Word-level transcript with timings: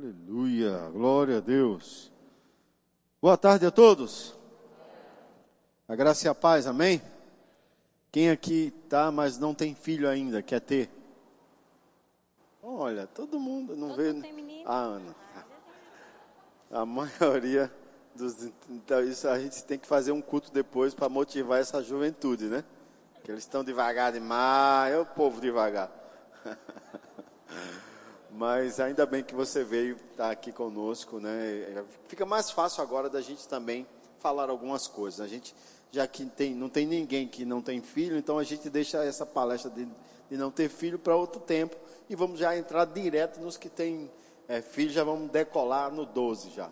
Aleluia, 0.00 0.88
glória 0.90 1.36
a 1.36 1.40
Deus. 1.40 2.10
Boa 3.20 3.36
tarde 3.36 3.66
a 3.66 3.70
todos. 3.70 4.34
A 5.86 5.94
graça 5.94 6.26
e 6.26 6.28
a 6.30 6.34
paz, 6.34 6.66
amém? 6.66 7.02
Quem 8.10 8.30
aqui 8.30 8.72
tá, 8.88 9.10
mas 9.10 9.36
não 9.36 9.54
tem 9.54 9.74
filho 9.74 10.08
ainda, 10.08 10.40
quer 10.40 10.60
ter? 10.60 10.90
Olha, 12.62 13.06
todo 13.08 13.38
mundo 13.38 13.76
não 13.76 13.94
vê. 13.94 14.14
A 14.64 14.74
Ana. 14.74 15.14
A 16.70 16.86
maioria 16.86 17.70
dos. 18.14 18.50
Então, 18.70 19.04
isso 19.04 19.28
a 19.28 19.38
gente 19.38 19.62
tem 19.64 19.78
que 19.78 19.86
fazer 19.86 20.12
um 20.12 20.22
culto 20.22 20.50
depois 20.50 20.94
para 20.94 21.10
motivar 21.10 21.60
essa 21.60 21.82
juventude, 21.82 22.46
né? 22.46 22.64
Que 23.22 23.30
eles 23.30 23.44
estão 23.44 23.62
devagar 23.62 24.12
demais, 24.12 24.94
é 24.94 24.98
o 24.98 25.04
povo 25.04 25.42
devagar. 25.42 25.92
Mas 28.32 28.78
ainda 28.78 29.04
bem 29.04 29.22
que 29.22 29.34
você 29.34 29.64
veio 29.64 29.96
estar 29.96 30.24
tá 30.24 30.30
aqui 30.30 30.52
conosco, 30.52 31.18
né? 31.18 31.84
Fica 32.08 32.24
mais 32.24 32.50
fácil 32.50 32.82
agora 32.82 33.10
da 33.10 33.20
gente 33.20 33.46
também 33.48 33.86
falar 34.18 34.48
algumas 34.50 34.86
coisas. 34.86 35.20
A 35.20 35.26
gente, 35.26 35.54
já 35.90 36.06
que 36.06 36.24
tem, 36.26 36.54
não 36.54 36.68
tem 36.68 36.86
ninguém 36.86 37.26
que 37.26 37.44
não 37.44 37.60
tem 37.60 37.80
filho, 37.80 38.16
então 38.16 38.38
a 38.38 38.44
gente 38.44 38.70
deixa 38.70 39.02
essa 39.04 39.26
palestra 39.26 39.70
de, 39.70 39.88
de 40.30 40.36
não 40.36 40.50
ter 40.50 40.68
filho 40.68 40.98
para 40.98 41.16
outro 41.16 41.40
tempo 41.40 41.76
e 42.08 42.14
vamos 42.14 42.38
já 42.38 42.56
entrar 42.56 42.84
direto 42.84 43.40
nos 43.40 43.56
que 43.56 43.68
têm 43.68 44.10
é, 44.48 44.60
filho, 44.60 44.90
já 44.90 45.04
vamos 45.04 45.30
decolar 45.30 45.90
no 45.90 46.04
12 46.04 46.50
já. 46.50 46.70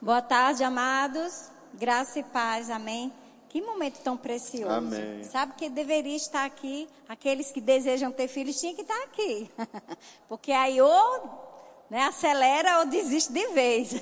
Boa 0.00 0.22
tarde, 0.22 0.62
amados. 0.62 1.50
Graça 1.72 2.18
e 2.18 2.22
paz, 2.22 2.70
amém. 2.70 3.12
Que 3.54 3.62
momento 3.62 4.00
tão 4.00 4.16
precioso. 4.16 4.68
Amém. 4.68 5.22
Sabe 5.22 5.52
que 5.56 5.68
deveria 5.68 6.16
estar 6.16 6.44
aqui, 6.44 6.88
aqueles 7.08 7.52
que 7.52 7.60
desejam 7.60 8.10
ter 8.10 8.26
filhos 8.26 8.58
tinham 8.58 8.74
que 8.74 8.82
estar 8.82 9.00
aqui. 9.04 9.48
Porque 10.28 10.50
aí 10.50 10.80
ou 10.80 11.86
né, 11.88 12.02
acelera 12.02 12.80
ou 12.80 12.86
desiste 12.86 13.32
de 13.32 13.46
vez. 13.50 13.94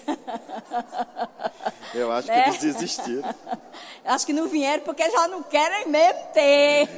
Eu 1.93 2.11
acho 2.11 2.29
né? 2.29 2.45
que 2.45 2.49
eles 2.49 2.61
desistiram. 2.63 3.35
acho 4.07 4.25
que 4.25 4.33
não 4.33 4.49
vieram 4.49 4.85
porque 4.85 5.11
já 5.11 5.29
não 5.29 5.43
querem 5.43 5.87
mesmo 5.87 6.25
ter. 6.33 6.89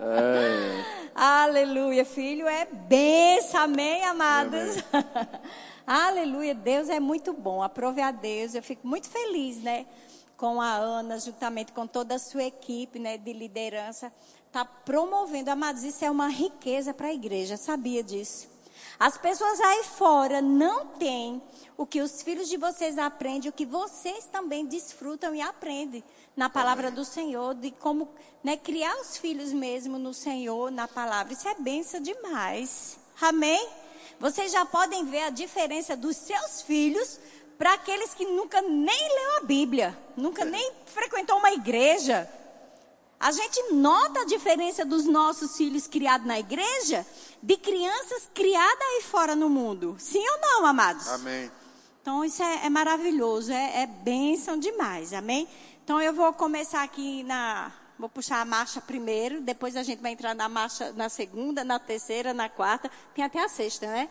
É. 0.00 0.84
Aleluia, 1.12 2.04
filho 2.04 2.46
é 2.46 2.66
benção, 2.66 3.62
amém, 3.62 4.04
amados. 4.04 4.76
Amém. 4.92 5.28
Aleluia, 5.84 6.54
Deus 6.54 6.88
é 6.88 7.00
muito 7.00 7.32
bom. 7.32 7.64
Aprove 7.64 8.00
a 8.00 8.12
Deus, 8.12 8.54
eu 8.54 8.62
fico 8.62 8.86
muito 8.86 9.08
feliz, 9.08 9.60
né? 9.60 9.86
Com 10.40 10.58
a 10.58 10.72
Ana, 10.72 11.20
juntamente 11.20 11.70
com 11.70 11.86
toda 11.86 12.14
a 12.14 12.18
sua 12.18 12.44
equipe 12.44 12.98
né, 12.98 13.18
de 13.18 13.30
liderança, 13.30 14.10
está 14.46 14.64
promovendo. 14.64 15.50
Amados, 15.50 15.84
isso 15.84 16.02
é 16.02 16.10
uma 16.10 16.28
riqueza 16.28 16.94
para 16.94 17.08
a 17.08 17.12
igreja, 17.12 17.58
sabia 17.58 18.02
disso? 18.02 18.48
As 18.98 19.18
pessoas 19.18 19.60
aí 19.60 19.84
fora 19.84 20.40
não 20.40 20.86
têm 20.86 21.42
o 21.76 21.84
que 21.84 22.00
os 22.00 22.22
filhos 22.22 22.48
de 22.48 22.56
vocês 22.56 22.96
aprendem, 22.96 23.50
o 23.50 23.52
que 23.52 23.66
vocês 23.66 24.24
também 24.32 24.64
desfrutam 24.64 25.34
e 25.34 25.42
aprendem 25.42 26.02
na 26.34 26.48
palavra 26.48 26.90
do 26.90 27.04
Senhor, 27.04 27.54
de 27.54 27.70
como 27.72 28.08
né, 28.42 28.56
criar 28.56 28.98
os 28.98 29.18
filhos 29.18 29.52
mesmo 29.52 29.98
no 29.98 30.14
Senhor, 30.14 30.70
na 30.70 30.88
palavra. 30.88 31.34
Isso 31.34 31.46
é 31.46 31.54
benção 31.54 32.00
demais. 32.00 32.98
Amém? 33.20 33.68
Vocês 34.18 34.52
já 34.52 34.64
podem 34.64 35.04
ver 35.04 35.22
a 35.22 35.30
diferença 35.30 35.94
dos 35.94 36.16
seus 36.16 36.62
filhos 36.62 37.20
para 37.60 37.74
aqueles 37.74 38.14
que 38.14 38.24
nunca 38.24 38.62
nem 38.62 39.08
leu 39.14 39.36
a 39.36 39.40
Bíblia, 39.42 39.94
nunca 40.16 40.46
nem 40.46 40.72
frequentou 40.86 41.36
uma 41.36 41.52
igreja. 41.52 42.26
A 43.20 43.30
gente 43.32 43.74
nota 43.74 44.20
a 44.20 44.24
diferença 44.24 44.82
dos 44.82 45.04
nossos 45.04 45.58
filhos 45.58 45.86
criados 45.86 46.26
na 46.26 46.40
igreja 46.40 47.06
de 47.42 47.58
crianças 47.58 48.30
criadas 48.32 48.80
aí 48.80 49.02
fora 49.02 49.36
no 49.36 49.50
mundo. 49.50 49.94
Sim 49.98 50.26
ou 50.26 50.40
não, 50.40 50.64
amados? 50.64 51.06
Amém. 51.08 51.52
Então 52.00 52.24
isso 52.24 52.42
é, 52.42 52.64
é 52.64 52.70
maravilhoso, 52.70 53.52
é, 53.52 53.82
é 53.82 53.86
bênção 53.86 54.58
demais, 54.58 55.12
amém? 55.12 55.46
Então 55.84 56.00
eu 56.00 56.14
vou 56.14 56.32
começar 56.32 56.82
aqui 56.82 57.22
na. 57.24 57.70
Vou 57.98 58.08
puxar 58.08 58.40
a 58.40 58.44
marcha 58.46 58.80
primeiro, 58.80 59.42
depois 59.42 59.76
a 59.76 59.82
gente 59.82 60.00
vai 60.00 60.12
entrar 60.12 60.34
na 60.34 60.48
marcha 60.48 60.92
na 60.92 61.10
segunda, 61.10 61.62
na 61.62 61.78
terceira, 61.78 62.32
na 62.32 62.48
quarta, 62.48 62.90
tem 63.14 63.22
até 63.22 63.44
a 63.44 63.50
sexta, 63.50 63.86
né? 63.86 64.08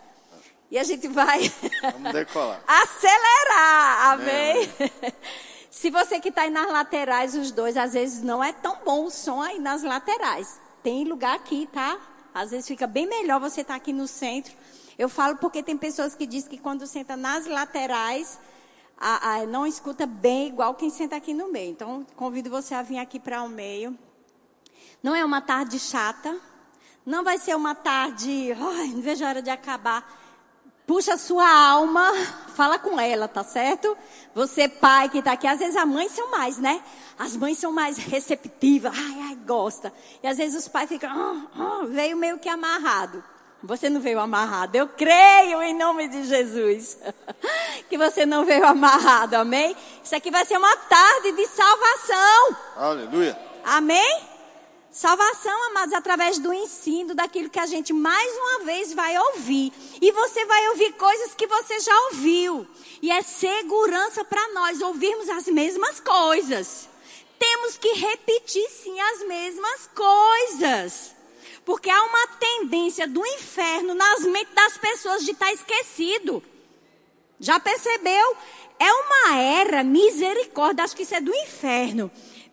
E 0.72 0.78
a 0.78 0.84
gente 0.84 1.08
vai 1.08 1.52
Vamos 1.82 2.14
decolar. 2.14 2.62
acelerar, 2.68 4.12
amém? 4.12 4.70
amém. 4.80 5.14
Se 5.72 5.90
você 5.90 6.20
que 6.20 6.30
está 6.30 6.42
aí 6.44 6.50
nas 6.50 6.70
laterais, 6.72 7.36
os 7.36 7.52
dois, 7.52 7.78
às 7.78 7.94
vezes 7.94 8.22
não 8.22 8.44
é 8.44 8.52
tão 8.52 8.78
bom 8.84 9.06
o 9.06 9.10
som 9.10 9.42
aí 9.42 9.60
nas 9.60 9.82
laterais. 9.82 10.60
Tem 10.84 11.06
lugar 11.06 11.36
aqui, 11.36 11.68
tá? 11.72 11.98
Às 12.34 12.52
vezes 12.52 12.68
fica 12.68 12.86
bem 12.86 13.08
melhor 13.08 13.40
você 13.40 13.62
estar 13.62 13.74
tá 13.74 13.78
aqui 13.78 13.94
no 13.94 14.08
centro. 14.08 14.54
Eu 14.98 15.08
falo 15.08 15.38
porque 15.38 15.64
tem 15.64 15.78
pessoas 15.78 16.16
que 16.16 16.26
dizem 16.28 16.50
que 16.50 16.58
quando 16.58 16.86
senta 16.86 17.16
nas 17.16 17.48
laterais, 17.48 18.40
a, 18.98 19.36
a, 19.36 19.46
não 19.46 19.66
escuta 19.66 20.06
bem 20.06 20.50
igual 20.50 20.76
quem 20.76 20.90
senta 20.90 21.16
aqui 21.16 21.34
no 21.34 21.52
meio. 21.52 21.72
Então, 21.72 22.06
convido 22.16 22.50
você 22.50 22.76
a 22.76 22.82
vir 22.82 23.00
aqui 23.00 23.20
para 23.20 23.42
o 23.42 23.50
meio. 23.50 23.98
Não 25.02 25.16
é 25.16 25.24
uma 25.24 25.42
tarde 25.42 25.80
chata. 25.80 26.38
Não 27.06 27.24
vai 27.24 27.38
ser 27.38 27.56
uma 27.56 27.74
tarde, 27.74 28.52
ai, 28.52 28.88
não 28.90 29.02
vejo 29.02 29.24
a 29.24 29.30
hora 29.30 29.42
de 29.42 29.50
acabar 29.50 30.06
puxa 30.90 31.14
a 31.14 31.18
sua 31.20 31.48
alma, 31.48 32.12
fala 32.56 32.80
com 32.80 33.00
ela, 33.00 33.28
tá 33.28 33.44
certo? 33.44 33.96
Você 34.34 34.68
pai 34.68 35.08
que 35.08 35.20
está 35.20 35.34
aqui, 35.34 35.46
às 35.46 35.60
vezes 35.60 35.76
as 35.76 35.88
mães 35.88 36.12
são 36.14 36.32
mais, 36.32 36.58
né? 36.58 36.82
As 37.20 37.38
mães 37.38 37.60
são 37.60 37.72
mais 37.72 38.00
receptivas, 38.00 38.92
ai, 38.98 39.20
ai, 39.28 39.36
gosta. 39.36 39.94
E 40.24 40.28
às 40.28 40.38
vezes 40.38 40.64
os 40.64 40.68
pais 40.68 40.90
ficam, 40.90 41.08
ah, 41.08 41.46
ah, 41.56 41.86
veio 41.86 42.18
meio 42.18 42.40
que 42.40 42.50
amarrado. 42.50 43.24
Você 43.62 43.88
não 43.88 44.02
veio 44.02 44.20
amarrado. 44.20 44.76
Eu 44.76 44.88
creio 44.88 45.62
em 45.62 45.78
nome 45.78 46.08
de 46.08 46.24
Jesus. 46.24 46.98
que 47.88 47.96
você 47.96 48.26
não 48.26 48.44
veio 48.44 48.66
amarrado, 48.66 49.36
amém? 49.36 49.76
Isso 50.04 50.16
aqui 50.16 50.32
vai 50.32 50.44
ser 50.44 50.58
uma 50.58 50.76
tarde 50.76 51.34
de 51.34 51.46
salvação. 51.46 52.58
Aleluia. 52.76 53.40
Amém? 53.64 54.39
Salvação, 54.92 55.68
amados, 55.68 55.94
através 55.94 56.40
do 56.40 56.52
ensino, 56.52 57.14
daquilo 57.14 57.50
que 57.50 57.60
a 57.60 57.68
gente 57.68 57.94
mais 57.94 58.36
uma 58.38 58.66
vez 58.66 58.92
vai 58.92 59.16
ouvir. 59.20 59.72
E 60.02 60.12
você 60.12 60.46
vai 60.46 60.70
ouvir 60.70 60.94
coisas 60.94 61.36
que 61.36 61.46
você 61.46 61.80
já 61.80 61.96
ouviu. 62.06 62.68
E 63.00 63.12
é 63.12 63.22
segurança 63.22 64.26
para 64.26 64.52
nós 64.54 64.82
ouvirmos 64.82 65.30
as 65.30 65.46
mesmas 65.46 66.00
coisas. 66.00 66.90
Temos 67.38 67.78
que 67.78 67.94
repetir 67.94 68.68
sim 68.72 69.00
as 69.00 69.28
mesmas 69.28 69.90
coisas. 69.94 71.16
Porque 71.64 71.90
há 71.90 72.04
uma 72.04 72.28
tendência 72.40 73.08
do 73.08 73.24
inferno 73.24 73.94
nas 73.94 74.22
mentes 74.22 74.56
das 74.56 74.76
pessoas 74.78 75.24
de 75.24 75.32
estar 75.32 75.54
esquecido. 75.54 76.42
Já 77.40 77.60
percebeu? 77.60 78.36
É 78.80 78.92
uma 78.92 79.38
era, 79.38 79.84
misericórdia, 79.84 80.84
acho 80.84 80.96
que 80.96 81.04
isso 81.04 81.14
é 81.14 81.22
do 81.22 81.34
inferno 81.34 82.10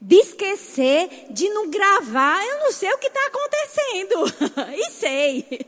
de 0.07 0.15
esquecer, 0.21 1.27
de 1.31 1.49
não 1.49 1.69
gravar. 1.69 2.41
Eu 2.47 2.61
não 2.61 2.71
sei 2.71 2.93
o 2.93 2.99
que 2.99 3.09
está 3.09 3.27
acontecendo. 3.27 4.71
e 4.79 4.91
sei. 4.93 5.67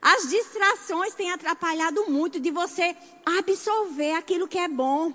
As 0.00 0.28
distrações 0.28 1.12
têm 1.14 1.32
atrapalhado 1.32 2.08
muito 2.08 2.38
de 2.38 2.52
você 2.52 2.94
absorver 3.26 4.12
aquilo 4.12 4.46
que 4.46 4.58
é 4.58 4.68
bom. 4.68 5.12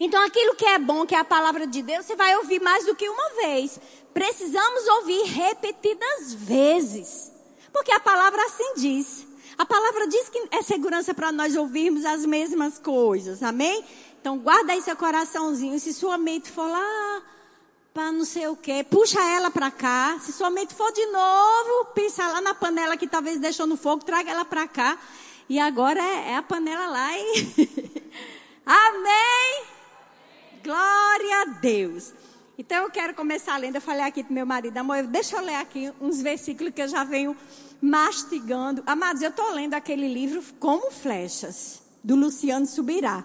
Então, 0.00 0.24
aquilo 0.24 0.54
que 0.54 0.64
é 0.64 0.78
bom, 0.78 1.04
que 1.04 1.14
é 1.14 1.18
a 1.18 1.24
palavra 1.24 1.66
de 1.66 1.82
Deus, 1.82 2.06
você 2.06 2.16
vai 2.16 2.34
ouvir 2.36 2.62
mais 2.62 2.86
do 2.86 2.94
que 2.94 3.06
uma 3.06 3.30
vez. 3.42 3.78
Precisamos 4.14 4.88
ouvir 4.88 5.24
repetidas 5.24 6.32
vezes. 6.32 7.30
Porque 7.70 7.92
a 7.92 8.00
palavra 8.00 8.42
assim 8.46 8.72
diz. 8.78 9.26
A 9.58 9.66
palavra 9.66 10.06
diz 10.06 10.30
que 10.30 10.48
é 10.50 10.62
segurança 10.62 11.12
para 11.12 11.30
nós 11.30 11.56
ouvirmos 11.56 12.06
as 12.06 12.24
mesmas 12.24 12.78
coisas. 12.78 13.42
Amém? 13.42 13.84
Então 14.28 14.36
guarda 14.36 14.74
aí 14.74 14.82
seu 14.82 14.94
coraçãozinho. 14.94 15.80
Se 15.80 15.94
sua 15.94 16.18
mente 16.18 16.50
for 16.50 16.68
lá 16.68 17.22
para 17.94 18.12
não 18.12 18.26
sei 18.26 18.46
o 18.46 18.54
que, 18.54 18.84
puxa 18.84 19.18
ela 19.18 19.50
para 19.50 19.70
cá. 19.70 20.18
Se 20.20 20.34
sua 20.34 20.50
mente 20.50 20.74
for 20.74 20.92
de 20.92 21.06
novo, 21.06 21.86
pensa 21.94 22.28
lá 22.28 22.42
na 22.42 22.52
panela 22.52 22.94
que 22.94 23.06
talvez 23.06 23.40
deixou 23.40 23.66
no 23.66 23.74
fogo, 23.74 24.04
traga 24.04 24.30
ela 24.30 24.44
para 24.44 24.68
cá. 24.68 24.98
E 25.48 25.58
agora 25.58 25.98
é, 25.98 26.32
é, 26.32 26.36
a 26.36 26.42
panela 26.42 26.88
lá 26.88 27.08
e 27.16 27.88
Amém. 28.66 29.64
Glória 30.62 31.40
a 31.40 31.44
Deus. 31.62 32.12
Então 32.58 32.82
eu 32.82 32.90
quero 32.90 33.14
começar 33.14 33.56
lendo. 33.56 33.76
Eu 33.76 33.80
falei 33.80 34.04
aqui 34.04 34.22
pro 34.22 34.34
meu 34.34 34.44
marido, 34.44 34.76
amor, 34.76 35.04
deixa 35.04 35.36
eu 35.36 35.42
ler 35.42 35.56
aqui 35.56 35.90
uns 36.02 36.20
versículos 36.20 36.74
que 36.74 36.82
eu 36.82 36.88
já 36.88 37.02
venho 37.02 37.34
mastigando. 37.80 38.82
Amados, 38.84 39.22
eu 39.22 39.30
estou 39.30 39.50
lendo 39.54 39.72
aquele 39.72 40.06
livro 40.06 40.42
Como 40.60 40.90
Flechas, 40.90 41.80
do 42.04 42.14
Luciano 42.14 42.66
Subirá. 42.66 43.24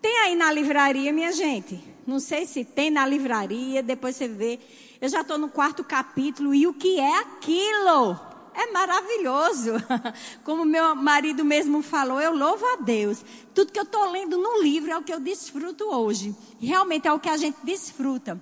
Tem 0.00 0.18
aí 0.20 0.34
na 0.34 0.52
livraria, 0.52 1.12
minha 1.12 1.32
gente? 1.32 1.82
Não 2.06 2.20
sei 2.20 2.46
se 2.46 2.64
tem 2.64 2.90
na 2.90 3.04
livraria, 3.06 3.82
depois 3.82 4.16
você 4.16 4.28
vê. 4.28 4.58
Eu 5.00 5.08
já 5.08 5.20
estou 5.20 5.38
no 5.38 5.48
quarto 5.48 5.84
capítulo 5.84 6.54
e 6.54 6.66
o 6.66 6.74
que 6.74 6.98
é 6.98 7.18
aquilo? 7.18 8.18
É 8.54 8.72
maravilhoso. 8.72 9.72
Como 10.42 10.64
meu 10.64 10.94
marido 10.96 11.44
mesmo 11.44 11.82
falou, 11.82 12.20
eu 12.20 12.34
louvo 12.34 12.64
a 12.66 12.76
Deus. 12.76 13.24
Tudo 13.54 13.72
que 13.72 13.78
eu 13.78 13.84
estou 13.84 14.10
lendo 14.10 14.38
no 14.38 14.62
livro 14.62 14.90
é 14.90 14.98
o 14.98 15.02
que 15.02 15.12
eu 15.12 15.20
desfruto 15.20 15.84
hoje. 15.84 16.34
Realmente 16.60 17.06
é 17.06 17.12
o 17.12 17.20
que 17.20 17.28
a 17.28 17.36
gente 17.36 17.58
desfruta. 17.62 18.40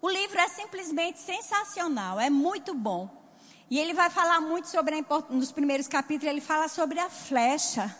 O 0.00 0.08
livro 0.08 0.38
é 0.38 0.48
simplesmente 0.48 1.20
sensacional, 1.20 2.18
é 2.18 2.30
muito 2.30 2.74
bom. 2.74 3.22
E 3.70 3.78
ele 3.78 3.94
vai 3.94 4.10
falar 4.10 4.40
muito 4.40 4.68
sobre, 4.68 4.96
a, 4.96 5.04
nos 5.30 5.52
primeiros 5.52 5.88
capítulos, 5.88 6.30
ele 6.30 6.40
fala 6.40 6.68
sobre 6.68 6.98
a 6.98 7.08
flecha, 7.08 7.94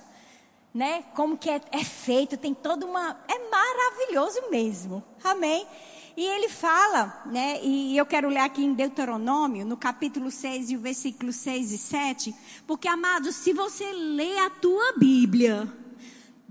né? 0.75 1.05
Como 1.15 1.37
que 1.37 1.51
é, 1.51 1.61
é 1.71 1.85
feito, 1.85 2.37
tem 2.37 2.55
toda 2.55 2.87
uma... 2.87 3.21
É 3.29 3.51
maravilhoso 3.51 4.51
mesmo, 4.51 5.03
amém? 5.23 5.67
E 6.17 6.25
ele 6.25 6.49
fala, 6.49 7.23
né, 7.27 7.59
e 7.63 7.97
eu 7.97 8.05
quero 8.05 8.29
ler 8.29 8.41
aqui 8.41 8.63
em 8.63 8.75
Deuteronômio, 8.75 9.65
no 9.65 9.79
capítulo 9.79 10.31
6 10.31 10.71
e 10.71 10.77
o 10.77 10.81
versículo 10.81 11.33
6 11.33 11.73
e 11.73 11.79
7, 11.79 12.35
porque, 12.67 12.87
amados, 12.87 13.37
se 13.37 13.55
você 13.55 13.91
lê 13.93 14.39
a 14.39 14.51
tua 14.51 14.93
Bíblia, 14.99 15.67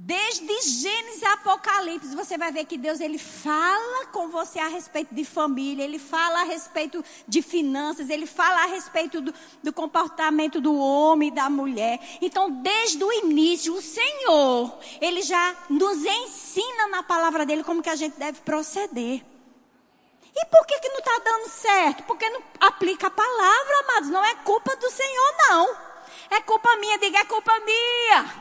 desde 0.03 0.61
Gênesis 0.61 1.21
a 1.21 1.33
Apocalipse, 1.33 2.15
você 2.15 2.35
vai 2.35 2.51
ver 2.51 2.65
que 2.65 2.75
Deus 2.75 2.99
ele 2.99 3.19
fala 3.19 4.07
com 4.07 4.29
você 4.29 4.57
a 4.57 4.67
respeito 4.67 5.13
de 5.13 5.23
família, 5.23 5.83
ele 5.83 5.99
fala 5.99 6.41
a 6.41 6.43
respeito 6.43 7.05
de 7.27 7.41
finanças, 7.43 8.09
ele 8.09 8.25
fala 8.25 8.63
a 8.63 8.65
respeito 8.65 9.21
do, 9.21 9.33
do 9.61 9.71
comportamento 9.71 10.59
do 10.59 10.75
homem 10.75 11.29
e 11.29 11.31
da 11.31 11.51
mulher. 11.51 11.99
Então, 12.19 12.49
desde 12.49 13.03
o 13.03 13.13
início, 13.13 13.75
o 13.75 13.81
Senhor, 13.81 14.75
ele 14.99 15.21
já 15.21 15.55
nos 15.69 16.03
ensina 16.03 16.87
na 16.87 17.03
palavra 17.03 17.45
dele 17.45 17.63
como 17.63 17.83
que 17.83 17.89
a 17.89 17.95
gente 17.95 18.17
deve 18.17 18.39
proceder. 18.41 19.23
E 20.35 20.45
por 20.47 20.65
que, 20.65 20.79
que 20.79 20.89
não 20.89 20.99
está 20.99 21.19
dando 21.23 21.49
certo? 21.49 22.03
Porque 22.03 22.27
não 22.27 22.41
aplica 22.59 23.05
a 23.05 23.11
palavra, 23.11 23.79
amados. 23.81 24.09
Não 24.09 24.25
é 24.25 24.33
culpa 24.35 24.75
do 24.77 24.89
Senhor, 24.89 25.35
não. 25.47 25.75
É 26.31 26.41
culpa 26.41 26.75
minha, 26.77 26.97
diga, 26.97 27.19
é 27.19 27.25
culpa 27.25 27.51
minha. 27.59 28.40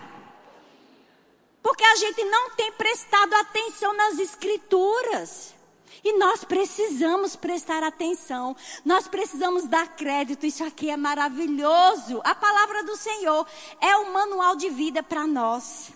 Porque 1.63 1.85
a 1.85 1.97
gente 1.97 2.25
não 2.25 2.51
tem 2.51 2.73
prestado 2.73 3.35
atenção 3.35 3.95
nas 3.95 4.19
escrituras. 4.19 5.55
E 6.03 6.17
nós 6.19 6.45
precisamos 6.45 7.37
prestar 7.37 7.83
atenção. 7.83 8.57
Nós 8.85 9.07
precisamos 9.07 9.67
dar 9.67 9.95
crédito. 9.95 10.47
Isso 10.47 10.65
aqui 10.65 10.89
é 10.91 10.97
maravilhoso. 10.97 12.21
A 12.25 12.35
palavra 12.35 12.83
do 12.85 12.97
Senhor 12.97 13.47
é 13.81 13.97
o 13.97 14.13
manual 14.13 14.57
de 14.57 14.71
vida 14.71 15.03
para 15.03 15.27
nós. 15.27 15.93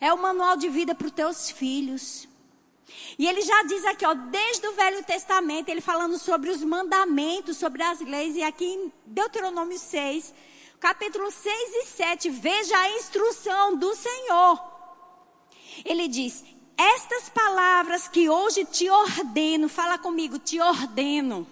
É 0.00 0.12
o 0.12 0.18
manual 0.18 0.56
de 0.56 0.68
vida 0.68 0.94
para 0.94 1.06
os 1.06 1.12
teus 1.12 1.50
filhos. 1.50 2.28
E 3.18 3.26
ele 3.26 3.42
já 3.42 3.62
diz 3.64 3.84
aqui, 3.84 4.06
ó, 4.06 4.14
desde 4.14 4.66
o 4.66 4.72
Velho 4.72 5.04
Testamento, 5.04 5.68
ele 5.68 5.80
falando 5.80 6.18
sobre 6.18 6.50
os 6.50 6.62
mandamentos, 6.62 7.56
sobre 7.56 7.82
as 7.82 8.00
leis, 8.00 8.36
e 8.36 8.42
aqui 8.42 8.64
em 8.64 8.92
Deuteronômio 9.04 9.78
6, 9.78 10.32
capítulo 10.80 11.30
6 11.30 11.54
e 11.54 11.86
7, 11.86 12.30
veja 12.30 12.76
a 12.76 12.90
instrução 12.96 13.76
do 13.76 13.94
Senhor. 13.94 14.62
Ele 15.84 16.08
diz: 16.08 16.44
Estas 16.76 17.28
palavras 17.28 18.08
que 18.08 18.28
hoje 18.28 18.64
te 18.64 18.88
ordeno, 18.88 19.68
fala 19.68 19.98
comigo, 19.98 20.38
te 20.38 20.60
ordeno. 20.60 21.46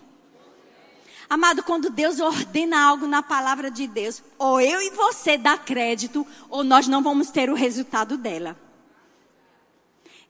Amado, 1.28 1.62
quando 1.64 1.90
Deus 1.90 2.20
ordena 2.20 2.80
algo 2.84 3.06
na 3.06 3.20
palavra 3.20 3.68
de 3.68 3.88
Deus, 3.88 4.22
ou 4.38 4.60
eu 4.60 4.80
e 4.80 4.90
você 4.90 5.36
dá 5.36 5.58
crédito, 5.58 6.24
ou 6.48 6.62
nós 6.62 6.86
não 6.86 7.02
vamos 7.02 7.30
ter 7.30 7.50
o 7.50 7.54
resultado 7.54 8.16
dela. 8.16 8.56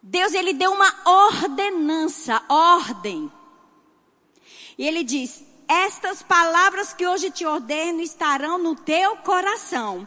Deus 0.03 0.33
ele 0.33 0.55
deu 0.55 0.73
uma 0.73 0.95
ordenança, 1.05 2.43
ordem. 2.49 3.31
E 4.79 4.87
ele 4.87 5.05
diz: 5.05 5.45
Estas 5.69 6.23
palavras 6.23 6.93
que 6.93 7.07
hoje 7.07 7.31
te 7.31 7.45
ordeno 7.45 8.01
estarão 8.01 8.59
no 8.59 8.77
teu 8.77 9.17
coração. 9.19 10.07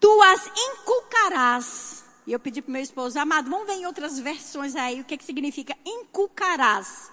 Tu 0.00 0.22
as 0.22 0.50
inculcarás. 0.56 2.04
E 2.26 2.32
eu 2.32 2.40
pedi 2.40 2.60
para 2.60 2.72
meu 2.72 2.82
esposo, 2.82 3.18
amado, 3.18 3.48
vamos 3.48 3.66
ver 3.66 3.74
em 3.74 3.86
outras 3.86 4.18
versões 4.18 4.74
aí 4.74 5.00
o 5.00 5.04
que, 5.04 5.16
que 5.16 5.24
significa 5.24 5.76
inculcarás. 5.84 7.10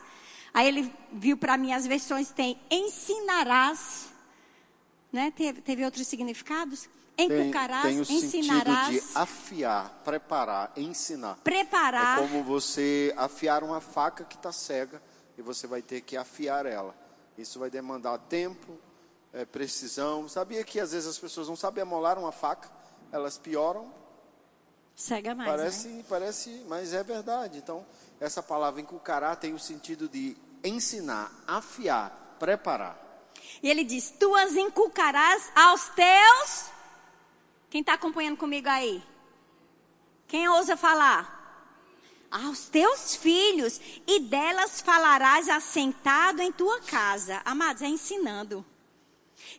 Aí 0.51 0.67
ele 0.67 0.93
viu 1.11 1.37
para 1.37 1.55
mim 1.55 1.71
as 1.71 1.85
versões 1.85 2.31
tem 2.31 2.59
ensinarás, 2.69 4.07
né? 5.11 5.31
Teve, 5.35 5.61
teve 5.61 5.85
outros 5.85 6.07
significados. 6.07 6.89
Encucarás, 7.15 7.83
tem, 7.83 8.03
tem 8.03 8.17
o 8.17 8.19
ensinarás. 8.19 8.87
sentido 8.87 9.11
de 9.11 9.17
afiar, 9.17 10.01
preparar, 10.03 10.73
ensinar. 10.75 11.37
Preparar. 11.43 12.17
É 12.17 12.27
como 12.27 12.43
você 12.43 13.13
afiar 13.15 13.63
uma 13.63 13.79
faca 13.79 14.23
que 14.23 14.35
está 14.35 14.51
cega 14.51 15.01
e 15.37 15.41
você 15.43 15.67
vai 15.67 15.83
ter 15.83 16.01
que 16.01 16.17
afiar 16.17 16.65
ela. 16.65 17.02
Isso 17.37 17.59
vai 17.59 17.69
demandar 17.69 18.17
tempo, 18.17 18.77
é, 19.33 19.45
precisão. 19.45 20.27
Sabia 20.29 20.63
que 20.63 20.79
às 20.79 20.91
vezes 20.91 21.09
as 21.09 21.17
pessoas 21.17 21.47
não 21.47 21.55
sabem 21.55 21.81
amolar 21.81 22.17
uma 22.19 22.31
faca, 22.31 22.69
elas 23.11 23.37
pioram. 23.37 23.91
Cega 24.95 25.33
mais. 25.33 25.49
Parece, 25.49 25.87
né? 25.87 26.05
parece, 26.07 26.65
mas 26.67 26.93
é 26.93 27.03
verdade. 27.03 27.57
Então, 27.57 27.85
essa 28.19 28.43
palavra 28.43 28.79
encucará 28.79 29.35
tem 29.35 29.53
o 29.53 29.59
sentido 29.59 30.07
de 30.07 30.37
ensinar, 30.63 31.31
afiar, 31.47 32.35
preparar. 32.39 32.99
E 33.61 33.69
ele 33.69 33.83
diz: 33.83 34.11
Tu 34.11 34.35
as 34.35 34.53
inculcarás 34.53 35.51
aos 35.55 35.89
teus 35.89 36.71
quem 37.69 37.81
está 37.81 37.93
acompanhando 37.93 38.37
comigo 38.37 38.69
aí? 38.69 39.03
Quem 40.27 40.47
ousa 40.47 40.77
falar? 40.77 41.42
Aos 42.33 42.65
teus 42.65 43.15
filhos, 43.15 43.79
e 44.07 44.21
delas 44.21 44.81
falarás 44.81 45.47
assentado 45.47 46.41
em 46.41 46.51
tua 46.51 46.81
casa. 46.81 47.39
Amados, 47.45 47.83
é 47.83 47.87
ensinando. 47.87 48.65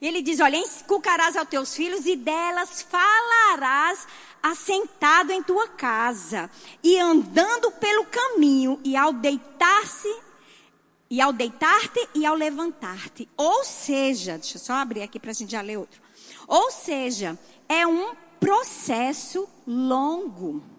Ele 0.02 0.20
diz: 0.20 0.40
Olha, 0.40 0.56
inculcarás 0.56 1.36
aos 1.36 1.48
teus 1.48 1.76
filhos, 1.76 2.04
e 2.04 2.16
delas 2.16 2.82
falarás 2.82 4.08
assentado 4.42 5.30
em 5.30 5.40
tua 5.40 5.68
casa, 5.68 6.50
e 6.82 6.98
andando 6.98 7.70
pelo 7.70 8.06
caminho, 8.06 8.80
e 8.82 8.96
ao 8.96 9.12
deitar-se, 9.12 10.12
e 11.08 11.20
ao 11.20 11.32
deitar-te 11.32 12.08
e 12.12 12.26
ao 12.26 12.34
levantar-te. 12.34 13.28
Ou 13.36 13.64
seja, 13.64 14.36
deixa 14.36 14.56
eu 14.56 14.60
só 14.60 14.72
abrir 14.72 15.02
aqui 15.02 15.20
para 15.20 15.30
a 15.30 15.34
gente 15.34 15.52
já 15.52 15.60
ler 15.60 15.76
outro. 15.76 16.02
Ou 16.48 16.72
seja, 16.72 17.38
é 17.68 17.86
um 17.86 18.16
processo 18.40 19.48
longo. 19.64 20.73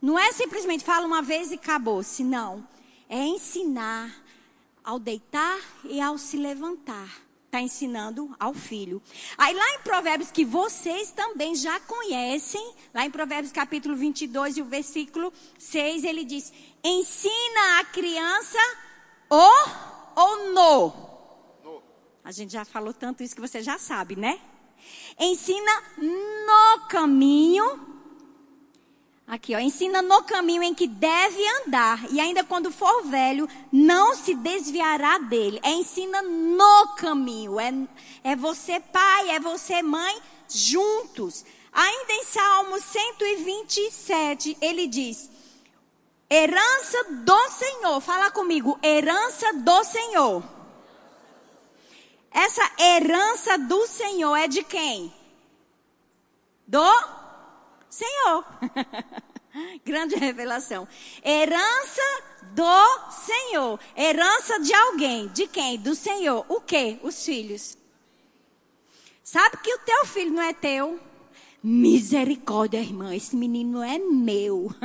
Não 0.00 0.18
é 0.18 0.30
simplesmente 0.32 0.84
fala 0.84 1.06
uma 1.06 1.22
vez 1.22 1.50
e 1.50 1.54
acabou-se, 1.54 2.22
não. 2.22 2.66
É 3.08 3.18
ensinar 3.18 4.14
ao 4.84 4.98
deitar 4.98 5.58
e 5.84 6.00
ao 6.00 6.16
se 6.16 6.36
levantar. 6.36 7.28
Está 7.46 7.62
ensinando 7.62 8.34
ao 8.38 8.52
filho. 8.52 9.02
Aí 9.38 9.54
lá 9.54 9.74
em 9.74 9.78
Provérbios, 9.80 10.30
que 10.30 10.44
vocês 10.44 11.10
também 11.10 11.54
já 11.54 11.80
conhecem, 11.80 12.74
lá 12.92 13.06
em 13.06 13.10
Provérbios 13.10 13.50
capítulo 13.50 13.96
22 13.96 14.58
e 14.58 14.62
o 14.62 14.66
versículo 14.66 15.32
6, 15.58 16.04
ele 16.04 16.24
diz: 16.24 16.52
Ensina 16.84 17.80
a 17.80 17.84
criança 17.86 18.58
o 19.30 19.50
ou 20.14 20.52
no. 20.52 20.88
no. 21.64 21.82
A 22.22 22.30
gente 22.30 22.52
já 22.52 22.66
falou 22.66 22.92
tanto 22.92 23.22
isso 23.22 23.34
que 23.34 23.40
você 23.40 23.62
já 23.62 23.78
sabe, 23.78 24.14
né? 24.14 24.38
Ensina 25.18 25.82
no 25.96 26.86
caminho. 26.88 27.97
Aqui, 29.28 29.54
ó, 29.54 29.58
ensina 29.58 30.00
no 30.00 30.22
caminho 30.22 30.62
em 30.62 30.74
que 30.74 30.86
deve 30.86 31.46
andar, 31.60 32.10
e 32.10 32.18
ainda 32.18 32.42
quando 32.42 32.72
for 32.72 33.02
velho, 33.02 33.46
não 33.70 34.16
se 34.16 34.34
desviará 34.34 35.18
dele. 35.18 35.60
É 35.62 35.70
ensina 35.70 36.22
no 36.22 36.94
caminho. 36.96 37.60
É, 37.60 37.70
é 38.24 38.34
você 38.34 38.80
pai, 38.80 39.28
é 39.28 39.38
você 39.38 39.82
mãe, 39.82 40.18
juntos. 40.48 41.44
Ainda 41.70 42.12
em 42.14 42.24
Salmo 42.24 42.80
127, 42.80 44.56
ele 44.62 44.86
diz: 44.86 45.28
Herança 46.30 47.04
do 47.10 47.50
Senhor. 47.50 48.00
Fala 48.00 48.30
comigo, 48.30 48.78
herança 48.82 49.52
do 49.52 49.84
Senhor. 49.84 50.42
Essa 52.30 52.62
herança 52.78 53.58
do 53.58 53.86
Senhor 53.86 54.34
é 54.36 54.48
de 54.48 54.62
quem? 54.62 55.12
Do 56.66 57.17
Senhor. 57.90 58.44
Grande 59.84 60.14
revelação. 60.16 60.86
Herança 61.24 62.22
do 62.54 63.10
Senhor. 63.10 63.80
Herança 63.96 64.60
de 64.60 64.72
alguém. 64.74 65.28
De 65.28 65.46
quem? 65.46 65.78
Do 65.78 65.94
Senhor. 65.94 66.44
O 66.48 66.60
quê? 66.60 66.98
Os 67.02 67.24
filhos. 67.24 67.76
Sabe 69.22 69.58
que 69.58 69.74
o 69.74 69.78
teu 69.80 70.06
filho 70.06 70.32
não 70.32 70.42
é 70.42 70.52
teu? 70.52 71.00
Misericórdia, 71.62 72.78
irmã. 72.78 73.14
Esse 73.14 73.36
menino 73.36 73.82
é 73.82 73.98
meu. 73.98 74.70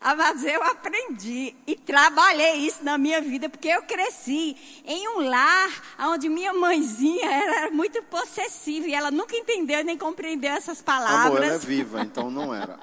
Ah, 0.00 0.14
mas 0.14 0.44
eu 0.44 0.62
aprendi 0.62 1.54
e 1.66 1.74
trabalhei 1.74 2.56
isso 2.58 2.84
na 2.84 2.98
minha 2.98 3.20
vida, 3.20 3.48
porque 3.48 3.68
eu 3.68 3.82
cresci 3.82 4.56
em 4.84 5.08
um 5.08 5.28
lar 5.28 5.70
onde 6.00 6.28
minha 6.28 6.52
mãezinha 6.52 7.28
era 7.28 7.70
muito 7.70 8.02
possessiva 8.04 8.86
e 8.86 8.94
ela 8.94 9.10
nunca 9.10 9.34
entendeu 9.34 9.82
nem 9.82 9.96
compreendeu 9.96 10.52
essas 10.52 10.82
palavras. 10.82 11.26
Amor, 11.26 11.42
ela 11.42 11.54
é 11.54 11.58
viva, 11.58 12.02
então 12.04 12.30
não 12.30 12.54
era. 12.54 12.78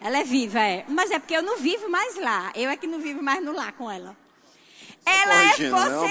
ela 0.00 0.18
é 0.18 0.24
viva, 0.24 0.60
é. 0.60 0.84
Mas 0.88 1.10
é 1.10 1.18
porque 1.18 1.34
eu 1.34 1.42
não 1.42 1.58
vivo 1.58 1.88
mais 1.88 2.16
lá. 2.16 2.52
Eu 2.54 2.68
é 2.68 2.76
que 2.76 2.86
não 2.86 3.00
vivo 3.00 3.22
mais 3.22 3.42
no 3.42 3.52
lar 3.52 3.72
com 3.72 3.90
ela. 3.90 4.16
ela 5.06 5.44
é 5.44 5.48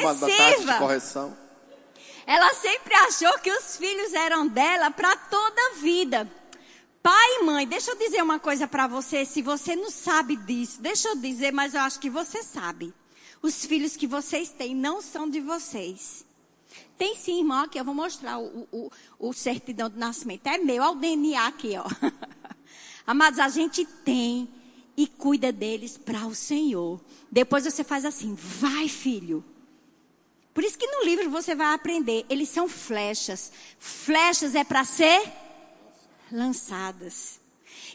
possessiva. 0.02 0.66
Né? 0.66 0.74
Uma 0.74 0.80
correção. 0.80 1.38
Ela 2.26 2.54
sempre 2.54 2.94
achou 2.94 3.38
que 3.40 3.52
os 3.52 3.78
filhos 3.78 4.14
eram 4.14 4.48
dela 4.48 4.90
para 4.92 5.16
toda 5.16 5.62
a 5.62 5.74
vida. 5.76 6.41
Pai 7.02 7.40
e 7.40 7.44
mãe, 7.44 7.68
deixa 7.68 7.92
eu 7.92 7.98
dizer 7.98 8.22
uma 8.22 8.40
coisa 8.40 8.68
para 8.68 8.86
você, 8.86 9.26
se 9.26 9.42
você 9.42 9.76
não 9.76 9.90
sabe 9.90 10.36
disso, 10.36 10.80
deixa 10.82 11.08
eu 11.10 11.16
dizer, 11.16 11.52
mas 11.52 11.74
eu 11.74 11.82
acho 11.82 12.00
que 12.00 12.10
você 12.10 12.44
sabe. 12.44 12.94
Os 13.42 13.66
filhos 13.66 13.96
que 13.96 14.06
vocês 14.06 14.50
têm 14.50 14.76
não 14.76 15.02
são 15.02 15.28
de 15.28 15.40
vocês. 15.40 16.24
Tem 16.98 17.16
sim, 17.16 17.40
irmão, 17.40 17.64
aqui 17.64 17.80
eu 17.80 17.84
vou 17.84 17.96
mostrar 17.96 18.38
o, 18.38 18.68
o, 18.72 18.92
o 19.18 19.34
certidão 19.34 19.90
de 19.90 19.98
nascimento. 19.98 20.46
É 20.46 20.60
meu, 20.60 20.84
olha 20.84 20.92
o 20.92 20.96
DNA 20.96 21.48
aqui, 21.48 21.74
ó. 21.76 21.86
Amados, 23.08 23.40
a 23.40 23.50
gente 23.50 23.84
tem 23.84 24.48
e 24.96 25.08
cuida 25.08 25.52
deles 25.52 25.98
para 25.98 26.28
o 26.28 26.36
Senhor. 26.36 27.02
Depois 27.32 27.64
você 27.64 27.84
faz 27.84 28.06
assim, 28.06 28.36
vai 28.36 28.88
filho. 28.88 29.44
Por 30.54 30.64
isso 30.64 30.78
que 30.78 30.86
no 30.86 31.04
livro 31.04 31.32
você 31.32 31.56
vai 31.56 31.74
aprender, 31.74 32.26
eles 32.30 32.50
são 32.50 32.70
flechas. 32.70 33.52
Flechas 33.80 34.54
é 34.54 34.64
para 34.64 34.84
ser 34.84 35.41
lançadas. 36.32 37.40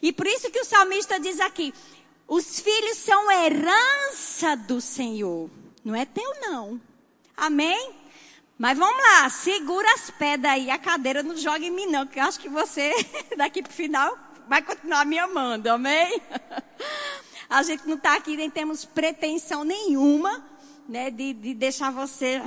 E 0.03 0.13
por 0.13 0.27
isso 0.27 0.51
que 0.51 0.61
o 0.61 0.65
salmista 0.65 1.19
diz 1.19 1.41
aqui: 1.41 1.73
os 2.29 2.61
filhos 2.61 2.99
são 2.99 3.31
herança 3.31 4.57
do 4.57 4.81
Senhor. 4.81 5.51
Não 5.85 5.95
é 5.95 6.05
teu, 6.05 6.41
não. 6.41 6.81
Amém? 7.37 7.95
Mas 8.59 8.79
vamos 8.79 9.03
lá, 9.03 9.29
segura 9.29 9.87
as 9.95 10.11
pedras 10.11 10.53
aí, 10.53 10.71
a 10.71 10.79
cadeira 10.79 11.23
não 11.23 11.37
joga 11.37 11.65
em 11.65 11.71
mim, 11.71 11.87
não, 11.87 12.07
que 12.07 12.19
eu 12.19 12.25
acho 12.25 12.41
que 12.41 12.49
você, 12.49 12.91
daqui 13.37 13.63
pro 13.63 13.71
final, 13.71 14.17
vai 14.49 14.63
continuar 14.63 15.05
me 15.05 15.19
amando, 15.19 15.69
amém? 15.69 16.21
A 17.49 17.63
gente 17.63 17.87
não 17.87 17.97
está 17.97 18.17
aqui, 18.17 18.37
nem 18.37 18.51
temos 18.51 18.85
pretensão 18.85 19.63
nenhuma, 19.63 20.45
né, 20.89 21.11
de, 21.11 21.33
de 21.33 21.55
deixar 21.55 21.93
você, 21.93 22.41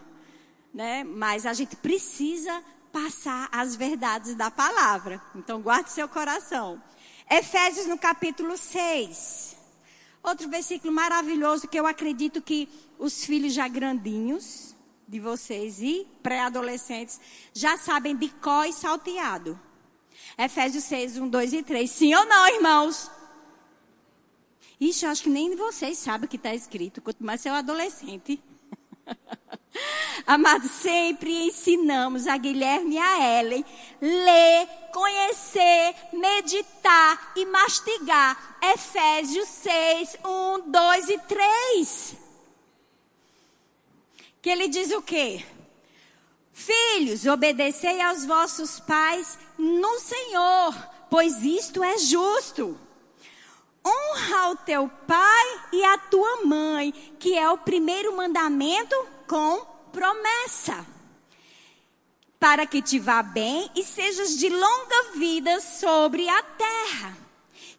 né, 0.74 1.04
mas 1.04 1.46
a 1.46 1.52
gente 1.52 1.76
precisa 1.76 2.60
passar 2.94 3.48
as 3.50 3.74
verdades 3.74 4.36
da 4.36 4.52
palavra. 4.52 5.20
Então, 5.34 5.60
guarde 5.60 5.90
seu 5.90 6.08
coração. 6.08 6.80
Efésios 7.28 7.88
no 7.88 7.98
capítulo 7.98 8.56
6. 8.56 9.56
Outro 10.22 10.48
versículo 10.48 10.92
maravilhoso 10.92 11.66
que 11.66 11.78
eu 11.78 11.88
acredito 11.88 12.40
que 12.40 12.68
os 12.96 13.24
filhos 13.24 13.52
já 13.52 13.66
grandinhos 13.66 14.76
de 15.08 15.18
vocês 15.18 15.82
e 15.82 16.06
pré-adolescentes 16.22 17.20
já 17.52 17.76
sabem 17.76 18.16
de 18.16 18.28
có 18.28 18.64
e 18.64 18.72
salteado. 18.72 19.58
Efésios 20.38 20.84
6, 20.84 21.18
1, 21.18 21.28
2 21.28 21.52
e 21.52 21.62
3. 21.64 21.90
Sim 21.90 22.14
ou 22.14 22.24
não, 22.26 22.46
irmãos? 22.54 23.10
Ixi, 24.80 25.04
eu 25.04 25.10
acho 25.10 25.22
que 25.24 25.28
nem 25.28 25.56
vocês 25.56 25.98
sabem 25.98 26.26
o 26.26 26.28
que 26.28 26.36
está 26.36 26.54
escrito, 26.54 27.02
quanto 27.02 27.24
mais 27.24 27.40
seu 27.40 27.54
adolescente. 27.54 28.40
Amados, 30.26 30.70
sempre 30.70 31.46
ensinamos 31.46 32.26
a 32.26 32.36
Guilherme 32.36 32.94
e 32.94 32.98
a 32.98 33.40
Ellen 33.40 33.64
ler, 34.00 34.68
conhecer, 34.92 35.94
meditar 36.12 37.32
e 37.36 37.44
mastigar 37.46 38.56
Efésios 38.62 39.48
6, 39.48 40.16
1, 40.24 40.70
2 40.70 41.08
e 41.08 41.18
3. 41.18 42.16
Que 44.40 44.50
ele 44.50 44.68
diz 44.68 44.90
o 44.92 45.02
quê? 45.02 45.44
Filhos, 46.52 47.26
obedecei 47.26 48.00
aos 48.00 48.24
vossos 48.24 48.78
pais 48.80 49.38
no 49.58 49.98
Senhor, 49.98 50.74
pois 51.10 51.42
isto 51.42 51.82
é 51.82 51.98
justo. 51.98 52.78
Honra 53.86 54.50
o 54.50 54.56
teu 54.56 54.88
pai 55.06 55.60
e 55.72 55.84
a 55.84 55.98
tua 55.98 56.44
mãe, 56.44 56.92
que 57.18 57.36
é 57.36 57.48
o 57.50 57.58
primeiro 57.58 58.16
mandamento 58.16 58.96
com 59.26 59.60
promessa. 59.92 60.86
Para 62.40 62.66
que 62.66 62.80
te 62.80 62.98
vá 62.98 63.22
bem 63.22 63.70
e 63.74 63.84
sejas 63.84 64.36
de 64.36 64.48
longa 64.48 65.12
vida 65.14 65.60
sobre 65.60 66.28
a 66.28 66.42
terra. 66.42 67.16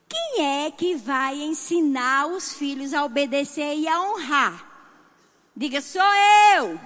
Quem 0.07 0.45
é 0.45 0.71
que 0.71 0.95
vai 0.95 1.35
ensinar 1.41 2.27
os 2.27 2.53
filhos 2.53 2.93
a 2.93 3.03
obedecer 3.03 3.75
e 3.75 3.87
a 3.87 4.01
honrar? 4.01 4.65
Diga, 5.55 5.81
sou 5.81 6.01
eu. 6.57 6.79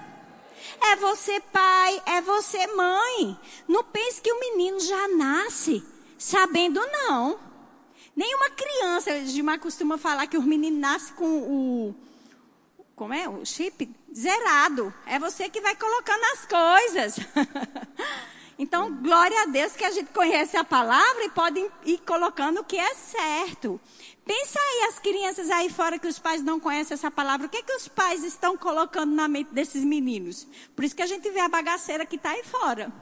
É 0.82 0.96
você 0.96 1.40
pai, 1.40 2.02
é 2.06 2.20
você 2.22 2.66
mãe. 2.68 3.38
Não 3.68 3.84
pense 3.84 4.20
que 4.20 4.32
o 4.32 4.40
menino 4.40 4.80
já 4.80 5.08
nasce 5.08 5.84
sabendo 6.18 6.80
não. 6.92 7.49
Nenhuma 8.14 8.50
criança, 8.50 9.12
gente 9.24 9.58
costuma 9.58 9.96
falar 9.96 10.26
que 10.26 10.36
os 10.36 10.44
meninos 10.44 10.80
nascem 10.80 11.14
com 11.14 11.24
o 11.26 11.94
como 13.00 13.14
é? 13.14 13.26
O 13.26 13.46
chip 13.46 13.90
zerado. 14.14 14.92
É 15.06 15.18
você 15.18 15.48
que 15.48 15.58
vai 15.62 15.74
colocando 15.74 16.22
as 16.34 16.44
coisas. 16.44 17.16
então, 18.58 18.94
glória 18.96 19.40
a 19.40 19.46
Deus 19.46 19.72
que 19.72 19.86
a 19.86 19.90
gente 19.90 20.12
conhece 20.12 20.54
a 20.54 20.62
palavra 20.62 21.24
e 21.24 21.30
pode 21.30 21.66
ir 21.86 21.96
colocando 22.00 22.60
o 22.60 22.64
que 22.64 22.76
é 22.76 22.94
certo. 22.94 23.80
Pensa 24.26 24.58
aí 24.58 24.88
as 24.90 24.98
crianças 24.98 25.50
aí 25.50 25.70
fora 25.70 25.98
que 25.98 26.06
os 26.06 26.18
pais 26.18 26.42
não 26.42 26.60
conhecem 26.60 26.94
essa 26.94 27.10
palavra. 27.10 27.46
O 27.46 27.48
que 27.48 27.56
é 27.56 27.62
que 27.62 27.72
os 27.72 27.88
pais 27.88 28.22
estão 28.22 28.54
colocando 28.54 29.14
na 29.14 29.26
mente 29.26 29.48
desses 29.50 29.82
meninos? 29.82 30.46
Por 30.76 30.84
isso 30.84 30.94
que 30.94 31.02
a 31.02 31.06
gente 31.06 31.30
vê 31.30 31.40
a 31.40 31.48
bagaceira 31.48 32.04
que 32.04 32.16
está 32.16 32.32
aí 32.32 32.44
fora. 32.44 32.92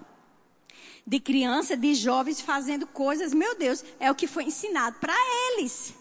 De 1.09 1.19
criança, 1.19 1.75
de 1.75 1.95
jovens 1.95 2.38
fazendo 2.38 2.87
coisas, 2.87 3.33
meu 3.33 3.55
Deus, 3.55 3.83
é 3.99 4.11
o 4.11 4.15
que 4.15 4.27
foi 4.27 4.45
ensinado 4.45 4.99
para 5.00 5.15
eles. 5.47 5.95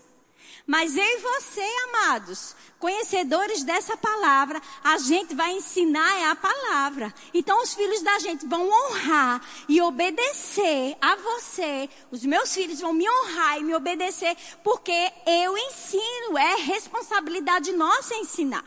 Mas 0.65 0.97
eu 0.97 1.01
e 1.01 1.17
você, 1.19 1.65
amados, 1.85 2.53
conhecedores 2.77 3.63
dessa 3.63 3.95
palavra, 3.95 4.61
a 4.83 4.97
gente 4.97 5.33
vai 5.33 5.53
ensinar 5.53 6.29
a 6.29 6.35
palavra. 6.35 7.13
Então 7.33 7.63
os 7.63 7.73
filhos 7.73 8.01
da 8.01 8.19
gente 8.19 8.45
vão 8.45 8.69
honrar 8.69 9.41
e 9.69 9.81
obedecer 9.81 10.97
a 10.99 11.15
você. 11.15 11.89
Os 12.11 12.25
meus 12.25 12.53
filhos 12.53 12.81
vão 12.81 12.91
me 12.91 13.09
honrar 13.09 13.61
e 13.61 13.63
me 13.63 13.73
obedecer 13.73 14.35
porque 14.61 15.13
eu 15.25 15.57
ensino, 15.57 16.37
é 16.37 16.55
responsabilidade 16.55 17.71
nossa 17.71 18.13
ensinar. 18.15 18.65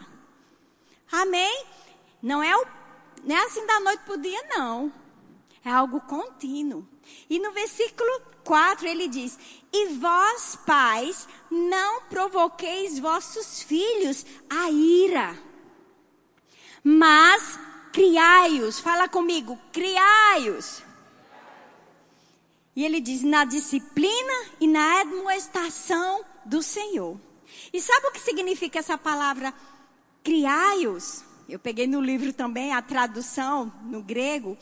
Amém? 1.12 1.66
Não 2.22 2.42
é, 2.42 2.56
o, 2.56 2.66
não 3.24 3.36
é 3.36 3.44
assim 3.44 3.66
da 3.66 3.78
noite 3.80 4.04
para 4.06 4.14
o 4.14 4.22
dia, 4.22 4.42
não. 4.48 4.90
É 5.64 5.70
algo 5.70 6.00
contínuo. 6.00 6.86
E 7.28 7.38
no 7.38 7.52
versículo 7.52 8.10
4 8.44 8.86
ele 8.86 9.08
diz: 9.08 9.38
E 9.72 9.88
vós, 9.94 10.58
pais, 10.66 11.28
não 11.50 12.02
provoqueis 12.02 12.98
vossos 12.98 13.62
filhos 13.62 14.24
a 14.48 14.70
ira, 14.70 15.38
mas 16.82 17.58
criai-os. 17.92 18.80
Fala 18.80 19.08
comigo, 19.08 19.58
criai-os. 19.72 20.82
E 22.74 22.84
ele 22.84 23.00
diz: 23.00 23.22
na 23.22 23.44
disciplina 23.44 24.46
e 24.60 24.66
na 24.66 25.00
admoestação 25.00 26.24
do 26.44 26.62
Senhor. 26.62 27.20
E 27.72 27.80
sabe 27.80 28.06
o 28.06 28.12
que 28.12 28.20
significa 28.20 28.78
essa 28.78 28.96
palavra 28.96 29.52
criai-os? 30.22 31.24
Eu 31.48 31.58
peguei 31.58 31.86
no 31.86 32.00
livro 32.00 32.32
também 32.32 32.72
a 32.72 32.80
tradução 32.80 33.72
no 33.82 34.02
grego 34.02 34.56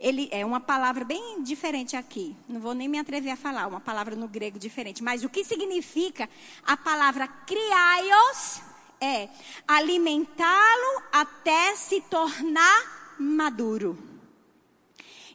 ele 0.00 0.28
é 0.32 0.44
uma 0.44 0.58
palavra 0.58 1.04
bem 1.04 1.42
diferente 1.42 1.94
aqui. 1.94 2.34
Não 2.48 2.58
vou 2.58 2.74
nem 2.74 2.88
me 2.88 2.98
atrever 2.98 3.32
a 3.32 3.36
falar, 3.36 3.66
uma 3.66 3.80
palavra 3.80 4.16
no 4.16 4.26
grego 4.26 4.58
diferente. 4.58 5.02
Mas 5.02 5.22
o 5.22 5.28
que 5.28 5.44
significa 5.44 6.28
a 6.66 6.76
palavra 6.76 7.28
criaios 7.28 8.62
é 9.00 9.28
alimentá-lo 9.68 11.02
até 11.12 11.76
se 11.76 12.00
tornar 12.02 13.16
maduro. 13.18 13.96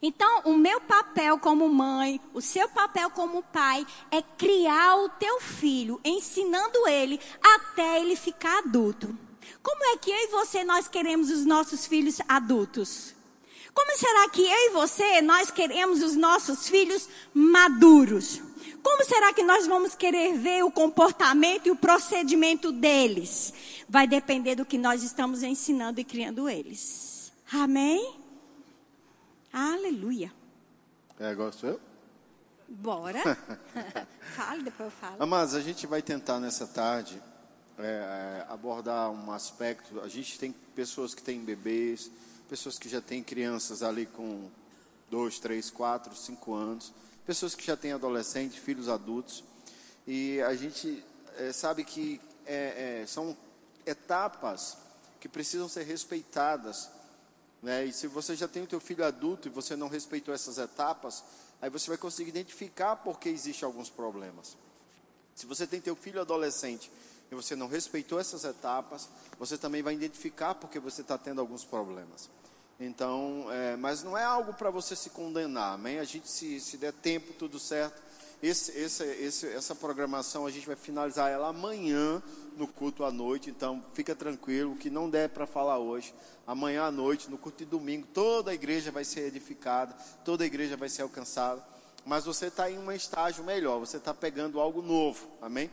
Então, 0.02 0.42
o 0.46 0.58
meu 0.58 0.82
papel 0.82 1.40
como 1.40 1.70
mãe, 1.70 2.20
o 2.34 2.42
seu 2.42 2.68
papel 2.70 3.10
como 3.12 3.42
pai 3.42 3.86
é 4.12 4.22
criar 4.22 4.98
o 4.98 5.10
teu 5.10 5.40
filho, 5.40 6.00
ensinando 6.04 6.88
ele 6.88 7.20
até 7.42 8.02
ele 8.02 8.16
ficar 8.16 8.60
adulto. 8.60 9.18
Como 9.64 9.84
é 9.86 9.98
que 9.98 10.12
eu 10.12 10.16
e 10.16 10.28
você 10.28 10.64
nós 10.64 10.88
queremos 10.88 11.30
os 11.30 11.46
nossos 11.46 11.86
filhos 11.86 12.20
adultos? 12.28 13.15
Como 13.76 13.98
será 13.98 14.30
que 14.30 14.42
eu 14.42 14.58
e 14.58 14.70
você, 14.70 15.22
nós 15.22 15.52
queremos 15.52 16.02
os 16.02 16.16
nossos 16.16 16.70
filhos 16.70 17.10
maduros? 17.34 18.42
Como 18.82 19.04
será 19.04 19.34
que 19.34 19.44
nós 19.44 19.68
vamos 19.68 19.96
querer 19.96 20.38
ver 20.38 20.64
o 20.64 20.72
comportamento 20.72 21.68
e 21.68 21.72
o 21.72 21.76
procedimento 21.76 22.72
deles? 22.72 23.54
Vai 23.90 24.08
depender 24.08 24.56
do 24.56 24.66
que 24.66 24.78
nós 24.78 25.04
estamos 25.04 25.44
ensinando 25.44 26.00
e 26.00 26.06
criando 26.06 26.48
eles. 26.48 27.34
Amém? 27.52 28.18
Aleluia. 29.52 30.32
É, 31.20 31.36
sou 31.52 31.70
eu? 31.70 31.82
Bora. 32.68 33.20
Fale, 34.36 34.64
depois 34.64 34.92
eu 34.92 34.92
falo. 34.92 35.16
Amados, 35.20 35.54
a 35.54 35.62
gente 35.62 35.86
vai 35.86 36.02
tentar 36.02 36.40
nessa 36.40 36.66
tarde 36.66 37.22
é, 37.78 38.46
abordar 38.50 39.12
um 39.12 39.32
aspecto. 39.32 40.00
A 40.02 40.08
gente 40.08 40.40
tem 40.40 40.54
pessoas 40.74 41.14
que 41.14 41.22
têm 41.22 41.40
bebês, 41.42 42.10
pessoas 42.46 42.80
que 42.80 42.88
já 42.88 43.02
têm 43.02 43.24
crianças 43.24 43.84
ali 43.84 44.06
com 44.06 44.50
dois, 45.10 45.40
três, 45.40 45.70
quatro, 45.70 46.16
cinco 46.16 46.54
anos, 46.54 46.92
pessoas 47.26 47.56
que 47.56 47.66
já 47.66 47.76
têm 47.76 47.92
adolescentes, 47.92 48.58
filhos 48.58 48.88
adultos. 48.88 49.44
E 50.08 50.42
a 50.42 50.56
gente 50.56 51.04
é, 51.38 51.52
sabe 51.52 51.84
que 51.84 52.22
é, 52.46 53.02
é, 53.02 53.06
são 53.08 53.36
etapas 53.86 54.78
que 55.20 55.28
precisam 55.28 55.68
ser 55.68 55.84
respeitadas. 55.84 56.90
Né? 57.62 57.86
E 57.86 57.94
se 57.94 58.08
você 58.08 58.36
já 58.36 58.48
tem 58.48 58.64
o 58.64 58.68
teu 58.68 58.80
filho 58.80 59.04
adulto 59.04 59.48
e 59.48 59.52
você 59.52 59.76
não 59.76 59.88
respeitou 59.88 60.34
essas 60.34 60.58
etapas, 60.58 61.24
aí 61.62 61.70
você 61.70 61.88
vai 61.88 61.98
conseguir 61.98 62.30
identificar 62.30 62.98
por 62.98 63.20
que 63.20 63.30
existem 63.30 63.66
alguns 63.66 63.90
problemas. 63.90 64.56
Se 65.34 65.46
você 65.46 65.66
tem 65.66 65.82
teu 65.82 65.96
filho 65.96 66.22
adolescente 66.22 66.92
e 67.32 67.36
você 67.36 67.56
não 67.56 67.68
respeitou 67.68 68.20
essas 68.20 68.44
etapas, 68.44 69.10
você 69.40 69.58
também 69.58 69.82
vai 69.82 69.94
identificar 69.94 70.56
porque 70.56 70.80
você 70.80 71.02
está 71.02 71.18
tendo 71.18 71.42
alguns 71.42 71.64
problemas. 71.64 72.30
Então, 72.80 73.48
é, 73.52 73.76
mas 73.78 74.04
não 74.04 74.18
é 74.18 74.24
algo 74.24 74.54
para 74.54 74.70
você 74.70 74.96
se 74.96 75.10
condenar, 75.10 75.74
amém? 75.74 76.00
A 76.00 76.04
gente, 76.04 76.30
se, 76.30 76.60
se 76.60 76.78
der 76.78 76.92
tempo, 76.92 77.34
tudo 77.34 77.58
certo. 77.58 78.04
Esse, 78.44 78.78
esse, 78.78 79.04
esse, 79.04 79.48
essa 79.48 79.74
programação 79.74 80.46
a 80.46 80.52
gente 80.52 80.68
vai 80.68 80.76
finalizar 80.76 81.32
ela 81.32 81.48
amanhã 81.48 82.22
no 82.58 82.68
culto 82.68 83.04
à 83.04 83.12
noite, 83.12 83.50
então 83.50 83.84
fica 83.94 84.14
tranquilo, 84.14 84.74
o 84.74 84.76
que 84.76 84.90
não 84.90 85.10
der 85.10 85.30
para 85.30 85.48
falar 85.48 85.80
hoje, 85.80 86.14
amanhã 86.46 86.84
à 86.84 86.92
noite, 86.92 87.30
no 87.30 87.38
culto 87.38 87.60
de 87.60 87.66
domingo, 87.66 88.08
toda 88.14 88.52
a 88.52 88.54
igreja 88.54 88.92
vai 88.92 89.04
ser 89.04 89.22
edificada, 89.22 89.96
toda 90.24 90.44
a 90.44 90.48
igreja 90.48 90.78
vai 90.78 90.90
ser 90.90 91.02
alcançada, 91.02 91.66
mas 92.06 92.26
você 92.26 92.48
está 92.48 92.70
em 92.70 92.78
um 92.78 92.92
estágio 92.92 93.44
melhor, 93.44 93.80
você 93.80 93.98
está 93.98 94.14
pegando 94.14 94.60
algo 94.60 94.82
novo, 94.82 95.28
amém? 95.42 95.72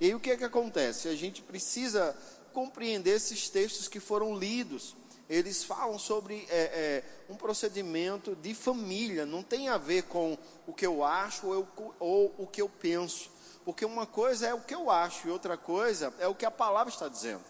E 0.00 0.06
aí 0.06 0.14
o 0.14 0.20
que 0.20 0.30
é 0.30 0.36
que 0.36 0.44
acontece? 0.44 1.08
A 1.08 1.14
gente 1.14 1.42
precisa 1.42 2.16
compreender 2.52 3.16
esses 3.16 3.48
textos 3.48 3.88
que 3.88 4.00
foram 4.00 4.36
lidos, 4.36 4.96
eles 5.28 5.64
falam 5.64 5.98
sobre 5.98 6.46
é, 6.48 6.62
é, 6.62 7.04
um 7.28 7.34
procedimento 7.34 8.36
de 8.36 8.54
família, 8.54 9.24
não 9.24 9.42
tem 9.42 9.68
a 9.68 9.78
ver 9.78 10.04
com 10.04 10.36
o 10.66 10.72
que 10.72 10.86
eu 10.86 11.02
acho 11.02 11.46
ou, 11.46 11.54
eu, 11.54 11.94
ou 11.98 12.34
o 12.38 12.46
que 12.46 12.60
eu 12.60 12.68
penso. 12.68 13.30
Porque 13.64 13.84
uma 13.84 14.06
coisa 14.06 14.46
é 14.46 14.54
o 14.54 14.60
que 14.60 14.74
eu 14.74 14.90
acho 14.90 15.26
e 15.26 15.30
outra 15.30 15.56
coisa 15.56 16.12
é 16.18 16.28
o 16.28 16.34
que 16.34 16.44
a 16.44 16.50
palavra 16.50 16.92
está 16.92 17.08
dizendo. 17.08 17.42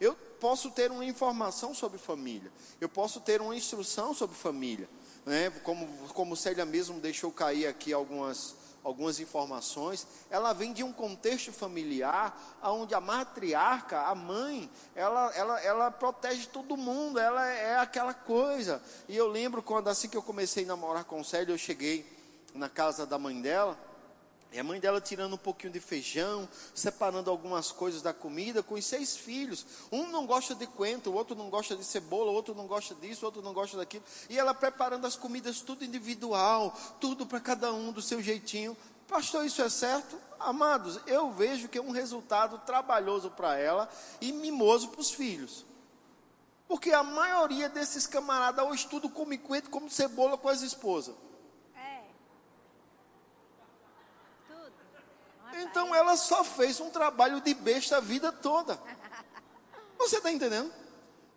Eu 0.00 0.14
posso 0.14 0.70
ter 0.70 0.90
uma 0.90 1.04
informação 1.04 1.74
sobre 1.74 1.98
família, 1.98 2.50
eu 2.80 2.88
posso 2.88 3.20
ter 3.20 3.42
uma 3.42 3.54
instrução 3.54 4.14
sobre 4.14 4.34
família. 4.34 4.88
Né? 5.26 5.50
Como, 5.62 5.86
como 6.14 6.34
Célia 6.34 6.64
mesmo 6.64 6.98
deixou 6.98 7.30
cair 7.30 7.66
aqui 7.66 7.92
algumas, 7.92 8.56
algumas 8.82 9.20
informações, 9.20 10.06
ela 10.30 10.52
vem 10.52 10.72
de 10.72 10.82
um 10.82 10.92
contexto 10.92 11.52
familiar, 11.52 12.58
onde 12.62 12.94
a 12.94 13.00
matriarca, 13.00 14.00
a 14.02 14.14
mãe, 14.14 14.70
ela, 14.94 15.32
ela, 15.34 15.60
ela 15.60 15.90
protege 15.90 16.46
todo 16.46 16.76
mundo, 16.76 17.18
ela 17.18 17.46
é 17.46 17.78
aquela 17.78 18.14
coisa. 18.14 18.82
E 19.08 19.16
eu 19.16 19.28
lembro 19.28 19.62
quando 19.62 19.88
assim 19.88 20.08
que 20.08 20.16
eu 20.16 20.22
comecei 20.22 20.64
a 20.64 20.68
namorar 20.68 21.04
com 21.04 21.22
Célia, 21.22 21.52
eu 21.52 21.58
cheguei 21.58 22.06
na 22.54 22.68
casa 22.68 23.06
da 23.06 23.18
mãe 23.18 23.40
dela, 23.40 23.78
e 24.52 24.58
a 24.58 24.64
mãe 24.64 24.80
dela 24.80 25.00
tirando 25.00 25.34
um 25.34 25.38
pouquinho 25.38 25.72
de 25.72 25.78
feijão, 25.78 26.48
separando 26.74 27.30
algumas 27.30 27.70
coisas 27.70 28.02
da 28.02 28.12
comida, 28.12 28.62
com 28.62 28.74
os 28.74 28.84
seis 28.84 29.16
filhos. 29.16 29.64
Um 29.92 30.08
não 30.08 30.26
gosta 30.26 30.54
de 30.56 30.66
coentro, 30.66 31.12
o 31.12 31.14
outro 31.14 31.36
não 31.36 31.48
gosta 31.48 31.76
de 31.76 31.84
cebola, 31.84 32.32
o 32.32 32.34
outro 32.34 32.54
não 32.54 32.66
gosta 32.66 32.94
disso, 32.96 33.22
o 33.22 33.26
outro 33.26 33.42
não 33.42 33.52
gosta 33.52 33.76
daquilo. 33.76 34.02
E 34.28 34.36
ela 34.36 34.52
preparando 34.52 35.06
as 35.06 35.14
comidas 35.14 35.60
tudo 35.60 35.84
individual, 35.84 36.76
tudo 37.00 37.26
para 37.26 37.38
cada 37.38 37.72
um 37.72 37.92
do 37.92 38.02
seu 38.02 38.20
jeitinho. 38.20 38.76
Pastor, 39.06 39.44
isso 39.44 39.62
é 39.62 39.68
certo? 39.68 40.16
Amados, 40.38 40.98
eu 41.06 41.30
vejo 41.30 41.68
que 41.68 41.78
é 41.78 41.82
um 41.82 41.92
resultado 41.92 42.58
trabalhoso 42.58 43.30
para 43.30 43.56
ela 43.56 43.88
e 44.20 44.32
mimoso 44.32 44.88
para 44.88 45.00
os 45.00 45.12
filhos. 45.12 45.64
Porque 46.66 46.92
a 46.92 47.02
maioria 47.02 47.68
desses 47.68 48.06
camaradas 48.06 48.64
hoje 48.64 48.86
tudo 48.88 49.08
come 49.08 49.38
coentro, 49.38 49.70
come 49.70 49.90
cebola 49.90 50.36
com 50.36 50.48
as 50.48 50.62
esposas. 50.62 51.14
Então 55.62 55.94
ela 55.94 56.16
só 56.16 56.42
fez 56.42 56.80
um 56.80 56.90
trabalho 56.90 57.40
de 57.40 57.54
besta 57.54 57.98
a 57.98 58.00
vida 58.00 58.32
toda. 58.32 58.80
Você 59.98 60.16
está 60.16 60.30
entendendo? 60.30 60.72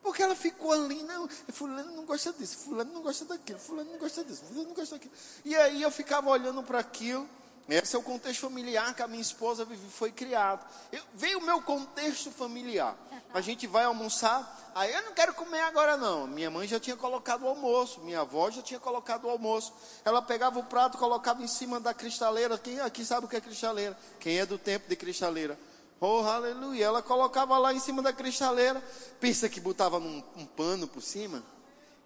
Porque 0.01 0.22
ela 0.22 0.36
ficou 0.36 0.74
ali, 0.74 1.01
não, 1.03 1.30
fulano 1.51 1.92
não 1.96 2.06
gosta 2.06 2.34
disso, 2.34 2.58
fulano 2.58 2.92
não 2.92 3.01
gosta 3.01 3.24
daquilo, 3.24 3.58
fulano 3.60 3.92
não 3.92 4.00
gosta 4.00 4.24
disso, 4.24 4.44
fulano 4.46 4.68
não 4.68 4.75
gosta 4.75 4.96
daquilo. 4.96 5.13
E 5.46 5.56
aí 5.56 5.82
eu 5.82 5.89
ficava 5.89 6.30
olhando 6.30 6.62
para 6.62 6.80
aquilo, 6.80 7.27
esse 7.70 7.96
é 7.96 8.00
o 8.00 8.03
contexto 8.03 8.41
familiar 8.41 8.93
que 8.93 9.01
a 9.01 9.08
minha 9.08 9.22
esposa 9.22 9.65
foi 9.91 10.12
criado. 10.12 10.65
Eu, 10.91 11.01
veio 11.13 11.39
o 11.39 11.46
meu 11.46 11.62
contexto 11.62 12.29
familiar. 12.29 12.96
A 13.34 13.39
gente 13.39 13.65
vai 13.65 13.86
almoçar, 13.86 14.72
aí 14.75 14.93
eu 14.93 15.01
não 15.03 15.13
quero 15.13 15.34
comer 15.34 15.62
agora 15.62 15.96
não. 15.96 16.27
Minha 16.27 16.51
mãe 16.51 16.67
já 16.67 16.79
tinha 16.79 16.96
colocado 16.96 17.43
o 17.43 17.48
almoço, 17.48 18.01
minha 18.01 18.20
avó 18.20 18.51
já 18.51 18.62
tinha 18.62 18.79
colocado 18.79 19.25
o 19.25 19.29
almoço. 19.29 19.74
Ela 20.03 20.22
pegava 20.22 20.60
o 20.60 20.63
prato, 20.63 20.98
colocava 20.98 21.41
em 21.41 21.48
cima 21.48 21.79
da 21.79 21.93
cristaleira. 21.93 22.58
Quem 22.58 22.79
aqui 22.82 23.05
sabe 23.05 23.25
o 23.25 23.29
que 23.29 23.38
é 23.38 23.41
cristaleira? 23.41 23.98
Quem 24.20 24.39
é 24.39 24.46
do 24.46 24.58
tempo 24.58 24.89
de 24.89 24.96
cristaleira? 24.96 25.58
Oh, 26.02 26.19
aleluia. 26.19 26.84
Ela 26.84 27.02
colocava 27.02 27.58
lá 27.58 27.73
em 27.73 27.80
cima 27.80 28.02
da 28.02 28.12
cristaleira. 28.12 28.84
Pensa 29.21 29.47
que 29.47 29.62
botava 29.62 30.02
num, 30.02 30.21
um 30.36 30.45
pano 30.45 30.86
por 30.86 31.02
cima? 31.02 31.41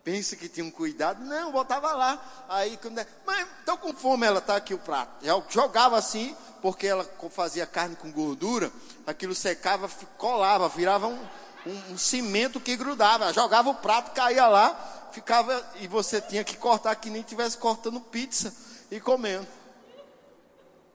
Pensa 0.08 0.38
que 0.38 0.48
tinha 0.48 0.66
um 0.66 0.72
cuidado. 0.72 1.22
Não, 1.26 1.52
botava 1.52 1.92
lá. 1.92 2.46
Aí, 2.48 2.78
quando, 2.78 2.98
é, 2.98 3.06
mas 3.26 3.46
estou 3.60 3.78
com 3.78 3.94
fome, 3.94 4.26
ela 4.26 4.40
está 4.40 4.56
aqui 4.56 4.74
o 4.74 4.78
prato. 4.78 5.26
Já 5.26 5.44
jogava 5.50 5.98
assim, 5.98 6.34
porque 6.62 6.88
ela 6.88 7.06
fazia 7.30 7.66
carne 7.66 7.98
com 7.98 8.10
gordura, 8.10 8.72
aquilo 9.06 9.36
secava, 9.36 9.90
colava, 10.18 10.70
virava 10.70 11.08
um, 11.08 11.20
um, 11.66 11.92
um 11.92 11.98
cimento 11.98 12.58
que 12.58 12.78
grudava. 12.78 13.34
Jogava 13.34 13.70
o 13.70 13.76
prato, 13.76 14.14
caía 14.14 14.48
lá, 14.48 15.10
ficava, 15.12 15.62
e 15.82 15.88
você 15.88 16.22
tinha 16.22 16.46
que 16.46 16.56
cortar 16.56 16.96
que 16.96 17.10
nem 17.10 17.20
estivesse 17.20 17.58
cortando 17.58 18.00
pizza 18.00 18.56
e 18.90 19.02
comendo. 19.02 19.46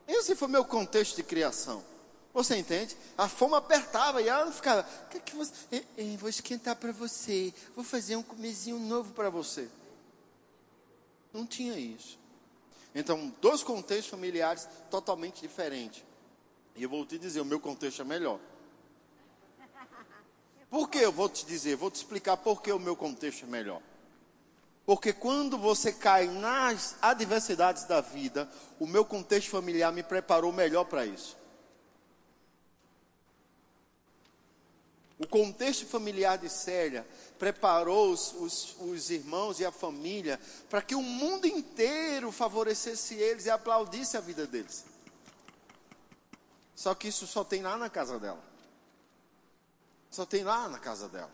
Esse 0.07 0.35
foi 0.35 0.47
meu 0.47 0.65
contexto 0.65 1.15
de 1.17 1.21
criação. 1.21 1.83
Você 2.33 2.57
entende? 2.57 2.97
A 3.15 3.29
fome 3.29 3.55
apertava 3.55 4.21
e 4.21 4.27
ela 4.27 4.51
ficava, 4.51 4.83
que 5.11 5.19
que 5.19 5.35
você, 5.35 5.85
vou 6.17 6.29
esquentar 6.29 6.75
para 6.75 6.91
você, 6.91 7.53
vou 7.75 7.85
fazer 7.85 8.15
um 8.15 8.23
comezinho 8.23 8.79
novo 8.79 9.13
para 9.13 9.29
você. 9.29 9.69
Não 11.31 11.45
tinha 11.45 11.77
isso. 11.77 12.17
Então, 12.95 13.31
dois 13.39 13.61
contextos 13.61 14.07
familiares 14.07 14.67
totalmente 14.89 15.41
diferentes. 15.41 16.03
E 16.75 16.81
eu 16.81 16.89
vou 16.89 17.05
te 17.05 17.19
dizer, 17.19 17.39
o 17.39 17.45
meu 17.45 17.59
contexto 17.59 18.01
é 18.01 18.05
melhor. 18.05 18.39
Por 20.71 20.89
que 20.89 20.97
eu 20.97 21.11
vou 21.11 21.29
te 21.29 21.45
dizer? 21.45 21.75
Vou 21.75 21.91
te 21.91 21.95
explicar 21.95 22.37
por 22.37 22.63
que 22.63 22.71
o 22.71 22.79
meu 22.79 22.95
contexto 22.95 23.43
é 23.43 23.47
melhor. 23.47 23.79
Porque 24.87 25.13
quando 25.13 25.55
você 25.55 25.93
cai 25.93 26.27
nas 26.27 26.95
adversidades 26.99 27.83
da 27.85 28.01
vida, 28.01 28.49
o 28.79 28.87
meu 28.87 29.05
contexto 29.05 29.51
familiar 29.51 29.93
me 29.93 30.01
preparou 30.01 30.51
melhor 30.51 30.85
para 30.85 31.05
isso. 31.05 31.37
O 35.19 35.27
contexto 35.27 35.85
familiar 35.85 36.37
de 36.37 36.49
Célia 36.49 37.07
preparou 37.37 38.11
os, 38.11 38.33
os, 38.33 38.75
os 38.79 39.09
irmãos 39.09 39.59
e 39.59 39.65
a 39.65 39.71
família 39.71 40.39
para 40.69 40.81
que 40.81 40.95
o 40.95 41.01
mundo 41.01 41.45
inteiro 41.45 42.31
favorecesse 42.31 43.15
eles 43.15 43.45
e 43.45 43.49
aplaudisse 43.49 44.17
a 44.17 44.21
vida 44.21 44.47
deles. 44.47 44.85
Só 46.75 46.95
que 46.95 47.07
isso 47.07 47.27
só 47.27 47.43
tem 47.43 47.61
lá 47.61 47.77
na 47.77 47.89
casa 47.89 48.19
dela. 48.19 48.43
Só 50.09 50.25
tem 50.25 50.43
lá 50.43 50.67
na 50.67 50.79
casa 50.79 51.07
dela. 51.07 51.31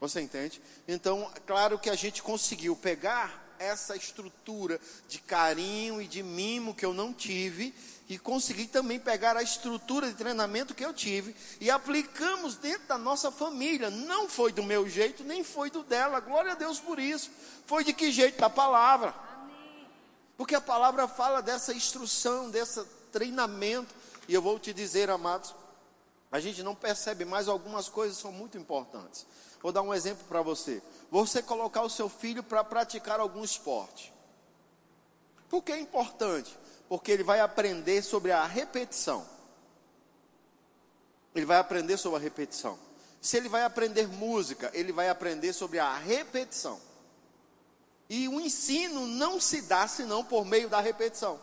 Você 0.00 0.20
entende? 0.20 0.60
Então, 0.86 1.30
claro 1.46 1.78
que 1.78 1.90
a 1.90 1.94
gente 1.94 2.22
conseguiu 2.22 2.76
pegar 2.76 3.45
essa 3.58 3.96
estrutura 3.96 4.80
de 5.08 5.18
carinho 5.18 6.00
e 6.00 6.06
de 6.06 6.22
mimo 6.22 6.74
que 6.74 6.84
eu 6.84 6.94
não 6.94 7.12
tive 7.12 7.74
e 8.08 8.18
consegui 8.18 8.66
também 8.66 9.00
pegar 9.00 9.36
a 9.36 9.42
estrutura 9.42 10.08
de 10.08 10.14
treinamento 10.14 10.74
que 10.74 10.84
eu 10.84 10.94
tive 10.94 11.34
e 11.60 11.70
aplicamos 11.70 12.54
dentro 12.56 12.86
da 12.86 12.96
nossa 12.96 13.30
família. 13.32 13.90
Não 13.90 14.28
foi 14.28 14.52
do 14.52 14.62
meu 14.62 14.88
jeito, 14.88 15.24
nem 15.24 15.42
foi 15.42 15.70
do 15.70 15.82
dela. 15.82 16.20
Glória 16.20 16.52
a 16.52 16.54
Deus 16.54 16.78
por 16.78 16.98
isso. 16.98 17.30
Foi 17.66 17.82
de 17.82 17.92
que 17.92 18.12
jeito? 18.12 18.38
Da 18.38 18.48
palavra. 18.48 19.12
Porque 20.36 20.54
a 20.54 20.60
palavra 20.60 21.08
fala 21.08 21.40
dessa 21.40 21.72
instrução, 21.72 22.48
desse 22.48 22.84
treinamento. 23.10 23.92
E 24.28 24.34
eu 24.34 24.42
vou 24.42 24.58
te 24.58 24.72
dizer, 24.72 25.10
amados, 25.10 25.54
a 26.30 26.38
gente 26.38 26.62
não 26.62 26.74
percebe, 26.74 27.24
mas 27.24 27.48
algumas 27.48 27.88
coisas 27.88 28.18
são 28.18 28.30
muito 28.30 28.56
importantes. 28.56 29.26
Vou 29.60 29.72
dar 29.72 29.82
um 29.82 29.92
exemplo 29.92 30.24
para 30.28 30.42
você. 30.42 30.80
Você 31.10 31.42
colocar 31.42 31.82
o 31.82 31.90
seu 31.90 32.08
filho 32.08 32.42
para 32.42 32.64
praticar 32.64 33.20
algum 33.20 33.44
esporte. 33.44 34.12
Por 35.48 35.62
que 35.62 35.72
é 35.72 35.80
importante? 35.80 36.56
porque 36.88 37.10
ele 37.10 37.22
vai 37.22 37.40
aprender 37.40 38.02
sobre 38.02 38.32
a 38.32 38.44
repetição. 38.44 39.26
Ele 41.34 41.46
vai 41.46 41.58
aprender 41.58 41.96
sobre 41.96 42.18
a 42.18 42.22
repetição. 42.22 42.78
Se 43.20 43.36
ele 43.36 43.48
vai 43.48 43.64
aprender 43.64 44.06
música, 44.06 44.70
ele 44.72 44.92
vai 44.92 45.08
aprender 45.08 45.52
sobre 45.52 45.78
a 45.78 45.96
repetição. 45.96 46.80
E 48.08 48.28
o 48.28 48.40
ensino 48.40 49.06
não 49.06 49.40
se 49.40 49.62
dá 49.62 49.88
senão 49.88 50.24
por 50.24 50.44
meio 50.44 50.68
da 50.68 50.80
repetição. 50.80 51.40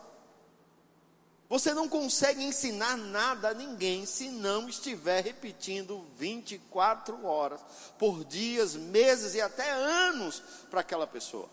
Você 1.54 1.72
não 1.72 1.88
consegue 1.88 2.42
ensinar 2.42 2.96
nada 2.96 3.50
a 3.50 3.54
ninguém 3.54 4.04
se 4.06 4.28
não 4.28 4.68
estiver 4.68 5.22
repetindo 5.22 6.04
24 6.18 7.24
horas 7.24 7.60
por 7.96 8.24
dias, 8.24 8.74
meses 8.74 9.36
e 9.36 9.40
até 9.40 9.70
anos 9.70 10.42
para 10.68 10.80
aquela 10.80 11.06
pessoa. 11.06 11.48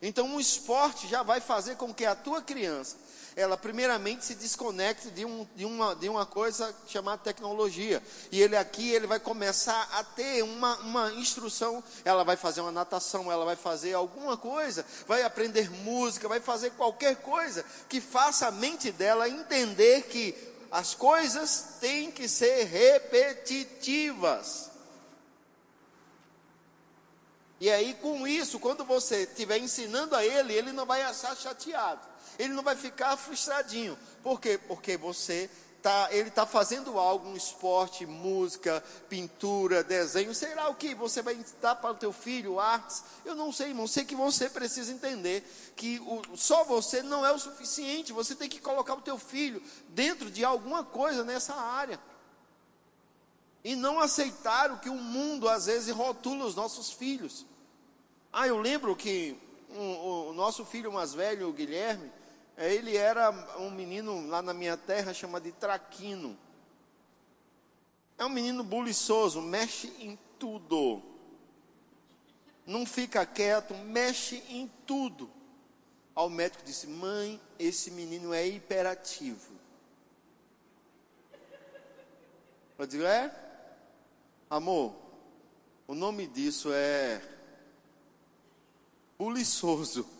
Então, 0.00 0.26
um 0.26 0.40
esporte 0.40 1.06
já 1.06 1.22
vai 1.22 1.38
fazer 1.38 1.76
com 1.76 1.92
que 1.92 2.06
a 2.06 2.14
tua 2.14 2.40
criança, 2.40 2.96
ela 3.36 3.56
primeiramente 3.56 4.24
se 4.24 4.34
desconecte 4.34 5.10
de, 5.10 5.24
um, 5.24 5.46
de, 5.54 5.64
uma, 5.64 5.94
de 5.94 6.08
uma 6.08 6.26
coisa 6.26 6.74
chamada 6.86 7.22
tecnologia. 7.22 8.02
E 8.30 8.40
ele 8.40 8.56
aqui, 8.56 8.90
ele 8.90 9.06
vai 9.06 9.20
começar 9.20 9.88
a 9.92 10.04
ter 10.04 10.42
uma, 10.42 10.76
uma 10.78 11.12
instrução. 11.12 11.82
Ela 12.04 12.24
vai 12.24 12.36
fazer 12.36 12.60
uma 12.60 12.72
natação, 12.72 13.30
ela 13.30 13.44
vai 13.44 13.56
fazer 13.56 13.94
alguma 13.94 14.36
coisa, 14.36 14.84
vai 15.06 15.22
aprender 15.22 15.70
música, 15.70 16.28
vai 16.28 16.40
fazer 16.40 16.70
qualquer 16.72 17.16
coisa 17.16 17.64
que 17.88 18.00
faça 18.00 18.48
a 18.48 18.50
mente 18.50 18.92
dela 18.92 19.28
entender 19.28 20.02
que 20.02 20.34
as 20.70 20.94
coisas 20.94 21.76
têm 21.80 22.10
que 22.10 22.28
ser 22.28 22.64
repetitivas. 22.64 24.70
E 27.60 27.70
aí, 27.70 27.92
com 27.94 28.26
isso, 28.26 28.58
quando 28.58 28.84
você 28.84 29.24
estiver 29.24 29.58
ensinando 29.58 30.16
a 30.16 30.24
ele, 30.24 30.54
ele 30.54 30.72
não 30.72 30.86
vai 30.86 31.02
achar 31.02 31.36
chateado. 31.36 32.09
Ele 32.40 32.54
não 32.54 32.62
vai 32.62 32.74
ficar 32.74 33.18
frustradinho. 33.18 33.98
Por 34.22 34.40
quê? 34.40 34.58
Porque 34.66 34.96
você 34.96 35.50
tá, 35.82 36.08
ele 36.10 36.30
está 36.30 36.46
fazendo 36.46 36.98
algo, 36.98 37.28
um 37.28 37.36
esporte, 37.36 38.06
música, 38.06 38.82
pintura, 39.10 39.84
desenho, 39.84 40.34
sei 40.34 40.54
lá 40.54 40.68
o 40.68 40.74
que, 40.74 40.94
você 40.94 41.20
vai 41.20 41.38
dar 41.60 41.74
para 41.74 41.90
o 41.90 41.96
teu 41.96 42.12
filho 42.12 42.58
artes, 42.58 43.04
eu 43.26 43.34
não 43.34 43.52
sei, 43.52 43.68
irmão, 43.68 43.86
sei 43.86 44.06
que 44.06 44.14
você 44.14 44.48
precisa 44.48 44.90
entender 44.90 45.44
que 45.76 46.00
o, 46.00 46.34
só 46.34 46.64
você 46.64 47.02
não 47.02 47.26
é 47.26 47.30
o 47.30 47.38
suficiente, 47.38 48.10
você 48.12 48.34
tem 48.34 48.48
que 48.48 48.58
colocar 48.58 48.94
o 48.94 49.02
teu 49.02 49.18
filho 49.18 49.62
dentro 49.90 50.30
de 50.30 50.42
alguma 50.42 50.82
coisa 50.82 51.22
nessa 51.24 51.54
área. 51.54 52.00
E 53.62 53.76
não 53.76 54.00
aceitar 54.00 54.70
o 54.70 54.78
que 54.78 54.88
o 54.88 54.94
mundo 54.94 55.46
às 55.46 55.66
vezes 55.66 55.94
rotula 55.94 56.46
os 56.46 56.54
nossos 56.54 56.90
filhos. 56.90 57.44
Ah, 58.32 58.48
eu 58.48 58.56
lembro 58.56 58.96
que 58.96 59.38
um, 59.70 60.30
o 60.30 60.32
nosso 60.32 60.64
filho 60.64 60.90
mais 60.90 61.12
velho, 61.12 61.48
o 61.48 61.52
Guilherme, 61.52 62.10
ele 62.66 62.96
era 62.96 63.30
um 63.58 63.70
menino 63.70 64.26
lá 64.28 64.42
na 64.42 64.52
minha 64.52 64.76
terra 64.76 65.14
chamado 65.14 65.44
de 65.44 65.52
Traquino. 65.52 66.38
É 68.18 68.24
um 68.24 68.28
menino 68.28 68.62
buliçoso, 68.62 69.40
mexe 69.40 69.88
em 69.98 70.18
tudo. 70.38 71.02
Não 72.66 72.84
fica 72.84 73.24
quieto, 73.24 73.74
mexe 73.74 74.44
em 74.48 74.70
tudo. 74.86 75.30
Ao 76.14 76.28
médico 76.28 76.62
disse: 76.62 76.86
Mãe, 76.86 77.40
esse 77.58 77.90
menino 77.90 78.34
é 78.34 78.46
hiperativo. 78.46 79.54
Eu 82.78 82.86
digo: 82.86 83.04
É? 83.04 83.34
Amor, 84.50 84.94
o 85.86 85.94
nome 85.94 86.26
disso 86.26 86.70
é 86.72 87.22
buliçoso. 89.18 90.19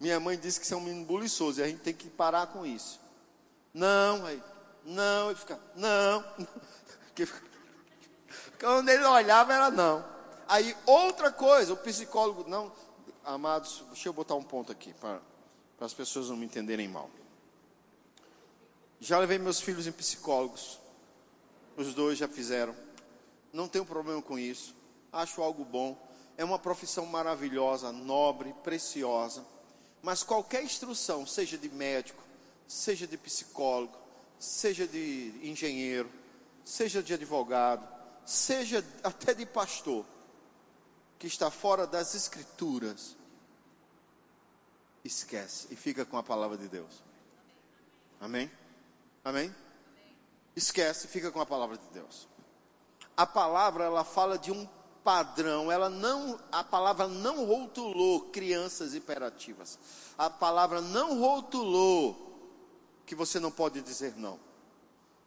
Minha 0.00 0.18
mãe 0.18 0.38
disse 0.38 0.58
que 0.58 0.66
você 0.66 0.72
é 0.72 0.76
um 0.78 0.80
menino 0.80 1.04
buliçoso 1.04 1.60
e 1.60 1.62
a 1.62 1.68
gente 1.68 1.82
tem 1.82 1.92
que 1.92 2.08
parar 2.08 2.46
com 2.46 2.64
isso. 2.64 2.98
Não, 3.74 4.24
aí, 4.24 4.42
não, 4.82 5.28
ele 5.28 5.38
fica, 5.38 5.60
não. 5.76 6.24
Quando 8.58 8.88
ele 8.88 9.04
olhava, 9.04 9.52
era 9.52 9.70
não. 9.70 10.02
Aí, 10.48 10.74
outra 10.86 11.30
coisa, 11.30 11.74
o 11.74 11.76
psicólogo, 11.76 12.48
não, 12.48 12.72
amados, 13.22 13.84
deixa 13.88 14.08
eu 14.08 14.12
botar 14.12 14.34
um 14.34 14.42
ponto 14.42 14.72
aqui, 14.72 14.94
para, 14.94 15.20
para 15.76 15.86
as 15.86 15.94
pessoas 15.94 16.30
não 16.30 16.36
me 16.36 16.46
entenderem 16.46 16.88
mal. 16.88 17.10
Já 18.98 19.18
levei 19.18 19.38
meus 19.38 19.60
filhos 19.60 19.86
em 19.86 19.92
psicólogos, 19.92 20.80
os 21.76 21.94
dois 21.94 22.18
já 22.18 22.26
fizeram, 22.26 22.74
não 23.52 23.68
tenho 23.68 23.84
problema 23.84 24.20
com 24.20 24.38
isso, 24.38 24.74
acho 25.12 25.40
algo 25.42 25.64
bom, 25.64 25.96
é 26.36 26.44
uma 26.44 26.58
profissão 26.58 27.06
maravilhosa, 27.06 27.92
nobre, 27.92 28.54
preciosa. 28.64 29.44
Mas 30.02 30.22
qualquer 30.22 30.62
instrução, 30.62 31.26
seja 31.26 31.58
de 31.58 31.68
médico, 31.68 32.22
seja 32.66 33.06
de 33.06 33.16
psicólogo, 33.16 33.96
seja 34.38 34.86
de 34.86 35.38
engenheiro, 35.42 36.10
seja 36.64 37.02
de 37.02 37.12
advogado, 37.12 37.86
seja 38.24 38.84
até 39.02 39.34
de 39.34 39.44
pastor, 39.44 40.06
que 41.18 41.26
está 41.26 41.50
fora 41.50 41.86
das 41.86 42.14
escrituras, 42.14 43.16
esquece 45.04 45.68
e 45.70 45.76
fica 45.76 46.04
com 46.04 46.16
a 46.16 46.22
palavra 46.22 46.56
de 46.56 46.68
Deus. 46.68 47.02
Amém? 48.20 48.50
Amém? 49.24 49.54
Esquece 50.56 51.06
e 51.06 51.10
fica 51.10 51.30
com 51.30 51.40
a 51.40 51.46
palavra 51.46 51.76
de 51.76 51.86
Deus. 51.88 52.28
A 53.16 53.26
palavra 53.26 53.84
ela 53.84 54.04
fala 54.04 54.38
de 54.38 54.50
um 54.50 54.66
padrão, 55.10 55.72
ela 55.72 55.90
não, 55.90 56.38
a 56.52 56.62
palavra 56.62 57.08
não 57.08 57.44
rotulou 57.44 58.20
crianças 58.30 58.94
hiperativas. 58.94 59.76
A 60.16 60.30
palavra 60.30 60.80
não 60.80 61.18
rotulou 61.18 62.38
que 63.04 63.16
você 63.16 63.40
não 63.40 63.50
pode 63.50 63.82
dizer 63.82 64.14
não. 64.16 64.38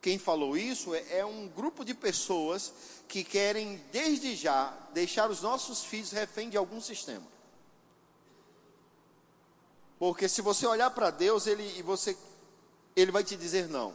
Quem 0.02 0.17
falou 0.17 0.56
isso 0.56 0.96
é, 0.96 1.17
é 1.17 1.26
um 1.26 1.50
grupo 1.50 1.84
de 1.84 1.93
pessoas 1.93 2.74
que 3.10 3.26
querem 3.26 3.84
desde 3.91 4.38
já 4.38 4.74
deixar 4.93 5.30
os 5.30 5.41
nossos 5.41 5.84
filhos 5.84 6.12
refém 6.12 6.50
de 6.50 6.56
algum 6.56 6.80
sistema. 6.80 7.28
Porque 10.00 10.30
se 10.30 10.41
você 10.41 10.65
olhar 10.65 10.91
para 10.91 11.12
Deus, 11.12 11.46
ele 11.46 11.84
você 11.84 12.17
ele 12.96 13.12
vai 13.12 13.26
te 13.26 13.36
dizer 13.36 13.67
não. 13.67 13.93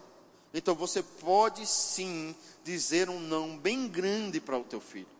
Então 0.53 0.75
você 0.75 1.03
pode 1.03 1.67
sim 1.67 2.37
dizer 2.63 3.09
um 3.09 3.21
não 3.21 3.57
bem 3.57 3.89
grande 3.89 4.39
para 4.39 4.59
o 4.59 4.65
teu 4.65 4.83
filho. 4.83 5.18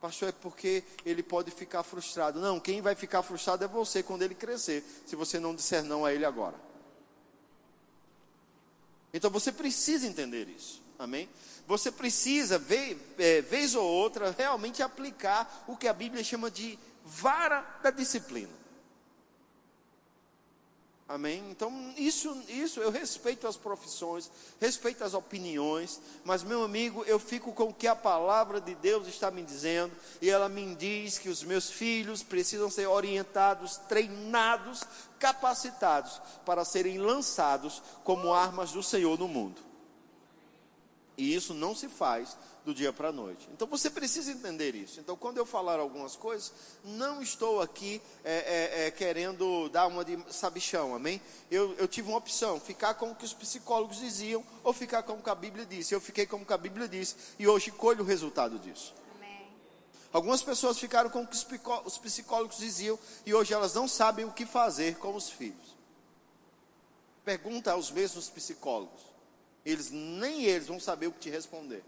Pastor, 0.00 0.30
é 0.30 0.32
porque 0.32 0.82
ele 1.04 1.22
pode 1.22 1.50
ficar 1.50 1.82
frustrado. 1.82 2.40
Não, 2.40 2.58
quem 2.58 2.80
vai 2.80 2.94
ficar 2.94 3.22
frustrado 3.22 3.64
é 3.64 3.68
você 3.68 4.02
quando 4.02 4.22
ele 4.22 4.34
crescer, 4.34 4.82
se 5.06 5.14
você 5.14 5.38
não 5.38 5.54
disser 5.54 5.84
não 5.84 6.04
a 6.04 6.12
ele 6.12 6.24
agora. 6.24 6.56
Então 9.12 9.30
você 9.30 9.52
precisa 9.52 10.06
entender 10.06 10.48
isso, 10.48 10.82
amém? 10.98 11.28
Você 11.66 11.92
precisa, 11.92 12.62
é, 13.18 13.42
vez 13.42 13.74
ou 13.74 13.84
outra, 13.84 14.34
realmente 14.36 14.82
aplicar 14.82 15.64
o 15.66 15.76
que 15.76 15.86
a 15.86 15.92
Bíblia 15.92 16.24
chama 16.24 16.50
de 16.50 16.78
vara 17.04 17.60
da 17.82 17.90
disciplina. 17.90 18.59
Amém? 21.10 21.42
Então, 21.50 21.92
isso, 21.96 22.40
isso 22.48 22.78
eu 22.78 22.88
respeito 22.88 23.44
as 23.48 23.56
profissões, 23.56 24.30
respeito 24.60 25.02
as 25.02 25.12
opiniões, 25.12 26.00
mas, 26.22 26.44
meu 26.44 26.62
amigo, 26.62 27.02
eu 27.04 27.18
fico 27.18 27.52
com 27.52 27.64
o 27.64 27.74
que 27.74 27.88
a 27.88 27.96
palavra 27.96 28.60
de 28.60 28.76
Deus 28.76 29.08
está 29.08 29.28
me 29.28 29.42
dizendo, 29.42 29.92
e 30.22 30.30
ela 30.30 30.48
me 30.48 30.72
diz 30.76 31.18
que 31.18 31.28
os 31.28 31.42
meus 31.42 31.68
filhos 31.68 32.22
precisam 32.22 32.70
ser 32.70 32.86
orientados, 32.86 33.76
treinados, 33.88 34.84
capacitados 35.18 36.22
para 36.46 36.64
serem 36.64 36.98
lançados 36.98 37.82
como 38.04 38.32
armas 38.32 38.70
do 38.70 38.80
Senhor 38.80 39.18
no 39.18 39.26
mundo. 39.26 39.60
E 41.18 41.34
isso 41.34 41.52
não 41.52 41.74
se 41.74 41.88
faz 41.88 42.36
do 42.70 42.74
dia 42.74 42.92
para 42.92 43.08
a 43.08 43.12
noite. 43.12 43.48
Então 43.52 43.66
você 43.66 43.90
precisa 43.90 44.30
entender 44.30 44.74
isso. 44.74 45.00
Então, 45.00 45.16
quando 45.16 45.38
eu 45.38 45.44
falar 45.44 45.78
algumas 45.80 46.14
coisas, 46.14 46.52
não 46.84 47.20
estou 47.20 47.60
aqui 47.60 48.00
é, 48.24 48.32
é, 48.32 48.86
é, 48.86 48.90
querendo 48.90 49.68
dar 49.68 49.86
uma 49.88 50.04
de 50.04 50.16
sabichão, 50.30 50.94
amém? 50.94 51.20
Eu, 51.50 51.74
eu 51.74 51.88
tive 51.88 52.08
uma 52.08 52.18
opção: 52.18 52.60
ficar 52.60 52.94
com 52.94 53.10
o 53.10 53.14
que 53.14 53.24
os 53.24 53.34
psicólogos 53.34 53.98
diziam 53.98 54.44
ou 54.62 54.72
ficar 54.72 55.02
com 55.02 55.14
o 55.14 55.22
que 55.22 55.30
a 55.30 55.34
Bíblia 55.34 55.66
disse. 55.66 55.94
Eu 55.94 56.00
fiquei 56.00 56.26
com 56.26 56.36
o 56.36 56.46
que 56.46 56.52
a 56.52 56.58
Bíblia 56.58 56.88
disse 56.88 57.16
e 57.38 57.46
hoje 57.46 57.70
colho 57.72 58.02
o 58.02 58.06
resultado 58.06 58.58
disso. 58.58 58.94
Amém. 59.16 59.48
Algumas 60.12 60.42
pessoas 60.42 60.78
ficaram 60.78 61.10
com 61.10 61.22
o 61.22 61.26
que 61.26 61.36
os 61.84 61.98
psicólogos 61.98 62.58
diziam 62.58 62.98
e 63.26 63.34
hoje 63.34 63.52
elas 63.52 63.74
não 63.74 63.88
sabem 63.88 64.24
o 64.24 64.32
que 64.32 64.46
fazer 64.46 64.96
com 64.96 65.14
os 65.14 65.28
filhos. 65.28 65.76
Pergunta 67.24 67.72
aos 67.72 67.90
mesmos 67.90 68.30
psicólogos. 68.30 69.02
Eles 69.64 69.90
nem 69.90 70.44
eles 70.44 70.68
vão 70.68 70.80
saber 70.80 71.08
o 71.08 71.12
que 71.12 71.20
te 71.20 71.30
responder. 71.30 71.84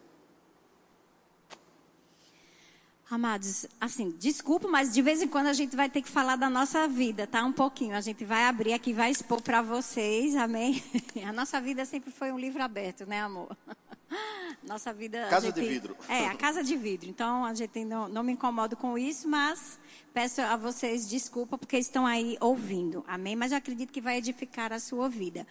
Amados, 3.12 3.66
assim, 3.78 4.08
desculpa, 4.18 4.66
mas 4.66 4.90
de 4.90 5.02
vez 5.02 5.20
em 5.20 5.28
quando 5.28 5.48
a 5.48 5.52
gente 5.52 5.76
vai 5.76 5.90
ter 5.90 6.00
que 6.00 6.08
falar 6.08 6.34
da 6.36 6.48
nossa 6.48 6.88
vida, 6.88 7.26
tá? 7.26 7.44
Um 7.44 7.52
pouquinho. 7.52 7.94
A 7.94 8.00
gente 8.00 8.24
vai 8.24 8.46
abrir 8.46 8.72
aqui, 8.72 8.94
vai 8.94 9.10
expor 9.10 9.42
para 9.42 9.60
vocês, 9.60 10.34
amém? 10.34 10.82
A 11.22 11.30
nossa 11.30 11.60
vida 11.60 11.84
sempre 11.84 12.10
foi 12.10 12.32
um 12.32 12.38
livro 12.38 12.62
aberto, 12.62 13.04
né, 13.04 13.20
amor? 13.20 13.54
Nossa 14.66 14.94
vida. 14.94 15.26
Casa 15.28 15.48
gente, 15.48 15.60
de 15.60 15.68
vidro. 15.68 15.96
É, 16.08 16.26
a 16.26 16.34
casa 16.34 16.64
de 16.64 16.74
vidro. 16.74 17.10
Então, 17.10 17.44
a 17.44 17.52
gente 17.52 17.84
não, 17.84 18.08
não 18.08 18.22
me 18.22 18.32
incomodo 18.32 18.76
com 18.76 18.96
isso, 18.96 19.28
mas 19.28 19.78
peço 20.14 20.40
a 20.40 20.56
vocês 20.56 21.06
desculpa 21.06 21.58
porque 21.58 21.76
estão 21.76 22.06
aí 22.06 22.38
ouvindo, 22.40 23.04
amém? 23.06 23.36
Mas 23.36 23.52
eu 23.52 23.58
acredito 23.58 23.92
que 23.92 24.00
vai 24.00 24.16
edificar 24.16 24.72
a 24.72 24.78
sua 24.78 25.08
vida. 25.08 25.46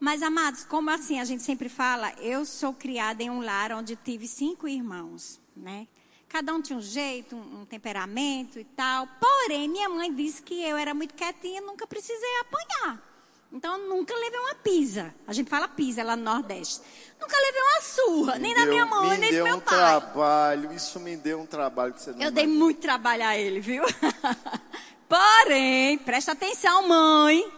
Mas, 0.00 0.22
amados, 0.22 0.64
como 0.64 0.88
assim 0.88 1.20
a 1.20 1.24
gente 1.26 1.42
sempre 1.42 1.68
fala, 1.68 2.14
eu 2.18 2.46
sou 2.46 2.72
criada 2.72 3.22
em 3.22 3.28
um 3.28 3.42
lar 3.42 3.72
onde 3.72 3.94
tive 3.94 4.26
cinco 4.26 4.66
irmãos, 4.66 5.38
né? 5.54 5.86
Cada 6.28 6.52
um 6.52 6.60
tinha 6.60 6.78
um 6.78 6.82
jeito, 6.82 7.36
um, 7.36 7.60
um 7.60 7.64
temperamento 7.64 8.58
e 8.58 8.64
tal. 8.64 9.06
Porém, 9.20 9.68
minha 9.68 9.88
mãe 9.88 10.12
disse 10.12 10.42
que 10.42 10.62
eu 10.62 10.76
era 10.76 10.92
muito 10.92 11.14
quietinha, 11.14 11.60
nunca 11.60 11.86
precisei 11.86 12.40
apanhar. 12.40 13.14
Então, 13.52 13.78
nunca 13.88 14.12
levei 14.12 14.40
uma 14.40 14.54
pisa. 14.56 15.14
A 15.28 15.32
gente 15.32 15.48
fala 15.48 15.68
pisa 15.68 16.02
lá 16.02 16.16
no 16.16 16.24
Nordeste. 16.24 16.80
Nunca 17.20 17.36
levei 17.38 17.62
uma 17.62 17.80
surra, 17.82 18.34
me 18.34 18.40
nem 18.40 18.54
deu, 18.54 18.64
da 18.64 18.70
minha 18.70 18.86
mãe, 18.86 19.18
nem 19.18 19.30
do 19.30 19.44
meu 19.44 19.56
um 19.56 19.60
pai. 19.60 19.78
trabalho, 19.78 20.72
isso 20.72 20.98
me 20.98 21.16
deu 21.16 21.40
um 21.40 21.46
trabalho 21.46 21.94
que 21.94 22.02
você 22.02 22.10
não 22.10 22.20
Eu 22.20 22.32
dei 22.32 22.48
muito 22.48 22.80
trabalho 22.80 23.24
a 23.24 23.38
ele, 23.38 23.60
viu? 23.60 23.84
Porém, 25.08 25.98
presta 25.98 26.32
atenção, 26.32 26.88
mãe. 26.88 27.48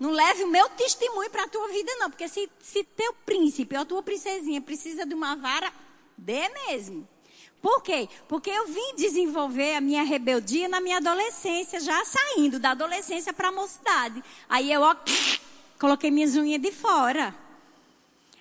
Não 0.00 0.10
leve 0.10 0.42
o 0.44 0.48
meu 0.48 0.68
testemunho 0.70 1.28
para 1.28 1.44
a 1.44 1.48
tua 1.48 1.68
vida, 1.68 1.92
não. 1.96 2.10
Porque 2.10 2.26
se, 2.28 2.50
se 2.60 2.82
teu 2.82 3.12
príncipe 3.26 3.76
ou 3.76 3.82
a 3.82 3.84
tua 3.84 4.02
princesinha 4.02 4.60
precisa 4.60 5.04
de 5.04 5.14
uma 5.14 5.36
vara, 5.36 5.70
dê 6.16 6.48
mesmo. 6.66 7.06
Por 7.62 7.80
quê? 7.80 8.08
Porque 8.26 8.50
eu 8.50 8.66
vim 8.66 8.96
desenvolver 8.96 9.76
a 9.76 9.80
minha 9.80 10.02
rebeldia 10.02 10.68
na 10.68 10.80
minha 10.80 10.96
adolescência, 10.96 11.78
já 11.78 12.04
saindo 12.04 12.58
da 12.58 12.72
adolescência 12.72 13.32
para 13.32 13.48
a 13.48 13.52
mocidade. 13.52 14.22
Aí 14.48 14.72
eu, 14.72 14.82
ó, 14.82 14.96
coloquei 15.78 16.10
minhas 16.10 16.34
unhas 16.34 16.60
de 16.60 16.72
fora. 16.72 17.32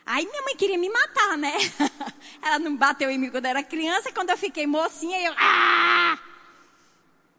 Aí 0.03 0.25
minha 0.25 0.41
mãe 0.41 0.55
queria 0.55 0.77
me 0.77 0.89
matar, 0.89 1.37
né? 1.37 1.53
Ela 2.41 2.57
não 2.57 2.75
bateu 2.75 3.11
em 3.11 3.19
mim 3.19 3.29
quando 3.29 3.45
era 3.45 3.61
criança, 3.61 4.11
quando 4.11 4.31
eu 4.31 4.37
fiquei 4.37 4.65
mocinha, 4.65 5.21
eu, 5.21 5.33
ah! 5.37 6.17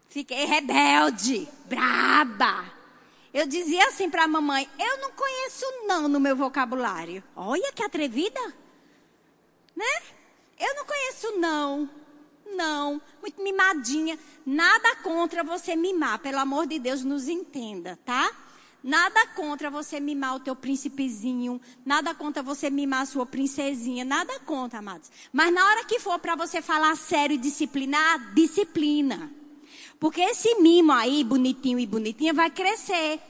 Fiquei 0.07 0.45
rebelde, 0.45 1.49
braba. 1.65 2.71
Eu 3.33 3.45
dizia 3.45 3.87
assim 3.87 4.09
para 4.09 4.23
a 4.23 4.27
mamãe: 4.27 4.69
Eu 4.79 4.97
não 4.99 5.11
conheço 5.11 5.65
não 5.85 6.07
no 6.07 6.19
meu 6.19 6.35
vocabulário. 6.35 7.23
Olha 7.35 7.73
que 7.73 7.83
atrevida. 7.83 8.39
Né? 9.75 10.12
Eu 10.63 10.75
não 10.75 10.85
conheço 10.85 11.39
não. 11.39 11.89
Não. 12.55 13.01
Muito 13.21 13.41
mimadinha. 13.43 14.17
Nada 14.45 14.95
contra 14.97 15.43
você 15.43 15.75
mimar. 15.75 16.19
Pelo 16.19 16.39
amor 16.39 16.65
de 16.65 16.79
Deus, 16.79 17.03
nos 17.03 17.27
entenda, 17.27 17.99
tá? 18.05 18.31
Nada 18.81 19.27
contra 19.27 19.69
você 19.69 19.99
mimar 19.99 20.35
o 20.35 20.39
teu 20.41 20.55
príncipezinho, 20.57 21.59
nada 21.85 22.13
contra 22.13 22.43
você 22.43 22.69
mimar 22.69 23.03
a 23.03 23.05
sua 23.05 23.25
princesinha, 23.25 24.03
nada 24.03 24.41
contra, 24.41 24.79
amados. 24.79 25.09
Mas 25.31 25.53
na 25.53 25.65
hora 25.65 25.85
que 25.85 26.01
for 26.01 26.19
para 26.19 26.35
você 26.35 26.61
falar 26.61 26.97
sério 26.97 27.35
e 27.35 27.37
disciplinar, 27.37 28.33
disciplina. 28.33 29.31
Porque 30.01 30.19
esse 30.19 30.55
mimo 30.55 30.91
aí, 30.91 31.23
bonitinho 31.23 31.79
e 31.79 31.87
bonitinha, 31.87 32.33
vai 32.33 32.49
crescer. 32.49 33.21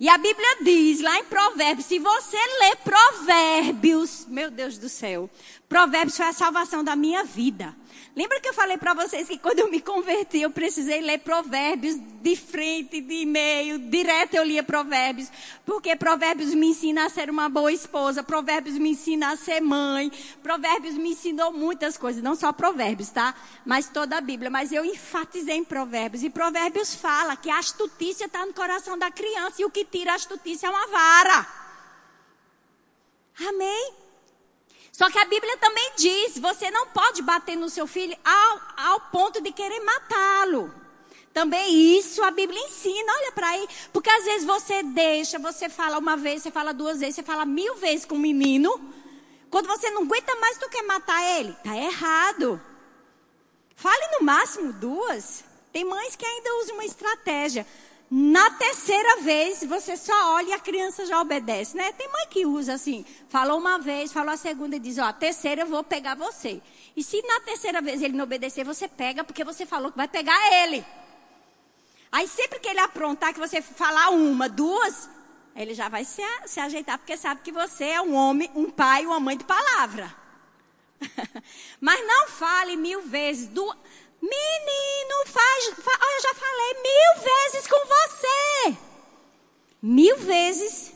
E 0.00 0.08
a 0.08 0.16
Bíblia 0.16 0.62
diz 0.62 1.00
lá 1.00 1.18
em 1.18 1.24
Provérbios, 1.24 1.86
se 1.86 1.98
você 1.98 2.36
ler 2.60 2.76
Provérbios, 2.76 4.24
meu 4.26 4.48
Deus 4.48 4.78
do 4.78 4.88
céu, 4.88 5.28
Provérbios 5.68 6.16
foi 6.16 6.26
a 6.26 6.32
salvação 6.32 6.82
da 6.82 6.96
minha 6.96 7.24
vida. 7.24 7.76
Lembra 8.16 8.40
que 8.40 8.48
eu 8.48 8.54
falei 8.54 8.78
para 8.78 8.94
vocês 8.94 9.28
que 9.28 9.38
quando 9.38 9.58
eu 9.58 9.70
me 9.70 9.82
converti, 9.82 10.40
eu 10.40 10.50
precisei 10.50 11.02
ler 11.02 11.18
provérbios 11.18 11.94
de 12.22 12.34
frente, 12.36 13.02
de 13.02 13.26
meio, 13.26 13.78
direto 13.78 14.34
eu 14.34 14.44
lia 14.44 14.62
provérbios, 14.62 15.30
porque 15.66 15.94
provérbios 15.94 16.54
me 16.54 16.68
ensina 16.68 17.04
a 17.04 17.10
ser 17.10 17.28
uma 17.28 17.50
boa 17.50 17.70
esposa, 17.70 18.22
provérbios 18.22 18.78
me 18.78 18.90
ensina 18.90 19.32
a 19.32 19.36
ser 19.36 19.60
mãe, 19.60 20.10
provérbios 20.42 20.94
me 20.94 21.10
ensinou 21.10 21.52
muitas 21.52 21.98
coisas, 21.98 22.22
não 22.22 22.34
só 22.34 22.50
provérbios, 22.50 23.10
tá? 23.10 23.34
Mas 23.64 23.90
toda 23.90 24.16
a 24.16 24.20
Bíblia, 24.22 24.50
mas 24.50 24.72
eu 24.72 24.86
enfatizei 24.86 25.56
em 25.56 25.64
provérbios, 25.64 26.22
e 26.22 26.30
provérbios 26.30 26.94
fala 26.94 27.36
que 27.36 27.50
a 27.50 27.58
astutícia 27.58 28.24
está 28.24 28.44
no 28.46 28.54
coração 28.54 28.98
da 28.98 29.10
criança, 29.10 29.60
e 29.60 29.66
o 29.66 29.70
que 29.70 29.84
tira 29.84 30.12
a 30.12 30.16
astutícia 30.16 30.66
é 30.66 30.70
uma 30.70 30.86
vara. 30.86 31.46
Amém? 33.46 34.07
Só 34.98 35.08
que 35.08 35.18
a 35.18 35.24
Bíblia 35.26 35.56
também 35.58 35.92
diz: 35.96 36.38
você 36.40 36.72
não 36.72 36.88
pode 36.88 37.22
bater 37.22 37.56
no 37.56 37.70
seu 37.70 37.86
filho 37.86 38.16
ao, 38.24 38.60
ao 38.76 39.00
ponto 39.12 39.40
de 39.40 39.52
querer 39.52 39.78
matá-lo. 39.78 40.74
Também 41.32 41.96
isso 41.96 42.20
a 42.24 42.32
Bíblia 42.32 42.60
ensina, 42.60 43.12
olha 43.12 43.30
para 43.30 43.46
aí. 43.46 43.68
Porque 43.92 44.10
às 44.10 44.24
vezes 44.24 44.44
você 44.44 44.82
deixa, 44.82 45.38
você 45.38 45.68
fala 45.68 45.98
uma 45.98 46.16
vez, 46.16 46.42
você 46.42 46.50
fala 46.50 46.74
duas 46.74 46.98
vezes, 46.98 47.14
você 47.14 47.22
fala 47.22 47.44
mil 47.44 47.76
vezes 47.76 48.04
com 48.04 48.16
o 48.16 48.18
menino. 48.18 48.72
Quando 49.48 49.68
você 49.68 49.88
não 49.90 50.02
aguenta 50.02 50.34
mais, 50.34 50.58
tu 50.58 50.68
quer 50.68 50.82
matar 50.82 51.22
ele. 51.38 51.52
Tá 51.62 51.76
errado. 51.76 52.60
Fale 53.76 54.18
no 54.18 54.26
máximo 54.26 54.72
duas. 54.72 55.44
Tem 55.72 55.84
mães 55.84 56.16
que 56.16 56.26
ainda 56.26 56.56
usam 56.56 56.74
uma 56.74 56.84
estratégia. 56.84 57.64
Na 58.10 58.50
terceira 58.52 59.20
vez, 59.20 59.62
você 59.64 59.94
só 59.94 60.34
olha 60.34 60.48
e 60.48 60.52
a 60.52 60.58
criança 60.58 61.04
já 61.04 61.20
obedece, 61.20 61.76
né? 61.76 61.92
Tem 61.92 62.08
mãe 62.10 62.26
que 62.30 62.46
usa 62.46 62.72
assim, 62.72 63.04
falou 63.28 63.58
uma 63.58 63.78
vez, 63.78 64.10
falou 64.12 64.32
a 64.32 64.36
segunda 64.36 64.76
e 64.76 64.80
diz, 64.80 64.96
ó, 64.96 65.04
a 65.04 65.12
terceira 65.12 65.62
eu 65.62 65.66
vou 65.66 65.84
pegar 65.84 66.14
você. 66.14 66.62
E 66.96 67.04
se 67.04 67.20
na 67.20 67.40
terceira 67.40 67.82
vez 67.82 68.00
ele 68.00 68.16
não 68.16 68.24
obedecer, 68.24 68.64
você 68.64 68.88
pega 68.88 69.22
porque 69.22 69.44
você 69.44 69.66
falou 69.66 69.90
que 69.90 69.98
vai 69.98 70.08
pegar 70.08 70.38
ele. 70.62 70.82
Aí 72.10 72.26
sempre 72.26 72.58
que 72.58 72.68
ele 72.68 72.80
aprontar 72.80 73.34
que 73.34 73.40
você 73.40 73.60
falar 73.60 74.08
uma, 74.08 74.48
duas, 74.48 75.10
ele 75.54 75.74
já 75.74 75.90
vai 75.90 76.04
se, 76.04 76.22
se 76.46 76.60
ajeitar 76.60 76.96
porque 76.96 77.14
sabe 77.14 77.42
que 77.42 77.52
você 77.52 77.84
é 77.84 78.00
um 78.00 78.14
homem, 78.14 78.50
um 78.54 78.70
pai, 78.70 79.04
uma 79.04 79.20
mãe 79.20 79.36
de 79.36 79.44
palavra. 79.44 80.16
Mas 81.78 82.06
não 82.06 82.28
fale 82.28 82.74
mil 82.74 83.02
vezes, 83.02 83.48
duas. 83.48 83.76
Menino, 84.20 85.26
faz, 85.26 85.64
faz, 85.82 85.98
eu 86.16 86.22
já 86.22 86.34
falei 86.34 86.74
mil 86.82 87.22
vezes 87.22 87.66
com 87.66 87.86
você. 87.86 88.78
Mil 89.80 90.16
vezes. 90.18 90.92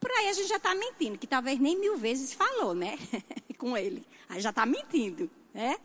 Por 0.00 0.10
aí 0.10 0.28
a 0.28 0.32
gente 0.32 0.48
já 0.48 0.56
está 0.56 0.74
mentindo, 0.74 1.18
que 1.18 1.26
talvez 1.26 1.58
nem 1.58 1.78
mil 1.78 1.96
vezes 1.96 2.32
falou, 2.32 2.74
né? 2.74 2.98
com 3.58 3.76
ele. 3.76 4.06
Aí 4.28 4.40
já 4.40 4.50
está 4.50 4.64
mentindo, 4.64 5.30
né? 5.52 5.76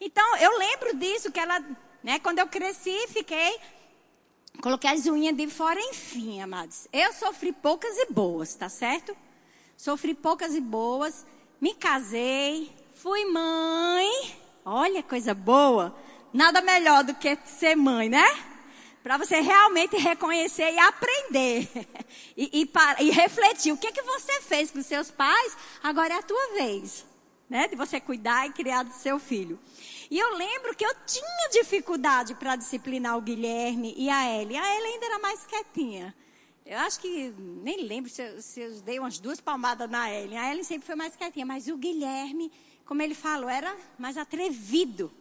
Então, 0.00 0.36
eu 0.36 0.58
lembro 0.58 0.96
disso, 0.96 1.32
que 1.32 1.40
ela, 1.40 1.58
né? 2.02 2.18
Quando 2.18 2.38
eu 2.38 2.46
cresci, 2.46 3.06
fiquei, 3.08 3.58
coloquei 4.60 4.90
as 4.90 5.06
unhas 5.06 5.36
de 5.36 5.48
fora, 5.48 5.80
enfim, 5.80 6.40
amados. 6.40 6.86
Eu 6.92 7.12
sofri 7.12 7.52
poucas 7.52 7.96
e 7.96 8.12
boas, 8.12 8.54
tá 8.54 8.68
certo? 8.68 9.16
Sofri 9.76 10.14
poucas 10.14 10.54
e 10.54 10.60
boas, 10.60 11.26
me 11.60 11.74
casei, 11.74 12.70
fui 12.94 13.24
mãe, 13.24 14.36
Olha, 14.64 15.02
coisa 15.02 15.34
boa. 15.34 15.94
Nada 16.32 16.62
melhor 16.62 17.04
do 17.04 17.14
que 17.14 17.36
ser 17.44 17.76
mãe, 17.76 18.08
né? 18.08 18.24
Para 19.02 19.18
você 19.18 19.40
realmente 19.40 19.96
reconhecer 19.96 20.72
e 20.72 20.78
aprender. 20.78 21.68
E, 22.36 22.62
e, 22.62 22.66
para, 22.66 23.00
e, 23.00 23.10
refletir. 23.10 23.72
O 23.72 23.76
que, 23.76 23.92
que 23.92 24.02
você 24.02 24.40
fez 24.40 24.70
com 24.70 24.82
seus 24.82 25.08
pais, 25.08 25.56
agora 25.82 26.14
é 26.14 26.18
a 26.18 26.22
tua 26.22 26.54
vez. 26.54 27.04
Né? 27.48 27.68
De 27.68 27.76
você 27.76 28.00
cuidar 28.00 28.46
e 28.46 28.52
criar 28.52 28.82
do 28.82 28.92
seu 28.92 29.20
filho. 29.20 29.58
E 30.10 30.18
eu 30.18 30.36
lembro 30.36 30.74
que 30.74 30.84
eu 30.84 30.92
tinha 31.06 31.48
dificuldade 31.52 32.34
para 32.34 32.56
disciplinar 32.56 33.16
o 33.16 33.20
Guilherme 33.20 33.94
e 33.96 34.10
a 34.10 34.28
Ellie. 34.28 34.56
A 34.56 34.76
Ellie 34.76 34.94
ainda 34.94 35.06
era 35.06 35.18
mais 35.20 35.46
quietinha. 35.46 36.14
Eu 36.66 36.78
acho 36.78 36.98
que, 36.98 37.34
nem 37.38 37.82
lembro 37.82 38.10
se 38.10 38.22
eu, 38.22 38.40
se 38.40 38.60
eu 38.60 38.80
dei 38.80 38.98
umas 38.98 39.18
duas 39.18 39.38
palmadas 39.38 39.88
na 39.88 40.10
Ellen. 40.10 40.38
A 40.38 40.50
Ellen 40.50 40.64
sempre 40.64 40.86
foi 40.86 40.96
mais 40.96 41.14
quietinha, 41.14 41.44
mas 41.44 41.68
o 41.68 41.76
Guilherme, 41.76 42.50
como 42.84 43.02
ele 43.02 43.14
falou, 43.14 43.48
era 43.48 43.74
mais 43.98 44.16
atrevido. 44.16 45.12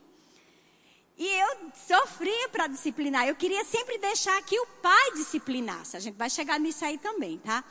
E 1.16 1.28
eu 1.28 1.72
sofria 1.88 2.50
para 2.50 2.66
disciplinar. 2.66 3.28
Eu 3.28 3.36
queria 3.36 3.64
sempre 3.64 4.00
deixar 4.00 4.42
que 4.42 4.60
o 4.60 4.66
pai 4.82 5.12
disciplinasse. 5.12 5.96
A 5.96 6.00
gente 6.00 6.16
vai 6.16 6.30
chegar 6.30 6.60
nisso 6.60 6.84
aí 6.84 6.98
também, 6.98 7.38
tá? 7.38 7.64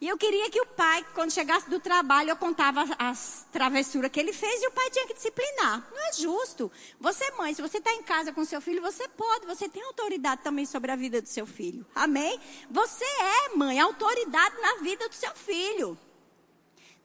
E 0.00 0.06
eu 0.06 0.18
queria 0.18 0.50
que 0.50 0.60
o 0.60 0.66
pai, 0.66 1.04
quando 1.14 1.30
chegasse 1.30 1.68
do 1.70 1.80
trabalho, 1.80 2.30
eu 2.30 2.36
contava 2.36 2.84
as 2.98 3.46
travessuras 3.50 4.10
que 4.10 4.20
ele 4.20 4.34
fez 4.34 4.62
e 4.62 4.66
o 4.66 4.70
pai 4.70 4.90
tinha 4.90 5.06
que 5.06 5.14
disciplinar. 5.14 5.88
Não 5.90 6.08
é 6.08 6.12
justo. 6.12 6.70
Você, 7.00 7.30
mãe, 7.32 7.54
se 7.54 7.62
você 7.62 7.78
está 7.78 7.92
em 7.92 8.02
casa 8.02 8.32
com 8.32 8.44
seu 8.44 8.60
filho, 8.60 8.82
você 8.82 9.08
pode, 9.08 9.46
você 9.46 9.66
tem 9.66 9.82
autoridade 9.82 10.42
também 10.42 10.66
sobre 10.66 10.92
a 10.92 10.96
vida 10.96 11.22
do 11.22 11.28
seu 11.28 11.46
filho. 11.46 11.86
Amém? 11.94 12.38
Você 12.70 13.04
é, 13.04 13.56
mãe, 13.56 13.80
autoridade 13.80 14.60
na 14.60 14.76
vida 14.82 15.08
do 15.08 15.14
seu 15.14 15.34
filho. 15.34 15.98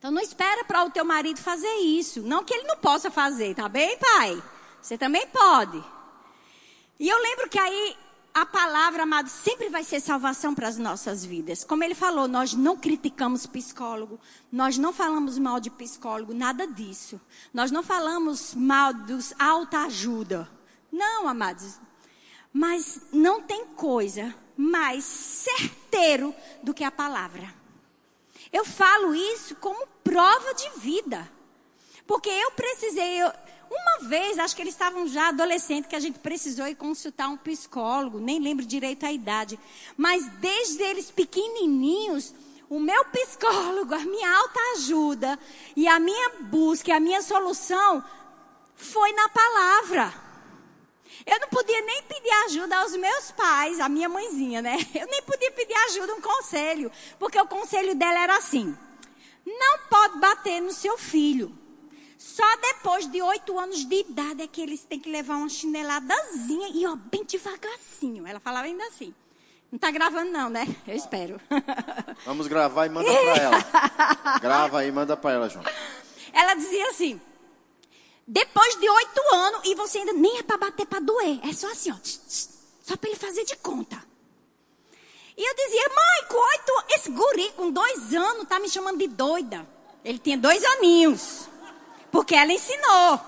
Então 0.06 0.14
não 0.14 0.22
espera 0.22 0.64
para 0.64 0.84
o 0.84 0.92
teu 0.92 1.04
marido 1.04 1.40
fazer 1.40 1.78
isso. 1.78 2.22
Não 2.22 2.44
que 2.44 2.54
ele 2.54 2.68
não 2.68 2.78
possa 2.78 3.10
fazer, 3.10 3.56
tá 3.56 3.68
bem, 3.68 3.98
pai? 3.98 4.40
Você 4.80 5.00
também 5.00 5.26
pode. 5.26 5.84
E 7.00 7.10
eu 7.10 7.18
lembro 7.18 7.50
que 7.50 7.58
aí 7.58 7.98
a 8.32 8.46
palavra, 8.46 9.02
amado, 9.02 9.28
sempre 9.30 9.68
vai 9.68 9.84
ser 9.84 10.00
salvação 10.00 10.54
para 10.54 10.68
as 10.68 10.78
nossas 10.78 11.26
vidas. 11.26 11.64
Como 11.64 11.84
ele 11.84 11.96
falou, 11.96 12.28
nós 12.28 12.54
não 12.54 12.78
criticamos 12.78 13.48
psicólogo, 13.48 14.20
nós 14.52 14.78
não 14.78 14.94
falamos 14.94 15.40
mal 15.40 15.60
de 15.60 15.72
psicólogo, 15.72 16.36
nada 16.36 16.68
disso. 16.68 17.20
Nós 17.52 17.72
não 17.72 17.82
falamos 17.82 18.54
mal 18.54 18.94
dos 18.94 19.34
autoajuda. 19.40 20.48
Não, 20.92 21.28
amados. 21.28 21.80
Mas 22.54 23.02
não 23.12 23.42
tem 23.42 23.66
coisa 23.66 24.36
mais 24.56 25.04
certeiro 25.04 26.32
do 26.62 26.76
que 26.76 26.84
a 26.84 26.92
palavra. 26.92 27.55
Eu 28.56 28.64
falo 28.64 29.14
isso 29.14 29.54
como 29.56 29.86
prova 30.02 30.54
de 30.54 30.70
vida. 30.80 31.30
Porque 32.08 32.30
eu 32.30 32.52
precisei, 32.52 33.22
eu, 33.22 33.30
uma 33.70 34.08
vez, 34.08 34.40
acho 34.40 34.56
que 34.56 34.62
eles 34.62 34.74
estavam 34.74 35.06
já 35.10 35.28
adolescentes, 35.28 35.90
que 35.90 35.96
a 35.96 36.00
gente 36.00 36.20
precisou 36.20 36.66
ir 36.66 36.76
consultar 36.76 37.28
um 37.28 37.36
psicólogo, 37.36 38.18
nem 38.18 38.40
lembro 38.40 38.66
direito 38.66 39.06
a 39.06 39.12
idade. 39.12 39.60
Mas 39.98 40.26
desde 40.40 40.82
eles 40.82 41.12
pequenininhos, 41.12 42.34
o 42.70 42.80
meu 42.80 43.04
psicólogo, 43.04 43.94
a 43.94 44.00
minha 44.00 44.38
alta 44.38 44.60
ajuda 44.78 45.38
e 45.76 45.86
a 45.86 46.00
minha 46.00 46.30
busca, 46.44 46.96
a 46.96 47.00
minha 47.02 47.22
solução 47.22 48.02
foi 48.74 49.12
na 49.12 49.28
palavra. 49.28 50.25
Eu 51.26 51.40
não 51.40 51.48
podia 51.50 51.82
nem 51.82 52.04
pedir 52.04 52.32
ajuda 52.46 52.78
aos 52.78 52.96
meus 52.96 53.32
pais, 53.32 53.80
a 53.80 53.90
minha 53.90 54.08
mãezinha, 54.08 54.62
né? 54.62 54.78
Eu 54.94 55.08
nem 55.08 55.22
podia 55.24 55.52
pedir 55.52 55.74
ajuda, 55.90 56.14
um 56.14 56.22
conselho, 56.22 56.92
porque 57.18 57.40
o 57.40 57.48
conselho 57.48 57.96
dela 57.96 58.20
era 58.20 58.38
assim: 58.38 58.78
não 59.46 59.80
pode 59.90 60.20
bater 60.20 60.62
no 60.62 60.72
seu 60.72 60.98
filho. 60.98 61.52
Só 62.18 62.44
depois 62.58 63.08
de 63.08 63.22
oito 63.22 63.58
anos 63.60 63.86
de 63.86 63.96
idade 63.96 64.42
é 64.42 64.48
que 64.48 64.62
eles 64.62 64.84
têm 64.84 65.00
que 65.00 65.10
levar 65.12 65.36
uma 65.36 65.50
chineladazinha 65.50 66.70
e 66.74 66.86
ó, 66.86 66.96
bem 66.96 67.24
devagarzinho. 67.24 68.26
Ela 68.26 68.40
falava 68.40 68.66
ainda 68.66 68.86
assim. 68.86 69.14
Não 69.72 69.78
está 69.78 69.92
gravando 69.92 70.32
não, 70.32 70.50
né? 70.50 70.66
Eu 70.88 70.96
espero. 70.96 71.40
Vamos 72.26 72.48
gravar 72.48 72.86
e 72.86 72.90
manda 72.90 73.12
para 73.12 73.42
ela. 73.42 74.40
Grava 74.40 74.80
aí 74.80 74.88
e 74.88 74.92
manda 74.92 75.18
para 75.18 75.34
ela, 75.34 75.50
João. 75.50 75.66
Ela 76.32 76.54
dizia 76.54 76.90
assim: 76.90 77.20
depois 78.28 78.76
de 78.80 78.90
oito 78.90 79.22
anos, 79.34 79.62
e 79.66 79.76
você 79.76 80.00
ainda 80.00 80.14
nem 80.14 80.40
é 80.40 80.44
para 80.44 80.58
bater 80.58 80.86
para 80.86 81.00
doer. 81.00 81.40
É 81.48 81.54
só 81.54 81.72
assim, 81.72 81.92
ó. 81.92 81.96
Só 82.02 82.98
para 82.98 83.10
ele 83.10 83.20
fazer 83.20 83.46
de 83.46 83.56
conta. 83.58 84.04
E 85.38 85.44
eu 85.44 85.56
dizia, 85.56 85.90
mãe, 85.90 86.30
com 86.30 86.38
oito, 86.38 86.86
esse 86.96 87.10
guri 87.12 87.52
com 87.56 87.70
dois 87.70 88.14
anos 88.14 88.48
tá 88.48 88.58
me 88.60 88.70
chamando 88.70 88.98
de 88.98 89.08
doida. 89.08 89.68
Ele 90.04 90.18
tinha 90.18 90.38
dois 90.38 90.64
aninhos. 90.64 91.48
Porque 92.12 92.34
ela 92.34 92.52
ensinou. 92.52 93.20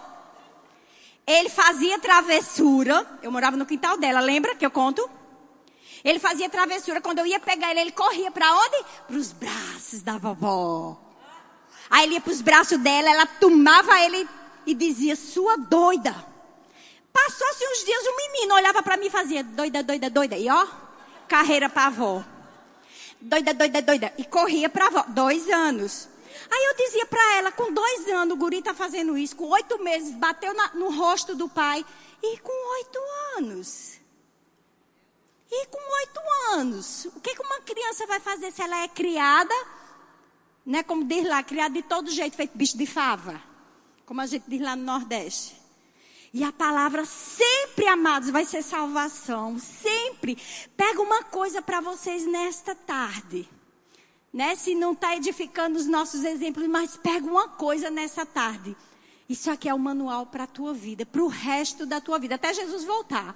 ele 1.26 1.50
fazia 1.50 2.00
travessura. 2.00 3.06
Eu 3.22 3.32
morava 3.32 3.58
no 3.58 3.66
quintal 3.66 3.98
dela, 3.98 4.20
lembra 4.20 4.56
que 4.56 4.66
eu 4.66 4.72
conto? 4.72 5.08
Ele 6.04 6.20
fazia 6.20 6.50
travessura. 6.50 7.02
Quando 7.02 7.20
eu 7.20 7.28
ia 7.28 7.40
pegar 7.40 7.72
ele, 7.72 7.82
ele 7.82 7.92
corria 7.92 8.32
para 8.32 8.52
onde? 8.56 8.84
Para 9.08 9.18
os 9.18 9.32
braços 9.34 10.02
da 10.02 10.18
vovó. 10.18 10.98
Aí 11.90 12.06
ele 12.06 12.14
ia 12.16 12.22
para 12.22 12.32
os 12.32 12.42
braços 12.42 12.80
dela, 12.80 13.10
ela 13.10 13.26
tomava 13.26 14.00
ele 14.02 14.28
e 14.68 14.76
dizia: 14.76 15.16
Sua 15.16 15.56
doida. 15.56 16.14
Passou-se 17.12 17.68
uns 17.68 17.86
dias, 17.86 18.06
um 18.06 18.16
menino 18.18 18.54
olhava 18.54 18.84
para 18.84 18.98
mim 18.98 19.08
e 19.08 19.10
fazia: 19.10 19.44
Doida, 19.44 19.82
doida, 19.82 20.10
doida. 20.10 20.38
E 20.38 20.48
ó, 20.50 20.68
carreira 21.28 21.70
para 21.70 21.88
avó. 21.88 22.24
Doida, 23.20 23.54
doida, 23.54 23.82
doida. 23.82 24.14
E 24.18 24.26
corria 24.26 24.70
para 24.70 24.88
avó. 24.88 25.06
Dois 25.08 25.50
anos. 25.50 26.10
Aí 26.52 26.66
eu 26.66 26.76
dizia 26.76 27.06
para 27.06 27.36
ela, 27.38 27.52
com 27.52 27.74
dois 27.74 28.08
anos, 28.10 28.36
o 28.36 28.38
guri 28.38 28.62
tá 28.62 28.74
fazendo 28.74 29.18
isso, 29.18 29.36
com 29.36 29.48
oito 29.50 29.84
meses, 29.84 30.14
bateu 30.14 30.54
na, 30.54 30.70
no 30.76 30.92
rosto 30.92 31.34
do 31.34 31.50
pai. 31.50 31.84
E 32.22 32.38
com 32.40 32.76
oito 32.76 33.00
anos. 33.38 33.98
E 35.50 35.66
com 35.68 35.80
oito 36.00 36.20
anos. 36.54 37.06
O 37.06 37.20
que, 37.22 37.34
que 37.34 37.42
uma 37.42 37.62
criança 37.62 38.06
vai 38.06 38.20
fazer 38.20 38.52
se 38.52 38.62
ela 38.62 38.84
é 38.84 38.88
criada, 38.88 39.56
né, 40.66 40.84
como 40.84 41.06
diz 41.06 41.26
lá, 41.26 41.42
criada 41.42 41.74
de 41.74 41.82
todo 41.84 42.12
jeito, 42.12 42.36
feito 42.36 42.58
bicho 42.58 42.78
de 42.78 42.86
fava? 42.86 43.42
Como 44.08 44.20
a 44.20 44.26
gente 44.26 44.46
diz 44.48 44.60
lá 44.60 44.76
no 44.76 44.84
Nordeste. 44.84 45.56
E 46.34 46.44
a 46.44 46.52
palavra 46.52 47.06
sempre, 47.06 47.88
amados, 47.88 48.32
vai 48.32 48.46
ser 48.46 48.64
salvação. 48.64 49.60
Sempre. 49.60 50.36
Pega 50.76 51.00
uma 51.00 51.24
coisa 51.26 51.62
para 51.62 51.80
vocês 51.80 52.26
nesta 52.26 52.74
tarde 52.74 53.48
né? 54.38 54.56
Se 54.56 54.76
não 54.76 54.94
está 54.94 55.16
edificando 55.16 55.80
os 55.80 55.88
nossos 55.88 56.24
exemplos, 56.24 56.68
mas 56.68 56.96
pega 56.96 57.26
uma 57.26 57.48
coisa 57.48 57.90
nessa 57.90 58.24
tarde. 58.24 58.76
Isso 59.28 59.50
aqui 59.50 59.68
é 59.68 59.74
o 59.74 59.80
manual 59.80 60.28
para 60.28 60.44
a 60.44 60.48
tua 60.48 60.74
vida, 60.74 61.06
para 61.08 61.24
o 61.24 61.28
resto 61.28 61.88
da 61.88 62.00
tua 62.00 62.20
vida, 62.20 62.36
até 62.36 62.54
Jesus 62.54 62.84
voltar. 62.84 63.36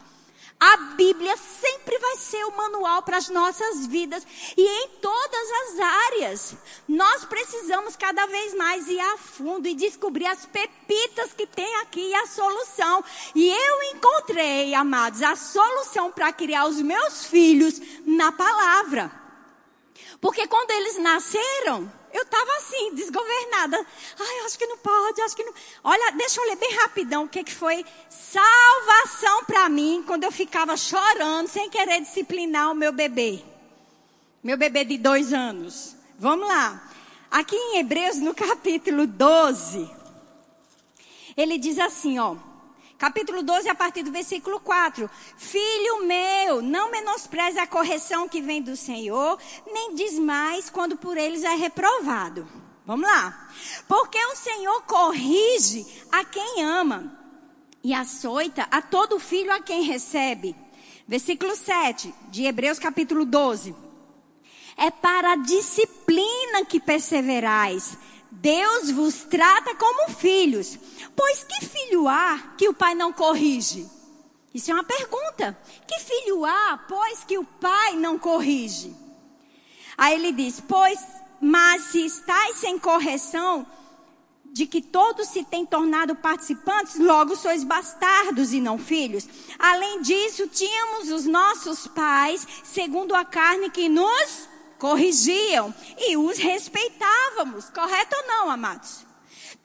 A 0.64 0.78
Bíblia 0.96 1.36
sempre 1.38 1.98
vai 1.98 2.18
ser 2.18 2.46
o 2.46 2.56
manual 2.56 3.02
para 3.02 3.18
as 3.18 3.30
nossas 3.30 3.88
vidas 3.88 4.24
e 4.56 4.62
em 4.62 4.90
todas 5.02 5.52
as 5.52 5.80
áreas. 5.80 6.56
Nós 6.88 7.26
precisamos 7.26 7.96
cada 7.96 8.28
vez 8.28 8.54
mais 8.54 8.88
ir 8.88 9.00
a 9.00 9.18
fundo 9.18 9.68
e 9.68 9.74
descobrir 9.74 10.28
as 10.28 10.46
pepitas 10.46 11.34
que 11.34 11.48
tem 11.48 11.76
aqui 11.78 12.10
e 12.10 12.14
a 12.14 12.28
solução. 12.28 13.04
E 13.34 13.50
eu 13.50 13.84
encontrei, 13.96 14.76
amados, 14.76 15.24
a 15.24 15.36
solução 15.36 16.12
para 16.12 16.32
criar 16.32 16.68
os 16.68 16.80
meus 16.80 17.26
filhos 17.26 17.82
na 18.06 18.32
palavra. 18.32 19.21
Porque 20.22 20.48
quando 20.48 20.70
eles 20.70 21.00
nasceram, 21.00 21.92
eu 22.14 22.22
estava 22.22 22.52
assim, 22.58 22.94
desgovernada. 22.94 23.84
Ai, 24.20 24.46
acho 24.46 24.58
que 24.58 24.68
não 24.68 24.78
pode, 24.78 25.20
acho 25.22 25.36
que 25.36 25.44
não. 25.44 25.54
Olha, 25.84 26.12
deixa 26.12 26.40
eu 26.40 26.46
ler 26.46 26.58
bem 26.58 26.72
rapidão 26.76 27.24
o 27.24 27.28
que, 27.28 27.44
que 27.44 27.54
foi 27.54 27.84
salvação 28.08 29.44
para 29.46 29.68
mim 29.68 30.04
quando 30.06 30.24
eu 30.24 30.32
ficava 30.32 30.78
chorando, 30.78 31.48
sem 31.48 31.72
querer 31.72 32.02
disciplinar 32.02 32.72
o 32.72 32.76
meu 32.76 32.92
bebê. 32.94 33.44
Meu 34.44 34.58
bebê 34.58 34.86
de 34.86 35.00
dois 35.00 35.34
anos. 35.34 35.96
Vamos 36.20 36.48
lá. 36.48 36.88
Aqui 37.32 37.56
em 37.56 37.80
Hebreus, 37.80 38.18
no 38.18 38.36
capítulo 38.36 39.08
12, 39.08 39.90
ele 41.36 41.58
diz 41.58 41.80
assim, 41.80 42.20
ó. 42.20 42.36
Capítulo 43.02 43.42
12, 43.42 43.68
a 43.68 43.74
partir 43.74 44.04
do 44.04 44.12
versículo 44.12 44.60
4. 44.60 45.10
Filho 45.36 46.06
meu, 46.06 46.62
não 46.62 46.92
menospreze 46.92 47.58
a 47.58 47.66
correção 47.66 48.30
que 48.30 48.40
vem 48.40 48.62
do 48.62 48.76
Senhor, 48.76 49.40
nem 49.74 49.96
desmais 49.96 50.70
quando 50.70 50.96
por 50.96 51.18
eles 51.18 51.44
é 51.44 51.56
reprovado. 51.56 52.48
Vamos 52.86 53.10
lá. 53.10 53.50
Porque 53.88 54.24
o 54.26 54.36
Senhor 54.36 54.84
corrige 54.84 55.84
a 56.12 56.24
quem 56.24 56.64
ama 56.64 57.12
e 57.84 57.92
açoita 57.92 58.68
a 58.70 58.84
todo 58.84 59.18
filho 59.18 59.52
a 59.52 59.60
quem 59.60 59.82
recebe. 59.82 60.56
Versículo 61.08 61.56
7 61.56 62.14
de 62.30 62.46
Hebreus 62.46 62.78
capítulo 62.78 63.26
12. 63.26 63.76
É 64.78 64.92
para 64.92 65.32
a 65.32 65.38
disciplina 65.38 66.66
que 66.70 66.80
perseverais. 66.80 67.98
Deus 68.32 68.90
vos 68.92 69.24
trata 69.24 69.76
como 69.76 70.10
filhos. 70.10 70.80
Pois 71.16 71.44
que 71.44 71.66
filho 71.66 72.08
há 72.08 72.54
que 72.58 72.70
o 72.70 72.74
pai 72.74 72.96
não 72.96 73.12
corrige? 73.12 73.88
Isso 74.54 74.72
é 74.72 74.74
uma 74.74 74.84
pergunta. 74.84 75.58
Que 75.88 76.00
filho 76.00 76.46
há, 76.46 76.78
pois 76.88 77.24
que 77.24 77.38
o 77.38 77.44
pai 77.44 77.96
não 77.96 78.18
corrige? 78.18 78.96
Aí 79.98 80.16
ele 80.16 80.32
diz: 80.32 80.62
Pois, 80.66 81.00
mas 81.40 81.84
se 81.84 82.06
estáis 82.06 82.58
sem 82.58 82.80
correção, 82.80 83.68
de 84.46 84.66
que 84.66 84.82
todos 84.82 85.30
se 85.30 85.44
têm 85.44 85.66
tornado 85.66 86.16
participantes, 86.16 87.00
logo 87.00 87.36
sois 87.36 87.64
bastardos 87.64 88.52
e 88.54 88.60
não 88.60 88.78
filhos. 88.78 89.28
Além 89.58 90.02
disso, 90.02 90.48
tínhamos 90.48 91.10
os 91.10 91.26
nossos 91.26 91.88
pais, 91.88 92.46
segundo 92.64 93.16
a 93.16 93.24
carne, 93.24 93.70
que 93.70 93.88
nos 93.88 94.50
corrigiam 94.82 95.72
e 95.96 96.18
os 96.18 96.40
respeitávamos. 96.40 97.70
Correto 97.70 98.16
ou 98.16 98.28
não, 98.28 98.50
amados? 98.50 99.06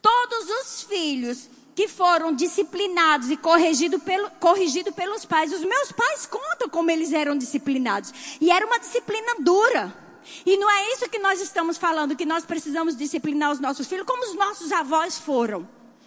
Todos 0.03 0.51
os 0.61 0.83
filhos 0.83 1.49
que 1.75 1.89
foram 1.89 2.35
disciplinados 2.35 3.31
e 3.31 3.37
corrigidos 3.37 4.03
pelo, 4.03 4.31
corrigido 4.33 4.93
pelos 4.93 5.25
pais, 5.25 5.55
os 5.55 5.65
meus 5.65 5.91
pais 5.91 6.27
contam 6.27 6.69
como 6.69 6.91
eles 6.91 7.15
eram 7.15 7.37
disciplinados. 7.37 8.13
E 8.43 8.51
era 8.51 8.67
uma 8.67 8.79
disciplina 8.79 9.37
dura. 9.41 9.97
E 10.45 10.59
não 10.59 10.71
é 10.71 10.93
isso 10.93 11.09
que 11.09 11.19
nós 11.19 11.41
estamos 11.41 11.79
falando, 11.79 12.15
que 12.15 12.27
nós 12.27 12.45
precisamos 12.45 12.95
disciplinar 12.95 13.51
os 13.53 13.61
nossos 13.61 13.87
filhos, 13.87 14.07
como 14.07 14.23
os 14.23 14.35
nossos 14.35 14.71
avós 14.71 15.19
foram. 15.19 15.67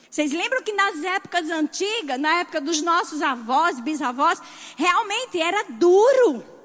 Vocês 0.10 0.32
lembram 0.32 0.62
que 0.62 0.74
nas 0.74 1.04
épocas 1.04 1.50
antigas, 1.50 2.19
na 2.19 2.41
época 2.41 2.62
dos 2.62 2.80
nossos 2.84 3.24
avós, 3.24 3.80
bisavós, 3.80 4.39
realmente 4.78 5.41
era 5.41 5.63
duro. 5.63 6.59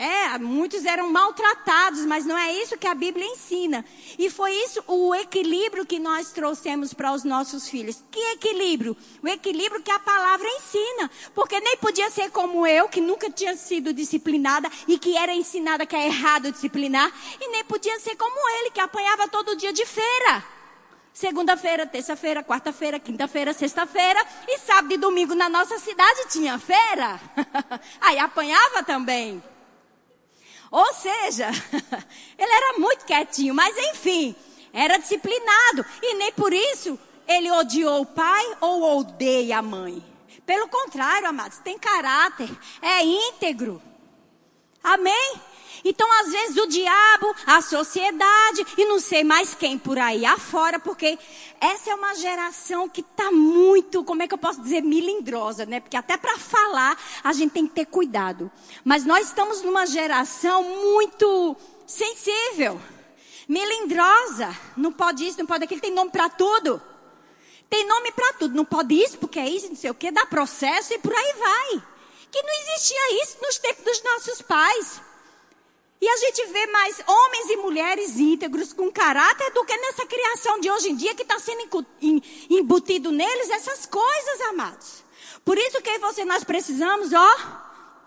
É, 0.00 0.38
muitos 0.38 0.86
eram 0.86 1.10
maltratados, 1.12 2.06
mas 2.06 2.24
não 2.24 2.38
é 2.38 2.54
isso 2.54 2.78
que 2.78 2.86
a 2.86 2.94
Bíblia 2.94 3.26
ensina. 3.26 3.84
E 4.18 4.30
foi 4.30 4.50
isso 4.50 4.82
o 4.86 5.14
equilíbrio 5.14 5.84
que 5.84 5.98
nós 5.98 6.32
trouxemos 6.32 6.94
para 6.94 7.12
os 7.12 7.22
nossos 7.22 7.68
filhos. 7.68 8.02
Que 8.10 8.18
equilíbrio? 8.32 8.96
O 9.22 9.28
equilíbrio 9.28 9.82
que 9.82 9.90
a 9.90 9.98
palavra 9.98 10.48
ensina. 10.48 11.10
Porque 11.34 11.60
nem 11.60 11.76
podia 11.76 12.08
ser 12.08 12.30
como 12.30 12.66
eu, 12.66 12.88
que 12.88 12.98
nunca 12.98 13.30
tinha 13.30 13.54
sido 13.58 13.92
disciplinada 13.92 14.70
e 14.88 14.98
que 14.98 15.18
era 15.18 15.34
ensinada 15.34 15.84
que 15.84 15.94
é 15.94 16.06
errado 16.06 16.50
disciplinar, 16.50 17.12
e 17.38 17.48
nem 17.48 17.62
podia 17.64 18.00
ser 18.00 18.16
como 18.16 18.48
ele, 18.58 18.70
que 18.70 18.80
apanhava 18.80 19.28
todo 19.28 19.54
dia 19.54 19.70
de 19.70 19.84
feira. 19.84 20.42
Segunda-feira, 21.12 21.86
terça-feira, 21.86 22.42
quarta-feira, 22.42 22.98
quinta-feira, 22.98 23.52
sexta-feira 23.52 24.24
e 24.48 24.60
sábado 24.60 24.94
e 24.94 24.96
domingo 24.96 25.34
na 25.34 25.50
nossa 25.50 25.78
cidade 25.78 26.30
tinha 26.30 26.58
feira. 26.58 27.20
Aí 28.00 28.18
apanhava 28.18 28.82
também. 28.82 29.42
Ou 30.70 30.94
seja, 30.94 31.48
ele 32.38 32.52
era 32.52 32.78
muito 32.78 33.04
quietinho, 33.04 33.54
mas 33.54 33.76
enfim, 33.76 34.34
era 34.72 34.98
disciplinado. 34.98 35.84
E 36.02 36.14
nem 36.14 36.32
por 36.32 36.52
isso 36.52 36.98
ele 37.26 37.50
odiou 37.50 38.02
o 38.02 38.06
pai 38.06 38.56
ou 38.60 38.98
odeia 38.98 39.58
a 39.58 39.62
mãe. 39.62 40.02
Pelo 40.46 40.68
contrário, 40.68 41.28
amados, 41.28 41.58
tem 41.58 41.78
caráter, 41.78 42.50
é 42.82 43.04
íntegro. 43.04 43.80
Amém? 44.82 45.34
Então, 45.84 46.06
às 46.20 46.30
vezes, 46.30 46.56
o 46.56 46.66
diabo, 46.66 47.34
a 47.46 47.60
sociedade 47.60 48.66
e 48.76 48.84
não 48.84 48.98
sei 48.98 49.24
mais 49.24 49.54
quem 49.54 49.78
por 49.78 49.98
aí 49.98 50.24
afora, 50.24 50.78
porque 50.78 51.18
essa 51.60 51.90
é 51.90 51.94
uma 51.94 52.14
geração 52.14 52.88
que 52.88 53.00
está 53.00 53.30
muito, 53.30 54.04
como 54.04 54.22
é 54.22 54.28
que 54.28 54.34
eu 54.34 54.38
posso 54.38 54.60
dizer, 54.60 54.82
milindrosa, 54.82 55.64
né? 55.64 55.80
Porque 55.80 55.96
até 55.96 56.16
para 56.16 56.36
falar 56.38 56.98
a 57.24 57.32
gente 57.32 57.52
tem 57.52 57.66
que 57.66 57.74
ter 57.74 57.86
cuidado. 57.86 58.50
Mas 58.84 59.04
nós 59.04 59.28
estamos 59.28 59.62
numa 59.62 59.86
geração 59.86 60.62
muito 60.62 61.56
sensível, 61.86 62.80
melindrosa. 63.48 64.54
Não 64.76 64.92
pode 64.92 65.26
isso, 65.26 65.38
não 65.38 65.46
pode 65.46 65.64
aquilo, 65.64 65.80
tem 65.80 65.94
nome 65.94 66.10
para 66.10 66.28
tudo. 66.28 66.80
Tem 67.68 67.86
nome 67.86 68.10
para 68.10 68.32
tudo, 68.32 68.54
não 68.54 68.64
pode 68.64 68.94
isso, 68.94 69.16
porque 69.18 69.38
é 69.38 69.48
isso, 69.48 69.68
não 69.68 69.76
sei 69.76 69.90
o 69.90 69.94
que, 69.94 70.10
dá 70.10 70.26
processo 70.26 70.92
e 70.92 70.98
por 70.98 71.14
aí 71.14 71.34
vai. 71.38 71.82
Que 72.30 72.42
não 72.42 72.52
existia 72.52 73.22
isso 73.22 73.38
nos 73.40 73.58
tempos 73.58 73.84
dos 73.84 74.02
nossos 74.02 74.42
pais. 74.42 75.00
E 76.00 76.08
a 76.08 76.16
gente 76.16 76.46
vê 76.46 76.66
mais 76.68 77.02
homens 77.06 77.50
e 77.50 77.56
mulheres 77.58 78.18
íntegros 78.18 78.72
com 78.72 78.90
caráter 78.90 79.52
do 79.52 79.64
que 79.66 79.76
nessa 79.76 80.06
criação 80.06 80.58
de 80.58 80.70
hoje 80.70 80.90
em 80.90 80.96
dia 80.96 81.14
que 81.14 81.22
está 81.22 81.38
sendo 81.38 81.86
embutido 82.48 83.12
neles 83.12 83.50
essas 83.50 83.84
coisas, 83.84 84.40
amados. 84.48 85.04
Por 85.44 85.58
isso 85.58 85.82
que 85.82 85.98
você 85.98 86.24
nós 86.24 86.42
precisamos, 86.42 87.12
ó, 87.12 87.36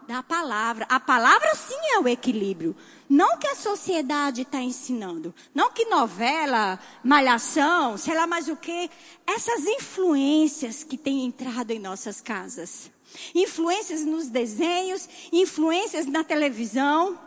da 0.08 0.24
palavra. 0.24 0.88
A 0.90 1.00
palavra 1.00 1.54
sim 1.54 1.78
é 1.94 2.00
o 2.00 2.08
equilíbrio. 2.08 2.76
Não 3.08 3.38
que 3.38 3.48
a 3.48 3.56
sociedade 3.56 4.42
está 4.42 4.60
ensinando. 4.60 5.34
Não 5.54 5.72
que 5.72 5.86
novela, 5.86 6.80
malhação, 7.04 7.96
sei 7.96 8.16
lá 8.16 8.26
mais 8.26 8.48
o 8.48 8.56
que. 8.56 8.90
Essas 9.28 9.66
influências 9.66 10.84
que 10.84 10.98
têm 10.98 11.26
entrado 11.26 11.70
em 11.70 11.80
nossas 11.80 12.22
casas. 12.22 12.92
Influências 13.36 14.04
nos 14.04 14.30
desenhos, 14.30 15.08
influências 15.32 16.08
na 16.08 16.24
televisão 16.24 17.20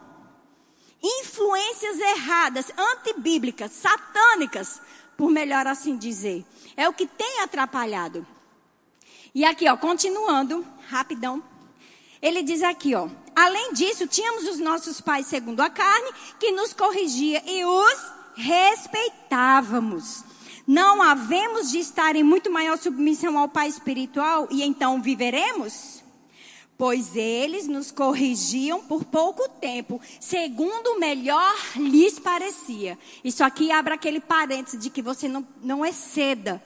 influências 1.03 1.99
erradas, 1.99 2.67
antibíblicas, 2.77 3.73
satânicas, 3.73 4.81
por 5.17 5.31
melhor 5.31 5.67
assim 5.67 5.97
dizer. 5.97 6.45
É 6.77 6.89
o 6.89 6.93
que 6.93 7.07
tem 7.07 7.41
atrapalhado. 7.41 8.27
E 9.35 9.45
aqui, 9.45 9.69
ó, 9.69 9.77
continuando, 9.77 10.67
rapidão. 10.89 11.43
Ele 12.21 12.43
diz 12.43 12.63
aqui, 12.63 12.95
ó. 12.95 13.09
Além 13.35 13.73
disso, 13.75 14.07
tínhamos 14.07 14.49
os 14.49 14.59
nossos 14.59 15.01
pais 15.01 15.27
segundo 15.27 15.61
a 15.61 15.69
carne, 15.69 16.11
que 16.41 16.51
nos 16.53 16.73
corrigia 16.73 17.43
e 17.47 17.65
os 17.65 18.13
respeitávamos. 18.35 20.25
Não 20.67 21.01
havemos 21.01 21.71
de 21.71 21.79
estar 21.79 22.17
em 22.17 22.23
muito 22.23 22.51
maior 22.51 22.77
submissão 22.77 23.39
ao 23.39 23.49
Pai 23.49 23.69
espiritual 23.69 24.49
e 24.51 24.63
então 24.63 25.01
viveremos? 25.01 25.96
Pois 26.79 27.17
eles 27.17 27.67
nos 27.67 27.91
corrigiam 27.91 28.83
por 28.83 29.05
pouco 29.05 29.49
tempo, 29.49 30.01
segundo 30.21 30.99
melhor 30.99 31.55
lhes 31.77 32.19
parecia. 32.19 32.99
Isso 33.25 33.43
aqui 33.43 33.71
abre 33.71 33.95
aquele 33.95 34.21
parênteses 34.21 34.79
de 34.79 34.91
que 34.91 35.01
você 35.01 35.27
não, 35.27 35.47
não 35.63 35.85
exceda 35.85 36.63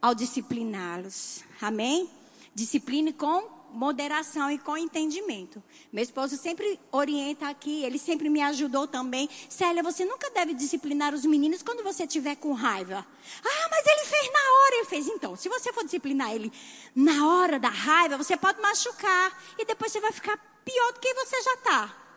ao 0.00 0.14
discipliná-los. 0.14 1.42
Amém? 1.60 2.08
Discipline 2.54 3.12
com 3.12 3.57
moderação 3.72 4.50
e 4.50 4.58
com 4.58 4.76
entendimento. 4.76 5.62
Meu 5.92 6.02
esposo 6.02 6.36
sempre 6.36 6.78
orienta 6.90 7.48
aqui, 7.48 7.84
ele 7.84 7.98
sempre 7.98 8.28
me 8.28 8.42
ajudou 8.42 8.86
também. 8.86 9.28
Célia, 9.48 9.82
você 9.82 10.04
nunca 10.04 10.30
deve 10.30 10.54
disciplinar 10.54 11.14
os 11.14 11.24
meninos 11.24 11.62
quando 11.62 11.82
você 11.82 12.04
estiver 12.04 12.36
com 12.36 12.52
raiva. 12.52 13.06
Ah, 13.44 13.68
mas 13.70 13.86
ele 13.86 14.04
fez 14.04 14.32
na 14.32 14.38
hora. 14.38 14.74
Ele 14.76 14.84
fez, 14.84 15.06
então, 15.08 15.36
se 15.36 15.48
você 15.48 15.72
for 15.72 15.84
disciplinar 15.84 16.34
ele 16.34 16.52
na 16.94 17.26
hora 17.26 17.58
da 17.58 17.68
raiva, 17.68 18.16
você 18.16 18.36
pode 18.36 18.60
machucar. 18.60 19.42
E 19.58 19.64
depois 19.64 19.92
você 19.92 20.00
vai 20.00 20.12
ficar 20.12 20.36
pior 20.64 20.92
do 20.92 21.00
que 21.00 21.14
você 21.14 21.42
já 21.42 21.54
está 21.54 22.07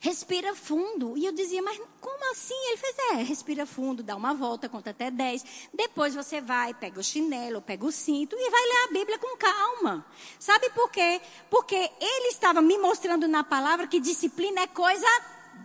respira 0.00 0.54
fundo. 0.54 1.16
E 1.16 1.26
eu 1.26 1.32
dizia, 1.32 1.62
mas 1.62 1.80
como 2.00 2.32
assim? 2.32 2.54
Ele 2.68 2.76
fez, 2.76 2.96
é, 3.12 3.14
respira 3.22 3.66
fundo, 3.66 4.02
dá 4.02 4.16
uma 4.16 4.34
volta, 4.34 4.68
conta 4.68 4.90
até 4.90 5.10
10. 5.10 5.68
Depois 5.72 6.14
você 6.14 6.40
vai, 6.40 6.74
pega 6.74 7.00
o 7.00 7.04
chinelo, 7.04 7.60
pega 7.60 7.84
o 7.84 7.92
cinto 7.92 8.36
e 8.38 8.50
vai 8.50 8.62
ler 8.62 8.84
a 8.84 8.92
Bíblia 8.92 9.18
com 9.18 9.36
calma. 9.36 10.04
Sabe 10.38 10.70
por 10.70 10.90
quê? 10.90 11.20
Porque 11.50 11.74
ele 11.74 12.28
estava 12.28 12.60
me 12.60 12.78
mostrando 12.78 13.26
na 13.26 13.42
palavra 13.42 13.86
que 13.86 14.00
disciplina 14.00 14.62
é 14.62 14.66
coisa 14.66 15.06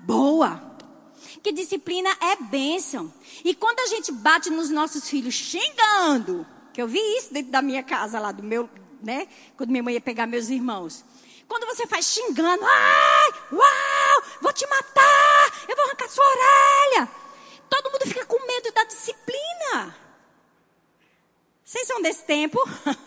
boa. 0.04 0.72
Que 1.44 1.52
disciplina 1.52 2.10
é 2.20 2.36
bênção. 2.36 3.14
E 3.44 3.54
quando 3.54 3.80
a 3.80 3.88
gente 3.88 4.12
bate 4.12 4.50
nos 4.50 4.70
nossos 4.70 5.08
filhos 5.10 5.34
xingando, 5.34 6.46
que 6.74 6.82
eu 6.82 6.88
vi 6.88 7.00
isso 7.18 7.34
dentro 7.34 7.52
da 7.52 7.62
minha 7.62 7.84
casa 7.84 8.20
lá, 8.20 8.32
do 8.32 8.44
meu, 8.44 8.70
né? 9.02 9.28
Quando 9.56 9.70
minha 9.70 9.84
mãe 9.84 9.94
ia 9.94 10.02
pegar 10.02 10.26
meus 10.26 10.50
irmãos. 10.50 11.04
Quando 11.52 11.66
você 11.66 11.86
faz 11.86 12.06
xingando, 12.06 12.64
ai, 12.64 13.34
uau, 13.52 14.24
vou 14.40 14.54
te 14.54 14.66
matar, 14.68 15.52
eu 15.68 15.76
vou 15.76 15.84
arrancar 15.84 16.08
sua 16.08 16.24
orelha. 16.24 17.10
Todo 17.70 17.92
mundo 17.92 18.08
fica 18.08 18.26
com 18.26 18.48
medo 18.48 18.72
da 18.72 18.86
disciplina. 18.86 19.94
Vocês 21.62 21.86
são 21.86 22.02
desse 22.02 22.24
tempo? 22.24 22.58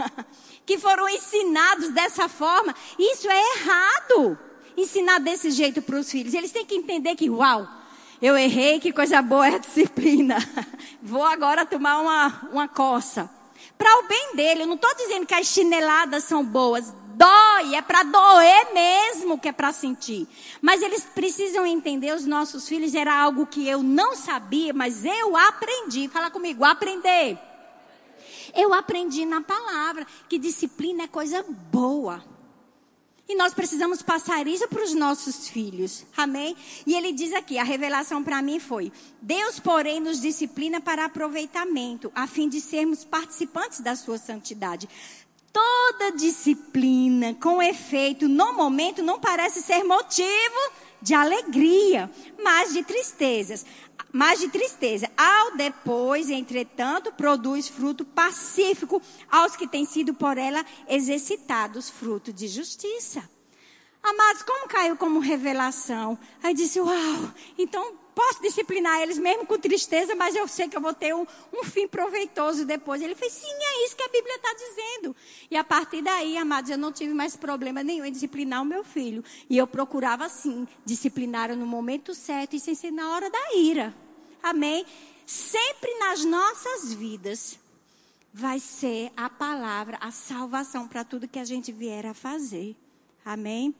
que 0.66 0.76
foram 0.76 1.08
ensinados 1.08 1.88
dessa 1.88 2.28
forma. 2.28 2.74
Isso 2.98 3.30
é 3.30 3.56
errado. 3.56 4.38
Ensinar 4.76 5.20
desse 5.20 5.50
jeito 5.50 5.80
para 5.80 5.96
os 5.96 6.10
filhos. 6.10 6.34
Eles 6.34 6.52
têm 6.52 6.66
que 6.66 6.74
entender 6.74 7.16
que, 7.16 7.30
uau, 7.30 7.66
eu 8.20 8.36
errei, 8.36 8.78
que 8.78 8.92
coisa 8.92 9.22
boa 9.22 9.48
é 9.48 9.54
a 9.54 9.58
disciplina. 9.58 10.36
Vou 11.00 11.24
agora 11.24 11.64
tomar 11.64 11.98
uma, 11.98 12.48
uma 12.52 12.68
coça. 12.68 13.30
Para 13.78 14.00
o 14.00 14.02
bem 14.06 14.36
dele, 14.36 14.64
eu 14.64 14.66
não 14.66 14.74
estou 14.74 14.94
dizendo 14.96 15.24
que 15.24 15.34
as 15.34 15.46
chineladas 15.46 16.24
são 16.24 16.44
boas 16.44 16.92
dói, 17.16 17.74
é 17.74 17.82
para 17.82 18.02
doer 18.02 18.74
mesmo 18.74 19.38
que 19.38 19.48
é 19.48 19.52
para 19.52 19.72
sentir. 19.72 20.26
Mas 20.60 20.82
eles 20.82 21.04
precisam 21.04 21.64
entender, 21.66 22.14
os 22.14 22.26
nossos 22.26 22.68
filhos, 22.68 22.94
era 22.94 23.14
algo 23.14 23.46
que 23.46 23.68
eu 23.68 23.82
não 23.82 24.14
sabia, 24.14 24.72
mas 24.72 25.04
eu 25.04 25.36
aprendi. 25.36 26.08
Fala 26.08 26.30
comigo, 26.30 26.64
aprender. 26.64 27.38
Eu 28.54 28.72
aprendi 28.72 29.24
na 29.24 29.40
palavra 29.40 30.06
que 30.28 30.38
disciplina 30.38 31.04
é 31.04 31.08
coisa 31.08 31.44
boa. 31.48 32.22
E 33.26 33.34
nós 33.36 33.54
precisamos 33.54 34.02
passar 34.02 34.46
isso 34.46 34.68
para 34.68 34.84
os 34.84 34.92
nossos 34.92 35.48
filhos. 35.48 36.04
Amém? 36.14 36.54
E 36.86 36.94
ele 36.94 37.10
diz 37.10 37.32
aqui: 37.32 37.58
a 37.58 37.64
revelação 37.64 38.22
para 38.22 38.42
mim 38.42 38.60
foi: 38.60 38.92
Deus, 39.20 39.58
porém, 39.58 39.98
nos 39.98 40.20
disciplina 40.20 40.78
para 40.78 41.06
aproveitamento, 41.06 42.12
a 42.14 42.26
fim 42.26 42.50
de 42.50 42.60
sermos 42.60 43.02
participantes 43.02 43.80
da 43.80 43.96
sua 43.96 44.18
santidade. 44.18 44.86
Toda 45.54 46.10
disciplina, 46.10 47.32
com 47.34 47.62
efeito, 47.62 48.28
no 48.28 48.54
momento 48.54 49.04
não 49.04 49.20
parece 49.20 49.62
ser 49.62 49.84
motivo 49.84 50.72
de 51.00 51.14
alegria, 51.14 52.10
mas 52.42 52.72
de 52.72 52.82
tristezas. 52.82 53.64
Mas 54.10 54.40
de 54.40 54.48
tristeza. 54.48 55.08
Ao 55.16 55.56
depois, 55.56 56.28
entretanto, 56.28 57.12
produz 57.12 57.68
fruto 57.68 58.04
pacífico 58.04 59.00
aos 59.30 59.54
que 59.54 59.68
têm 59.68 59.84
sido 59.84 60.12
por 60.12 60.38
ela 60.38 60.66
exercitados, 60.88 61.88
fruto 61.88 62.32
de 62.32 62.48
justiça. 62.48 63.22
Amados, 64.02 64.42
como 64.42 64.66
caiu 64.66 64.96
como 64.96 65.20
revelação? 65.20 66.18
Aí 66.42 66.52
disse, 66.52 66.80
uau, 66.80 67.32
então 67.56 67.94
posso 68.14 68.40
disciplinar 68.40 69.00
eles 69.00 69.18
mesmo 69.18 69.44
com 69.44 69.58
tristeza, 69.58 70.14
mas 70.14 70.34
eu 70.34 70.46
sei 70.46 70.68
que 70.68 70.76
eu 70.76 70.80
vou 70.80 70.94
ter 70.94 71.14
um, 71.14 71.26
um 71.52 71.64
fim 71.64 71.88
proveitoso 71.88 72.64
depois. 72.64 73.02
Ele 73.02 73.14
fez, 73.14 73.32
sim, 73.32 73.46
é 73.46 73.84
isso 73.84 73.96
que 73.96 74.02
a 74.02 74.08
Bíblia 74.08 74.36
está 74.36 74.54
dizendo. 74.54 75.16
E 75.50 75.56
a 75.56 75.64
partir 75.64 76.02
daí, 76.02 76.36
amados, 76.36 76.70
eu 76.70 76.78
não 76.78 76.92
tive 76.92 77.12
mais 77.12 77.36
problema 77.36 77.82
nenhum 77.82 78.04
em 78.04 78.12
disciplinar 78.12 78.62
o 78.62 78.64
meu 78.64 78.84
filho. 78.84 79.24
E 79.50 79.58
eu 79.58 79.66
procurava, 79.66 80.28
sim, 80.28 80.66
disciplinar 80.84 81.54
no 81.56 81.66
momento 81.66 82.14
certo 82.14 82.54
e 82.54 82.60
sem 82.60 82.74
ser 82.74 82.90
na 82.90 83.10
hora 83.10 83.28
da 83.28 83.54
ira. 83.54 83.94
Amém? 84.42 84.86
Sempre 85.26 85.92
nas 85.98 86.24
nossas 86.24 86.92
vidas 86.94 87.58
vai 88.32 88.58
ser 88.58 89.12
a 89.16 89.30
palavra, 89.30 89.96
a 90.00 90.10
salvação 90.10 90.86
para 90.86 91.04
tudo 91.04 91.28
que 91.28 91.38
a 91.38 91.44
gente 91.44 91.72
vier 91.72 92.04
a 92.06 92.14
fazer. 92.14 92.76
Amém? 93.24 93.74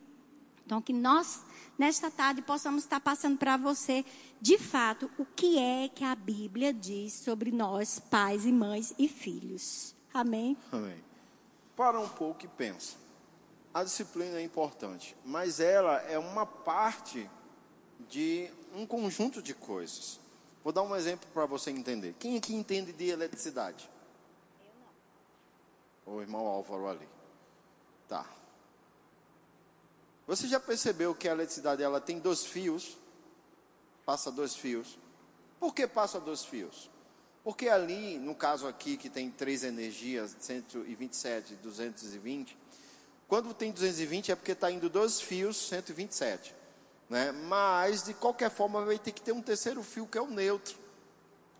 Então, 0.65 0.81
que 0.81 0.93
nós 0.93 1.43
nesta 1.77 2.09
tarde 2.09 2.41
possamos 2.41 2.83
estar 2.83 2.99
passando 2.99 3.37
para 3.37 3.57
você, 3.57 4.05
de 4.41 4.57
fato, 4.57 5.09
o 5.17 5.25
que 5.25 5.57
é 5.57 5.89
que 5.89 6.03
a 6.03 6.15
Bíblia 6.15 6.73
diz 6.73 7.13
sobre 7.13 7.51
nós, 7.51 7.99
pais 7.99 8.45
e 8.45 8.51
mães 8.51 8.93
e 8.97 9.07
filhos. 9.07 9.95
Amém? 10.13 10.57
Amém. 10.71 11.03
Para 11.75 11.99
um 11.99 12.07
pouco 12.07 12.45
e 12.45 12.47
pensa. 12.47 12.95
A 13.73 13.83
disciplina 13.83 14.37
é 14.37 14.41
importante, 14.41 15.17
mas 15.25 15.59
ela 15.59 16.01
é 16.03 16.17
uma 16.17 16.45
parte 16.45 17.29
de 18.07 18.49
um 18.73 18.85
conjunto 18.85 19.41
de 19.41 19.53
coisas. 19.53 20.19
Vou 20.63 20.71
dar 20.71 20.81
um 20.81 20.95
exemplo 20.95 21.27
para 21.33 21.45
você 21.45 21.71
entender. 21.71 22.15
Quem 22.17 22.37
aqui 22.37 22.55
entende 22.55 22.91
de 22.91 23.09
eletricidade? 23.09 23.89
Eu 24.59 24.71
não. 26.05 26.15
O 26.15 26.21
irmão 26.21 26.47
Álvaro 26.47 26.87
ali. 26.87 27.07
Tá. 28.07 28.25
Você 30.27 30.47
já 30.47 30.59
percebeu 30.59 31.13
que 31.13 31.27
a 31.27 31.31
eletricidade 31.31 31.83
ela 31.83 32.01
tem 32.01 32.19
dois 32.19 32.45
fios? 32.45 32.97
Passa 34.05 34.31
dois 34.31 34.55
fios. 34.55 34.97
Por 35.59 35.73
que 35.73 35.87
passa 35.87 36.19
dois 36.19 36.43
fios? 36.43 36.89
Porque 37.43 37.69
ali, 37.69 38.17
no 38.17 38.33
caso 38.33 38.67
aqui, 38.67 38.97
que 38.97 39.07
tem 39.09 39.29
três 39.29 39.63
energias, 39.63 40.35
127 40.39 41.53
e 41.53 41.55
220, 41.57 42.57
quando 43.27 43.53
tem 43.53 43.71
220 43.71 44.31
é 44.31 44.35
porque 44.35 44.53
está 44.53 44.71
indo 44.71 44.89
dois 44.89 45.21
fios, 45.21 45.57
127. 45.69 46.55
Né? 47.09 47.31
Mas, 47.31 48.03
de 48.03 48.13
qualquer 48.15 48.49
forma, 48.49 48.83
vai 48.83 48.97
ter 48.97 49.11
que 49.11 49.21
ter 49.21 49.31
um 49.31 49.41
terceiro 49.41 49.83
fio, 49.83 50.07
que 50.07 50.17
é 50.17 50.21
o 50.21 50.27
neutro. 50.27 50.75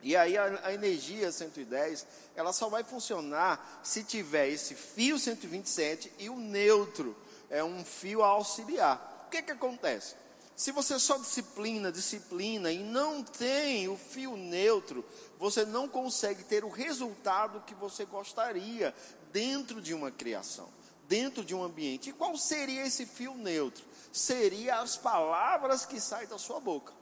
E 0.02 0.16
aí 0.16 0.38
a, 0.38 0.60
a, 0.64 0.74
energia 0.74 1.32
110, 1.32 2.06
ela 2.36 2.54
só 2.54 2.70
vai 2.70 2.84
funcionar 2.84 3.82
se 3.84 4.04
tiver 4.04 4.50
esse 4.50 4.76
fio 4.76 5.18
127 5.18 6.14
e 6.20 6.30
o 6.30 6.38
neutro 6.38 7.16
é 7.56 7.64
um 7.64 7.86
fio 7.86 8.22
auxiliar. 8.22 9.26
O 9.28 9.30
que, 9.30 9.42
que 9.42 9.52
acontece? 9.52 10.16
Se 10.56 10.72
você 10.72 11.00
só 11.00 11.18
disciplina, 11.18 11.92
disciplina 11.92 12.72
e 12.72 12.84
não 12.84 13.24
tem 13.24 13.88
o 13.88 13.98
fio 13.98 14.38
neutro, 14.38 15.04
você 15.38 15.66
não 15.66 15.88
consegue 15.88 16.44
ter 16.44 16.64
o 16.64 16.70
resultado 16.70 17.64
que 17.66 17.74
você 17.74 18.06
gostaria 18.06 18.94
dentro 19.32 19.82
de 19.82 19.94
uma 19.94 20.12
criação, 20.12 20.68
dentro 21.08 21.44
de 21.44 21.56
um 21.56 21.64
ambiente. 21.64 22.10
E 22.10 22.14
qual 22.14 22.38
seria 22.38 22.86
esse 22.86 23.06
fio 23.06 23.36
neutro? 23.36 23.86
Seria 24.12 24.80
as 24.80 24.96
palavras 24.96 25.86
que 25.86 26.00
saem 26.00 26.28
da 26.28 26.38
sua 26.38 26.60
boca 26.60 26.94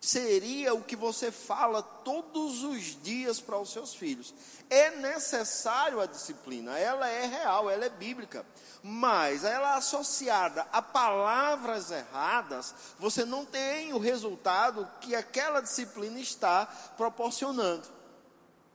seria 0.00 0.74
o 0.74 0.82
que 0.82 0.96
você 0.96 1.30
fala 1.30 1.82
todos 1.82 2.62
os 2.62 3.00
dias 3.02 3.40
para 3.40 3.58
os 3.58 3.70
seus 3.70 3.94
filhos. 3.94 4.34
É 4.70 4.90
necessário 4.96 6.00
a 6.00 6.06
disciplina, 6.06 6.78
ela 6.78 7.08
é 7.08 7.26
real, 7.26 7.70
ela 7.70 7.84
é 7.84 7.88
bíblica, 7.88 8.44
mas 8.82 9.44
ela 9.44 9.74
é 9.74 9.78
associada 9.78 10.66
a 10.72 10.80
palavras 10.80 11.90
erradas, 11.90 12.74
você 12.98 13.24
não 13.24 13.44
tem 13.44 13.92
o 13.92 13.98
resultado 13.98 14.88
que 15.00 15.14
aquela 15.14 15.60
disciplina 15.60 16.20
está 16.20 16.66
proporcionando. 16.96 17.97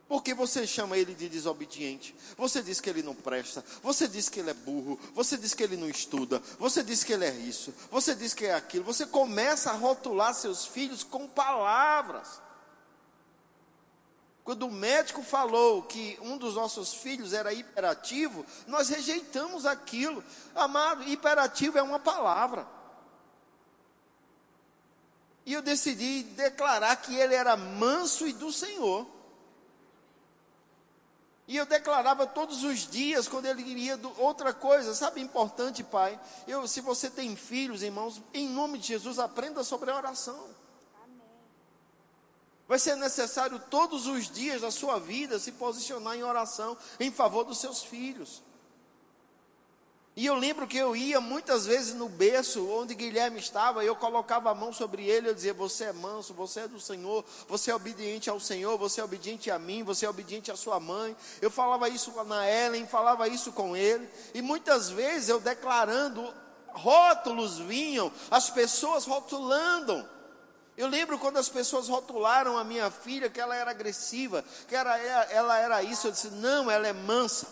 Porque 0.06 0.34
você 0.34 0.66
chama 0.66 0.98
ele 0.98 1.14
de 1.14 1.28
desobediente, 1.28 2.14
você 2.36 2.62
diz 2.62 2.78
que 2.78 2.90
ele 2.90 3.02
não 3.02 3.14
presta, 3.14 3.64
você 3.82 4.06
diz 4.06 4.28
que 4.28 4.38
ele 4.38 4.50
é 4.50 4.54
burro, 4.54 5.00
você 5.14 5.36
diz 5.36 5.54
que 5.54 5.62
ele 5.62 5.78
não 5.78 5.88
estuda, 5.88 6.42
você 6.58 6.82
diz 6.82 7.02
que 7.02 7.14
ele 7.14 7.24
é 7.24 7.32
isso, 7.32 7.74
você 7.90 8.14
diz 8.14 8.34
que 8.34 8.44
é 8.44 8.54
aquilo. 8.54 8.84
Você 8.84 9.06
começa 9.06 9.70
a 9.70 9.74
rotular 9.74 10.34
seus 10.34 10.66
filhos 10.66 11.02
com 11.02 11.26
palavras. 11.26 12.42
Quando 14.44 14.66
o 14.66 14.70
médico 14.70 15.22
falou 15.22 15.82
que 15.84 16.18
um 16.20 16.36
dos 16.36 16.54
nossos 16.54 16.92
filhos 16.92 17.32
era 17.32 17.54
hiperativo, 17.54 18.44
nós 18.66 18.90
rejeitamos 18.90 19.64
aquilo. 19.64 20.22
Amado, 20.54 21.02
hiperativo 21.04 21.78
é 21.78 21.82
uma 21.82 21.98
palavra. 21.98 22.68
E 25.46 25.52
eu 25.54 25.62
decidi 25.62 26.24
declarar 26.24 26.94
que 26.96 27.14
ele 27.16 27.34
era 27.34 27.56
manso 27.56 28.26
e 28.26 28.34
do 28.34 28.52
Senhor. 28.52 29.13
E 31.46 31.56
eu 31.56 31.66
declarava 31.66 32.26
todos 32.26 32.64
os 32.64 32.88
dias, 32.90 33.28
quando 33.28 33.46
ele 33.46 33.62
iria 33.62 34.00
outra 34.16 34.54
coisa, 34.54 34.94
sabe, 34.94 35.20
importante, 35.20 35.84
pai. 35.84 36.18
Eu, 36.46 36.66
se 36.66 36.80
você 36.80 37.10
tem 37.10 37.36
filhos, 37.36 37.82
irmãos, 37.82 38.22
em 38.32 38.48
nome 38.48 38.78
de 38.78 38.88
Jesus, 38.88 39.18
aprenda 39.18 39.62
sobre 39.62 39.90
a 39.90 39.96
oração. 39.96 40.48
Amém. 41.02 41.20
Vai 42.66 42.78
ser 42.78 42.96
necessário 42.96 43.58
todos 43.58 44.06
os 44.06 44.30
dias 44.30 44.62
da 44.62 44.70
sua 44.70 44.98
vida 44.98 45.38
se 45.38 45.52
posicionar 45.52 46.16
em 46.16 46.22
oração 46.22 46.78
em 46.98 47.10
favor 47.10 47.44
dos 47.44 47.58
seus 47.58 47.82
filhos. 47.82 48.42
E 50.16 50.26
eu 50.26 50.36
lembro 50.36 50.64
que 50.68 50.76
eu 50.76 50.94
ia 50.94 51.20
muitas 51.20 51.66
vezes 51.66 51.92
no 51.92 52.08
berço 52.08 52.64
onde 52.70 52.94
Guilherme 52.94 53.40
estava, 53.40 53.84
eu 53.84 53.96
colocava 53.96 54.48
a 54.48 54.54
mão 54.54 54.72
sobre 54.72 55.04
ele, 55.08 55.28
eu 55.28 55.34
dizia: 55.34 55.52
Você 55.52 55.84
é 55.84 55.92
manso, 55.92 56.32
você 56.32 56.60
é 56.60 56.68
do 56.68 56.78
Senhor, 56.78 57.24
você 57.48 57.72
é 57.72 57.74
obediente 57.74 58.30
ao 58.30 58.38
Senhor, 58.38 58.78
você 58.78 59.00
é 59.00 59.04
obediente 59.04 59.50
a 59.50 59.58
mim, 59.58 59.82
você 59.82 60.06
é 60.06 60.08
obediente 60.08 60.52
à 60.52 60.56
sua 60.56 60.78
mãe. 60.78 61.16
Eu 61.42 61.50
falava 61.50 61.88
isso 61.88 62.12
na 62.24 62.48
Ellen, 62.48 62.86
falava 62.86 63.26
isso 63.26 63.50
com 63.50 63.76
ele, 63.76 64.08
e 64.32 64.40
muitas 64.40 64.88
vezes 64.88 65.28
eu 65.28 65.40
declarando, 65.40 66.32
rótulos 66.68 67.58
vinham, 67.58 68.12
as 68.30 68.48
pessoas 68.50 69.06
rotulando. 69.06 70.08
Eu 70.76 70.86
lembro 70.86 71.18
quando 71.18 71.38
as 71.38 71.48
pessoas 71.48 71.88
rotularam 71.88 72.56
a 72.56 72.62
minha 72.62 72.88
filha 72.88 73.28
que 73.28 73.40
ela 73.40 73.56
era 73.56 73.72
agressiva, 73.72 74.44
que 74.68 74.76
era, 74.76 74.96
ela 74.96 75.58
era 75.58 75.82
isso, 75.82 76.06
eu 76.06 76.12
disse: 76.12 76.30
Não, 76.30 76.70
ela 76.70 76.86
é 76.86 76.92
mansa, 76.92 77.48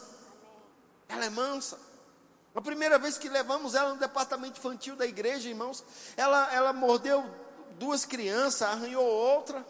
ela 1.08 1.24
é 1.24 1.30
mansa. 1.30 1.90
A 2.54 2.60
primeira 2.60 2.98
vez 2.98 3.18
que 3.18 3.28
levamos 3.28 3.74
ela 3.74 3.94
no 3.94 3.98
departamento 3.98 4.58
infantil 4.58 4.94
da 4.94 5.06
igreja, 5.06 5.48
irmãos, 5.48 5.84
ela, 6.16 6.52
ela 6.52 6.72
mordeu 6.72 7.24
duas 7.78 8.04
crianças, 8.04 8.62
arranhou 8.62 9.04
outra, 9.04 9.66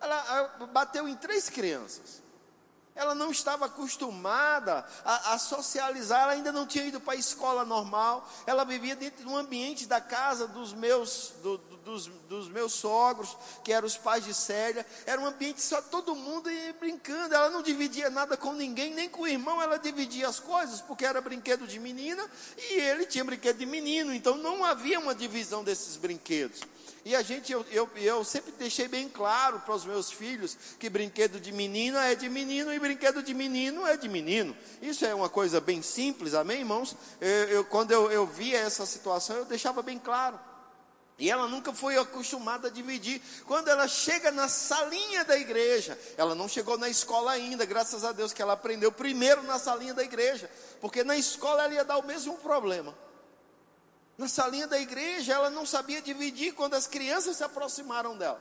ela, 0.00 0.66
bateu 0.72 1.08
em 1.08 1.16
três 1.16 1.48
crianças. 1.48 2.23
Ela 2.94 3.12
não 3.12 3.32
estava 3.32 3.66
acostumada 3.66 4.86
a, 5.04 5.34
a, 5.34 5.38
socializar, 5.38 6.22
ela 6.22 6.32
ainda 6.32 6.52
não 6.52 6.64
tinha 6.64 6.84
ido 6.84 7.00
para 7.00 7.14
a 7.14 7.16
escola 7.16 7.64
normal. 7.64 8.28
Ela 8.46 8.62
vivia 8.64 8.94
dentro 8.94 9.24
do 9.24 9.36
ambiente 9.36 9.84
da 9.84 10.00
casa 10.00 10.46
dos 10.46 10.72
meus, 10.72 11.32
do, 11.42 11.58
dos, 11.58 12.06
dos, 12.28 12.48
meus 12.48 12.72
sogros, 12.72 13.36
que 13.64 13.72
eram 13.72 13.86
os 13.86 13.96
pais 13.96 14.24
de 14.24 14.32
Célia. 14.32 14.86
Era 15.06 15.20
um 15.20 15.26
ambiente 15.26 15.60
só 15.60 15.82
todo 15.82 16.14
mundo 16.14 16.48
ia 16.48 16.72
brincando. 16.74 17.34
Ela 17.34 17.50
não 17.50 17.62
dividia 17.62 18.08
nada 18.10 18.36
com 18.36 18.52
ninguém, 18.52 18.94
nem 18.94 19.08
com 19.08 19.22
o 19.22 19.26
irmão 19.26 19.60
ela 19.60 19.76
dividia 19.76 20.28
as 20.28 20.38
coisas, 20.38 20.80
porque 20.80 21.04
era 21.04 21.20
brinquedo 21.20 21.66
de 21.66 21.80
menina 21.80 22.24
e 22.56 22.74
ele 22.74 23.06
tinha 23.06 23.24
brinquedo 23.24 23.58
de 23.58 23.66
menino. 23.66 24.14
Então 24.14 24.36
não 24.36 24.64
havia 24.64 25.00
uma 25.00 25.16
divisão 25.16 25.64
desses 25.64 25.96
brinquedos. 25.96 26.60
E 27.04 27.14
a 27.14 27.20
gente, 27.20 27.52
eu, 27.52 27.64
eu, 27.70 27.88
eu 27.96 28.24
sempre 28.24 28.50
deixei 28.52 28.88
bem 28.88 29.10
claro 29.10 29.60
para 29.60 29.74
os 29.74 29.84
meus 29.84 30.10
filhos 30.10 30.56
que 30.78 30.88
brinquedo 30.88 31.38
de 31.38 31.52
menina 31.52 32.02
é 32.06 32.14
de 32.14 32.30
menino 32.30 32.72
e 32.72 32.78
brinquedo 32.78 33.22
de 33.22 33.34
menino 33.34 33.86
é 33.86 33.94
de 33.94 34.08
menino. 34.08 34.56
Isso 34.80 35.04
é 35.04 35.14
uma 35.14 35.28
coisa 35.28 35.60
bem 35.60 35.82
simples, 35.82 36.32
amém, 36.32 36.60
irmãos? 36.60 36.96
Eu, 37.20 37.28
eu 37.28 37.64
quando 37.64 37.90
eu, 37.90 38.10
eu 38.10 38.26
via 38.26 38.58
essa 38.58 38.86
situação, 38.86 39.36
eu 39.36 39.44
deixava 39.44 39.82
bem 39.82 39.98
claro. 39.98 40.40
E 41.18 41.30
ela 41.30 41.46
nunca 41.46 41.74
foi 41.74 41.96
acostumada 41.98 42.68
a 42.68 42.70
dividir. 42.70 43.20
Quando 43.46 43.68
ela 43.68 43.86
chega 43.86 44.32
na 44.32 44.48
salinha 44.48 45.24
da 45.24 45.38
igreja, 45.38 45.98
ela 46.16 46.34
não 46.34 46.48
chegou 46.48 46.78
na 46.78 46.88
escola 46.88 47.32
ainda, 47.32 47.66
graças 47.66 48.02
a 48.02 48.12
Deus 48.12 48.32
que 48.32 48.40
ela 48.40 48.54
aprendeu 48.54 48.90
primeiro 48.90 49.42
na 49.42 49.58
salinha 49.58 49.92
da 49.92 50.02
igreja, 50.02 50.50
porque 50.80 51.04
na 51.04 51.16
escola 51.16 51.64
ela 51.64 51.74
ia 51.74 51.84
dar 51.84 51.98
o 51.98 52.06
mesmo 52.06 52.34
problema. 52.38 52.96
Na 54.16 54.28
salinha 54.28 54.66
da 54.66 54.78
igreja, 54.78 55.32
ela 55.32 55.50
não 55.50 55.66
sabia 55.66 56.00
dividir 56.00 56.54
quando 56.54 56.74
as 56.74 56.86
crianças 56.86 57.36
se 57.36 57.44
aproximaram 57.44 58.16
dela. 58.16 58.40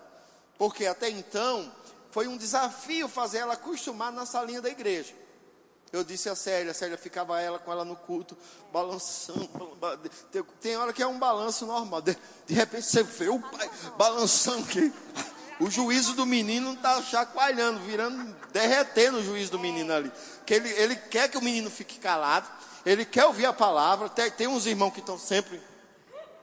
Porque 0.58 0.86
até 0.86 1.10
então, 1.10 1.72
foi 2.12 2.28
um 2.28 2.38
desafio 2.38 3.08
fazer 3.08 3.40
ela 3.40 3.54
acostumar 3.54 4.12
na 4.12 4.26
salinha 4.26 4.62
da 4.62 4.70
igreja. 4.70 5.14
Eu 5.92 6.04
disse 6.04 6.28
a 6.28 6.36
Célia, 6.36 6.72
a 6.72 6.74
Célia 6.74 6.98
ficava 6.98 7.40
ela 7.40 7.60
com 7.60 7.72
ela 7.72 7.86
no 7.86 7.96
culto, 7.96 8.36
balançando. 8.72 9.50
Tem, 10.60 10.76
hora 10.76 10.92
que 10.92 11.04
é 11.04 11.08
um 11.08 11.20
balanço 11.20 11.66
normal. 11.66 12.02
De, 12.02 12.18
de 12.48 12.54
repente 12.54 12.88
você 12.88 13.04
vê 13.04 13.30
o 13.30 13.40
pai 13.40 13.70
balançando 13.98 14.66
o 15.60 15.70
juízo 15.70 16.14
do 16.14 16.26
menino 16.26 16.74
está 16.74 17.02
chacoalhando, 17.02 17.80
virando, 17.82 18.36
derretendo 18.52 19.20
o 19.20 19.24
juízo 19.24 19.52
do 19.52 19.60
menino 19.60 19.94
ali. 19.94 20.12
Que 20.46 20.56
ele, 20.56 20.70
ele 20.70 20.96
quer 20.96 21.30
que 21.30 21.38
o 21.38 21.44
menino 21.44 21.70
fique 21.70 22.00
calado 22.00 22.48
ele 22.86 23.06
quer 23.06 23.26
ouvir 23.26 23.46
a 23.46 23.54
palavra. 23.54 24.10
Tem, 24.10 24.30
tem 24.32 24.48
uns 24.48 24.66
irmãos 24.66 24.92
que 24.92 25.00
estão 25.00 25.18
sempre 25.18 25.62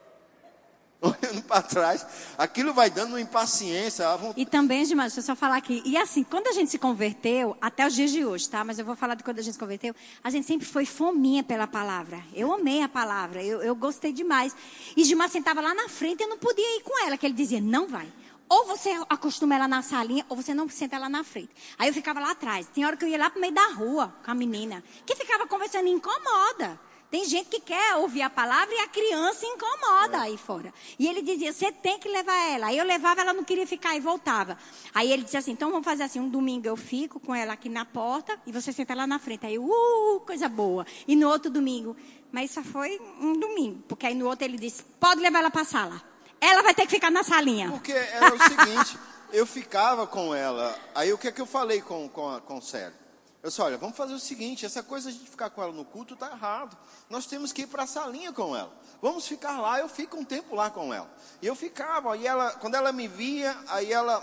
olhando 1.01 1.41
para 1.43 1.61
trás. 1.61 2.05
Aquilo 2.37 2.73
vai 2.73 2.89
dando 2.89 3.09
uma 3.09 3.21
impaciência. 3.21 4.05
E 4.35 4.45
também, 4.45 4.85
demais, 4.85 5.13
deixa 5.13 5.31
eu 5.31 5.35
só 5.35 5.39
falar 5.39 5.57
aqui. 5.57 5.81
E 5.85 5.97
assim, 5.97 6.23
quando 6.23 6.47
a 6.47 6.51
gente 6.51 6.71
se 6.71 6.77
converteu, 6.77 7.57
até 7.59 7.85
os 7.85 7.93
dias 7.93 8.11
de 8.11 8.23
hoje, 8.23 8.49
tá? 8.49 8.63
Mas 8.63 8.79
eu 8.79 8.85
vou 8.85 8.95
falar 8.95 9.15
de 9.15 9.23
quando 9.23 9.39
a 9.39 9.41
gente 9.41 9.53
se 9.53 9.59
converteu. 9.59 9.95
A 10.23 10.29
gente 10.29 10.45
sempre 10.45 10.67
foi 10.67 10.85
fominha 10.85 11.43
pela 11.43 11.67
palavra. 11.67 12.23
Eu 12.33 12.53
amei 12.53 12.81
a 12.81 12.89
palavra. 12.89 13.43
Eu, 13.43 13.61
eu 13.61 13.75
gostei 13.75 14.13
demais. 14.13 14.55
E 14.95 15.03
Gilmar 15.03 15.29
sentava 15.29 15.61
lá 15.61 15.73
na 15.73 15.89
frente 15.89 16.21
e 16.21 16.23
eu 16.23 16.29
não 16.29 16.37
podia 16.37 16.77
ir 16.77 16.81
com 16.81 17.05
ela. 17.05 17.17
Que 17.17 17.25
ele 17.25 17.33
dizia, 17.33 17.59
não 17.59 17.87
vai. 17.87 18.07
Ou 18.51 18.65
você 18.65 18.89
acostuma 19.09 19.55
ela 19.55 19.65
na 19.65 19.81
salinha, 19.81 20.25
ou 20.27 20.35
você 20.35 20.53
não 20.53 20.67
senta 20.67 20.97
ela 20.97 21.07
na 21.07 21.23
frente. 21.23 21.51
Aí 21.79 21.87
eu 21.87 21.93
ficava 21.93 22.19
lá 22.19 22.31
atrás. 22.31 22.67
Tem 22.67 22.83
hora 22.83 22.97
que 22.97 23.05
eu 23.05 23.07
ia 23.07 23.17
lá 23.17 23.29
pro 23.29 23.39
meio 23.39 23.53
da 23.53 23.67
rua 23.67 24.13
com 24.25 24.29
a 24.29 24.35
menina, 24.35 24.83
que 25.05 25.15
ficava 25.15 25.47
conversando 25.47 25.87
e 25.87 25.91
incomoda. 25.91 26.77
Tem 27.09 27.23
gente 27.23 27.47
que 27.47 27.61
quer 27.61 27.95
ouvir 27.95 28.23
a 28.23 28.29
palavra 28.29 28.75
e 28.75 28.79
a 28.79 28.89
criança 28.89 29.45
incomoda 29.45 30.17
é. 30.17 30.19
aí 30.19 30.37
fora. 30.37 30.73
E 30.99 31.07
ele 31.07 31.21
dizia, 31.21 31.53
você 31.53 31.71
tem 31.71 31.97
que 31.97 32.09
levar 32.09 32.35
ela. 32.49 32.67
Aí 32.67 32.77
eu 32.77 32.83
levava, 32.83 33.21
ela 33.21 33.33
não 33.33 33.45
queria 33.45 33.65
ficar 33.65 33.95
e 33.95 34.01
voltava. 34.01 34.57
Aí 34.93 35.09
ele 35.09 35.23
dizia 35.23 35.39
assim, 35.39 35.51
então 35.51 35.71
vamos 35.71 35.85
fazer 35.85 36.03
assim, 36.03 36.19
um 36.19 36.27
domingo 36.27 36.67
eu 36.67 36.75
fico 36.75 37.21
com 37.21 37.33
ela 37.33 37.53
aqui 37.53 37.69
na 37.69 37.85
porta 37.85 38.37
e 38.45 38.51
você 38.51 38.73
senta 38.73 38.93
lá 38.93 39.07
na 39.07 39.17
frente. 39.17 39.45
Aí, 39.45 39.57
uh, 39.57 40.21
coisa 40.25 40.49
boa. 40.49 40.85
E 41.07 41.15
no 41.15 41.29
outro 41.29 41.49
domingo, 41.49 41.95
mas 42.33 42.51
isso 42.51 42.61
foi 42.65 42.99
um 43.21 43.31
domingo, 43.31 43.81
porque 43.87 44.05
aí 44.05 44.13
no 44.13 44.27
outro 44.27 44.43
ele 44.43 44.57
disse, 44.57 44.83
pode 44.99 45.21
levar 45.21 45.39
ela 45.39 45.49
para 45.49 45.61
a 45.61 45.65
sala. 45.65 46.10
Ela 46.41 46.63
vai 46.63 46.73
ter 46.73 46.87
que 46.87 46.95
ficar 46.95 47.11
na 47.11 47.23
salinha. 47.23 47.69
Porque 47.69 47.93
era 47.93 48.33
o 48.33 48.39
seguinte, 48.39 48.97
eu 49.31 49.45
ficava 49.45 50.07
com 50.07 50.33
ela. 50.33 50.77
Aí 50.95 51.13
o 51.13 51.17
que 51.17 51.27
é 51.27 51.31
que 51.31 51.39
eu 51.39 51.45
falei 51.45 51.81
com, 51.81 52.09
com, 52.09 52.41
com 52.41 52.57
o 52.57 52.61
Célio? 52.61 52.99
Eu 53.43 53.49
disse, 53.49 53.61
olha, 53.61 53.77
vamos 53.77 53.97
fazer 53.97 54.13
o 54.13 54.19
seguinte, 54.19 54.65
essa 54.65 54.83
coisa 54.83 55.09
de 55.09 55.15
a 55.15 55.19
gente 55.19 55.29
ficar 55.29 55.49
com 55.49 55.63
ela 55.63 55.71
no 55.71 55.85
culto 55.85 56.13
está 56.15 56.31
errado. 56.31 56.77
Nós 57.09 57.25
temos 57.25 57.51
que 57.51 57.63
ir 57.63 57.67
para 57.67 57.83
a 57.83 57.87
salinha 57.87 58.31
com 58.31 58.55
ela. 58.55 58.71
Vamos 59.01 59.27
ficar 59.27 59.59
lá, 59.59 59.79
eu 59.79 59.89
fico 59.89 60.17
um 60.17 60.23
tempo 60.23 60.55
lá 60.55 60.69
com 60.69 60.93
ela. 60.93 61.09
E 61.41 61.47
eu 61.47 61.55
ficava, 61.55 62.15
e 62.17 62.27
ela, 62.27 62.51
quando 62.53 62.75
ela 62.75 62.91
me 62.91 63.07
via, 63.07 63.57
aí 63.67 63.91
ela 63.91 64.21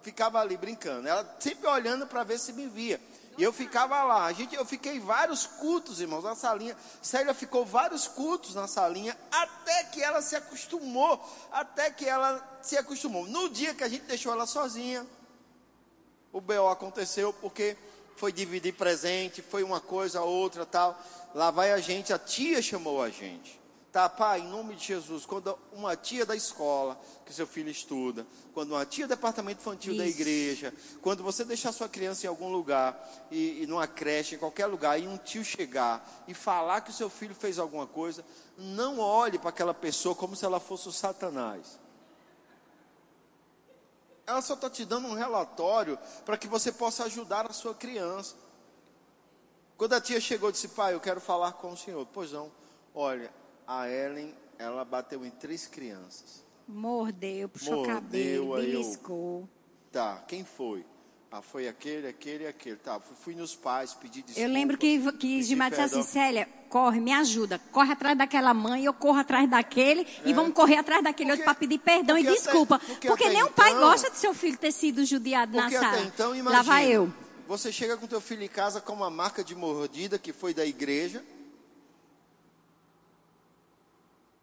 ficava 0.00 0.40
ali 0.40 0.56
brincando. 0.56 1.08
Ela 1.08 1.36
sempre 1.40 1.68
olhando 1.68 2.06
para 2.06 2.22
ver 2.22 2.38
se 2.38 2.52
me 2.52 2.68
via. 2.68 3.00
E 3.38 3.42
eu 3.42 3.52
ficava 3.52 4.02
lá. 4.04 4.26
A 4.26 4.32
gente, 4.32 4.54
eu 4.54 4.64
fiquei 4.64 5.00
vários 5.00 5.46
cultos, 5.46 6.00
irmãos, 6.00 6.24
na 6.24 6.34
salinha. 6.34 6.76
Célia 7.00 7.32
ficou 7.32 7.64
vários 7.64 8.06
cultos 8.06 8.54
na 8.54 8.66
salinha, 8.66 9.16
até 9.30 9.84
que 9.84 10.02
ela 10.02 10.20
se 10.20 10.36
acostumou. 10.36 11.20
Até 11.50 11.90
que 11.90 12.06
ela 12.06 12.58
se 12.60 12.76
acostumou. 12.76 13.26
No 13.26 13.48
dia 13.48 13.74
que 13.74 13.84
a 13.84 13.88
gente 13.88 14.04
deixou 14.04 14.32
ela 14.32 14.46
sozinha, 14.46 15.06
o 16.32 16.40
BO 16.40 16.68
aconteceu 16.68 17.32
porque 17.32 17.76
foi 18.16 18.32
dividir 18.32 18.74
presente, 18.74 19.40
foi 19.40 19.62
uma 19.62 19.80
coisa, 19.80 20.20
outra, 20.20 20.66
tal. 20.66 21.00
Lá 21.34 21.50
vai 21.50 21.72
a 21.72 21.78
gente, 21.78 22.12
a 22.12 22.18
tia 22.18 22.60
chamou 22.60 23.02
a 23.02 23.08
gente. 23.08 23.61
Tá, 23.92 24.08
pai, 24.08 24.40
em 24.40 24.48
nome 24.48 24.74
de 24.74 24.86
Jesus, 24.86 25.26
quando 25.26 25.58
uma 25.70 25.94
tia 25.94 26.24
da 26.24 26.34
escola 26.34 26.98
que 27.26 27.32
seu 27.32 27.46
filho 27.46 27.68
estuda, 27.68 28.26
quando 28.54 28.70
uma 28.70 28.86
tia 28.86 29.06
do 29.06 29.10
departamento 29.10 29.60
infantil 29.60 29.92
Isso. 29.92 30.02
da 30.02 30.08
igreja, 30.08 30.72
quando 31.02 31.22
você 31.22 31.44
deixar 31.44 31.72
sua 31.72 31.90
criança 31.90 32.24
em 32.24 32.28
algum 32.30 32.50
lugar, 32.50 33.06
e, 33.30 33.62
e 33.62 33.66
numa 33.66 33.86
creche, 33.86 34.34
em 34.34 34.38
qualquer 34.38 34.64
lugar, 34.64 34.98
e 34.98 35.06
um 35.06 35.18
tio 35.18 35.44
chegar 35.44 36.24
e 36.26 36.32
falar 36.32 36.80
que 36.80 36.88
o 36.88 36.94
seu 36.94 37.10
filho 37.10 37.34
fez 37.34 37.58
alguma 37.58 37.86
coisa, 37.86 38.24
não 38.56 38.98
olhe 38.98 39.38
para 39.38 39.50
aquela 39.50 39.74
pessoa 39.74 40.14
como 40.14 40.34
se 40.34 40.46
ela 40.46 40.58
fosse 40.58 40.88
o 40.88 40.92
Satanás. 40.92 41.78
Ela 44.26 44.40
só 44.40 44.54
está 44.54 44.70
te 44.70 44.86
dando 44.86 45.06
um 45.06 45.14
relatório 45.14 45.98
para 46.24 46.38
que 46.38 46.48
você 46.48 46.72
possa 46.72 47.04
ajudar 47.04 47.44
a 47.44 47.52
sua 47.52 47.74
criança. 47.74 48.36
Quando 49.76 49.92
a 49.92 50.00
tia 50.00 50.18
chegou 50.18 50.48
e 50.48 50.52
disse, 50.52 50.68
pai, 50.68 50.94
eu 50.94 51.00
quero 51.00 51.20
falar 51.20 51.52
com 51.52 51.72
o 51.72 51.76
senhor. 51.76 52.06
Pois 52.10 52.32
não, 52.32 52.50
olha, 52.94 53.41
a 53.66 53.88
Ellen, 53.88 54.34
ela 54.58 54.84
bateu 54.84 55.24
em 55.24 55.30
três 55.30 55.66
crianças. 55.66 56.44
Mordeu, 56.68 57.48
puxou 57.48 57.76
Mordeu, 57.76 57.94
cabelo, 57.94 58.56
beliscou. 58.56 59.48
Tá, 59.90 60.22
quem 60.26 60.44
foi? 60.44 60.84
Ah, 61.30 61.40
foi 61.40 61.66
aquele, 61.66 62.06
aquele, 62.06 62.46
aquele. 62.46 62.76
Tá, 62.76 63.00
fui 63.00 63.34
nos 63.34 63.56
pais, 63.56 63.94
pedi 63.94 64.22
desculpa. 64.22 64.40
Eu 64.40 64.52
lembro 64.52 64.76
que, 64.76 65.12
que 65.12 65.42
Gilmar 65.42 65.70
disse 65.70 65.80
assim, 65.80 66.02
Célia, 66.02 66.46
corre, 66.68 67.00
me 67.00 67.10
ajuda. 67.10 67.58
Corre 67.70 67.92
atrás 67.92 68.16
daquela 68.18 68.52
mãe, 68.52 68.84
eu 68.84 68.92
corro 68.92 69.18
atrás 69.18 69.48
daquele 69.48 70.02
é. 70.02 70.06
e 70.26 70.34
vamos 70.34 70.52
correr 70.52 70.76
atrás 70.76 71.02
daquele 71.02 71.30
porque, 71.30 71.40
outro 71.40 71.44
para 71.44 71.54
pedir 71.54 71.78
perdão 71.78 72.18
e 72.18 72.22
desculpa. 72.22 72.76
Até, 72.76 72.86
porque, 72.86 73.08
porque 73.08 73.28
nenhum 73.30 73.46
então, 73.46 73.52
pai 73.52 73.74
gosta 73.74 74.10
de 74.10 74.18
seu 74.18 74.34
filho 74.34 74.58
ter 74.58 74.72
sido 74.72 75.06
judiado 75.06 75.56
na 75.56 75.70
sala. 75.70 75.88
Até 75.88 76.02
então, 76.02 76.34
imagina, 76.34 76.50
Lá 76.50 76.62
vai 76.62 76.92
eu. 76.92 77.10
Você 77.48 77.72
chega 77.72 77.96
com 77.96 78.06
teu 78.06 78.20
filho 78.20 78.42
em 78.42 78.48
casa 78.48 78.80
com 78.80 78.92
uma 78.92 79.08
marca 79.08 79.42
de 79.42 79.54
mordida 79.54 80.18
que 80.18 80.34
foi 80.34 80.52
da 80.52 80.66
igreja. 80.66 81.24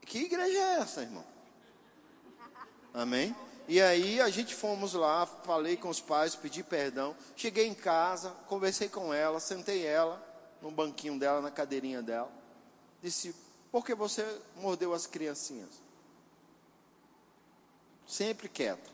Que 0.10 0.24
igreja 0.24 0.57
é 0.57 0.80
essa, 0.80 1.03
irmão? 1.03 1.24
Amém? 2.91 3.36
E 3.68 3.80
aí 3.80 4.20
a 4.20 4.28
gente 4.28 4.55
fomos 4.55 4.95
lá, 4.95 5.28
falei 5.28 5.78
com 5.78 5.88
os 5.88 6.01
pais, 6.01 6.36
pedi 6.36 6.64
perdão. 6.64 7.16
Cheguei 7.36 7.68
em 7.68 7.76
casa, 7.76 8.32
conversei 8.47 8.89
com 8.89 9.14
ela, 9.14 9.39
sentei 9.39 9.86
ela 9.86 10.20
no 10.64 10.72
banquinho 10.72 11.20
dela, 11.20 11.41
na 11.41 11.51
cadeirinha 11.51 12.01
dela. 12.01 12.32
Disse: 13.03 13.36
Por 13.72 13.86
que 13.86 13.93
você 13.93 14.26
mordeu 14.55 14.95
as 14.95 15.05
criancinhas? 15.05 15.70
Sempre 18.07 18.49
quieto. 18.49 18.91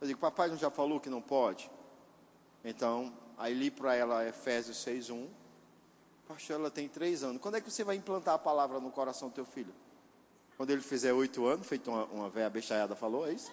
Eu 0.00 0.08
digo: 0.08 0.18
Papai 0.18 0.48
não 0.48 0.56
já 0.56 0.72
falou 0.72 0.98
que 0.98 1.08
não 1.08 1.22
pode? 1.22 1.70
Então, 2.64 3.16
aí 3.38 3.54
li 3.54 3.70
para 3.70 3.94
ela 3.94 4.26
Efésios 4.26 4.84
6:1. 4.84 5.28
Pastor, 6.26 6.56
ela 6.56 6.70
tem 6.70 6.88
três 6.88 7.22
anos. 7.22 7.40
Quando 7.40 7.58
é 7.58 7.60
que 7.60 7.70
você 7.70 7.84
vai 7.84 7.94
implantar 7.94 8.34
a 8.34 8.38
palavra 8.38 8.80
no 8.80 8.90
coração 8.90 9.28
do 9.28 9.34
teu 9.36 9.44
filho? 9.44 9.72
Quando 10.62 10.70
ele 10.70 10.80
fizer 10.80 11.12
oito 11.12 11.44
anos, 11.44 11.66
feito 11.66 11.90
uma, 11.90 12.04
uma 12.04 12.30
velha 12.30 12.48
bechaiada 12.48 12.94
falou, 12.94 13.26
é 13.26 13.32
isso? 13.32 13.50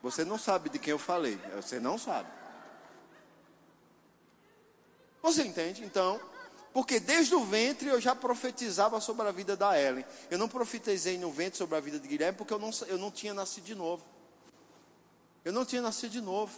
Você 0.00 0.24
não 0.24 0.38
sabe 0.38 0.70
de 0.70 0.78
quem 0.78 0.92
eu 0.92 1.00
falei. 1.00 1.36
Você 1.56 1.80
não 1.80 1.98
sabe. 1.98 2.30
Você 5.20 5.42
entende? 5.42 5.84
Então, 5.84 6.20
porque 6.72 7.00
desde 7.00 7.34
o 7.34 7.44
ventre 7.44 7.88
eu 7.88 8.00
já 8.00 8.14
profetizava 8.14 9.00
sobre 9.00 9.26
a 9.26 9.32
vida 9.32 9.56
da 9.56 9.76
Ellen. 9.76 10.04
Eu 10.30 10.38
não 10.38 10.48
profetizei 10.48 11.18
no 11.18 11.32
ventre 11.32 11.58
sobre 11.58 11.76
a 11.76 11.80
vida 11.80 11.98
de 11.98 12.06
Guilherme 12.06 12.38
porque 12.38 12.54
eu 12.54 12.58
não, 12.60 12.70
eu 12.86 12.98
não 12.98 13.10
tinha 13.10 13.34
nascido 13.34 13.64
de 13.64 13.74
novo. 13.74 14.04
Eu 15.44 15.52
não 15.52 15.64
tinha 15.64 15.82
nascido 15.82 16.12
de 16.12 16.20
novo. 16.20 16.56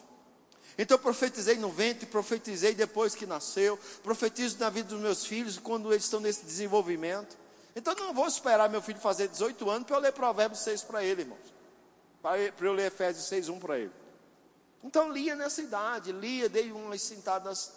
Então 0.77 0.97
eu 0.97 0.99
profetizei 0.99 1.57
no 1.57 1.71
ventre, 1.71 2.05
profetizei 2.05 2.75
depois 2.75 3.15
que 3.15 3.25
nasceu, 3.25 3.79
profetizo 4.03 4.59
na 4.59 4.69
vida 4.69 4.91
dos 4.91 5.01
meus 5.01 5.25
filhos 5.25 5.59
quando 5.59 5.91
eles 5.91 6.05
estão 6.05 6.21
nesse 6.21 6.45
desenvolvimento. 6.45 7.40
Então 7.75 7.95
não 7.95 8.13
vou 8.13 8.27
esperar 8.27 8.69
meu 8.69 8.83
filho 8.83 8.99
fazer 8.99 9.29
18 9.29 9.71
anos 9.71 9.87
para 9.87 9.97
eu 9.97 10.01
ler 10.01 10.13
Provérbios 10.13 10.61
6 10.61 10.83
para 10.83 11.05
ele, 11.05 11.23
irmãos 11.23 11.61
para 12.23 12.39
eu 12.39 12.73
ler 12.73 12.87
Efésios 12.87 13.27
6:1 13.27 13.59
para 13.59 13.79
ele. 13.79 13.93
Então 14.83 15.11
lia 15.11 15.35
nessa 15.35 15.61
idade, 15.63 16.13
lia, 16.13 16.49
dei 16.49 16.73
umas 16.73 17.03
sentadas 17.03 17.73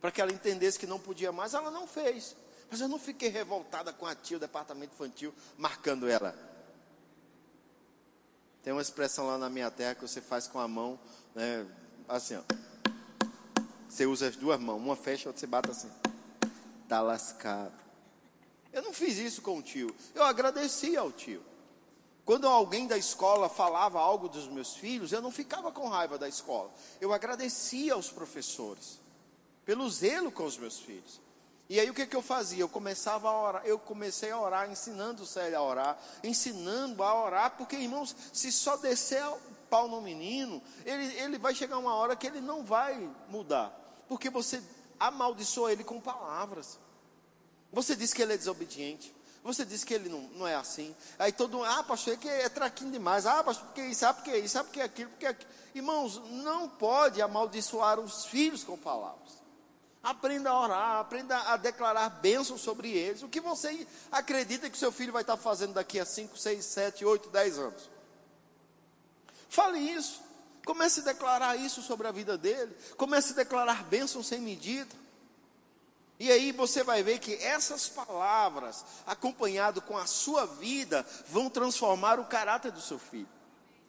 para 0.00 0.10
que 0.10 0.20
ela 0.20 0.32
entendesse 0.32 0.78
que 0.78 0.86
não 0.86 0.98
podia 0.98 1.32
mais, 1.32 1.54
ela 1.54 1.70
não 1.70 1.86
fez. 1.86 2.36
Mas 2.70 2.80
eu 2.80 2.88
não 2.88 2.98
fiquei 2.98 3.28
revoltada 3.28 3.92
com 3.92 4.06
a 4.06 4.14
tia, 4.14 4.36
o 4.36 4.40
departamento 4.40 4.94
infantil, 4.94 5.32
marcando 5.58 6.08
ela. 6.08 6.34
Tem 8.62 8.72
uma 8.72 8.82
expressão 8.82 9.26
lá 9.26 9.36
na 9.36 9.50
minha 9.50 9.70
terra 9.70 9.94
que 9.94 10.02
você 10.02 10.20
faz 10.20 10.46
com 10.46 10.58
a 10.58 10.66
mão, 10.66 10.98
né, 11.34 11.66
assim, 12.08 12.36
ó. 12.36 12.42
Você 13.88 14.06
usa 14.06 14.28
as 14.28 14.36
duas 14.36 14.58
mãos, 14.58 14.80
uma 14.80 14.96
fecha, 14.96 15.28
outra 15.28 15.40
você 15.40 15.46
bate 15.46 15.70
assim. 15.70 15.90
Tá 16.88 17.02
lascado. 17.02 17.81
Eu 18.72 18.82
não 18.82 18.92
fiz 18.92 19.18
isso 19.18 19.42
com 19.42 19.58
o 19.58 19.62
tio. 19.62 19.94
Eu 20.14 20.24
agradeci 20.24 20.96
ao 20.96 21.12
tio. 21.12 21.42
Quando 22.24 22.46
alguém 22.46 22.86
da 22.86 22.96
escola 22.96 23.48
falava 23.48 23.98
algo 23.98 24.28
dos 24.28 24.46
meus 24.46 24.74
filhos, 24.74 25.12
eu 25.12 25.20
não 25.20 25.30
ficava 25.30 25.72
com 25.72 25.88
raiva 25.88 26.16
da 26.16 26.28
escola. 26.28 26.70
Eu 27.00 27.12
agradecia 27.12 27.94
aos 27.94 28.10
professores 28.10 29.00
pelo 29.64 29.88
zelo 29.90 30.30
com 30.30 30.44
os 30.44 30.56
meus 30.56 30.78
filhos. 30.78 31.20
E 31.68 31.80
aí 31.80 31.88
o 31.88 31.94
que, 31.94 32.06
que 32.06 32.14
eu 32.14 32.22
fazia? 32.22 32.60
Eu 32.60 32.68
começava 32.68 33.28
a 33.28 33.42
orar, 33.42 33.62
eu 33.64 33.78
comecei 33.78 34.30
a 34.30 34.38
orar, 34.38 34.70
ensinando 34.70 35.22
o 35.22 35.26
Célio 35.26 35.58
a 35.58 35.62
orar, 35.62 35.98
ensinando 36.22 37.02
a 37.02 37.24
orar, 37.24 37.56
porque 37.56 37.76
irmãos, 37.76 38.14
se 38.32 38.52
só 38.52 38.76
descer 38.76 39.24
o 39.24 39.38
pau 39.70 39.88
no 39.88 40.02
menino, 40.02 40.62
ele, 40.84 41.06
ele 41.14 41.38
vai 41.38 41.54
chegar 41.54 41.78
uma 41.78 41.94
hora 41.94 42.14
que 42.14 42.26
ele 42.26 42.40
não 42.40 42.62
vai 42.62 43.08
mudar, 43.28 43.72
porque 44.06 44.28
você 44.28 44.62
amaldiçoa 45.00 45.72
ele 45.72 45.82
com 45.82 46.00
palavras. 46.00 46.78
Você 47.72 47.96
diz 47.96 48.12
que 48.12 48.22
ele 48.22 48.34
é 48.34 48.36
desobediente. 48.36 49.14
Você 49.42 49.64
disse 49.64 49.84
que 49.84 49.94
ele 49.94 50.08
não, 50.08 50.20
não 50.34 50.46
é 50.46 50.54
assim. 50.54 50.94
Aí 51.18 51.32
todo 51.32 51.56
mundo, 51.56 51.66
ah, 51.66 51.82
pastor, 51.82 52.14
é 52.14 52.16
que 52.16 52.28
é 52.28 52.48
traquinho 52.48 52.92
demais. 52.92 53.26
Ah, 53.26 53.42
pastor, 53.42 53.66
porque 53.66 53.82
isso, 53.82 54.00
sabe 54.00 54.22
porque 54.22 54.38
isso, 54.38 54.52
sabe 54.52 54.68
porque 54.68 54.80
aquilo, 54.80 55.10
porque 55.10 55.26
aquilo. 55.26 55.50
Irmãos, 55.74 56.22
não 56.30 56.68
pode 56.68 57.20
amaldiçoar 57.20 57.98
os 57.98 58.26
filhos 58.26 58.62
com 58.62 58.78
palavras. 58.78 59.42
Aprenda 60.02 60.50
a 60.50 60.60
orar, 60.60 60.98
aprenda 60.98 61.36
a 61.52 61.56
declarar 61.56 62.08
bênçãos 62.08 62.60
sobre 62.60 62.90
eles. 62.90 63.22
O 63.22 63.28
que 63.28 63.40
você 63.40 63.86
acredita 64.10 64.68
que 64.70 64.78
seu 64.78 64.92
filho 64.92 65.12
vai 65.12 65.22
estar 65.22 65.36
fazendo 65.36 65.74
daqui 65.74 65.98
a 65.98 66.04
5, 66.04 66.36
6, 66.36 66.64
7, 66.64 67.04
8, 67.04 67.30
10 67.30 67.58
anos? 67.58 67.90
Fale 69.48 69.78
isso. 69.78 70.20
Comece 70.64 71.00
a 71.00 71.04
declarar 71.04 71.56
isso 71.56 71.82
sobre 71.82 72.06
a 72.06 72.12
vida 72.12 72.38
dele. 72.38 72.76
Comece 72.96 73.32
a 73.32 73.36
declarar 73.36 73.84
bênçãos 73.84 74.26
sem 74.26 74.40
medida. 74.40 75.01
E 76.22 76.30
aí 76.30 76.52
você 76.52 76.84
vai 76.84 77.02
ver 77.02 77.18
que 77.18 77.34
essas 77.34 77.88
palavras, 77.88 78.84
acompanhado 79.04 79.82
com 79.82 79.98
a 79.98 80.06
sua 80.06 80.46
vida, 80.46 81.04
vão 81.26 81.50
transformar 81.50 82.20
o 82.20 82.26
caráter 82.26 82.70
do 82.70 82.80
seu 82.80 82.96
filho. 82.96 83.26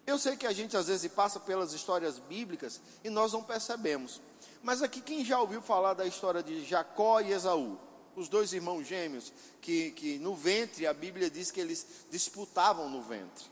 Eu 0.03 0.17
sei 0.17 0.35
que 0.35 0.47
a 0.47 0.51
gente 0.51 0.75
às 0.75 0.87
vezes 0.87 1.11
passa 1.11 1.39
pelas 1.39 1.73
histórias 1.73 2.17
bíblicas 2.17 2.81
e 3.03 3.09
nós 3.11 3.33
não 3.33 3.43
percebemos. 3.43 4.19
Mas 4.63 4.81
aqui 4.81 4.99
quem 4.99 5.23
já 5.23 5.39
ouviu 5.39 5.61
falar 5.61 5.93
da 5.93 6.07
história 6.07 6.41
de 6.41 6.65
Jacó 6.65 7.21
e 7.21 7.31
Esaú? 7.31 7.77
Os 8.15 8.27
dois 8.27 8.51
irmãos 8.51 8.87
gêmeos 8.87 9.31
que, 9.61 9.91
que 9.91 10.17
no 10.17 10.33
ventre 10.33 10.87
a 10.87 10.93
Bíblia 10.93 11.29
diz 11.29 11.51
que 11.51 11.61
eles 11.61 11.85
disputavam 12.09 12.89
no 12.89 13.03
ventre. 13.03 13.45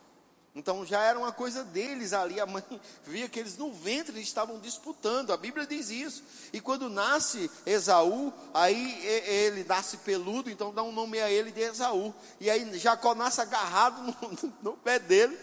Então 0.53 0.85
já 0.85 1.01
era 1.01 1.17
uma 1.17 1.31
coisa 1.31 1.63
deles 1.63 2.11
ali. 2.11 2.39
A 2.39 2.45
mãe 2.45 2.63
via 3.05 3.29
que 3.29 3.39
eles 3.39 3.57
no 3.57 3.71
ventre 3.71 4.19
estavam 4.21 4.59
disputando. 4.59 5.31
A 5.31 5.37
Bíblia 5.37 5.65
diz 5.65 5.89
isso. 5.89 6.23
E 6.51 6.59
quando 6.59 6.89
nasce 6.89 7.49
Esaú, 7.65 8.33
aí 8.53 9.05
ele 9.05 9.63
nasce 9.63 9.97
peludo, 9.97 10.49
então 10.49 10.73
dá 10.73 10.83
um 10.83 10.91
nome 10.91 11.19
a 11.19 11.31
ele 11.31 11.51
de 11.51 11.61
Esaú. 11.61 12.13
E 12.39 12.49
aí 12.49 12.77
Jacó 12.77 13.15
nasce 13.15 13.41
agarrado 13.41 14.01
no, 14.03 14.53
no 14.61 14.77
pé 14.77 14.99
dele. 14.99 15.37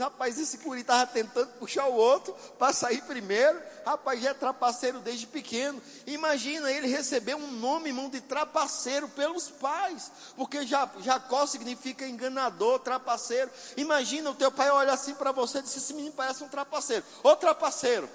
Rapaz, 0.00 0.38
esse 0.38 0.56
guri 0.56 0.80
estava 0.80 1.06
tentando 1.06 1.48
puxar 1.58 1.86
o 1.86 1.94
outro 1.94 2.34
para 2.58 2.72
sair 2.72 3.02
primeiro. 3.02 3.60
Rapaz, 3.84 4.22
já 4.22 4.30
é 4.30 4.34
trapaceiro 4.34 4.98
desde 5.00 5.26
pequeno. 5.26 5.80
Imagina 6.06 6.72
ele 6.72 6.86
receber 6.86 7.34
um 7.34 7.52
nome, 7.52 7.90
irmão, 7.90 8.08
de 8.08 8.20
trapaceiro 8.20 9.08
pelos 9.10 9.50
pais. 9.50 10.10
Porque 10.36 10.66
Jacó 10.66 11.46
significa 11.46 12.06
enganador, 12.06 12.78
trapaceiro. 12.78 13.50
Imagina 13.76 14.30
o 14.30 14.34
teu 14.34 14.50
pai 14.50 14.70
olha 14.70 14.92
assim 14.92 15.14
para 15.14 15.32
você 15.32 15.58
e 15.58 15.62
diz: 15.62 15.76
Esse 15.76 15.92
menino 15.92 16.14
parece 16.14 16.42
um 16.42 16.48
trapaceiro. 16.48 17.04
Ô 17.22 17.36
trapaceiro. 17.36 18.08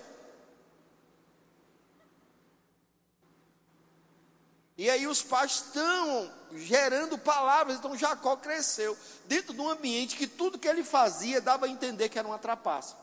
E 4.77 4.89
aí 4.89 5.07
os 5.07 5.21
pais 5.21 5.51
estão 5.51 6.31
gerando 6.53 7.17
palavras, 7.17 7.77
então 7.77 7.97
Jacó 7.97 8.35
cresceu 8.35 8.97
dentro 9.25 9.53
de 9.53 9.61
um 9.61 9.69
ambiente 9.69 10.17
que 10.17 10.27
tudo 10.27 10.59
que 10.59 10.67
ele 10.67 10.83
fazia 10.83 11.39
dava 11.39 11.65
a 11.65 11.69
entender 11.69 12.09
que 12.09 12.19
era 12.19 12.27
uma 12.27 12.37
trapaça. 12.37 12.97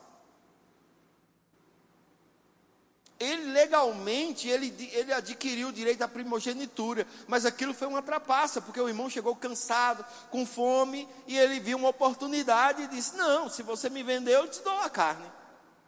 Ele 3.18 3.52
legalmente 3.52 4.48
ele, 4.48 4.74
ele 4.92 5.12
adquiriu 5.12 5.68
o 5.68 5.72
direito 5.72 6.02
à 6.02 6.08
primogenitura, 6.08 7.06
mas 7.28 7.46
aquilo 7.46 7.72
foi 7.72 7.86
uma 7.86 8.02
trapaça, 8.02 8.60
porque 8.60 8.80
o 8.80 8.88
irmão 8.88 9.08
chegou 9.08 9.36
cansado, 9.36 10.04
com 10.28 10.44
fome, 10.44 11.08
e 11.26 11.38
ele 11.38 11.60
viu 11.60 11.78
uma 11.78 11.88
oportunidade 11.88 12.82
e 12.82 12.88
disse: 12.88 13.16
Não, 13.16 13.48
se 13.48 13.62
você 13.62 13.88
me 13.88 14.02
vender, 14.02 14.34
eu 14.34 14.48
te 14.48 14.60
dou 14.62 14.76
a 14.80 14.90
carne. 14.90 15.30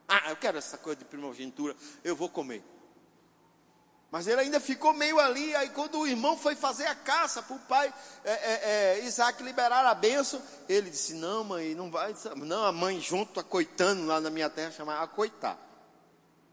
Ah, 0.06 0.30
eu 0.30 0.36
quero 0.36 0.58
essa 0.58 0.78
coisa 0.78 1.00
de 1.00 1.04
primogenitura, 1.04 1.74
eu 2.04 2.14
vou 2.14 2.28
comer. 2.28 2.62
Mas 4.14 4.28
ele 4.28 4.42
ainda 4.42 4.60
ficou 4.60 4.92
meio 4.92 5.18
ali. 5.18 5.56
Aí, 5.56 5.70
quando 5.70 5.98
o 5.98 6.06
irmão 6.06 6.38
foi 6.38 6.54
fazer 6.54 6.86
a 6.86 6.94
caça 6.94 7.42
para 7.42 7.56
o 7.56 7.58
pai 7.58 7.92
é, 8.24 8.30
é, 8.30 8.60
é, 9.00 9.04
Isaac 9.04 9.42
liberar 9.42 9.84
a 9.84 9.92
bênção, 9.92 10.40
ele 10.68 10.88
disse: 10.88 11.14
Não, 11.14 11.42
mãe, 11.42 11.74
não 11.74 11.90
vai. 11.90 12.14
Não, 12.36 12.64
a 12.64 12.70
mãe 12.70 13.00
junto, 13.00 13.40
acoitando 13.40 14.06
lá 14.06 14.20
na 14.20 14.30
minha 14.30 14.48
terra, 14.48 14.70
chamava 14.70 15.02
acoitar. 15.02 15.58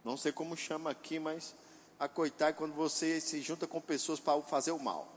Não 0.03 0.17
sei 0.17 0.31
como 0.31 0.57
chama 0.57 0.89
aqui, 0.89 1.19
mas 1.19 1.53
acoitar 1.99 2.49
é 2.49 2.53
quando 2.53 2.73
você 2.73 3.21
se 3.21 3.39
junta 3.43 3.67
com 3.67 3.79
pessoas 3.79 4.19
para 4.19 4.41
fazer 4.41 4.71
o 4.71 4.79
mal. 4.79 5.07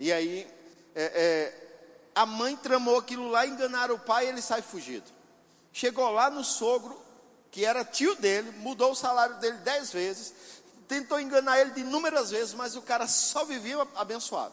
E 0.00 0.12
aí, 0.12 0.52
é, 0.96 1.04
é, 1.14 2.08
a 2.12 2.26
mãe 2.26 2.56
tramou 2.56 2.98
aquilo 2.98 3.28
lá, 3.28 3.46
enganaram 3.46 3.94
o 3.94 4.00
pai 4.00 4.26
e 4.26 4.30
ele 4.30 4.42
sai 4.42 4.62
fugido. 4.62 5.08
Chegou 5.72 6.10
lá 6.10 6.28
no 6.28 6.42
sogro, 6.42 7.00
que 7.52 7.64
era 7.64 7.84
tio 7.84 8.16
dele, 8.16 8.50
mudou 8.50 8.90
o 8.90 8.96
salário 8.96 9.36
dele 9.36 9.58
dez 9.58 9.92
vezes, 9.92 10.34
tentou 10.92 11.18
enganar 11.18 11.58
ele 11.58 11.70
de 11.70 11.80
inúmeras 11.80 12.30
vezes, 12.30 12.52
mas 12.52 12.76
o 12.76 12.82
cara 12.82 13.06
só 13.06 13.46
vivia 13.46 13.78
abençoado. 13.94 14.52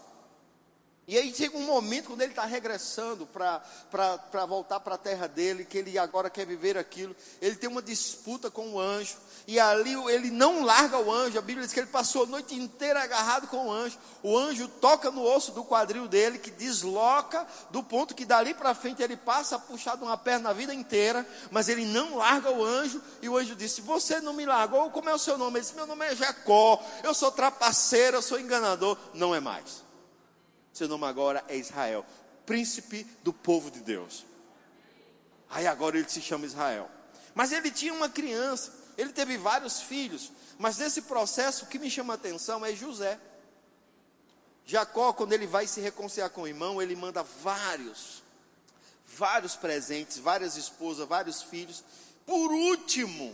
E 1.06 1.18
aí 1.18 1.34
chega 1.34 1.58
um 1.58 1.66
momento 1.66 2.08
quando 2.08 2.22
ele 2.22 2.32
está 2.32 2.46
regressando 2.46 3.28
para 3.28 4.46
voltar 4.46 4.80
para 4.80 4.96
a 4.96 4.98
terra 4.98 5.28
dele, 5.28 5.66
que 5.66 5.78
ele 5.80 5.98
agora 5.98 6.30
quer 6.30 6.46
viver 6.46 6.78
aquilo. 6.78 7.14
Ele 7.42 7.58
tem 7.58 7.68
uma 7.68 7.82
disputa 7.82 8.50
com 8.50 8.74
o 8.74 8.80
anjo. 8.80 9.18
E 9.48 9.60
ali 9.60 9.94
ele 10.12 10.30
não 10.30 10.64
larga 10.64 11.00
o 11.00 11.12
anjo. 11.12 11.38
A 11.38 11.42
Bíblia 11.42 11.66
diz 11.66 11.74
que 11.74 11.80
ele 11.80 11.88
passou 11.88 12.24
a 12.24 12.28
noite 12.28 12.56
inteira 12.56 13.04
agarrado 13.04 13.48
com 13.48 13.68
o 13.68 13.72
anjo. 13.72 13.98
O 14.22 14.38
anjo 14.38 14.68
toca 14.68 15.10
no 15.10 15.24
osso 15.24 15.52
do 15.52 15.64
quadril 15.64 16.08
dele, 16.08 16.38
que 16.38 16.52
desloca 16.52 17.46
do 17.70 17.84
ponto 17.84 18.16
que 18.16 18.26
dali 18.26 18.54
para 18.54 18.76
frente 18.76 19.02
ele 19.02 19.18
passa 19.18 19.62
de 19.98 20.04
uma 20.04 20.18
perna 20.18 20.50
a 20.50 20.54
vida 20.54 20.74
inteira. 20.74 21.26
Mas 21.52 21.70
ele 21.70 21.86
não 21.86 22.18
larga 22.18 22.52
o 22.52 22.64
anjo. 22.64 23.02
E 23.22 23.30
o 23.30 23.38
anjo 23.38 23.56
disse: 23.56 23.82
Você 23.82 24.20
não 24.22 24.34
me 24.34 24.46
largou? 24.46 24.90
Como 24.92 25.10
é 25.10 25.14
o 25.14 25.20
seu 25.20 25.38
nome? 25.38 25.58
Ele 25.58 25.62
disse: 25.62 25.76
Meu 25.76 25.88
nome 25.88 26.06
é 26.06 26.16
Jacó. 26.16 26.84
Eu 27.04 27.14
sou 27.14 27.32
trapaceiro, 27.32 28.18
eu 28.18 28.22
sou 28.22 28.40
enganador. 28.40 28.98
Não 29.14 29.34
é 29.34 29.40
mais. 29.40 29.84
Seu 30.74 30.88
nome 30.88 31.06
agora 31.06 31.44
é 31.48 31.58
Israel, 31.58 32.06
príncipe 32.46 33.06
do 33.24 33.34
povo 33.34 33.70
de 33.70 33.82
Deus. 33.82 34.26
Aí 35.50 35.66
agora 35.68 35.98
ele 35.98 36.08
se 36.08 36.22
chama 36.22 36.46
Israel. 36.46 36.90
Mas 37.34 37.52
ele 37.52 37.72
tinha 37.72 37.94
uma 37.94 38.08
criança, 38.08 38.72
ele 39.00 39.14
teve 39.14 39.38
vários 39.38 39.82
filhos, 39.82 40.30
mas 40.58 40.78
nesse 40.78 41.04
processo 41.04 41.64
o 41.64 41.68
que 41.70 41.80
me 41.80 41.90
chama 41.90 42.14
a 42.14 42.16
atenção 42.16 42.66
é 42.66 42.76
José. 42.76 43.18
Jacó, 44.66 45.14
quando 45.14 45.32
ele 45.32 45.48
vai 45.48 45.66
se 45.66 45.80
reconciliar 45.80 46.30
com 46.30 46.42
o 46.42 46.48
irmão, 46.48 46.82
ele 46.82 46.98
manda 46.98 47.24
vários, 47.24 48.22
vários 49.08 49.56
presentes, 49.56 50.18
várias 50.18 50.58
esposas, 50.58 51.08
vários 51.08 51.42
filhos. 51.42 51.82
Por 52.26 52.52
último, 52.52 53.34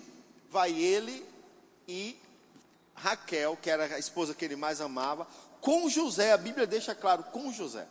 vai 0.52 0.72
ele 0.72 1.26
e 1.88 2.16
Raquel, 2.94 3.58
que 3.60 3.72
era 3.72 3.96
a 3.96 4.00
esposa 4.00 4.36
que 4.36 4.46
ele 4.46 4.56
mais 4.56 4.80
amava, 4.80 5.28
com 5.60 5.90
José, 5.90 6.32
a 6.32 6.38
Bíblia 6.38 6.68
deixa 6.68 6.94
claro, 6.94 7.24
com 7.24 7.52
José. 7.52 7.88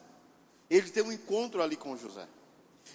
Ele 0.70 0.90
tem 0.90 1.02
um 1.02 1.10
encontro 1.10 1.60
ali 1.60 1.76
com 1.76 1.96
José. 1.96 2.26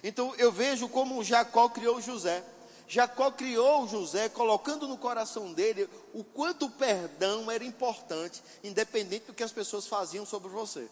Então 0.02 0.34
eu 0.36 0.50
vejo 0.50 0.88
como 0.88 1.22
Jacó 1.22 1.68
criou 1.68 2.00
José. 2.00 2.42
Jacó 2.90 3.30
criou 3.30 3.86
José, 3.86 4.28
colocando 4.28 4.88
no 4.88 4.98
coração 4.98 5.52
dele 5.52 5.88
o 6.12 6.24
quanto 6.24 6.66
o 6.66 6.70
perdão 6.70 7.48
era 7.48 7.62
importante, 7.62 8.42
independente 8.64 9.26
do 9.26 9.32
que 9.32 9.44
as 9.44 9.52
pessoas 9.52 9.86
faziam 9.86 10.26
sobre 10.26 10.48
você. 10.48 10.90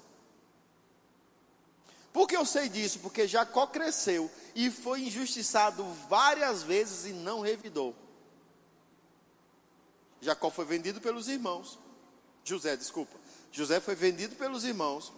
Por 2.12 2.28
que 2.28 2.36
eu 2.36 2.46
sei 2.46 2.68
disso? 2.68 3.00
Porque 3.00 3.26
Jacó 3.26 3.66
cresceu 3.66 4.30
e 4.54 4.70
foi 4.70 5.00
injustiçado 5.00 5.84
várias 6.08 6.62
vezes 6.62 7.04
e 7.06 7.12
não 7.12 7.40
revidou. 7.40 7.96
Jacó 10.20 10.50
foi 10.50 10.66
vendido 10.66 11.00
pelos 11.00 11.26
irmãos. 11.26 11.80
José, 12.44 12.76
desculpa. 12.76 13.18
José 13.50 13.80
foi 13.80 13.96
vendido 13.96 14.36
pelos 14.36 14.62
irmãos. 14.62 15.12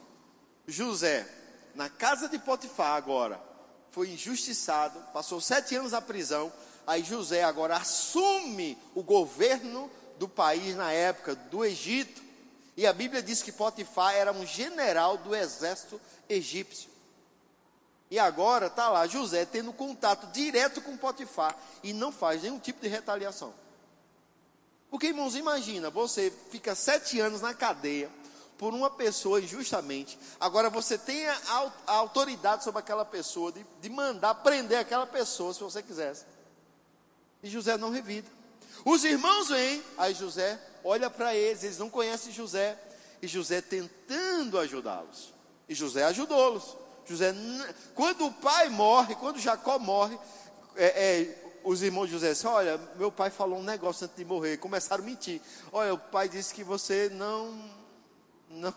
José, 0.67 1.31
na 1.75 1.91
casa 1.91 2.27
de 2.27 2.39
Potifar 2.39 2.97
agora, 2.97 3.51
foi 3.91 4.11
injustiçado, 4.11 4.99
passou 5.13 5.41
sete 5.43 5.75
anos 5.75 5.93
na 5.93 6.01
prisão. 6.01 6.51
Aí 6.91 7.05
José 7.05 7.45
agora 7.45 7.77
assume 7.77 8.77
o 8.97 9.03
governo 9.05 9.89
do 10.19 10.29
país 10.29 10.75
na 10.75 10.91
época, 10.91 11.37
do 11.37 11.65
Egito. 11.65 12.21
E 12.77 12.85
a 12.85 12.93
Bíblia 12.93 13.23
diz 13.23 13.45
que 13.45 13.53
Potifar 13.53 14.13
era 14.13 14.33
um 14.33 14.45
general 14.45 15.17
do 15.17 15.33
exército 15.33 16.01
egípcio. 16.29 16.91
E 18.11 18.19
agora 18.19 18.67
está 18.67 18.91
lá 18.91 19.07
José 19.07 19.45
tendo 19.45 19.73
contato 19.73 20.33
direto 20.33 20.81
com 20.83 20.97
Potifar 20.97 21.57
e 21.81 21.93
não 21.93 22.11
faz 22.11 22.43
nenhum 22.43 22.59
tipo 22.59 22.83
de 22.83 22.89
retaliação. 22.89 23.55
Porque, 24.91 25.07
irmãos, 25.07 25.37
imagina, 25.37 25.91
você 25.91 26.33
fica 26.51 26.75
sete 26.75 27.21
anos 27.21 27.41
na 27.41 27.55
cadeia, 27.55 28.11
por 28.59 28.75
uma 28.75 28.91
pessoa 28.91 29.41
injustamente. 29.41 30.19
Agora 30.41 30.69
você 30.69 30.99
tem 30.99 31.25
a, 31.29 31.73
autoridade 31.87 32.65
sobre 32.65 32.81
aquela 32.81 33.05
pessoa 33.05 33.53
de, 33.53 33.65
de 33.81 33.89
mandar 33.89 34.35
prender 34.35 34.79
aquela 34.79 35.07
pessoa 35.07 35.55
se 35.55 35.61
você 35.61 35.85
quisesse. 35.85 36.40
E 37.43 37.49
José 37.49 37.77
não 37.77 37.91
revida. 37.91 38.29
Os 38.85 39.05
irmãos 39.05 39.49
vêm, 39.49 39.83
aí 39.99 40.15
José 40.15 40.61
olha 40.83 41.11
para 41.11 41.35
eles, 41.35 41.63
eles 41.63 41.79
não 41.79 41.91
conhecem 41.91 42.33
José, 42.33 42.79
e 43.21 43.27
José 43.27 43.61
tentando 43.61 44.59
ajudá-los. 44.59 45.33
E 45.69 45.75
José 45.75 46.05
ajudou-los. 46.05 46.77
José, 47.07 47.35
quando 47.95 48.27
o 48.27 48.33
pai 48.33 48.69
morre, 48.69 49.15
quando 49.15 49.39
Jacó 49.39 49.79
morre, 49.79 50.19
é, 50.77 50.87
é, 50.87 51.45
os 51.65 51.83
irmãos 51.83 52.07
de 52.07 52.13
José 52.13 52.31
disseram, 52.33 52.55
olha, 52.55 52.81
meu 52.97 53.11
pai 53.13 53.31
falou 53.31 53.59
um 53.59 53.63
negócio 53.63 54.05
antes 54.05 54.17
de 54.17 54.25
morrer, 54.25 54.57
começaram 54.59 55.03
a 55.03 55.07
mentir. 55.07 55.41
Olha, 55.73 55.95
o 55.95 55.99
pai 55.99 56.29
disse 56.29 56.55
que 56.55 56.65
você 56.65 57.11
não 57.13 57.81
não 58.49 58.75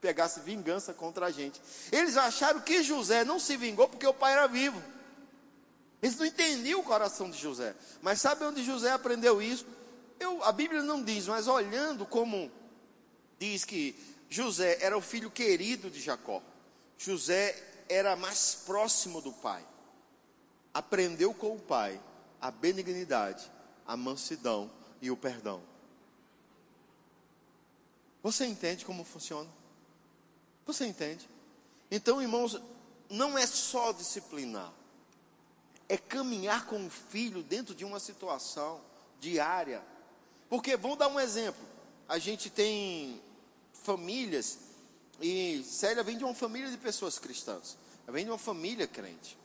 pegasse 0.00 0.40
vingança 0.40 0.92
contra 0.92 1.26
a 1.26 1.30
gente. 1.30 1.60
Eles 1.90 2.16
acharam 2.16 2.60
que 2.60 2.82
José 2.82 3.24
não 3.24 3.38
se 3.38 3.56
vingou 3.56 3.88
porque 3.88 4.06
o 4.06 4.12
pai 4.14 4.32
era 4.32 4.46
vivo. 4.46 4.80
Eles 6.02 6.16
não 6.16 6.26
entendiam 6.26 6.80
o 6.80 6.84
coração 6.84 7.30
de 7.30 7.38
José. 7.38 7.74
Mas 8.00 8.20
sabe 8.20 8.44
onde 8.44 8.64
José 8.64 8.90
aprendeu 8.90 9.42
isso? 9.42 9.66
Eu, 10.18 10.42
a 10.44 10.52
Bíblia 10.52 10.82
não 10.82 11.02
diz, 11.02 11.26
mas 11.26 11.48
olhando 11.48 12.06
como 12.06 12.50
diz 13.38 13.64
que 13.64 13.94
José 14.28 14.78
era 14.80 14.96
o 14.96 15.00
filho 15.00 15.30
querido 15.30 15.90
de 15.90 16.00
Jacó. 16.00 16.42
José 16.96 17.84
era 17.88 18.16
mais 18.16 18.54
próximo 18.66 19.20
do 19.20 19.32
pai. 19.32 19.64
Aprendeu 20.74 21.32
com 21.32 21.54
o 21.54 21.60
pai 21.60 22.00
a 22.40 22.50
benignidade, 22.50 23.50
a 23.86 23.96
mansidão 23.96 24.70
e 25.00 25.10
o 25.10 25.16
perdão. 25.16 25.62
Você 28.22 28.44
entende 28.46 28.84
como 28.84 29.04
funciona? 29.04 29.48
Você 30.66 30.84
entende? 30.84 31.28
Então, 31.90 32.20
irmãos, 32.20 32.60
não 33.08 33.38
é 33.38 33.46
só 33.46 33.92
disciplinar, 33.92 34.72
é 35.88 35.96
caminhar 35.96 36.66
com 36.66 36.86
o 36.86 36.90
filho 36.90 37.42
dentro 37.42 37.74
de 37.74 37.84
uma 37.84 37.98
situação 37.98 38.80
diária. 39.20 39.82
Porque, 40.48 40.76
vamos 40.76 40.98
dar 40.98 41.08
um 41.08 41.18
exemplo: 41.18 41.64
a 42.08 42.18
gente 42.18 42.50
tem 42.50 43.20
famílias, 43.72 44.58
e 45.20 45.62
Célia 45.64 46.02
vem 46.02 46.18
de 46.18 46.24
uma 46.24 46.34
família 46.34 46.70
de 46.70 46.76
pessoas 46.76 47.18
cristãs, 47.18 47.76
ela 48.06 48.14
vem 48.14 48.24
de 48.24 48.30
uma 48.30 48.38
família 48.38 48.86
crente. 48.86 49.36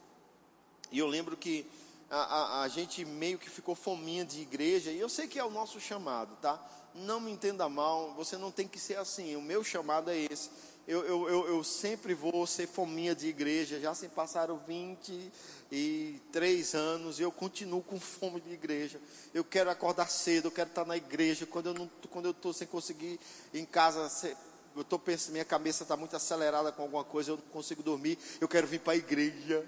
E 0.91 1.00
eu 1.00 1.08
lembro 1.08 1.36
que 1.36 1.66
a, 2.10 2.18
a, 2.18 2.62
a 2.62 2.68
gente 2.68 3.04
meio 3.06 3.39
que 3.39 3.50
ficou 3.50 3.76
fominha 3.76 4.26
de 4.26 4.41
igreja, 4.41 4.91
e 4.91 5.00
eu 5.00 5.10
sei 5.10 5.28
que 5.28 5.39
é 5.39 5.44
o 5.44 5.50
nosso 5.50 5.80
chamado, 5.80 6.36
tá? 6.41 6.60
não 6.96 7.20
me 7.20 7.32
entenda 7.32 7.68
mal, 7.68 8.14
você 8.14 8.38
não 8.38 8.52
tem 8.52 8.68
que 8.68 8.80
ser 8.80 8.98
assim. 8.98 9.36
O 9.36 9.41
meu 9.41 9.64
chamado 9.64 10.10
é 10.10 10.18
esse. 10.18 10.50
Eu, 10.88 11.06
eu, 11.06 11.30
eu, 11.30 11.48
eu 11.48 11.64
sempre 11.64 12.14
vou 12.14 12.46
ser 12.46 12.68
fominha 12.68 13.16
de 13.16 13.28
igreja. 13.28 13.80
Já 13.80 13.96
se 13.96 14.10
passaram 14.10 14.58
23 14.68 16.76
anos 16.76 17.20
e 17.20 17.22
eu 17.22 17.32
continuo 17.32 17.82
com 17.82 18.00
fome 18.00 18.42
de 18.42 18.52
igreja. 18.52 19.00
Eu 19.34 19.44
quero 19.44 19.70
acordar 19.70 20.10
cedo, 20.10 20.48
eu 20.48 20.52
quero 20.52 20.70
estar 20.70 20.86
na 20.86 20.98
igreja. 20.98 21.46
Quando 21.46 21.68
eu 21.68 21.74
não, 21.74 21.90
quando 22.10 22.26
eu 22.26 22.32
estou 22.32 22.52
sem 22.52 22.68
conseguir 22.68 23.20
em 23.54 23.66
casa, 23.66 24.36
eu 24.76 24.82
estou 24.82 25.00
pensando, 25.00 25.34
minha 25.34 25.46
cabeça 25.46 25.84
está 25.84 25.96
muito 25.96 26.16
acelerada 26.16 26.72
com 26.72 26.82
alguma 26.82 27.04
coisa, 27.04 27.32
eu 27.32 27.38
não 27.38 27.44
consigo 27.46 27.82
dormir. 27.82 28.18
Eu 28.42 28.48
quero 28.48 28.68
vir 28.68 28.80
para 28.80 28.94
a 28.94 28.98
igreja. 28.98 29.66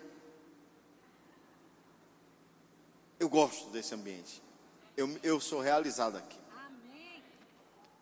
Eu 3.19 3.29
gosto 3.29 3.69
desse 3.69 3.95
ambiente. 3.95 4.41
Eu, 4.97 5.09
eu 5.23 5.39
sou 5.39 5.61
realizado 5.61 6.17
aqui 6.17 6.45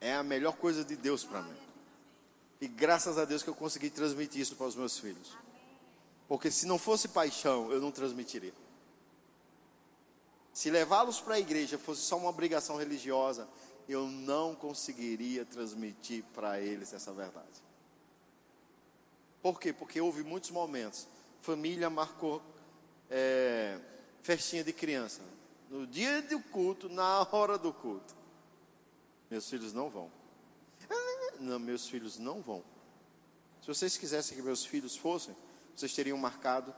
é 0.03 0.13
a 0.13 0.21
melhor 0.21 0.57
coisa 0.57 0.83
de 0.83 0.97
Deus 0.97 1.23
para 1.23 1.41
mim. 1.41 1.62
E 2.61 2.67
graças 2.67 3.17
a 3.17 3.25
Deus 3.25 3.43
que 3.43 3.49
eu 3.49 3.55
consegui 3.55 3.89
transmitir 3.89 4.41
isso 4.41 4.55
para 4.55 4.67
os 4.67 4.75
meus 4.75 4.97
filhos. 4.97 5.35
Porque 6.27 6.49
se 6.49 6.65
não 6.65 6.79
fosse 6.79 7.07
paixão, 7.09 7.71
eu 7.71 7.81
não 7.81 7.91
transmitiria. 7.91 8.53
Se 10.53 10.69
levá-los 10.69 11.19
para 11.19 11.35
a 11.35 11.39
igreja 11.39 11.77
fosse 11.77 12.01
só 12.01 12.17
uma 12.17 12.29
obrigação 12.29 12.77
religiosa, 12.77 13.47
eu 13.89 14.07
não 14.07 14.55
conseguiria 14.55 15.45
transmitir 15.45 16.23
para 16.33 16.59
eles 16.59 16.93
essa 16.93 17.11
verdade. 17.11 17.61
Por 19.41 19.59
quê? 19.59 19.73
Porque 19.73 19.99
houve 19.99 20.23
muitos 20.23 20.51
momentos. 20.51 21.07
Família 21.41 21.89
marcou 21.89 22.41
é, 23.09 23.77
festinha 24.21 24.63
de 24.63 24.71
criança. 24.71 25.21
No 25.69 25.85
dia 25.85 26.21
do 26.21 26.39
culto, 26.39 26.87
na 26.87 27.27
hora 27.31 27.57
do 27.57 27.73
culto. 27.73 28.15
Meus 29.29 29.49
filhos 29.49 29.73
não 29.73 29.89
vão. 29.89 30.09
Não, 31.43 31.59
meus 31.59 31.87
filhos 31.87 32.17
não 32.17 32.41
vão. 32.41 32.63
Se 33.61 33.67
vocês 33.67 33.97
quisessem 33.97 34.37
que 34.37 34.41
meus 34.41 34.65
filhos 34.65 34.95
fossem, 34.95 35.35
vocês 35.75 35.93
teriam 35.93 36.17
marcado 36.17 36.73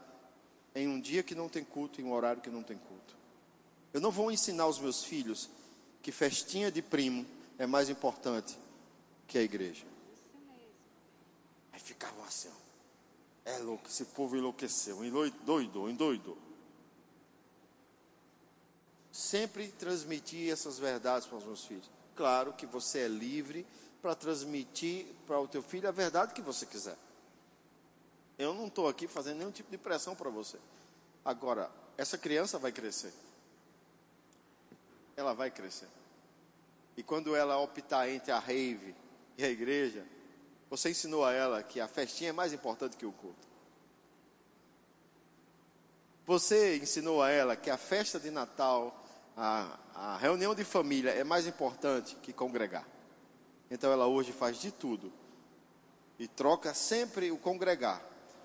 em 0.74 0.88
um 0.88 1.00
dia 1.00 1.24
que 1.24 1.36
não 1.36 1.48
tem 1.48 1.64
culto, 1.64 2.02
em 2.02 2.04
um 2.04 2.12
horário 2.12 2.42
que 2.42 2.50
não 2.50 2.64
tem 2.64 2.78
culto. 2.78 3.16
Eu 3.94 4.02
não 4.02 4.12
vou 4.12 4.32
ensinar 4.32 4.68
os 4.68 4.80
meus 4.80 5.04
filhos 5.04 5.50
que 6.02 6.12
festinha 6.12 6.72
de 6.72 6.82
primo 6.82 7.26
é 7.58 7.66
mais 7.66 7.90
importante 7.90 8.58
que 9.28 9.38
a 9.38 9.42
igreja. 9.42 9.86
Aí 11.72 11.80
ficavam 11.80 12.24
assim, 12.24 12.50
é 13.46 13.58
louco, 13.60 13.88
esse 13.88 14.06
povo 14.06 14.36
enlouqueceu, 14.36 15.06
endoidou, 15.06 15.90
endoidou. 15.90 16.38
Sempre 19.12 19.70
transmitir 19.70 20.52
essas 20.52 20.80
verdades 20.80 21.28
para 21.28 21.38
os 21.38 21.46
meus 21.46 21.66
filhos. 21.66 21.90
Claro 22.16 22.54
que 22.54 22.66
você 22.66 23.00
é 23.00 23.08
livre 23.08 23.66
para 24.06 24.14
transmitir 24.14 25.08
para 25.26 25.40
o 25.40 25.48
teu 25.48 25.64
filho 25.64 25.90
a 25.90 25.92
verdade 25.92 26.36
que 26.36 26.42
você 26.44 26.64
quiser. 26.64 26.96
Eu 28.38 28.54
não 28.54 28.68
estou 28.68 28.88
aqui 28.88 29.08
fazendo 29.08 29.40
nenhum 29.40 29.50
tipo 29.50 29.72
de 29.72 29.80
pressão 29.80 30.16
para 30.16 30.30
você. 30.30 30.60
Agora, 31.26 31.72
essa 31.98 32.16
criança 32.16 32.60
vai 32.60 32.72
crescer. 32.72 33.12
Ela 35.18 35.34
vai 35.34 35.50
crescer. 35.50 35.88
E 36.96 37.02
quando 37.02 37.36
ela 37.36 37.58
optar 37.58 38.08
entre 38.08 38.32
a 38.32 38.38
rave 38.38 38.94
e 39.40 39.44
a 39.44 39.50
igreja, 39.50 40.06
você 40.70 40.92
ensinou 40.92 41.26
a 41.26 41.34
ela 41.34 41.64
que 41.64 41.80
a 41.80 41.88
festinha 41.88 42.30
é 42.30 42.34
mais 42.34 42.54
importante 42.54 42.98
que 42.98 43.08
o 43.08 43.12
culto. 43.12 43.48
Você 46.28 46.78
ensinou 46.78 47.24
a 47.24 47.32
ela 47.32 47.56
que 47.56 47.72
a 47.72 47.78
festa 47.78 48.20
de 48.20 48.30
Natal, 48.30 49.04
a, 49.36 49.80
a 49.96 50.18
reunião 50.18 50.54
de 50.54 50.64
família 50.64 51.10
é 51.10 51.24
mais 51.24 51.48
importante 51.48 52.16
que 52.18 52.32
congregar. 52.32 52.94
Então 53.76 53.92
ela 53.92 54.08
hoje 54.08 54.32
faz 54.32 54.62
de 54.62 54.72
tudo 54.72 55.12
e 56.18 56.30
troca 56.30 56.74
sempre 56.74 57.30
o 57.30 57.38
congregar 57.38 58.02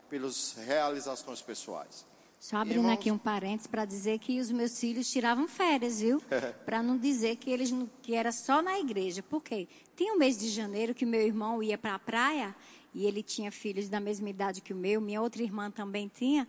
pelas 0.09 0.55
realizações 0.55 1.41
pessoais. 1.41 2.05
Só 2.41 2.57
abrindo 2.57 2.79
Irmãos... 2.79 2.95
aqui 2.95 3.13
um 3.13 3.19
parênteses 3.19 3.69
para 3.69 3.85
dizer 3.85 4.19
que 4.19 4.41
os 4.41 4.51
meus 4.51 4.77
filhos 4.81 5.09
tiravam 5.09 5.47
férias, 5.47 6.01
viu? 6.01 6.21
para 6.67 6.83
não 6.83 6.99
dizer 6.99 7.37
que 7.37 7.49
eles 7.49 7.71
não, 7.71 7.89
que 8.03 8.13
era 8.13 8.33
só 8.33 8.61
na 8.61 8.81
igreja. 8.81 9.23
Por 9.23 9.41
quê? 9.41 9.69
Tinha 9.95 10.13
um 10.13 10.19
mês 10.19 10.37
de 10.37 10.49
janeiro 10.49 10.93
que 10.93 11.07
meu 11.07 11.21
irmão 11.23 11.63
ia 11.63 11.79
para 11.79 11.95
a 11.95 11.99
praia 12.01 12.53
e 12.93 13.07
ele 13.07 13.23
tinha 13.23 13.53
filhos 13.53 13.89
da 13.89 14.01
mesma 14.01 14.29
idade 14.29 14.61
que 14.61 14.73
o 14.73 14.77
meu, 14.77 15.01
minha 15.01 15.23
outra 15.23 15.45
irmã 15.45 15.71
também 15.71 16.11
tinha. 16.13 16.49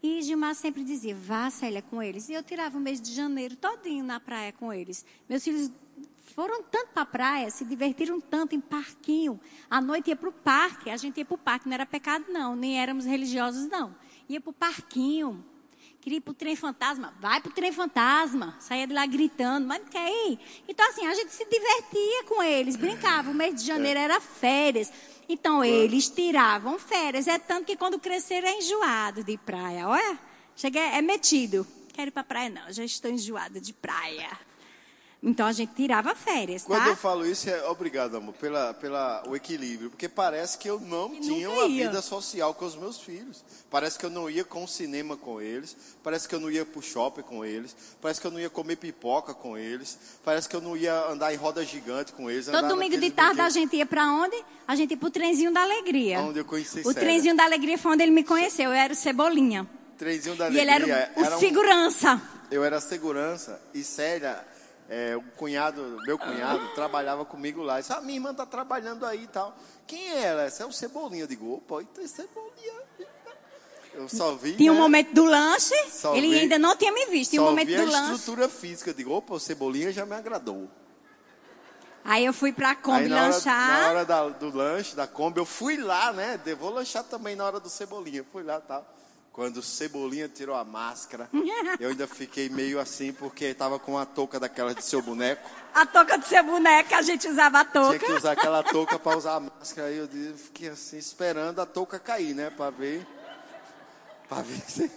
E 0.00 0.22
Gilmar 0.22 0.54
sempre 0.54 0.84
dizia, 0.84 1.14
vá, 1.14 1.50
Célia, 1.50 1.82
com 1.82 2.00
eles. 2.00 2.28
E 2.28 2.34
eu 2.34 2.42
tirava 2.42 2.78
o 2.78 2.80
mês 2.80 3.00
de 3.00 3.12
janeiro 3.12 3.56
todinho 3.56 4.04
na 4.04 4.20
praia 4.20 4.52
com 4.52 4.72
eles. 4.72 5.04
Meus 5.28 5.42
filhos 5.42 5.72
foram 6.34 6.62
tanto 6.62 6.90
para 6.92 7.02
a 7.02 7.06
praia, 7.06 7.50
se 7.50 7.64
divertiram 7.64 8.20
tanto 8.20 8.54
em 8.54 8.60
parquinho. 8.60 9.40
À 9.68 9.80
noite 9.80 10.08
ia 10.08 10.16
para 10.16 10.28
o 10.28 10.32
parque, 10.32 10.90
a 10.90 10.96
gente 10.96 11.18
ia 11.18 11.24
para 11.24 11.34
o 11.34 11.38
parque, 11.38 11.66
não 11.66 11.74
era 11.74 11.86
pecado 11.86 12.26
não, 12.28 12.56
nem 12.56 12.80
éramos 12.80 13.04
religiosos 13.04 13.68
não. 13.68 13.94
Ia 14.28 14.40
para 14.40 14.50
o 14.50 14.52
parquinho, 14.52 15.44
queria 16.00 16.18
ir 16.18 16.20
para 16.20 16.30
o 16.30 16.34
trem 16.34 16.56
fantasma, 16.56 17.12
vai 17.20 17.40
para 17.40 17.50
o 17.50 17.54
trem 17.54 17.70
fantasma. 17.70 18.56
Saía 18.60 18.86
de 18.86 18.94
lá 18.94 19.04
gritando, 19.06 19.66
mas 19.66 19.82
não 19.82 19.88
quer 19.88 20.08
ir. 20.08 20.38
Então 20.66 20.88
assim, 20.88 21.06
a 21.06 21.14
gente 21.14 21.32
se 21.32 21.44
divertia 21.44 22.24
com 22.24 22.42
eles, 22.42 22.76
brincava. 22.76 23.30
O 23.30 23.34
mês 23.34 23.54
de 23.54 23.66
janeiro 23.66 24.00
era 24.00 24.20
férias. 24.20 24.92
Então 25.28 25.64
eles 25.64 26.08
tiravam 26.08 26.78
férias. 26.78 27.28
É 27.28 27.38
tanto 27.38 27.66
que 27.66 27.76
quando 27.76 27.98
cresceram 27.98 28.48
é 28.48 28.58
enjoado 28.58 29.22
de 29.22 29.36
praia. 29.38 29.88
Olha, 29.88 30.18
chega, 30.56 30.80
é 30.80 31.02
metido. 31.02 31.66
Quero 31.92 32.08
ir 32.08 32.12
para 32.12 32.24
praia 32.24 32.48
não, 32.48 32.72
já 32.72 32.84
estou 32.84 33.10
enjoado 33.10 33.60
de 33.60 33.72
praia. 33.72 34.30
Então 35.24 35.46
a 35.46 35.52
gente 35.52 35.72
tirava 35.74 36.16
férias, 36.16 36.64
Quando 36.64 36.82
tá? 36.82 36.88
eu 36.88 36.96
falo 36.96 37.24
isso, 37.24 37.48
é 37.48 37.64
obrigado, 37.68 38.16
amor, 38.16 38.34
pela, 38.34 38.74
pela 38.74 39.22
o 39.28 39.36
equilíbrio. 39.36 39.88
Porque 39.88 40.08
parece 40.08 40.58
que 40.58 40.68
eu 40.68 40.80
não 40.80 41.14
e 41.14 41.20
tinha 41.20 41.48
uma 41.48 41.66
ia. 41.66 41.86
vida 41.86 42.02
social 42.02 42.52
com 42.54 42.64
os 42.64 42.74
meus 42.74 43.00
filhos. 43.00 43.44
Parece 43.70 43.96
que 43.96 44.04
eu 44.04 44.10
não 44.10 44.28
ia 44.28 44.42
com 44.42 44.64
o 44.64 44.68
cinema 44.68 45.16
com 45.16 45.40
eles. 45.40 45.76
Parece 46.02 46.28
que 46.28 46.34
eu 46.34 46.40
não 46.40 46.50
ia 46.50 46.66
pro 46.66 46.82
shopping 46.82 47.22
com 47.22 47.44
eles. 47.44 47.76
Parece 48.00 48.20
que 48.20 48.26
eu 48.26 48.32
não 48.32 48.40
ia 48.40 48.50
comer 48.50 48.74
pipoca 48.74 49.32
com 49.32 49.56
eles. 49.56 49.96
Parece 50.24 50.48
que 50.48 50.56
eu 50.56 50.60
não 50.60 50.76
ia 50.76 51.06
andar 51.06 51.32
em 51.32 51.36
roda 51.36 51.64
gigante 51.64 52.12
com 52.12 52.28
eles. 52.28 52.46
Todo 52.46 52.66
domingo 52.66 52.98
de 52.98 53.10
tarde 53.12 53.40
a 53.40 53.48
gente 53.48 53.76
ia 53.76 53.86
para 53.86 54.04
onde? 54.12 54.36
A 54.66 54.74
gente 54.74 54.90
ia 54.90 54.96
pro 54.96 55.08
trenzinho 55.08 55.52
da 55.52 55.62
alegria. 55.62 56.18
Onde 56.18 56.40
eu 56.40 56.44
conheci 56.44 56.82
O 56.84 56.92
trenzinho 56.92 57.36
da 57.36 57.44
alegria 57.44 57.78
foi 57.78 57.92
onde 57.92 58.02
ele 58.02 58.12
me 58.12 58.24
conheceu. 58.24 58.70
Eu 58.70 58.72
era 58.72 58.92
o 58.92 58.96
Cebolinha. 58.96 59.68
Trenzinho 59.96 60.34
da 60.34 60.46
alegria. 60.46 60.62
E 60.64 60.80
ele 60.82 60.90
era 60.90 61.12
o, 61.14 61.20
o 61.20 61.24
era 61.26 61.38
segurança. 61.38 62.14
Um, 62.16 62.20
eu 62.50 62.64
era 62.64 62.80
segurança. 62.80 63.62
E 63.72 63.84
Célia 63.84 64.51
é, 64.94 65.16
o 65.16 65.22
cunhado, 65.22 65.98
meu 66.04 66.18
cunhado, 66.18 66.68
trabalhava 66.74 67.24
comigo 67.24 67.62
lá. 67.62 67.80
Disse, 67.80 67.94
ah, 67.94 68.02
minha 68.02 68.16
irmã 68.18 68.32
está 68.32 68.44
trabalhando 68.44 69.06
aí 69.06 69.22
e 69.22 69.26
tal. 69.26 69.56
Quem 69.86 70.10
é 70.10 70.24
ela? 70.24 70.42
Essa 70.42 70.64
é 70.64 70.66
o 70.66 70.72
Cebolinha. 70.72 71.22
Eu 71.22 71.26
digo, 71.26 71.54
opa, 71.54 71.80
então 71.80 72.04
é 72.04 72.06
Cebolinha. 72.06 72.74
Eu 73.94 74.06
só 74.06 74.34
vi. 74.34 74.54
Tinha 74.54 74.70
né? 74.70 74.78
um 74.78 74.80
momento 74.80 75.14
do 75.14 75.24
lanche, 75.24 75.74
só 75.88 76.14
ele 76.14 76.28
vi, 76.28 76.40
ainda 76.40 76.58
não 76.58 76.76
tinha 76.76 76.92
me 76.92 77.06
visto. 77.06 77.30
Tinha 77.30 77.40
um 77.40 77.46
momento 77.46 77.74
do 77.74 77.86
lanche. 77.86 78.12
estrutura 78.16 78.50
física. 78.50 78.90
Eu 78.90 78.94
digo, 78.94 79.12
opa, 79.12 79.32
o 79.32 79.40
Cebolinha 79.40 79.90
já 79.90 80.04
me 80.04 80.14
agradou. 80.14 80.68
Aí 82.04 82.26
eu 82.26 82.34
fui 82.34 82.52
pra 82.52 82.74
Kombi 82.74 83.04
aí, 83.04 83.08
na 83.08 83.16
hora, 83.16 83.34
lanchar. 83.34 83.80
Na 83.80 83.88
hora 83.88 84.04
da, 84.04 84.28
do 84.28 84.54
lanche, 84.54 84.94
da 84.94 85.06
Kombi, 85.06 85.38
eu 85.38 85.46
fui 85.46 85.78
lá, 85.78 86.12
né? 86.12 86.38
Vou 86.58 86.68
lanchar 86.68 87.04
também 87.04 87.34
na 87.34 87.46
hora 87.46 87.58
do 87.58 87.70
Cebolinha. 87.70 88.26
Fui 88.30 88.42
lá 88.42 88.58
e 88.58 88.68
tal. 88.68 88.94
Quando 89.32 89.58
o 89.58 89.62
Cebolinha 89.62 90.28
tirou 90.28 90.54
a 90.54 90.62
máscara, 90.62 91.28
eu 91.80 91.88
ainda 91.88 92.06
fiquei 92.06 92.50
meio 92.50 92.78
assim, 92.78 93.12
porque 93.12 93.46
estava 93.46 93.78
com 93.78 93.96
a 93.96 94.04
touca 94.04 94.38
daquela 94.38 94.74
de 94.74 94.84
seu 94.84 95.00
boneco. 95.00 95.48
A 95.74 95.86
touca 95.86 96.18
de 96.18 96.26
seu 96.26 96.44
boneco, 96.44 96.94
a 96.94 97.02
gente 97.02 97.26
usava 97.28 97.60
a 97.60 97.64
touca. 97.64 97.98
Tinha 97.98 98.10
que 98.10 98.12
usar 98.12 98.32
aquela 98.32 98.62
touca 98.62 98.98
para 98.98 99.16
usar 99.16 99.36
a 99.36 99.40
máscara. 99.40 99.88
Aí 99.88 99.96
eu 99.96 100.08
fiquei 100.36 100.68
assim, 100.68 100.98
esperando 100.98 101.60
a 101.60 101.66
touca 101.66 101.98
cair, 101.98 102.34
né? 102.34 102.50
Para 102.50 102.70
ver. 102.70 103.06
Para 104.28 104.42
ver 104.42 104.60
se. 104.68 104.90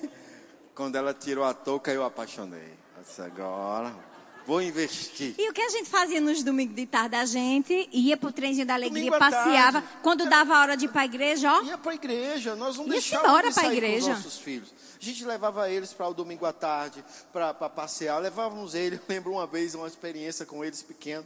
Quando 0.75 0.97
ela 0.97 1.13
tirou 1.13 1.45
a 1.45 1.53
touca, 1.53 1.91
eu 1.91 2.03
apaixonei. 2.03 2.73
Agora 3.19 4.14
Vou 4.45 4.61
investir. 4.61 5.33
E 5.39 5.49
o 5.49 5.53
que 5.53 5.61
a 5.61 5.69
gente 5.69 5.89
fazia 5.89 6.21
nos 6.21 6.43
domingos 6.43 6.75
de 6.75 6.85
tarde? 6.85 7.15
A 7.15 7.25
gente 7.25 7.89
ia 7.91 8.15
pro 8.15 8.31
trenzinho 8.31 8.65
da 8.65 8.75
alegria, 8.75 9.11
passeava. 9.17 9.81
Quando 10.03 10.29
dava 10.29 10.55
a 10.55 10.59
hora 10.61 10.77
de 10.77 10.85
ir 10.85 10.89
para 10.89 11.01
a 11.01 11.05
igreja, 11.05 11.51
ó. 11.51 11.63
Ia 11.63 11.77
para 11.77 11.91
a 11.91 11.95
igreja. 11.95 12.55
Nós 12.55 12.77
não 12.77 12.87
deixávamos 12.87 13.49
de 13.49 13.53
sair 13.53 13.73
igreja. 13.73 14.05
com 14.05 14.11
os 14.11 14.23
nossos 14.23 14.37
filhos. 14.39 14.71
A 15.01 15.03
gente 15.03 15.25
levava 15.25 15.69
eles 15.69 15.93
para 15.93 16.07
o 16.07 16.13
domingo 16.13 16.45
à 16.45 16.53
tarde, 16.53 17.03
para 17.33 17.53
passear. 17.53 18.19
Levávamos 18.19 18.75
eles. 18.75 18.99
Eu 19.05 19.05
lembro 19.09 19.31
uma 19.31 19.47
vez 19.47 19.73
uma 19.73 19.87
experiência 19.87 20.45
com 20.45 20.63
eles 20.63 20.83
pequenos. 20.83 21.25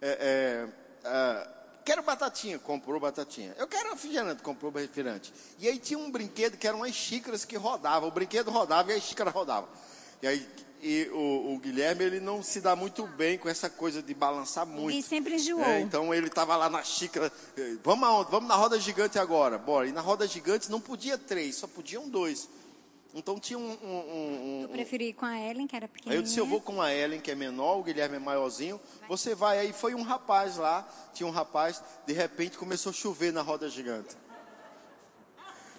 É, 0.00 0.68
é, 1.04 1.08
é, 1.08 1.48
quero 1.84 2.02
batatinha, 2.02 2.58
comprou 2.58 2.98
batatinha. 2.98 3.54
Eu 3.58 3.66
quero 3.66 3.90
refrigerante, 3.90 4.42
comprou 4.42 4.72
refrigerante. 4.72 5.34
E 5.58 5.68
aí 5.68 5.78
tinha 5.78 5.98
um 5.98 6.10
brinquedo 6.10 6.56
que 6.56 6.66
eram 6.66 6.78
umas 6.78 6.94
xícaras 6.94 7.44
que 7.44 7.56
rodavam. 7.56 8.08
O 8.08 8.12
brinquedo 8.12 8.50
rodava 8.50 8.90
e 8.90 8.96
a 8.96 9.00
xícara 9.00 9.30
rodava. 9.30 9.68
E 10.22 10.26
aí 10.26 10.63
e 10.84 11.08
o, 11.14 11.54
o, 11.54 11.58
Guilherme 11.58 12.04
ele 12.04 12.20
não 12.20 12.42
se 12.42 12.60
dá 12.60 12.76
muito 12.76 13.06
bem 13.06 13.38
com 13.38 13.48
essa 13.48 13.70
coisa 13.70 14.02
de 14.02 14.12
balançar 14.12 14.66
muito. 14.66 14.98
E 14.98 15.02
sempre 15.02 15.36
enjoou. 15.36 15.64
É, 15.64 15.80
então 15.80 16.12
ele 16.12 16.26
estava 16.26 16.54
lá 16.56 16.68
na 16.68 16.82
xícara, 16.82 17.32
vamos 17.82 18.06
aonde? 18.06 18.30
Vamos 18.30 18.46
na 18.46 18.54
roda 18.54 18.78
gigante 18.78 19.18
agora, 19.18 19.56
bora. 19.56 19.88
E 19.88 19.92
na 19.92 20.02
roda 20.02 20.26
gigante 20.26 20.70
não 20.70 20.82
podia 20.82 21.16
três, 21.16 21.56
só 21.56 21.66
podiam 21.66 22.06
dois. 22.06 22.50
Então 23.14 23.38
tinha 23.40 23.58
um. 23.58 23.62
um, 23.62 23.86
um, 23.86 24.62
eu 24.64 24.68
preferi 24.68 25.08
ir 25.08 25.12
com 25.14 25.24
a 25.24 25.40
Ellen, 25.40 25.66
que 25.66 25.74
era 25.74 25.88
pequenininha. 25.88 26.18
Aí 26.18 26.18
eu 26.18 26.22
disse, 26.22 26.38
eu 26.38 26.44
vou 26.44 26.60
com 26.60 26.82
a 26.82 26.92
Ellen, 26.92 27.18
que 27.18 27.30
é 27.30 27.34
menor, 27.34 27.78
o 27.78 27.82
Guilherme 27.82 28.16
é 28.16 28.18
maiorzinho. 28.18 28.78
Você 29.08 29.34
vai 29.34 29.60
aí, 29.60 29.72
foi 29.72 29.94
um 29.94 30.02
rapaz 30.02 30.58
lá, 30.58 30.86
tinha 31.14 31.26
um 31.26 31.30
rapaz, 31.30 31.82
de 32.06 32.12
repente 32.12 32.58
começou 32.58 32.90
a 32.90 32.92
chover 32.92 33.32
na 33.32 33.40
roda 33.40 33.70
gigante. 33.70 34.14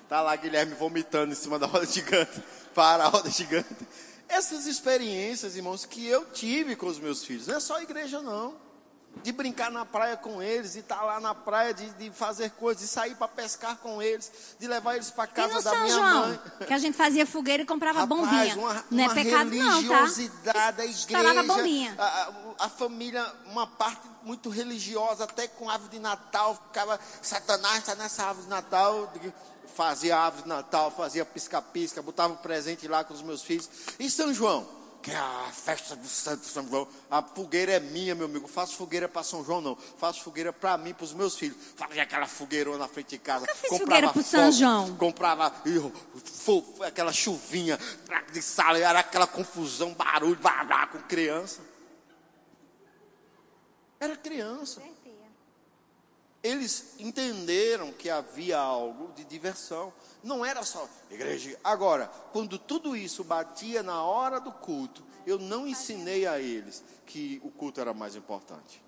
Tá 0.09 0.21
lá 0.21 0.35
Guilherme 0.35 0.73
vomitando 0.73 1.31
em 1.31 1.35
cima 1.35 1.59
da 1.59 1.67
roda 1.67 1.85
gigante. 1.85 2.41
Para 2.73 3.03
a 3.03 3.07
roda 3.07 3.29
gigante. 3.29 3.85
Essas 4.27 4.65
experiências, 4.65 5.55
irmãos, 5.55 5.85
que 5.85 6.05
eu 6.05 6.25
tive 6.31 6.75
com 6.75 6.87
os 6.87 6.99
meus 6.99 7.23
filhos, 7.23 7.47
não 7.47 7.55
é 7.55 7.59
só 7.59 7.81
igreja, 7.81 8.21
não. 8.21 8.55
De 9.23 9.31
brincar 9.31 9.71
na 9.71 9.85
praia 9.85 10.17
com 10.17 10.43
eles, 10.43 10.73
de 10.73 10.79
estar 10.79 11.01
lá 11.01 11.21
na 11.21 11.33
praia, 11.33 11.73
de, 11.73 11.89
de 11.91 12.11
fazer 12.11 12.51
coisas, 12.51 12.83
de 12.83 12.89
sair 12.89 13.15
para 13.15 13.29
pescar 13.29 13.77
com 13.77 14.01
eles, 14.01 14.29
de 14.59 14.67
levar 14.67 14.95
eles 14.95 15.09
para 15.09 15.25
casa 15.25 15.61
da 15.61 15.71
São 15.71 15.83
minha 15.83 15.95
João, 15.95 16.27
mãe. 16.27 16.39
Que 16.67 16.73
a 16.73 16.77
gente 16.77 16.97
fazia 16.97 17.25
fogueira 17.25 17.63
e 17.63 17.65
comprava 17.65 18.01
Rapaz, 18.01 18.21
bombinha. 18.21 18.57
Uma, 18.57 18.85
não 18.91 19.03
é 19.05 19.13
pecado, 19.13 19.49
religiosidade, 19.49 20.77
não, 20.77 21.13
tá? 21.13 21.29
a 21.31 21.31
igreja. 21.31 21.43
bombinha. 21.43 21.95
A, 21.97 22.03
a, 22.03 22.65
a 22.65 22.69
família, 22.69 23.25
uma 23.45 23.65
parte 23.65 24.05
muito 24.25 24.49
religiosa, 24.49 25.23
até 25.23 25.47
com 25.47 25.69
árvore 25.69 25.91
de 25.91 25.99
Natal, 25.99 26.55
ficava, 26.55 26.99
Satanás 27.21 27.79
está 27.79 27.95
nessa 27.95 28.25
árvore 28.25 28.45
de 28.45 28.49
Natal 28.49 29.11
fazia 29.75 30.17
árvore 30.17 30.43
de 30.43 30.49
Natal, 30.49 30.89
fazia 30.89 31.25
pisca-pisca, 31.25 32.01
botava 32.01 32.33
um 32.33 32.37
presente 32.37 32.87
lá 32.87 33.03
com 33.03 33.13
os 33.13 33.21
meus 33.21 33.43
filhos. 33.43 33.69
E 33.99 34.09
São 34.09 34.33
João, 34.33 34.65
que 35.01 35.11
é 35.11 35.17
a 35.17 35.51
festa 35.51 35.95
do 35.95 36.07
Santo 36.07 36.45
São 36.45 36.67
João, 36.67 36.87
a 37.11 37.21
fogueira 37.21 37.73
é 37.73 37.79
minha, 37.79 38.15
meu 38.15 38.25
amigo. 38.25 38.47
Faço 38.47 38.75
fogueira 38.75 39.07
para 39.07 39.21
São 39.21 39.43
João, 39.43 39.61
não. 39.61 39.77
Faço 39.99 40.23
fogueira 40.23 40.53
para 40.53 40.77
mim, 40.77 40.93
para 40.93 41.03
os 41.03 41.13
meus 41.13 41.35
filhos. 41.35 41.57
Fazia 41.75 42.03
aquela 42.03 42.25
fogueirona 42.25 42.77
na 42.77 42.87
frente 42.87 43.09
de 43.09 43.17
casa. 43.19 43.45
Fiz 43.53 43.77
fogueira 43.77 44.11
para 44.11 44.23
São 44.23 44.51
João. 44.51 44.95
Comprava 44.95 45.53
aquela 46.87 47.11
chuvinha 47.11 47.77
de 48.31 48.41
sala, 48.41 48.79
era 48.79 48.99
aquela 48.99 49.27
confusão, 49.27 49.93
barulho, 49.93 50.37
blá, 50.37 50.63
blá, 50.63 50.87
com 50.87 50.99
criança. 50.99 51.61
Era 54.05 54.15
criança 54.15 54.81
eles 56.45 56.93
entenderam 56.99 57.91
que 57.91 58.07
havia 58.07 58.59
algo 58.59 59.11
de 59.13 59.23
diversão. 59.23 59.91
Não 60.21 60.45
era 60.45 60.61
só 60.61 60.87
igreja. 61.09 61.57
Agora, 61.63 62.07
quando 62.31 62.59
tudo 62.59 62.95
isso 62.95 63.23
batia 63.23 63.81
na 63.81 64.03
hora 64.03 64.39
do 64.39 64.51
culto, 64.51 65.03
eu 65.25 65.39
não 65.39 65.67
ensinei 65.67 66.27
a 66.27 66.39
eles 66.39 66.83
que 67.03 67.41
o 67.43 67.49
culto 67.49 67.81
era 67.81 67.95
mais 67.95 68.15
importante. 68.15 68.84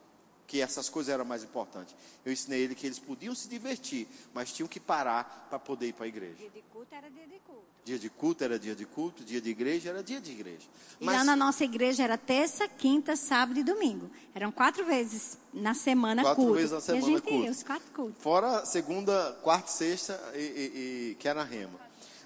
Que 0.47 0.61
essas 0.61 0.87
coisas 0.87 1.13
eram 1.13 1.25
mais 1.25 1.43
importantes. 1.43 1.93
Eu 2.25 2.31
ensinei 2.31 2.61
ele 2.61 2.73
que 2.73 2.87
eles 2.87 2.97
podiam 2.97 3.35
se 3.35 3.49
divertir, 3.49 4.07
mas 4.33 4.51
tinham 4.53 4.67
que 4.67 4.79
parar 4.79 5.45
para 5.49 5.59
poder 5.59 5.89
ir 5.89 5.93
para 5.93 6.05
a 6.05 6.07
igreja. 6.07 6.37
Dia 6.37 6.49
de 6.49 6.61
culto 6.61 6.95
era 6.95 7.09
dia 7.09 7.27
de 7.27 7.39
culto. 7.39 7.67
Dia 7.83 7.99
de 7.99 8.09
culto 8.09 8.43
era 8.43 8.59
dia 8.59 8.75
de 8.75 8.85
culto, 8.85 9.23
dia 9.23 9.41
de 9.41 9.49
igreja 9.49 9.89
era 9.89 10.01
dia 10.01 10.21
de 10.21 10.31
igreja. 10.31 10.65
E 10.99 11.05
lá 11.05 11.23
na 11.23 11.35
nossa 11.35 11.65
igreja 11.65 12.03
era 12.03 12.17
terça, 12.17 12.67
quinta, 12.67 13.17
sábado 13.17 13.59
e 13.59 13.63
domingo. 13.63 14.09
Eram 14.33 14.51
quatro 14.51 14.85
vezes 14.85 15.37
na 15.53 15.73
semana 15.73 16.21
quatro 16.21 16.43
culto. 16.43 16.55
vezes 16.55 16.71
na 16.71 16.81
semana 16.81 17.01
e 17.01 17.05
a 17.05 17.09
gente 17.09 17.21
culto. 17.23 17.43
ia, 17.43 17.51
os 17.51 17.63
quatro 17.63 17.91
cultos. 17.91 18.23
Fora 18.23 18.65
segunda, 18.65 19.37
quarta, 19.43 19.69
sexta 19.69 20.19
e, 20.33 20.39
e, 20.39 21.11
e 21.11 21.15
que 21.15 21.27
era 21.27 21.43
rema. 21.43 21.79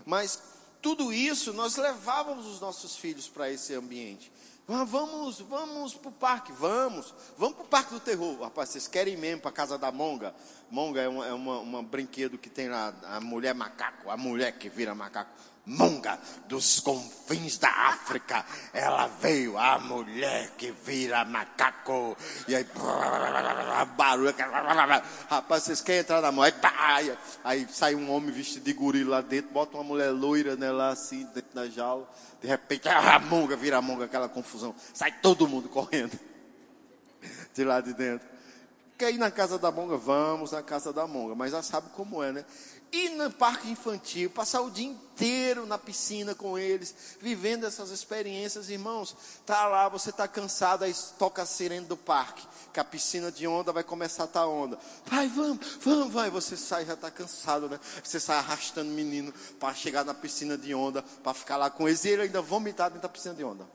Mas 0.06 0.40
tudo 0.80 1.12
isso 1.12 1.54
nós 1.54 1.76
levávamos 1.76 2.46
os 2.46 2.60
nossos 2.60 2.96
filhos 2.96 3.28
para 3.28 3.52
esse 3.52 3.74
ambiente. 3.74 4.32
Ah, 4.68 4.84
vamos, 4.86 5.42
vamos 5.42 5.96
para 5.96 6.10
o 6.10 6.12
parque, 6.12 6.52
vamos, 6.54 7.14
vamos 7.38 7.56
para 7.56 7.66
o 7.66 7.68
parque 7.68 7.94
do 7.94 8.00
terror. 8.00 8.42
Rapaz, 8.42 8.70
vocês 8.70 8.88
querem 8.88 9.16
ir 9.16 9.18
mesmo 9.18 9.42
para 9.42 9.52
casa 9.52 9.78
da 9.78 9.92
Monga? 9.92 10.34
Monga 10.70 11.02
é 11.02 11.10
um 11.10 11.24
é 11.24 11.34
uma, 11.34 11.60
uma 11.60 11.84
brinquedo 11.84 12.38
que 12.38 12.50
tem 12.50 12.70
lá, 12.70 12.94
a 13.04 13.20
mulher 13.20 13.54
macaco, 13.54 14.10
a 14.10 14.16
mulher 14.16 14.54
que 14.54 14.70
vira 14.70 14.96
macaco. 14.96 15.32
Monga, 15.72 16.20
dos 16.50 16.82
confins 16.82 17.58
da 17.58 17.70
África, 17.70 18.46
ela 18.74 19.08
veio, 19.08 19.58
a 19.58 19.80
mulher 19.80 20.52
que 20.58 20.70
vira 20.70 21.24
macaco. 21.24 22.18
E 22.46 22.54
aí, 22.54 22.68
barulho. 23.96 24.36
Rapaz, 25.30 25.64
vocês 25.64 25.80
querem 25.80 26.02
entrar 26.02 26.22
na 26.22 26.30
mão? 26.30 26.44
Aí, 26.44 27.18
aí, 27.42 27.68
sai 27.72 27.96
um 27.96 28.12
homem 28.12 28.32
vestido 28.32 28.66
de 28.66 28.74
gorila 28.74 29.18
lá 29.18 29.22
dentro, 29.22 29.52
bota 29.52 29.78
uma 29.78 29.84
mulher 29.86 30.12
loira 30.12 30.58
lá 30.74 30.90
assim, 30.90 31.24
dentro 31.34 31.56
da 31.56 31.70
jaula. 31.70 32.06
De 32.42 32.50
repente, 32.50 32.90
a 32.90 33.18
monga 33.20 33.56
vira 33.56 33.78
a 33.78 33.82
monga, 33.82 34.06
aquela 34.06 34.28
confusão. 34.28 34.76
Sai 34.94 35.14
todo 35.22 35.48
mundo 35.48 35.70
correndo 35.70 36.20
de 37.56 37.64
lá 37.64 37.80
de 37.80 37.94
dentro. 37.94 38.28
Quer 38.98 39.14
ir 39.14 39.18
na 39.18 39.32
casa 39.32 39.58
da 39.58 39.72
monga? 39.72 39.96
Vamos 39.96 40.52
na 40.52 40.62
casa 40.62 40.92
da 40.92 41.08
monga, 41.08 41.34
mas 41.34 41.54
já 41.54 41.64
sabe 41.64 41.90
como 41.96 42.22
é, 42.22 42.34
né? 42.34 42.46
Ir 42.94 43.10
no 43.12 43.32
parque 43.32 43.70
infantil, 43.70 44.30
passar 44.30 44.60
o 44.62 44.70
dia 44.70 44.88
inteiro 44.88 45.66
na 45.66 45.78
piscina 45.78 46.36
com 46.36 46.60
eles, 46.60 46.94
vivendo 47.22 47.66
essas 47.66 47.90
experiências, 47.90 48.70
irmãos. 48.70 49.16
Tá 49.46 49.66
lá, 49.68 49.88
você 49.88 50.10
está 50.10 50.28
cansado, 50.28 50.84
aí 50.84 50.94
toca 51.18 51.42
a 51.42 51.46
sirene 51.46 51.86
do 51.86 51.96
parque, 51.96 52.46
que 52.74 52.82
a 52.82 52.84
piscina 52.84 53.32
de 53.32 53.48
onda 53.48 53.72
vai 53.72 53.84
começar 53.84 54.26
a 54.26 54.28
tá 54.28 54.46
onda. 54.46 54.78
Vai, 55.06 55.30
vamos, 55.30 55.66
vamos, 55.80 56.12
vai. 56.12 56.30
Você 56.30 56.58
sai, 56.58 56.86
já 56.86 56.96
está 56.96 57.10
cansado, 57.10 57.70
né? 57.70 57.80
Você 58.04 58.20
sai 58.20 58.38
arrastando 58.38 58.90
o 58.90 58.94
menino 58.94 59.34
para 59.58 59.74
chegar 59.74 60.04
na 60.04 60.14
piscina 60.14 60.58
de 60.58 60.76
onda, 60.76 61.02
para 61.02 61.34
ficar 61.34 61.56
lá 61.56 61.70
com 61.70 61.88
eles 61.88 62.04
e 62.04 62.10
ele 62.10 62.24
ainda 62.24 62.42
vomitar 62.42 62.90
dentro 62.90 63.04
da 63.04 63.10
piscina 63.10 63.34
de 63.34 63.44
onda. 63.44 63.66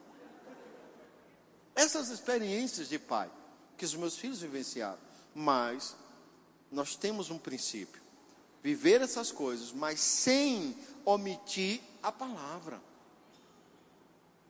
Essas 1.74 2.10
experiências 2.10 2.88
de 2.88 2.98
pai 2.98 3.30
que 3.76 3.84
os 3.84 3.94
meus 3.94 4.16
filhos 4.16 4.40
vivenciaram. 4.40 4.98
Mas 5.34 5.94
nós 6.70 6.96
temos 6.96 7.30
um 7.30 7.38
princípio: 7.38 8.02
viver 8.66 9.00
essas 9.00 9.30
coisas, 9.30 9.70
mas 9.70 10.00
sem 10.00 10.76
omitir 11.04 11.80
a 12.02 12.10
palavra. 12.10 12.82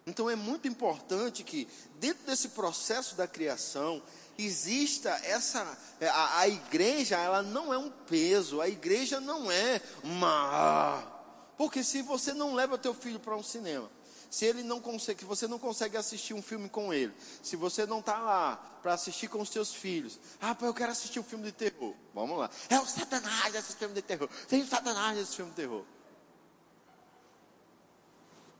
Então 0.06 0.30
é 0.30 0.34
muito 0.34 0.66
importante 0.66 1.44
que 1.44 1.68
dentro 2.00 2.24
desse 2.24 2.48
processo 2.48 3.14
da 3.14 3.28
criação 3.28 4.02
exista 4.38 5.10
essa 5.22 5.60
a, 6.00 6.38
a 6.40 6.48
igreja, 6.48 7.18
ela 7.18 7.42
não 7.42 7.74
é 7.74 7.76
um 7.76 7.90
peso, 7.90 8.62
a 8.62 8.68
igreja 8.70 9.20
não 9.20 9.50
é 9.50 9.82
uma 10.02 11.12
porque 11.58 11.84
se 11.84 12.00
você 12.00 12.32
não 12.32 12.54
leva 12.54 12.78
teu 12.78 12.94
filho 12.94 13.20
para 13.20 13.36
um 13.36 13.42
cinema, 13.42 13.90
se 14.30 14.44
ele 14.44 14.62
não 14.62 14.80
consegue, 14.80 15.20
se 15.20 15.24
você 15.24 15.46
não 15.46 15.58
consegue 15.58 15.96
assistir 15.96 16.34
um 16.34 16.42
filme 16.42 16.68
com 16.68 16.92
ele, 16.92 17.12
se 17.42 17.56
você 17.56 17.86
não 17.86 18.00
está 18.00 18.18
lá 18.18 18.56
para 18.82 18.94
assistir 18.94 19.28
com 19.28 19.40
os 19.40 19.48
seus 19.48 19.74
filhos, 19.74 20.18
ah, 20.40 20.54
pô, 20.54 20.66
eu 20.66 20.74
quero 20.74 20.92
assistir 20.92 21.20
um 21.20 21.24
filme 21.24 21.44
de 21.44 21.52
terror. 21.52 21.94
Vamos 22.14 22.38
lá. 22.38 22.50
É 22.68 22.78
o 22.78 22.86
Satanás 22.86 23.54
esse 23.54 23.76
filme 23.76 23.94
de 23.94 24.02
terror. 24.02 24.28
Tem 24.48 24.62
o 24.62 24.66
Satanás 24.66 25.18
esse 25.18 25.36
filme 25.36 25.50
de 25.50 25.56
terror. 25.56 25.84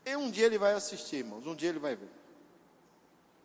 E 0.05 0.15
um 0.15 0.31
dia 0.31 0.45
ele 0.45 0.57
vai 0.57 0.73
assistir, 0.73 1.17
irmãos. 1.17 1.45
Um 1.45 1.55
dia 1.55 1.69
ele 1.69 1.79
vai 1.79 1.95
ver. 1.95 2.09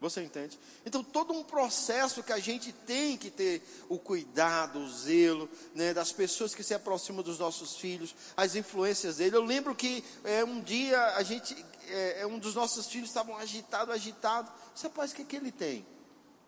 Você 0.02 0.20
entende? 0.20 0.58
Então, 0.84 1.04
todo 1.04 1.32
um 1.32 1.44
processo 1.44 2.24
que 2.24 2.32
a 2.32 2.38
gente 2.40 2.72
tem 2.72 3.16
que 3.16 3.30
ter 3.30 3.62
o 3.88 4.00
cuidado, 4.00 4.80
o 4.80 4.90
zelo, 4.90 5.48
né, 5.76 5.94
das 5.94 6.10
pessoas 6.10 6.56
que 6.56 6.64
se 6.64 6.74
aproximam 6.74 7.22
dos 7.22 7.38
nossos 7.38 7.76
filhos, 7.76 8.12
as 8.36 8.56
influências 8.56 9.18
dele. 9.18 9.36
Eu 9.36 9.44
lembro 9.44 9.76
que 9.76 10.02
é, 10.24 10.44
um 10.44 10.60
dia 10.60 11.00
a 11.14 11.22
gente, 11.22 11.54
é, 11.88 12.26
um 12.26 12.38
dos 12.38 12.54
nossos 12.54 12.86
filhos 12.86 13.08
estavam 13.08 13.36
agitado, 13.36 13.92
agitado. 13.92 14.50
Você 14.74 14.86
rapaz, 14.86 15.12
o 15.12 15.14
que, 15.14 15.24
que 15.24 15.36
ele 15.36 15.52
tem? 15.52 15.86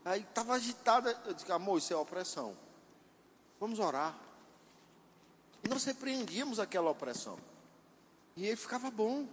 Aí 0.05 0.21
estava 0.21 0.55
agitado. 0.55 1.09
Eu 1.27 1.35
disse, 1.35 1.51
amor, 1.51 1.79
isso 1.79 1.93
é 1.93 1.97
opressão. 1.97 2.57
Vamos 3.59 3.79
orar. 3.79 4.19
E 5.63 5.69
nós 5.69 5.85
repreendíamos 5.85 6.61
aquela 6.61 6.91
opressão. 6.91 7.39
E 8.37 8.47
ele 8.47 8.57
ficava 8.57 8.91
bom. 8.91 9.27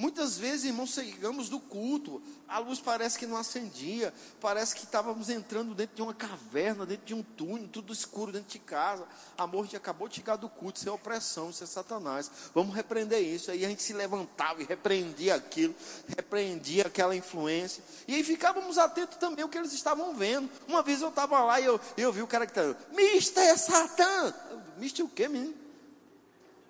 Muitas 0.00 0.38
vezes, 0.38 0.64
irmãos, 0.64 0.94
chegamos 0.94 1.50
do 1.50 1.60
culto, 1.60 2.22
a 2.48 2.58
luz 2.58 2.80
parece 2.80 3.18
que 3.18 3.26
não 3.26 3.36
acendia, 3.36 4.14
parece 4.40 4.74
que 4.74 4.84
estávamos 4.84 5.28
entrando 5.28 5.74
dentro 5.74 5.94
de 5.94 6.00
uma 6.00 6.14
caverna, 6.14 6.86
dentro 6.86 7.04
de 7.04 7.12
um 7.12 7.22
túnel, 7.22 7.68
tudo 7.68 7.92
escuro 7.92 8.32
dentro 8.32 8.48
de 8.48 8.58
casa. 8.58 9.06
A 9.36 9.46
gente 9.46 9.76
acabou 9.76 10.08
de 10.08 10.14
chegar 10.14 10.36
do 10.36 10.48
culto, 10.48 10.78
isso 10.78 10.88
é 10.88 10.92
opressão, 10.92 11.50
isso 11.50 11.62
é 11.62 11.66
Satanás. 11.66 12.30
Vamos 12.54 12.74
repreender 12.74 13.20
isso. 13.20 13.50
Aí 13.50 13.62
a 13.62 13.68
gente 13.68 13.82
se 13.82 13.92
levantava 13.92 14.62
e 14.62 14.64
repreendia 14.64 15.34
aquilo, 15.34 15.74
repreendia 16.16 16.86
aquela 16.86 17.14
influência. 17.14 17.84
E 18.08 18.14
aí 18.14 18.24
ficávamos 18.24 18.78
atentos 18.78 19.18
também 19.18 19.42
ao 19.42 19.50
que 19.50 19.58
eles 19.58 19.74
estavam 19.74 20.14
vendo. 20.14 20.48
Uma 20.66 20.82
vez 20.82 21.02
eu 21.02 21.10
estava 21.10 21.44
lá 21.44 21.60
e 21.60 21.66
eu, 21.66 21.78
eu 21.98 22.10
vi 22.10 22.22
o 22.22 22.26
cara 22.26 22.46
que 22.46 22.58
estava, 22.58 22.74
Mister 22.94 23.58
Satã! 23.58 24.34
Mister 24.78 25.04
o 25.04 25.10
quê, 25.10 25.28
menino? 25.28 25.54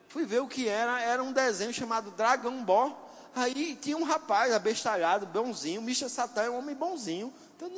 Fui 0.08 0.26
ver 0.26 0.40
o 0.40 0.48
que 0.48 0.66
era, 0.66 1.00
era 1.00 1.22
um 1.22 1.30
desenho 1.30 1.72
chamado 1.72 2.10
Dragão 2.10 2.64
Ball 2.64 3.08
Aí 3.34 3.76
tinha 3.76 3.96
um 3.96 4.02
rapaz 4.02 4.52
abestalhado, 4.52 5.26
bonzinho, 5.26 5.80
Misha 5.80 6.08
Satã 6.08 6.42
é 6.42 6.50
um 6.50 6.58
homem 6.58 6.74
bonzinho. 6.74 7.32
Então, 7.56 7.70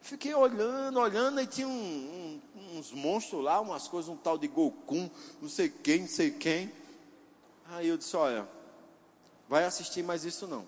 fiquei 0.00 0.34
olhando, 0.34 0.98
olhando, 0.98 1.40
e 1.40 1.46
tinha 1.46 1.68
um, 1.68 2.40
um, 2.54 2.78
uns 2.78 2.92
monstros 2.92 3.42
lá, 3.42 3.60
umas 3.60 3.88
coisas, 3.88 4.08
um 4.08 4.16
tal 4.16 4.38
de 4.38 4.48
Goku, 4.48 5.10
não 5.40 5.48
sei 5.48 5.68
quem, 5.68 6.02
não 6.02 6.08
sei 6.08 6.30
quem. 6.30 6.72
Aí 7.70 7.88
eu 7.88 7.96
disse, 7.96 8.16
olha, 8.16 8.48
vai 9.48 9.64
assistir 9.64 10.02
mais 10.02 10.24
isso 10.24 10.46
não. 10.46 10.66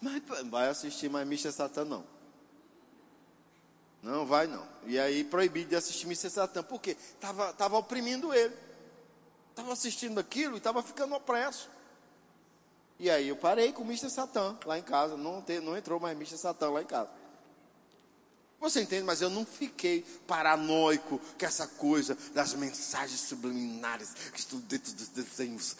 Mas 0.00 0.22
vai 0.48 0.68
assistir 0.68 1.08
mais 1.08 1.26
Misha 1.26 1.52
Satã 1.52 1.84
não. 1.84 2.04
Não 4.02 4.26
vai 4.26 4.46
não. 4.46 4.66
E 4.86 4.98
aí 4.98 5.24
proibido 5.24 5.70
de 5.70 5.76
assistir 5.76 6.06
Misha 6.06 6.28
Satã, 6.28 6.62
porque 6.62 6.90
estava 6.90 7.52
tava 7.52 7.78
oprimindo 7.78 8.34
ele. 8.34 8.54
Estava 9.54 9.72
assistindo 9.72 10.18
aquilo 10.18 10.54
e 10.54 10.58
estava 10.58 10.82
ficando 10.82 11.14
opresso. 11.14 11.70
E 12.98 13.08
aí 13.08 13.28
eu 13.28 13.36
parei 13.36 13.72
com 13.72 13.82
o 13.82 13.84
Mr. 13.84 14.10
Satã 14.10 14.58
lá 14.66 14.76
em 14.76 14.82
casa. 14.82 15.16
Não, 15.16 15.40
te, 15.40 15.60
não 15.60 15.76
entrou 15.76 16.00
mais 16.00 16.16
Mr. 16.16 16.36
Satã 16.36 16.70
lá 16.70 16.82
em 16.82 16.86
casa. 16.86 17.08
Você 18.58 18.82
entende? 18.82 19.04
Mas 19.04 19.22
eu 19.22 19.30
não 19.30 19.46
fiquei 19.46 20.02
paranoico 20.26 21.20
com 21.38 21.46
essa 21.46 21.68
coisa 21.68 22.18
das 22.34 22.52
mensagens 22.54 23.20
subliminares 23.20 24.12
que 24.32 24.40
estão 24.40 24.58
dentro 24.58 24.92
dos 24.92 25.08
desenhos. 25.08 25.76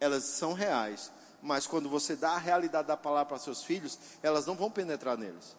Elas 0.00 0.24
são 0.24 0.54
reais. 0.54 1.12
Mas 1.42 1.66
quando 1.66 1.90
você 1.90 2.16
dá 2.16 2.30
a 2.30 2.38
realidade 2.38 2.88
da 2.88 2.96
palavra 2.96 3.26
para 3.26 3.38
seus 3.38 3.62
filhos, 3.62 3.98
elas 4.22 4.46
não 4.46 4.54
vão 4.54 4.70
penetrar 4.70 5.18
neles. 5.18 5.54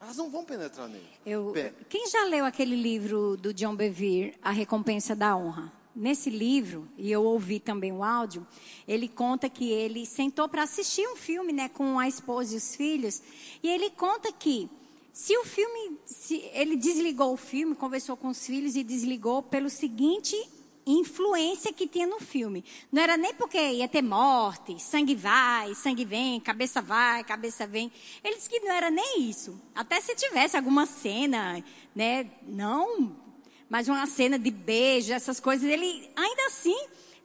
Elas 0.00 0.16
não 0.16 0.30
vão 0.30 0.42
penetrar 0.42 0.88
neles. 0.88 1.10
Eu, 1.26 1.52
quem 1.90 2.08
já 2.08 2.24
leu 2.24 2.46
aquele 2.46 2.74
livro 2.74 3.36
do 3.36 3.52
John 3.52 3.76
Bevere, 3.76 4.38
A 4.42 4.50
Recompensa 4.50 5.14
da 5.14 5.36
Honra? 5.36 5.81
Nesse 5.94 6.30
livro, 6.30 6.88
e 6.96 7.12
eu 7.12 7.22
ouvi 7.22 7.60
também 7.60 7.92
o 7.92 8.02
áudio, 8.02 8.46
ele 8.88 9.06
conta 9.06 9.48
que 9.48 9.70
ele 9.70 10.06
sentou 10.06 10.48
para 10.48 10.62
assistir 10.62 11.06
um 11.06 11.16
filme 11.16 11.52
né, 11.52 11.68
com 11.68 11.98
a 11.98 12.08
esposa 12.08 12.54
e 12.54 12.56
os 12.56 12.74
filhos, 12.74 13.22
e 13.62 13.68
ele 13.68 13.90
conta 13.90 14.32
que 14.32 14.70
se 15.12 15.36
o 15.36 15.44
filme, 15.44 15.98
se 16.06 16.36
ele 16.54 16.74
desligou 16.76 17.34
o 17.34 17.36
filme, 17.36 17.74
conversou 17.74 18.16
com 18.16 18.28
os 18.28 18.46
filhos 18.46 18.74
e 18.74 18.82
desligou 18.82 19.42
pelo 19.42 19.68
seguinte 19.68 20.34
influência 20.86 21.72
que 21.72 21.86
tinha 21.86 22.06
no 22.06 22.18
filme. 22.18 22.64
Não 22.90 23.02
era 23.02 23.16
nem 23.16 23.34
porque 23.34 23.58
ia 23.58 23.86
ter 23.86 24.02
morte, 24.02 24.82
sangue 24.82 25.14
vai, 25.14 25.74
sangue 25.74 26.04
vem, 26.04 26.40
cabeça 26.40 26.80
vai, 26.80 27.22
cabeça 27.24 27.66
vem. 27.66 27.92
Ele 28.24 28.36
disse 28.36 28.48
que 28.48 28.60
não 28.60 28.72
era 28.72 28.90
nem 28.90 29.22
isso. 29.22 29.60
Até 29.74 30.00
se 30.00 30.14
tivesse 30.14 30.56
alguma 30.56 30.86
cena, 30.86 31.62
né, 31.94 32.30
não 32.46 33.14
mas 33.72 33.88
uma 33.88 34.06
cena 34.06 34.38
de 34.38 34.50
beijo, 34.50 35.14
essas 35.14 35.40
coisas, 35.40 35.66
ele 35.66 36.10
ainda 36.14 36.46
assim 36.48 36.76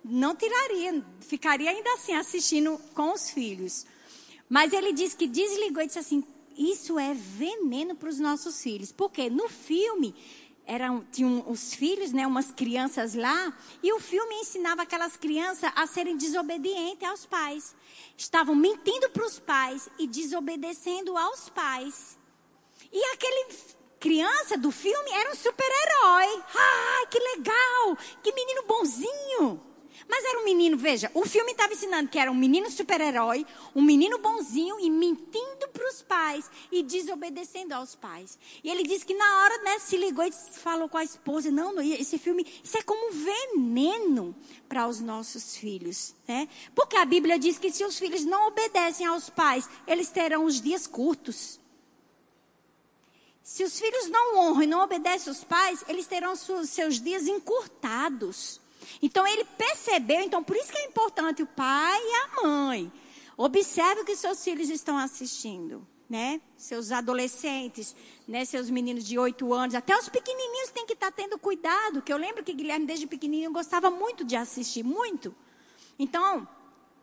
não 0.02 0.34
tiraria, 0.34 1.04
ficaria 1.20 1.70
ainda 1.70 1.94
assim 1.96 2.14
assistindo 2.14 2.80
com 2.94 3.12
os 3.12 3.30
filhos. 3.30 3.86
Mas 4.48 4.72
ele 4.72 4.94
disse 4.94 5.18
que 5.18 5.28
desligou 5.28 5.84
e 5.84 5.88
disse 5.88 6.00
assim: 6.00 6.24
Isso 6.58 6.98
é 6.98 7.14
veneno 7.14 7.96
para 7.96 8.08
os 8.08 8.18
nossos 8.18 8.64
filhos. 8.64 8.94
Porque 8.94 9.30
no 9.30 9.50
filme 9.50 10.16
eram 10.66 11.06
tinham 11.12 11.44
os 11.50 11.74
filhos, 11.74 12.14
né, 12.14 12.26
umas 12.26 12.50
crianças 12.50 13.14
lá, 13.14 13.54
e 13.84 13.92
o 13.92 14.00
filme 14.00 14.36
ensinava 14.36 14.84
aquelas 14.84 15.18
crianças 15.18 15.70
a 15.76 15.86
serem 15.86 16.16
desobedientes 16.16 17.06
aos 17.10 17.26
pais. 17.26 17.76
Estavam 18.16 18.56
mentindo 18.56 19.10
para 19.10 19.26
os 19.26 19.38
pais 19.38 19.90
e 20.00 20.08
desobedecendo 20.08 21.18
aos 21.18 21.50
pais. 21.50 22.18
E 22.90 23.04
aquele 23.14 23.77
criança 24.00 24.58
do 24.58 24.72
filme 24.72 25.12
era 25.12 25.32
um 25.32 25.36
super-herói. 25.36 26.44
Ah, 26.56 27.06
que 27.10 27.20
legal! 27.20 27.98
Que 28.24 28.34
menino 28.34 28.64
bonzinho! 28.64 29.68
Mas 30.08 30.24
era 30.24 30.40
um 30.40 30.46
menino, 30.46 30.78
veja, 30.78 31.12
o 31.14 31.26
filme 31.26 31.52
estava 31.52 31.74
ensinando 31.74 32.10
que 32.10 32.18
era 32.18 32.32
um 32.32 32.36
menino 32.36 32.72
super-herói, 32.72 33.46
um 33.76 33.82
menino 33.82 34.18
bonzinho 34.20 34.80
e 34.80 34.90
mentindo 34.90 35.68
para 35.74 35.88
os 35.90 36.02
pais 36.02 36.50
e 36.72 36.82
desobedecendo 36.82 37.74
aos 37.74 37.96
pais. 37.96 38.38
E 38.64 38.70
ele 38.70 38.84
disse 38.84 39.06
que 39.06 39.14
na 39.14 39.42
hora 39.42 39.64
né, 39.64 39.80
se 39.80 39.98
ligou 39.98 40.24
e 40.24 40.32
falou 40.32 40.88
com 40.88 40.98
a 40.98 41.04
esposa: 41.04 41.52
não, 41.52 41.74
não, 41.74 41.82
esse 41.82 42.18
filme, 42.18 42.46
isso 42.64 42.78
é 42.78 42.84
como 42.84 43.12
veneno 43.12 44.36
para 44.70 44.88
os 44.88 45.02
nossos 45.02 45.58
filhos. 45.58 46.16
Né? 46.28 46.48
Porque 46.74 46.96
a 46.96 47.06
Bíblia 47.06 47.38
diz 47.38 47.58
que 47.58 47.72
se 47.72 47.84
os 47.84 47.98
filhos 48.00 48.24
não 48.24 48.48
obedecem 48.48 49.06
aos 49.06 49.30
pais, 49.30 49.68
eles 49.86 50.10
terão 50.10 50.46
os 50.46 50.62
dias 50.62 50.88
curtos. 50.88 51.60
Se 53.48 53.64
os 53.64 53.80
filhos 53.80 54.10
não 54.10 54.40
honram 54.40 54.64
e 54.64 54.68
não 54.68 54.84
obedecem 54.84 55.30
aos 55.30 55.42
pais, 55.42 55.82
eles 55.88 56.06
terão 56.06 56.36
seus 56.36 57.00
dias 57.00 57.28
encurtados. 57.28 58.60
Então 59.02 59.26
ele 59.26 59.46
percebeu, 59.58 60.20
então 60.20 60.44
por 60.44 60.54
isso 60.58 60.70
que 60.70 60.78
é 60.78 60.86
importante 60.86 61.44
o 61.44 61.48
pai 61.48 61.98
e 61.98 62.14
a 62.14 62.42
mãe. 62.44 62.92
Observe 63.38 64.02
o 64.02 64.06
que 64.06 64.18
seus 64.18 64.44
filhos 64.44 64.70
estão 64.70 64.98
assistindo, 64.98 65.88
né? 66.10 66.42
Seus 66.58 66.92
adolescentes, 66.92 67.96
né? 68.28 68.44
Seus 68.44 68.70
meninos 68.70 69.06
de 69.06 69.18
8 69.18 69.54
anos, 69.54 69.76
até 69.76 69.98
os 69.98 70.10
pequenininhos 70.10 70.72
têm 70.72 70.86
que 70.86 70.92
estar 70.92 71.10
tá 71.10 71.16
tendo 71.16 71.40
cuidado, 71.40 72.02
que 72.02 72.12
eu 72.12 72.18
lembro 72.18 72.44
que 72.44 72.52
Guilherme 72.52 72.86
desde 72.86 73.08
pequenininho 73.08 73.54
gostava 73.54 73.90
muito 73.90 74.26
de 74.26 74.36
assistir, 74.36 74.84
muito. 74.84 75.34
Então, 75.98 76.46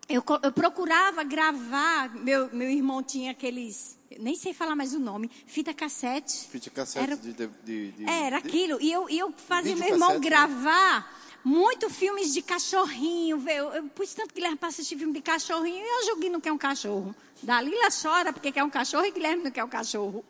eu, 0.09 0.22
eu 0.42 0.52
procurava 0.52 1.24
gravar, 1.24 2.14
meu, 2.14 2.48
meu 2.52 2.70
irmão 2.70 3.02
tinha 3.02 3.30
aqueles 3.30 3.98
nem 4.18 4.36
sei 4.36 4.52
falar 4.52 4.76
mais 4.76 4.94
o 4.94 5.00
nome, 5.00 5.30
fita 5.46 5.74
cassete. 5.74 6.46
Fita 6.48 6.70
cassete 6.70 7.05
era, 7.05 7.16
de, 7.16 7.32
de, 7.32 7.92
de, 7.92 8.05
Era 8.09 8.36
aquilo. 8.38 8.80
E 8.80 8.92
eu, 8.92 9.09
eu 9.09 9.32
fazia 9.32 9.74
meu 9.74 9.88
irmão 9.88 10.09
cassete, 10.09 10.24
né? 10.24 10.30
gravar 10.30 11.00
né? 11.00 11.07
muito 11.44 11.90
filmes 11.90 12.32
de 12.32 12.42
cachorrinho. 12.42 13.42
Eu, 13.48 13.72
eu 13.72 13.84
pus 13.84 14.14
tanto 14.14 14.34
Guilherme 14.34 14.57
para 14.57 14.68
assistir 14.68 14.96
filme 14.96 15.12
de 15.12 15.20
cachorrinho 15.20 15.84
e 15.84 16.00
eu 16.00 16.07
joguei 16.07 16.30
não 16.30 16.40
quer 16.40 16.52
um 16.52 16.59
cachorro. 16.59 17.14
Dalila 17.42 17.88
chora 17.90 18.32
porque 18.32 18.52
quer 18.52 18.64
um 18.64 18.70
cachorro 18.70 19.05
e 19.05 19.11
Guilherme 19.11 19.44
não 19.44 19.50
quer 19.50 19.64
um 19.64 19.68
cachorro. 19.68 20.24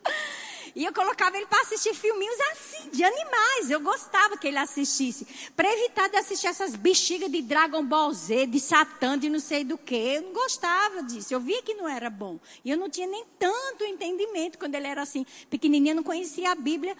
E 0.75 0.83
eu 0.83 0.91
colocava 0.91 1.37
ele 1.37 1.45
para 1.45 1.61
assistir 1.61 1.93
filminhos 1.93 2.37
assim, 2.51 2.89
de 2.89 3.01
animais. 3.01 3.71
Eu 3.71 3.79
gostava 3.79 4.37
que 4.37 4.45
ele 4.45 4.57
assistisse. 4.57 5.25
Para 5.55 5.71
evitar 5.71 6.09
de 6.09 6.17
assistir 6.17 6.47
essas 6.47 6.75
bexigas 6.75 7.31
de 7.31 7.41
Dragon 7.41 7.83
Ball 7.83 8.13
Z, 8.13 8.47
de 8.47 8.59
Satã, 8.59 9.17
de 9.17 9.29
não 9.29 9.39
sei 9.39 9.63
do 9.63 9.77
que. 9.77 9.95
Eu 9.95 10.23
não 10.23 10.33
gostava 10.33 11.01
disso. 11.03 11.33
Eu 11.33 11.39
via 11.39 11.61
que 11.61 11.73
não 11.73 11.87
era 11.87 12.09
bom. 12.09 12.37
E 12.63 12.69
eu 12.69 12.77
não 12.77 12.89
tinha 12.89 13.07
nem 13.07 13.23
tanto 13.39 13.85
entendimento 13.85 14.59
quando 14.59 14.75
ele 14.75 14.87
era 14.87 15.01
assim, 15.01 15.25
pequenininho, 15.49 15.95
não 15.95 16.03
conhecia 16.03 16.51
a 16.51 16.55
Bíblia 16.55 16.95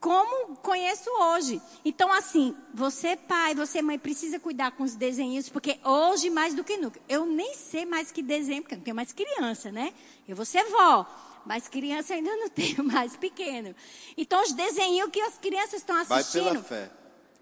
como 0.00 0.56
conheço 0.56 1.10
hoje. 1.10 1.60
Então, 1.84 2.10
assim, 2.10 2.56
você 2.72 3.16
pai, 3.16 3.54
você 3.54 3.82
mãe, 3.82 3.98
precisa 3.98 4.40
cuidar 4.40 4.72
com 4.72 4.82
os 4.82 4.96
desenhos, 4.96 5.48
porque 5.48 5.78
hoje 5.84 6.30
mais 6.30 6.54
do 6.54 6.64
que 6.64 6.78
nunca. 6.78 6.98
Eu 7.08 7.26
nem 7.26 7.54
sei 7.54 7.84
mais 7.84 8.10
que 8.10 8.22
desenho, 8.22 8.62
porque 8.62 8.74
eu 8.74 8.78
não 8.78 8.84
tenho 8.84 8.96
mais 8.96 9.12
criança, 9.12 9.70
né? 9.70 9.92
Eu 10.26 10.34
vou 10.34 10.46
ser 10.46 10.64
vó, 10.64 11.06
mas 11.46 11.68
criança 11.68 12.14
ainda 12.14 12.34
não 12.36 12.48
tenho 12.48 12.82
mais 12.84 13.16
pequeno. 13.16 13.74
Então, 14.16 14.42
os 14.42 14.52
desenhos 14.52 15.10
que 15.10 15.20
as 15.20 15.38
crianças 15.38 15.74
estão 15.74 15.96
assistindo. 15.96 16.44
Vai 16.44 16.52
pela 16.52 16.64
fé. 16.64 16.90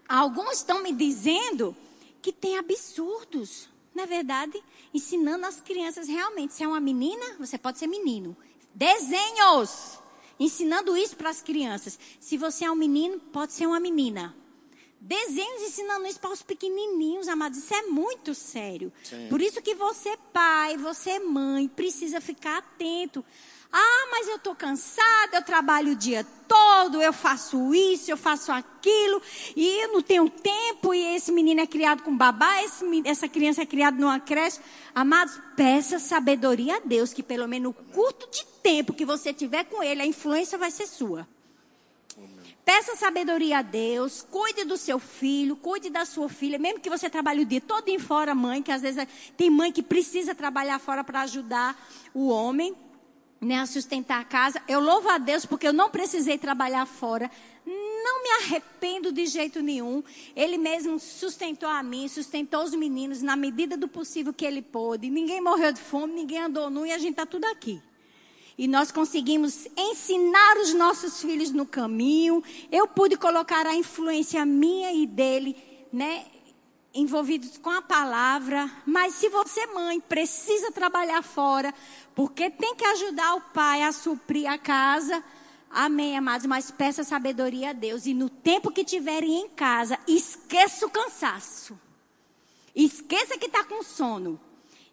Alguns 0.07 0.57
estão 0.57 0.81
me 0.81 0.91
dizendo 0.91 1.75
que 2.21 2.33
tem 2.33 2.57
absurdos, 2.57 3.69
não 3.93 4.03
é 4.03 4.07
verdade? 4.07 4.61
Ensinando 4.93 5.45
as 5.45 5.61
crianças 5.61 6.07
realmente. 6.07 6.53
Se 6.53 6.63
é 6.63 6.67
uma 6.67 6.79
menina, 6.79 7.35
você 7.37 7.57
pode 7.57 7.77
ser 7.77 7.87
menino. 7.87 8.35
Desenhos! 8.73 9.99
ensinando 10.39 10.95
isso 10.95 11.17
para 11.17 11.29
as 11.29 11.41
crianças. 11.41 11.99
Se 12.19 12.37
você 12.37 12.65
é 12.65 12.71
um 12.71 12.75
menino, 12.75 13.19
pode 13.19 13.51
ser 13.51 13.67
uma 13.67 13.79
menina. 13.79 14.33
Desenhos 15.01 15.61
ensinando 15.61 16.07
isso 16.07 16.19
para 16.19 16.31
os 16.31 16.41
pequenininhos, 16.41 17.27
amados. 17.27 17.59
Isso 17.59 17.73
é 17.73 17.83
muito 17.83 18.33
sério. 18.33 18.91
Sim. 19.03 19.27
Por 19.29 19.41
isso 19.41 19.61
que 19.61 19.75
você, 19.75 20.17
pai, 20.33 20.77
você, 20.77 21.19
mãe, 21.19 21.67
precisa 21.67 22.19
ficar 22.19 22.57
atento 22.57 23.23
ah, 23.71 24.07
mas 24.11 24.27
eu 24.27 24.37
estou 24.37 24.55
cansada, 24.55 25.37
eu 25.37 25.43
trabalho 25.43 25.91
o 25.91 25.95
dia 25.95 26.25
todo, 26.47 26.99
eu 26.99 27.13
faço 27.13 27.73
isso, 27.75 28.09
eu 28.09 28.17
faço 28.17 28.51
aquilo, 28.51 29.21
e 29.55 29.83
eu 29.83 29.93
não 29.93 30.01
tenho 30.01 30.27
tempo, 30.27 30.91
e 30.91 31.15
esse 31.15 31.31
menino 31.31 31.61
é 31.61 31.67
criado 31.67 32.01
com 32.01 32.15
babá, 32.17 32.63
esse, 32.63 32.83
essa 33.05 33.27
criança 33.27 33.61
é 33.61 33.65
criada 33.67 33.95
numa 33.95 34.19
creche. 34.19 34.59
Amados, 34.95 35.39
peça 35.55 35.99
sabedoria 35.99 36.77
a 36.77 36.79
Deus, 36.79 37.13
que 37.13 37.21
pelo 37.21 37.47
menos 37.47 37.75
no 37.75 37.93
curto 37.93 38.27
de 38.31 38.43
tempo 38.63 38.93
que 38.93 39.05
você 39.05 39.31
tiver 39.31 39.65
com 39.65 39.83
ele, 39.83 40.01
a 40.01 40.05
influência 40.05 40.57
vai 40.57 40.71
ser 40.71 40.87
sua. 40.87 41.27
Peça 42.65 42.95
sabedoria 42.95 43.59
a 43.59 43.61
Deus, 43.61 44.25
cuide 44.29 44.63
do 44.63 44.77
seu 44.77 44.99
filho, 44.99 45.55
cuide 45.55 45.89
da 45.89 46.05
sua 46.05 46.29
filha, 46.29 46.57
mesmo 46.57 46.79
que 46.79 46.89
você 46.89 47.09
trabalhe 47.09 47.41
o 47.41 47.45
dia 47.45 47.61
todo 47.61 47.87
em 47.89 47.99
fora, 47.99 48.33
mãe, 48.33 48.61
que 48.61 48.71
às 48.71 48.81
vezes 48.81 49.07
tem 49.37 49.49
mãe 49.49 49.71
que 49.71 49.81
precisa 49.81 50.35
trabalhar 50.35 50.79
fora 50.79 51.03
para 51.03 51.21
ajudar 51.21 51.75
o 52.13 52.29
homem 52.29 52.75
né, 53.41 53.59
a 53.59 53.65
sustentar 53.65 54.19
a 54.19 54.25
casa. 54.25 54.61
Eu 54.67 54.79
louvo 54.79 55.09
a 55.09 55.17
Deus 55.17 55.45
porque 55.45 55.67
eu 55.67 55.73
não 55.73 55.89
precisei 55.89 56.37
trabalhar 56.37 56.85
fora. 56.85 57.29
Não 57.65 58.23
me 58.23 58.29
arrependo 58.43 59.11
de 59.11 59.25
jeito 59.25 59.61
nenhum. 59.61 60.03
Ele 60.35 60.57
mesmo 60.57 60.99
sustentou 60.99 61.69
a 61.69 61.81
mim, 61.81 62.07
sustentou 62.07 62.63
os 62.63 62.73
meninos 62.73 63.21
na 63.21 63.35
medida 63.35 63.77
do 63.77 63.87
possível 63.87 64.33
que 64.33 64.45
ele 64.45 64.61
pôde. 64.61 65.09
Ninguém 65.09 65.41
morreu 65.41 65.71
de 65.71 65.79
fome, 65.79 66.13
ninguém 66.13 66.39
andou 66.39 66.69
nu 66.69 66.85
e 66.85 66.91
a 66.91 66.97
gente 66.97 67.11
está 67.11 67.25
tudo 67.25 67.45
aqui. 67.45 67.81
E 68.57 68.67
nós 68.67 68.91
conseguimos 68.91 69.67
ensinar 69.77 70.57
os 70.57 70.73
nossos 70.73 71.21
filhos 71.21 71.51
no 71.51 71.65
caminho. 71.65 72.43
Eu 72.69 72.87
pude 72.87 73.15
colocar 73.15 73.65
a 73.65 73.73
influência 73.73 74.45
minha 74.45 74.91
e 74.91 75.05
dele, 75.05 75.55
né? 75.93 76.25
Envolvidos 76.93 77.57
com 77.57 77.69
a 77.69 77.81
palavra, 77.81 78.69
mas 78.85 79.15
se 79.15 79.29
você, 79.29 79.65
mãe, 79.67 79.99
precisa 79.99 80.71
trabalhar 80.71 81.21
fora, 81.21 81.73
porque 82.15 82.49
tem 82.49 82.75
que 82.75 82.85
ajudar 82.85 83.35
o 83.35 83.41
pai 83.41 83.83
a 83.83 83.91
suprir 83.91 84.49
a 84.49 84.57
casa, 84.57 85.23
amém, 85.69 86.17
amados, 86.17 86.47
mas 86.47 86.71
peça 86.71 87.03
sabedoria 87.03 87.69
a 87.69 87.73
Deus, 87.73 88.05
e 88.05 88.13
no 88.13 88.29
tempo 88.29 88.71
que 88.71 88.83
tiverem 88.83 89.41
em 89.41 89.49
casa, 89.49 89.99
esqueça 90.07 90.85
o 90.85 90.89
cansaço, 90.89 91.79
esqueça 92.75 93.37
que 93.37 93.45
está 93.45 93.63
com 93.63 93.83
sono, 93.83 94.39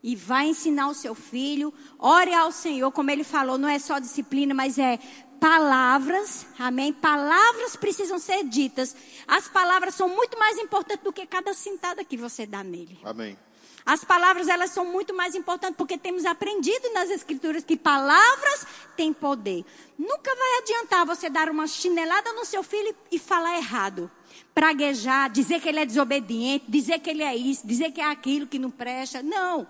e 0.02 0.14
vai 0.14 0.48
ensinar 0.48 0.88
o 0.88 0.94
seu 0.94 1.14
filho, 1.14 1.72
ore 1.98 2.32
ao 2.32 2.52
Senhor, 2.52 2.92
como 2.92 3.10
ele 3.10 3.24
falou, 3.24 3.58
não 3.58 3.68
é 3.68 3.78
só 3.78 3.98
disciplina, 3.98 4.54
mas 4.54 4.78
é 4.78 5.00
palavras, 5.40 6.46
amém? 6.58 6.92
Palavras 6.92 7.76
precisam 7.76 8.18
ser 8.18 8.44
ditas. 8.44 8.94
As 9.26 9.48
palavras 9.48 9.94
são 9.94 10.08
muito 10.08 10.38
mais 10.38 10.58
importantes 10.58 11.04
do 11.04 11.12
que 11.12 11.26
cada 11.26 11.54
cintada 11.54 12.04
que 12.04 12.16
você 12.16 12.46
dá 12.46 12.62
nele. 12.62 12.98
Amém. 13.04 13.38
As 13.86 14.04
palavras 14.04 14.48
elas 14.48 14.72
são 14.72 14.84
muito 14.84 15.14
mais 15.14 15.36
importantes 15.36 15.76
porque 15.76 15.96
temos 15.96 16.24
aprendido 16.24 16.92
nas 16.92 17.08
escrituras 17.08 17.62
que 17.62 17.76
palavras 17.76 18.66
têm 18.96 19.12
poder. 19.12 19.64
Nunca 19.96 20.34
vai 20.34 20.58
adiantar 20.58 21.06
você 21.06 21.30
dar 21.30 21.48
uma 21.48 21.68
chinelada 21.68 22.32
no 22.32 22.44
seu 22.44 22.64
filho 22.64 22.92
e 23.12 23.18
falar 23.18 23.56
errado. 23.56 24.10
Praguejar, 24.52 25.30
dizer 25.30 25.60
que 25.60 25.68
ele 25.68 25.78
é 25.78 25.86
desobediente, 25.86 26.64
dizer 26.66 26.98
que 26.98 27.10
ele 27.10 27.22
é 27.22 27.36
isso, 27.36 27.64
dizer 27.64 27.92
que 27.92 28.00
é 28.00 28.10
aquilo 28.10 28.48
que 28.48 28.58
não 28.58 28.72
presta. 28.72 29.22
Não. 29.22 29.68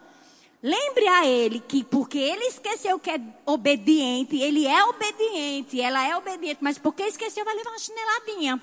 Lembre 0.63 1.07
a 1.07 1.27
ele 1.27 1.61
que 1.61 1.85
porque 1.85 2.19
ele 2.19 2.45
esqueceu 2.47 2.99
que 2.99 3.11
é 3.11 3.21
obediente, 3.45 4.37
ele 4.37 4.67
é 4.67 4.85
obediente, 4.85 5.81
ela 5.81 6.07
é 6.07 6.17
obediente, 6.17 6.59
mas 6.61 6.79
porque 6.79 7.03
esqueceu 7.03 7.45
vai 7.45 7.55
levar 7.55 7.71
uma 7.71 7.79
chineladinha. 7.79 8.63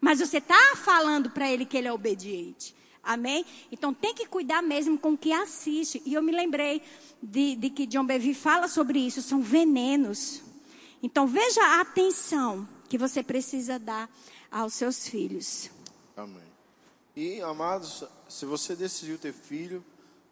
Mas 0.00 0.20
você 0.20 0.38
está 0.38 0.76
falando 0.76 1.30
para 1.30 1.50
ele 1.50 1.64
que 1.64 1.76
ele 1.76 1.88
é 1.88 1.92
obediente. 1.92 2.74
Amém? 3.02 3.46
Então 3.70 3.94
tem 3.94 4.14
que 4.14 4.26
cuidar 4.26 4.62
mesmo 4.62 4.98
com 4.98 5.12
o 5.12 5.18
que 5.18 5.32
assiste. 5.32 6.02
E 6.04 6.14
eu 6.14 6.22
me 6.22 6.32
lembrei 6.32 6.82
de, 7.22 7.56
de 7.56 7.70
que 7.70 7.86
John 7.86 8.04
Bevere 8.04 8.34
fala 8.34 8.68
sobre 8.68 8.98
isso, 8.98 9.22
são 9.22 9.40
venenos. 9.40 10.42
Então 11.02 11.26
veja 11.26 11.62
a 11.62 11.80
atenção 11.80 12.68
que 12.88 12.98
você 12.98 13.22
precisa 13.22 13.78
dar 13.78 14.10
aos 14.50 14.74
seus 14.74 15.08
filhos. 15.08 15.70
Amém. 16.16 16.42
E 17.14 17.40
amados, 17.40 18.04
se 18.28 18.44
você 18.44 18.74
decidiu 18.74 19.16
ter 19.18 19.32
filho, 19.32 19.84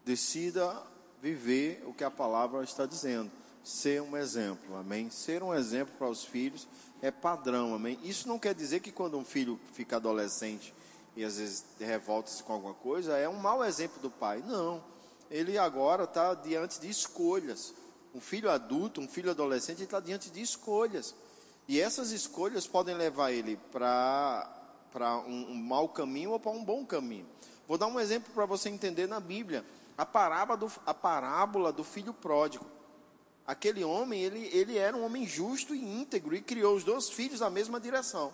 decida 0.05 0.81
viver 1.21 1.83
o 1.87 1.93
que 1.93 2.03
a 2.03 2.11
palavra 2.11 2.63
está 2.63 2.85
dizendo. 2.85 3.31
Ser 3.63 4.01
um 4.01 4.15
exemplo, 4.15 4.77
amém? 4.77 5.09
Ser 5.09 5.41
um 5.41 5.53
exemplo 5.53 5.95
para 5.97 6.07
os 6.07 6.23
filhos 6.23 6.67
é 7.01 7.09
padrão, 7.09 7.73
amém? 7.73 7.99
Isso 8.03 8.27
não 8.27 8.37
quer 8.37 8.53
dizer 8.53 8.79
que 8.79 8.91
quando 8.91 9.17
um 9.17 9.25
filho 9.25 9.59
fica 9.73 9.95
adolescente 9.95 10.71
e 11.15 11.23
às 11.23 11.37
vezes 11.37 11.65
revolta-se 11.79 12.43
com 12.43 12.53
alguma 12.53 12.75
coisa, 12.75 13.17
é 13.17 13.27
um 13.27 13.37
mau 13.37 13.65
exemplo 13.65 13.99
do 13.99 14.11
pai. 14.11 14.43
Não. 14.45 14.83
Ele 15.31 15.57
agora 15.57 16.03
está 16.03 16.35
diante 16.35 16.79
de 16.79 16.89
escolhas. 16.89 17.73
Um 18.13 18.21
filho 18.21 18.51
adulto, 18.51 19.01
um 19.01 19.07
filho 19.07 19.31
adolescente, 19.31 19.81
está 19.81 19.99
diante 19.99 20.29
de 20.29 20.41
escolhas. 20.41 21.15
E 21.67 21.81
essas 21.81 22.11
escolhas 22.11 22.67
podem 22.67 22.95
levar 22.95 23.31
ele 23.31 23.59
para 23.71 24.47
um, 25.27 25.51
um 25.51 25.55
mau 25.55 25.89
caminho 25.89 26.31
ou 26.31 26.39
para 26.39 26.51
um 26.51 26.63
bom 26.63 26.85
caminho. 26.85 27.25
Vou 27.67 27.79
dar 27.79 27.87
um 27.87 27.99
exemplo 27.99 28.31
para 28.33 28.45
você 28.45 28.69
entender 28.69 29.07
na 29.07 29.19
Bíblia. 29.19 29.65
A 29.97 30.05
parábola 30.05 30.57
do, 30.57 30.71
a 30.85 30.93
parábola 30.93 31.71
do 31.71 31.83
filho 31.83 32.13
pródigo. 32.13 32.65
Aquele 33.47 33.83
homem, 33.83 34.21
ele, 34.21 34.49
ele 34.51 34.77
era 34.77 34.97
um 34.97 35.05
homem 35.05 35.27
justo 35.27 35.75
e 35.75 36.01
íntegro 36.01 36.35
e 36.35 36.41
criou 36.41 36.75
os 36.75 36.83
dois 36.83 37.09
filhos 37.09 37.39
na 37.39 37.49
mesma 37.49 37.79
direção. 37.79 38.33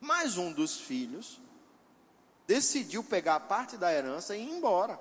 Mas 0.00 0.36
um 0.36 0.52
dos 0.52 0.80
filhos 0.80 1.40
decidiu 2.46 3.04
pegar 3.04 3.40
parte 3.40 3.76
da 3.76 3.92
herança 3.92 4.34
e 4.34 4.42
ir 4.42 4.50
embora. 4.50 4.98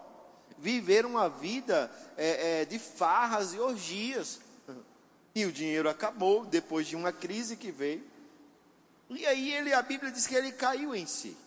Viver 0.57 1.05
uma 1.05 1.29
vida 1.29 1.89
é, 2.17 2.61
é, 2.61 2.65
de 2.65 2.77
farras 2.77 3.53
e 3.53 3.59
orgias. 3.59 4.41
E 5.33 5.45
o 5.45 5.51
dinheiro 5.51 5.89
acabou 5.89 6.45
depois 6.45 6.87
de 6.87 6.95
uma 6.95 7.11
crise 7.11 7.55
que 7.55 7.71
veio. 7.71 8.03
E 9.09 9.25
aí 9.25 9.53
ele, 9.53 9.71
a 9.73 9.81
Bíblia 9.81 10.11
diz 10.11 10.27
que 10.27 10.35
ele 10.35 10.51
caiu 10.51 10.93
em 10.93 11.05
si. 11.05 11.37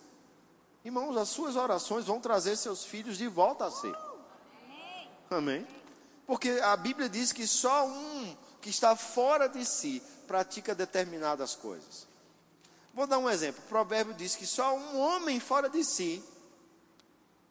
Irmãos, 0.83 1.15
as 1.15 1.29
suas 1.29 1.55
orações 1.55 2.05
vão 2.05 2.19
trazer 2.19 2.55
seus 2.55 2.83
filhos 2.83 3.17
de 3.17 3.27
volta 3.27 3.65
a 3.65 3.71
si. 3.71 3.93
Amém? 5.29 5.65
Porque 6.25 6.49
a 6.63 6.75
Bíblia 6.75 7.07
diz 7.07 7.31
que 7.31 7.45
só 7.45 7.85
um 7.87 8.35
que 8.59 8.69
está 8.69 8.95
fora 8.95 9.47
de 9.47 9.63
si 9.65 10.01
pratica 10.27 10.73
determinadas 10.73 11.55
coisas. 11.55 12.07
Vou 12.93 13.05
dar 13.05 13.17
um 13.17 13.29
exemplo. 13.29 13.61
O 13.63 13.67
provérbio 13.69 14.13
diz 14.13 14.35
que 14.35 14.45
só 14.45 14.75
um 14.75 14.99
homem 14.99 15.39
fora 15.39 15.69
de 15.69 15.83
si 15.83 16.23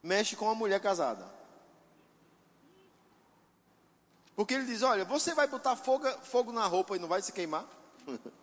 mexe 0.03 0.37
com 0.37 0.47
uma 0.47 0.55
mulher 0.55 0.81
casada. 0.81 1.27
Porque 4.35 4.55
ele 4.55 4.65
diz: 4.65 4.83
Olha, 4.83 5.05
você 5.05 5.35
vai 5.35 5.47
botar 5.47 5.77
fogo, 5.77 6.09
fogo 6.23 6.53
na 6.53 6.67
roupa 6.67 6.97
e 6.97 6.99
não 6.99 7.09
vai 7.09 7.23
se 7.23 7.33
queimar? 7.33 7.67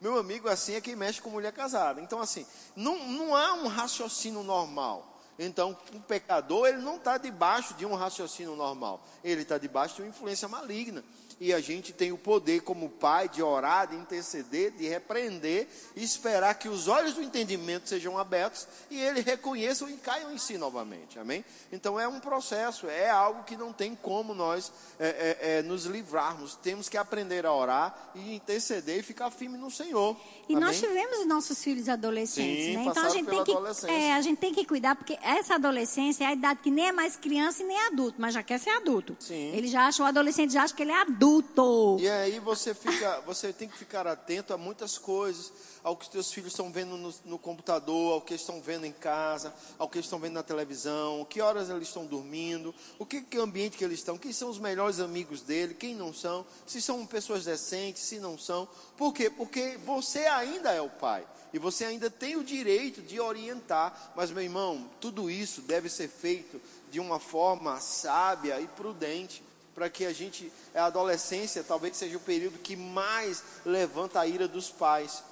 Meu 0.00 0.18
amigo, 0.18 0.48
assim 0.48 0.74
é 0.74 0.80
quem 0.80 0.94
mexe 0.94 1.20
com 1.20 1.30
mulher 1.30 1.52
casada. 1.52 2.00
Então, 2.00 2.20
assim, 2.20 2.46
não, 2.74 3.08
não 3.08 3.34
há 3.34 3.54
um 3.54 3.66
raciocínio 3.66 4.42
normal. 4.42 5.14
Então, 5.38 5.76
o 5.92 6.00
pecador, 6.00 6.66
ele 6.68 6.78
não 6.78 6.96
está 6.96 7.18
debaixo 7.18 7.74
de 7.74 7.84
um 7.84 7.94
raciocínio 7.94 8.56
normal. 8.56 9.02
Ele 9.22 9.42
está 9.42 9.58
debaixo 9.58 9.96
de 9.96 10.02
uma 10.02 10.08
influência 10.08 10.48
maligna 10.48 11.04
e 11.38 11.52
a 11.52 11.60
gente 11.60 11.92
tem 11.92 12.12
o 12.12 12.18
poder, 12.18 12.62
como 12.62 12.88
pai, 12.88 13.28
de 13.28 13.42
orar, 13.42 13.88
de 13.88 13.96
interceder, 13.96 14.70
de 14.72 14.88
repreender 14.88 15.68
e 15.94 16.02
esperar 16.02 16.54
que 16.54 16.68
os 16.68 16.88
olhos 16.88 17.12
do 17.12 17.22
entendimento 17.22 17.88
sejam 17.88 18.16
abertos 18.16 18.66
e 18.90 18.98
ele 18.98 19.20
reconheçam 19.20 19.88
e 19.90 19.94
caiam 19.98 20.32
em 20.32 20.38
si 20.38 20.56
novamente. 20.56 21.18
Amém? 21.18 21.44
Então 21.70 22.00
é 22.00 22.08
um 22.08 22.20
processo, 22.20 22.88
é 22.88 23.10
algo 23.10 23.44
que 23.44 23.56
não 23.56 23.70
tem 23.70 23.94
como 23.94 24.34
nós 24.34 24.72
é, 24.98 25.08
é, 25.08 25.58
é, 25.58 25.62
nos 25.62 25.84
livrarmos. 25.84 26.54
Temos 26.54 26.88
que 26.88 26.96
aprender 26.96 27.44
a 27.44 27.52
orar 27.52 28.12
e 28.14 28.34
interceder 28.34 28.98
e 28.98 29.02
ficar 29.02 29.30
firme 29.30 29.58
no 29.58 29.70
Senhor. 29.70 30.16
E 30.48 30.54
Amém? 30.54 30.64
nós 30.64 30.80
tivemos 30.80 31.18
os 31.18 31.26
nossos 31.26 31.62
filhos 31.62 31.88
adolescentes, 31.88 32.64
Sim, 32.64 32.76
né? 32.76 32.84
Então 32.86 33.04
a 33.04 33.10
gente 33.10 33.28
tem 33.28 33.44
que 33.44 33.90
é, 33.90 34.14
a 34.14 34.20
gente 34.22 34.38
tem 34.38 34.54
que 34.54 34.64
cuidar 34.64 34.96
porque 34.96 35.18
essa 35.22 35.56
adolescência 35.56 36.24
é 36.24 36.28
a 36.28 36.32
idade 36.32 36.60
que 36.62 36.70
nem 36.70 36.88
é 36.88 36.92
mais 36.92 37.14
criança 37.14 37.62
e 37.62 37.66
nem 37.66 37.78
adulto, 37.88 38.14
mas 38.18 38.32
já 38.32 38.42
quer 38.42 38.58
ser 38.58 38.70
adulto. 38.70 39.14
Sim. 39.20 39.52
Ele 39.54 39.68
já 39.68 39.86
acha 39.86 40.02
o 40.02 40.06
adolescente 40.06 40.54
já 40.54 40.62
acha 40.62 40.74
que 40.74 40.82
ele 40.82 40.92
é 40.92 41.00
adulto 41.02 41.25
adulto. 41.26 41.96
E 42.00 42.08
aí 42.08 42.38
você 42.38 42.72
fica, 42.74 43.20
você 43.22 43.52
tem 43.52 43.68
que 43.68 43.76
ficar 43.76 44.06
atento 44.06 44.54
a 44.54 44.56
muitas 44.56 44.96
coisas, 44.96 45.52
ao 45.82 45.96
que 45.96 46.16
os 46.16 46.32
filhos 46.32 46.52
estão 46.52 46.70
vendo 46.70 46.96
no, 46.96 47.14
no 47.24 47.38
computador, 47.38 48.14
ao 48.14 48.20
que 48.20 48.34
estão 48.34 48.60
vendo 48.60 48.86
em 48.86 48.92
casa, 48.92 49.52
ao 49.78 49.88
que 49.88 49.98
estão 49.98 50.18
vendo 50.18 50.34
na 50.34 50.42
televisão, 50.42 51.24
que 51.28 51.40
horas 51.40 51.68
eles 51.68 51.88
estão 51.88 52.06
dormindo, 52.06 52.74
o 52.98 53.04
que, 53.04 53.20
que 53.22 53.38
ambiente 53.38 53.76
que 53.76 53.84
eles 53.84 53.98
estão, 53.98 54.16
quem 54.16 54.32
são 54.32 54.48
os 54.48 54.58
melhores 54.58 55.00
amigos 55.00 55.42
dele, 55.42 55.74
quem 55.74 55.94
não 55.94 56.12
são, 56.12 56.46
se 56.66 56.80
são 56.80 57.04
pessoas 57.06 57.44
decentes, 57.44 58.02
se 58.02 58.18
não 58.18 58.38
são. 58.38 58.68
Por 58.96 59.12
quê? 59.12 59.28
Porque 59.28 59.78
você 59.84 60.26
ainda 60.26 60.72
é 60.72 60.80
o 60.80 60.90
pai. 60.90 61.26
E 61.52 61.58
você 61.58 61.84
ainda 61.84 62.10
tem 62.10 62.36
o 62.36 62.44
direito 62.44 63.00
de 63.00 63.20
orientar, 63.20 64.12
mas 64.14 64.30
meu 64.30 64.42
irmão, 64.42 64.90
tudo 65.00 65.30
isso 65.30 65.62
deve 65.62 65.88
ser 65.88 66.08
feito 66.08 66.60
de 66.90 67.00
uma 67.00 67.18
forma 67.18 67.80
sábia 67.80 68.60
e 68.60 68.66
prudente 68.66 69.42
para 69.76 69.90
que 69.90 70.06
a 70.06 70.12
gente, 70.12 70.50
a 70.74 70.86
adolescência 70.86 71.62
talvez 71.62 71.98
seja 71.98 72.16
o 72.16 72.20
período 72.20 72.58
que 72.58 72.74
mais 72.74 73.44
levanta 73.62 74.18
a 74.18 74.26
ira 74.26 74.48
dos 74.48 74.70
pais. 74.70 75.22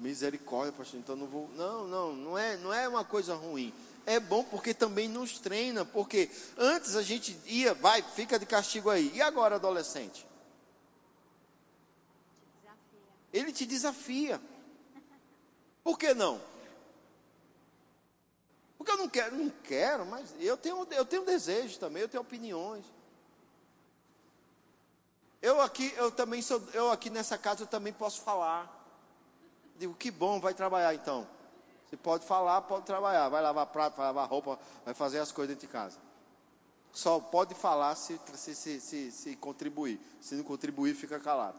Misericórdia, 0.00 0.72
pastor, 0.72 0.98
então 0.98 1.14
não 1.14 1.26
vou. 1.26 1.50
Não, 1.50 1.86
não, 1.86 2.14
não 2.14 2.38
é, 2.38 2.56
não 2.56 2.72
é 2.72 2.88
uma 2.88 3.04
coisa 3.04 3.34
ruim. 3.34 3.70
É 4.06 4.18
bom 4.18 4.42
porque 4.44 4.72
também 4.72 5.08
nos 5.08 5.38
treina, 5.38 5.84
porque 5.84 6.30
antes 6.56 6.96
a 6.96 7.02
gente 7.02 7.38
ia, 7.44 7.74
vai, 7.74 8.00
fica 8.00 8.38
de 8.38 8.46
castigo 8.46 8.88
aí. 8.88 9.12
E 9.14 9.20
agora, 9.20 9.56
adolescente? 9.56 10.26
Ele 13.30 13.52
te 13.52 13.66
desafia. 13.66 14.40
Por 15.82 15.98
que 15.98 16.14
não? 16.14 16.40
Porque 18.78 18.90
eu 18.90 18.96
não 18.96 19.08
quero, 19.08 19.36
não 19.36 19.50
quero, 19.50 20.06
mas 20.06 20.34
eu 20.40 20.56
tenho, 20.56 20.86
eu 20.92 21.04
tenho 21.04 21.26
desejo 21.26 21.78
também, 21.78 22.00
eu 22.00 22.08
tenho 22.08 22.22
opiniões. 22.22 22.93
Eu 25.44 25.60
aqui, 25.60 25.92
eu 25.98 26.10
também 26.10 26.40
sou, 26.40 26.58
eu 26.72 26.90
aqui 26.90 27.10
nessa 27.10 27.36
casa 27.36 27.64
eu 27.64 27.66
também 27.66 27.92
posso 27.92 28.22
falar. 28.22 28.66
Digo, 29.76 29.92
que 29.92 30.10
bom, 30.10 30.40
vai 30.40 30.54
trabalhar 30.54 30.94
então. 30.94 31.26
Você 31.86 31.98
pode 31.98 32.24
falar, 32.24 32.62
pode 32.62 32.86
trabalhar. 32.86 33.28
Vai 33.28 33.42
lavar 33.42 33.66
prato, 33.66 33.98
vai 33.98 34.06
lavar 34.06 34.26
roupa, 34.26 34.58
vai 34.86 34.94
fazer 34.94 35.18
as 35.18 35.30
coisas 35.30 35.54
dentro 35.54 35.66
de 35.66 35.70
casa. 35.70 35.98
Só 36.94 37.20
pode 37.20 37.54
falar 37.54 37.94
se, 37.94 38.18
se, 38.34 38.54
se, 38.54 38.80
se, 38.80 39.12
se 39.12 39.36
contribuir. 39.36 40.00
Se 40.18 40.34
não 40.34 40.44
contribuir, 40.44 40.94
fica 40.94 41.20
calado. 41.20 41.58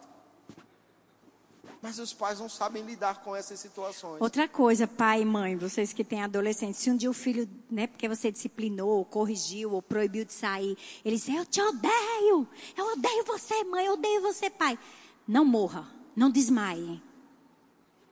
Mas 1.85 1.99
os 1.99 2.11
pais 2.11 2.39
não 2.39 2.49
sabem 2.49 2.83
lidar 2.83 3.21
com 3.21 3.35
essas 3.35 3.59
situações. 3.59 4.19
Outra 4.19 4.47
coisa, 4.47 4.87
pai 4.87 5.21
e 5.21 5.25
mãe, 5.25 5.55
vocês 5.55 5.93
que 5.93 6.03
têm 6.03 6.23
adolescentes, 6.23 6.81
se 6.81 6.89
um 6.89 6.97
dia 6.97 7.07
o 7.07 7.13
filho, 7.13 7.47
né, 7.69 7.85
porque 7.85 8.09
você 8.09 8.31
disciplinou, 8.31 8.89
ou 8.89 9.05
corrigiu, 9.05 9.71
ou 9.71 9.83
proibiu 9.83 10.25
de 10.25 10.33
sair, 10.33 10.75
ele 11.05 11.15
diz, 11.15 11.29
eu 11.29 11.45
te 11.45 11.61
odeio, 11.61 12.47
eu 12.75 12.93
odeio 12.93 13.23
você, 13.25 13.63
mãe, 13.65 13.85
eu 13.85 13.93
odeio 13.93 14.19
você, 14.23 14.49
pai. 14.49 14.79
Não 15.27 15.45
morra, 15.45 15.87
não 16.15 16.31
desmaiem. 16.31 16.99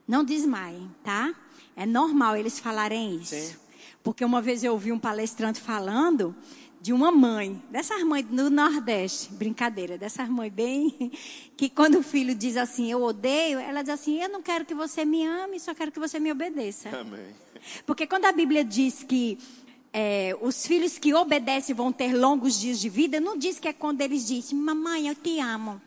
Não 0.07 0.23
desmaiem, 0.23 0.95
tá? 1.03 1.33
É 1.75 1.83
normal 1.83 2.37
eles 2.37 2.59
falarem 2.59 3.15
isso. 3.15 3.33
Sim. 3.33 3.55
Porque 4.03 4.23
uma 4.23 4.39
vez 4.39 4.63
eu 4.63 4.73
ouvi 4.73 4.91
um 4.91 4.99
palestrante 4.99 5.59
falando 5.59 6.35
de 6.83 6.91
uma 6.91 7.13
mãe, 7.13 7.63
dessas 7.69 8.03
mães 8.03 8.25
do 8.25 8.49
Nordeste, 8.49 9.31
brincadeira, 9.31 9.97
dessas 9.97 10.27
mães 10.27 10.51
bem, 10.51 11.13
que 11.55 11.69
quando 11.69 11.99
o 11.99 12.03
filho 12.03 12.35
diz 12.35 12.57
assim, 12.57 12.91
eu 12.91 13.01
odeio, 13.01 13.57
ela 13.57 13.81
diz 13.81 13.91
assim, 13.91 14.21
eu 14.21 14.27
não 14.27 14.41
quero 14.41 14.65
que 14.65 14.75
você 14.75 15.05
me 15.05 15.25
ame, 15.25 15.61
só 15.61 15.73
quero 15.73 15.93
que 15.93 15.99
você 15.99 16.19
me 16.19 16.29
obedeça. 16.29 16.89
Amém. 16.89 17.27
Porque 17.85 18.05
quando 18.05 18.25
a 18.25 18.33
Bíblia 18.33 18.65
diz 18.65 19.01
que 19.01 19.37
é, 19.93 20.35
os 20.41 20.67
filhos 20.67 20.97
que 20.97 21.13
obedecem 21.13 21.73
vão 21.73 21.89
ter 21.89 22.13
longos 22.13 22.59
dias 22.59 22.81
de 22.81 22.89
vida, 22.89 23.17
não 23.17 23.37
diz 23.37 23.59
que 23.59 23.69
é 23.69 23.73
quando 23.73 24.01
eles 24.01 24.27
dizem, 24.27 24.59
mamãe, 24.59 25.07
eu 25.07 25.15
te 25.15 25.39
amo. 25.39 25.81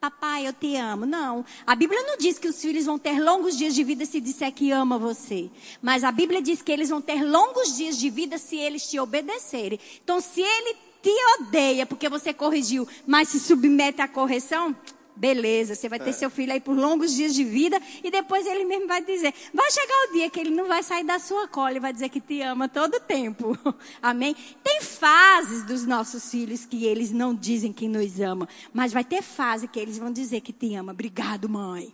Papai, 0.00 0.46
eu 0.46 0.52
te 0.52 0.76
amo. 0.76 1.06
Não. 1.06 1.44
A 1.66 1.74
Bíblia 1.74 2.02
não 2.02 2.16
diz 2.16 2.38
que 2.38 2.48
os 2.48 2.60
filhos 2.60 2.84
vão 2.84 2.98
ter 2.98 3.18
longos 3.20 3.56
dias 3.56 3.74
de 3.74 3.82
vida 3.82 4.04
se 4.04 4.20
disser 4.20 4.52
que 4.52 4.70
ama 4.70 4.98
você. 4.98 5.50
Mas 5.80 6.04
a 6.04 6.12
Bíblia 6.12 6.42
diz 6.42 6.62
que 6.62 6.70
eles 6.70 6.90
vão 6.90 7.00
ter 7.00 7.22
longos 7.24 7.76
dias 7.76 7.98
de 7.98 8.10
vida 8.10 8.38
se 8.38 8.56
eles 8.56 8.88
te 8.88 8.98
obedecerem. 8.98 9.80
Então, 10.02 10.20
se 10.20 10.40
ele 10.40 10.76
te 11.02 11.12
odeia 11.40 11.86
porque 11.86 12.08
você 12.08 12.34
corrigiu, 12.34 12.86
mas 13.06 13.28
se 13.28 13.40
submete 13.40 14.02
à 14.02 14.08
correção, 14.08 14.74
Beleza, 15.16 15.74
você 15.74 15.88
vai 15.88 15.98
ter 15.98 16.10
é. 16.10 16.12
seu 16.12 16.28
filho 16.28 16.52
aí 16.52 16.60
por 16.60 16.76
longos 16.76 17.14
dias 17.14 17.34
de 17.34 17.42
vida 17.42 17.80
e 18.04 18.10
depois 18.10 18.46
ele 18.46 18.64
mesmo 18.64 18.86
vai 18.86 19.02
dizer. 19.02 19.32
Vai 19.52 19.70
chegar 19.70 20.08
o 20.08 20.12
dia 20.12 20.28
que 20.28 20.38
ele 20.38 20.50
não 20.50 20.68
vai 20.68 20.82
sair 20.82 21.04
da 21.04 21.18
sua 21.18 21.48
cola 21.48 21.72
e 21.72 21.80
vai 21.80 21.92
dizer 21.92 22.10
que 22.10 22.20
te 22.20 22.42
ama 22.42 22.68
todo 22.68 22.96
o 22.96 23.00
tempo. 23.00 23.58
Amém? 24.02 24.36
Tem 24.62 24.82
fases 24.82 25.64
dos 25.64 25.86
nossos 25.86 26.30
filhos 26.30 26.66
que 26.66 26.84
eles 26.84 27.10
não 27.10 27.34
dizem 27.34 27.72
que 27.72 27.88
nos 27.88 28.20
amam, 28.20 28.46
mas 28.72 28.92
vai 28.92 29.04
ter 29.04 29.22
fase 29.22 29.66
que 29.66 29.80
eles 29.80 29.96
vão 29.96 30.12
dizer 30.12 30.42
que 30.42 30.52
te 30.52 30.74
ama. 30.74 30.92
Obrigado, 30.92 31.48
mãe. 31.48 31.92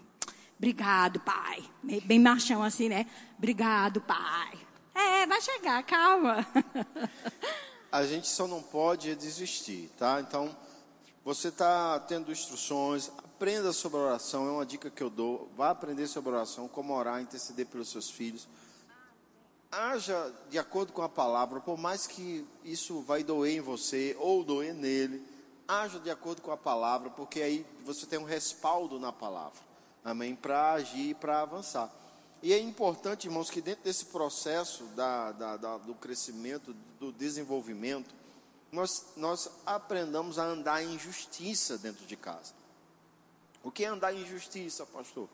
Obrigado, 0.58 1.20
pai. 1.20 1.62
Bem 2.04 2.18
machão 2.18 2.62
assim, 2.62 2.88
né? 2.88 3.06
Obrigado, 3.38 4.00
pai. 4.00 4.52
É, 4.94 5.26
vai 5.26 5.40
chegar, 5.40 5.82
calma. 5.84 6.46
A 7.90 8.06
gente 8.06 8.26
só 8.26 8.46
não 8.46 8.62
pode 8.62 9.14
desistir, 9.14 9.90
tá? 9.98 10.20
Então, 10.20 10.56
você 11.24 11.48
está 11.48 12.00
tendo 12.00 12.32
instruções, 12.32 13.10
aprenda 13.18 13.72
sobre 13.72 13.98
oração, 13.98 14.48
é 14.48 14.50
uma 14.50 14.66
dica 14.66 14.90
que 14.90 15.02
eu 15.02 15.10
dou. 15.10 15.48
Vá 15.56 15.70
aprender 15.70 16.08
sobre 16.08 16.30
oração, 16.30 16.66
como 16.66 16.92
orar, 16.94 17.20
interceder 17.20 17.66
pelos 17.66 17.90
seus 17.90 18.10
filhos. 18.10 18.48
Haja 19.70 20.32
de 20.50 20.58
acordo 20.58 20.92
com 20.92 21.00
a 21.00 21.08
palavra, 21.08 21.60
por 21.60 21.78
mais 21.78 22.06
que 22.06 22.46
isso 22.64 23.00
vai 23.02 23.22
doer 23.22 23.56
em 23.56 23.60
você 23.60 24.16
ou 24.18 24.44
doer 24.44 24.74
nele, 24.74 25.24
haja 25.66 25.98
de 25.98 26.10
acordo 26.10 26.42
com 26.42 26.50
a 26.50 26.56
palavra, 26.56 27.08
porque 27.08 27.40
aí 27.40 27.66
você 27.84 28.04
tem 28.04 28.18
um 28.18 28.24
respaldo 28.24 28.98
na 28.98 29.12
palavra, 29.12 29.60
amém? 30.04 30.34
Para 30.34 30.72
agir 30.72 31.10
e 31.10 31.14
para 31.14 31.40
avançar. 31.40 31.90
E 32.42 32.52
é 32.52 32.58
importante, 32.58 33.28
irmãos, 33.28 33.48
que 33.48 33.60
dentro 33.60 33.84
desse 33.84 34.06
processo 34.06 34.84
da, 34.96 35.30
da, 35.30 35.56
da, 35.56 35.78
do 35.78 35.94
crescimento, 35.94 36.74
do 36.98 37.12
desenvolvimento, 37.12 38.12
nós, 38.72 39.04
nós 39.16 39.50
aprendamos 39.66 40.38
a 40.38 40.44
andar 40.44 40.82
em 40.82 40.98
justiça 40.98 41.76
dentro 41.76 42.06
de 42.06 42.16
casa. 42.16 42.54
O 43.62 43.70
que 43.70 43.84
é 43.84 43.88
andar 43.88 44.14
em 44.14 44.26
justiça, 44.26 44.86
pastor? 44.86 45.28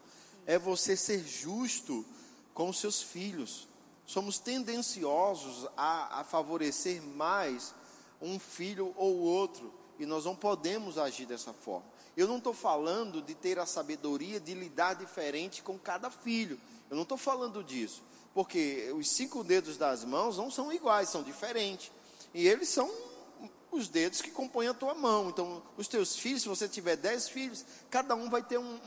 É 0.45 0.59
você 0.59 0.97
ser 0.97 1.25
justo 1.25 2.05
com 2.53 2.69
os 2.69 2.81
seus 2.81 3.01
filhos. 3.01 3.69
Somos 4.05 4.39
tendenciosos 4.41 5.69
a, 5.77 6.21
a 6.21 6.25
favorecer 6.25 7.01
mais 7.01 7.73
um 8.21 8.39
filho 8.39 8.93
ou 8.97 9.17
outro, 9.19 9.73
e 9.99 10.05
nós 10.05 10.25
não 10.25 10.35
podemos 10.35 10.99
agir 10.99 11.27
dessa 11.27 11.53
forma. 11.53 11.87
Eu 12.17 12.27
não 12.27 12.39
estou 12.39 12.53
falando 12.53 13.23
de 13.23 13.35
ter 13.35 13.61
a 13.61 13.67
sabedoria 13.67 14.41
de 14.41 14.53
lidar 14.53 14.95
diferente 14.95 15.63
com 15.63 15.79
cada 15.79 16.11
filho. 16.11 16.59
Eu 16.91 16.97
não 16.97 17.05
estou 17.05 17.17
falando 17.17 17.63
disso. 17.63 18.03
Porque 18.35 18.93
os 18.97 19.09
cinco 19.09 19.45
dedos 19.45 19.77
das 19.77 20.05
mãos 20.05 20.37
não 20.37 20.51
são 20.51 20.73
iguais, 20.73 21.09
são 21.09 21.23
diferentes. 21.23 21.93
E 22.35 22.47
eles 22.47 22.69
são 22.69 22.91
os 23.71 23.89
dedos 23.89 24.21
que 24.23 24.31
compõem 24.31 24.69
a 24.69 24.75
tua 24.75 24.95
mão. 24.95 25.29
Então, 25.29 25.63
os 25.77 25.89
teus 25.89 26.17
filhos, 26.17 26.43
se 26.43 26.49
você 26.49 26.69
tiver 26.69 26.97
dez 26.97 27.29
filhos, 27.29 27.65
cada 27.91 28.15
um 28.15 28.31
vai 28.31 28.43
ter 28.43 28.59
um, 28.59 28.81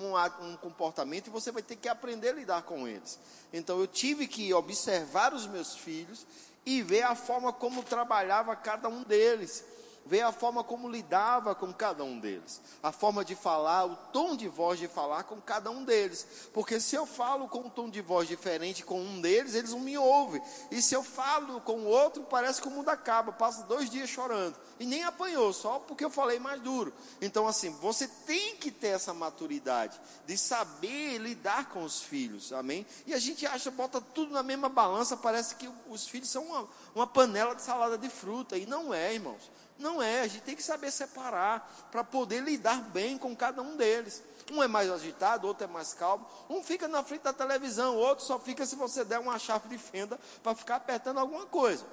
um, 0.00 0.04
um, 0.04 0.46
um, 0.46 0.56
comportamento 0.56 1.26
e 1.26 1.30
você 1.30 1.50
vai 1.50 1.62
ter 1.62 1.76
que 1.76 1.88
aprender 1.88 2.30
a 2.30 2.32
lidar 2.32 2.62
com 2.62 2.86
eles. 2.86 3.18
Então, 3.52 3.78
eu 3.80 3.86
tive 3.86 4.26
que 4.26 4.52
observar 4.54 5.34
os 5.34 5.46
meus 5.46 5.74
filhos 5.74 6.26
e 6.64 6.82
ver 6.82 7.02
a 7.02 7.14
forma 7.14 7.52
como 7.52 7.82
trabalhava 7.82 8.54
cada 8.54 8.88
um 8.88 9.02
deles 9.02 9.64
ver 10.06 10.22
a 10.22 10.32
forma 10.32 10.64
como 10.64 10.88
lidava 10.88 11.54
com 11.54 11.72
cada 11.72 12.02
um 12.02 12.18
deles, 12.18 12.60
a 12.82 12.90
forma 12.90 13.24
de 13.24 13.34
falar, 13.34 13.84
o 13.84 13.96
tom 14.12 14.36
de 14.36 14.48
voz 14.48 14.78
de 14.78 14.88
falar 14.88 15.24
com 15.24 15.40
cada 15.40 15.70
um 15.70 15.84
deles. 15.84 16.26
Porque 16.52 16.80
se 16.80 16.96
eu 16.96 17.06
falo 17.06 17.48
com 17.48 17.60
um 17.60 17.70
tom 17.70 17.88
de 17.88 18.00
voz 18.00 18.26
diferente 18.26 18.84
com 18.84 19.00
um 19.00 19.20
deles, 19.20 19.54
eles 19.54 19.70
não 19.70 19.80
me 19.80 19.96
ouvem. 19.96 20.42
E 20.70 20.82
se 20.82 20.94
eu 20.94 21.02
falo 21.02 21.60
com 21.60 21.80
o 21.80 21.86
outro, 21.86 22.24
parece 22.24 22.60
que 22.60 22.68
o 22.68 22.70
mundo 22.70 22.88
acaba, 22.88 23.32
passa 23.32 23.62
dois 23.64 23.88
dias 23.88 24.10
chorando. 24.10 24.56
E 24.78 24.86
nem 24.86 25.04
apanhou, 25.04 25.52
só 25.52 25.78
porque 25.78 26.04
eu 26.04 26.10
falei 26.10 26.38
mais 26.38 26.60
duro. 26.60 26.92
Então, 27.20 27.46
assim, 27.46 27.70
você 27.70 28.08
tem 28.08 28.56
que 28.56 28.70
ter 28.70 28.88
essa 28.88 29.12
maturidade 29.12 30.00
de 30.26 30.36
saber 30.36 31.18
lidar 31.18 31.68
com 31.68 31.84
os 31.84 32.02
filhos, 32.02 32.52
amém? 32.52 32.86
E 33.06 33.14
a 33.14 33.18
gente 33.18 33.46
acha, 33.46 33.70
bota 33.70 34.00
tudo 34.00 34.32
na 34.32 34.42
mesma 34.42 34.68
balança, 34.68 35.16
parece 35.16 35.54
que 35.54 35.70
os 35.88 36.08
filhos 36.08 36.30
são 36.30 36.44
uma, 36.44 36.68
uma 36.94 37.06
panela 37.06 37.54
de 37.54 37.62
salada 37.62 37.98
de 37.98 38.08
fruta. 38.08 38.56
E 38.56 38.66
não 38.66 38.92
é, 38.92 39.14
irmãos. 39.14 39.50
Não 39.80 40.02
é, 40.02 40.20
a 40.20 40.26
gente 40.26 40.42
tem 40.42 40.54
que 40.54 40.62
saber 40.62 40.90
separar 40.90 41.88
para 41.90 42.04
poder 42.04 42.40
lidar 42.42 42.82
bem 42.90 43.16
com 43.16 43.34
cada 43.34 43.62
um 43.62 43.76
deles. 43.76 44.22
Um 44.52 44.62
é 44.62 44.68
mais 44.68 44.90
agitado, 44.90 45.46
outro 45.46 45.64
é 45.64 45.66
mais 45.66 45.94
calmo. 45.94 46.26
Um 46.50 46.62
fica 46.62 46.86
na 46.86 47.02
frente 47.02 47.22
da 47.22 47.32
televisão, 47.32 47.96
outro 47.96 48.22
só 48.24 48.38
fica 48.38 48.66
se 48.66 48.76
você 48.76 49.04
der 49.06 49.18
uma 49.18 49.38
chave 49.38 49.68
de 49.70 49.78
fenda 49.78 50.20
para 50.42 50.54
ficar 50.54 50.76
apertando 50.76 51.18
alguma 51.18 51.46
coisa. 51.46 51.86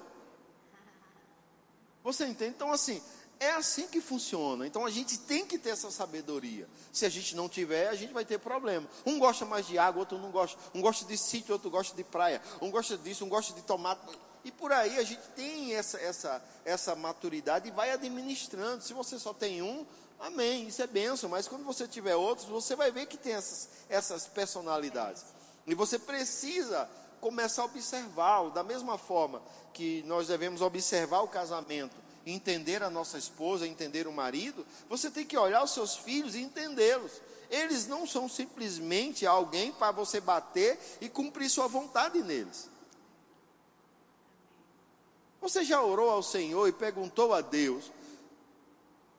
Você 2.04 2.26
entende? 2.26 2.54
Então, 2.56 2.70
assim, 2.70 3.02
é 3.40 3.50
assim 3.52 3.86
que 3.86 4.00
funciona. 4.00 4.66
Então 4.66 4.84
a 4.84 4.90
gente 4.90 5.18
tem 5.18 5.46
que 5.46 5.58
ter 5.58 5.70
essa 5.70 5.90
sabedoria. 5.90 6.68
Se 6.92 7.06
a 7.06 7.08
gente 7.08 7.36
não 7.36 7.48
tiver, 7.48 7.88
a 7.88 7.94
gente 7.94 8.12
vai 8.12 8.24
ter 8.24 8.38
problema. 8.38 8.88
Um 9.06 9.18
gosta 9.18 9.44
mais 9.44 9.66
de 9.66 9.78
água, 9.78 10.00
outro 10.00 10.18
não 10.18 10.30
gosta. 10.30 10.58
Um 10.74 10.80
gosta 10.80 11.04
de 11.04 11.16
sítio, 11.16 11.52
outro 11.52 11.70
gosta 11.70 11.96
de 11.96 12.04
praia. 12.04 12.42
Um 12.60 12.70
gosta 12.70 12.96
disso, 12.96 13.24
um 13.24 13.28
gosta 13.28 13.52
de 13.52 13.62
tomate. 13.62 14.00
E 14.44 14.50
por 14.50 14.72
aí 14.72 14.98
a 14.98 15.02
gente 15.02 15.22
tem 15.36 15.74
essa, 15.74 15.98
essa, 16.00 16.42
essa 16.64 16.94
maturidade 16.94 17.68
e 17.68 17.70
vai 17.70 17.90
administrando. 17.90 18.82
Se 18.82 18.92
você 18.92 19.18
só 19.18 19.32
tem 19.32 19.62
um, 19.62 19.86
amém, 20.18 20.66
isso 20.66 20.82
é 20.82 20.86
benção. 20.86 21.30
Mas 21.30 21.46
quando 21.46 21.64
você 21.64 21.86
tiver 21.86 22.16
outros, 22.16 22.48
você 22.48 22.74
vai 22.74 22.90
ver 22.90 23.06
que 23.06 23.16
tem 23.16 23.34
essas, 23.34 23.68
essas 23.88 24.26
personalidades. 24.26 25.24
E 25.66 25.74
você 25.74 25.98
precisa 25.98 26.88
começar 27.20 27.62
a 27.62 27.66
observá-lo. 27.66 28.50
Da 28.50 28.64
mesma 28.64 28.98
forma 28.98 29.42
que 29.72 30.02
nós 30.06 30.28
devemos 30.28 30.60
observar 30.60 31.20
o 31.20 31.28
casamento, 31.28 31.94
entender 32.32 32.82
a 32.82 32.90
nossa 32.90 33.18
esposa, 33.18 33.66
entender 33.66 34.06
o 34.06 34.12
marido, 34.12 34.66
você 34.88 35.10
tem 35.10 35.26
que 35.26 35.36
olhar 35.36 35.62
os 35.62 35.72
seus 35.72 35.96
filhos 35.96 36.34
e 36.34 36.40
entendê-los. 36.40 37.20
Eles 37.50 37.86
não 37.86 38.06
são 38.06 38.28
simplesmente 38.28 39.26
alguém 39.26 39.72
para 39.72 39.92
você 39.92 40.20
bater 40.20 40.78
e 41.00 41.08
cumprir 41.08 41.48
sua 41.48 41.66
vontade 41.66 42.22
neles. 42.22 42.68
Você 45.40 45.64
já 45.64 45.80
orou 45.82 46.10
ao 46.10 46.22
Senhor 46.22 46.68
e 46.68 46.72
perguntou 46.72 47.32
a 47.32 47.40
Deus 47.40 47.90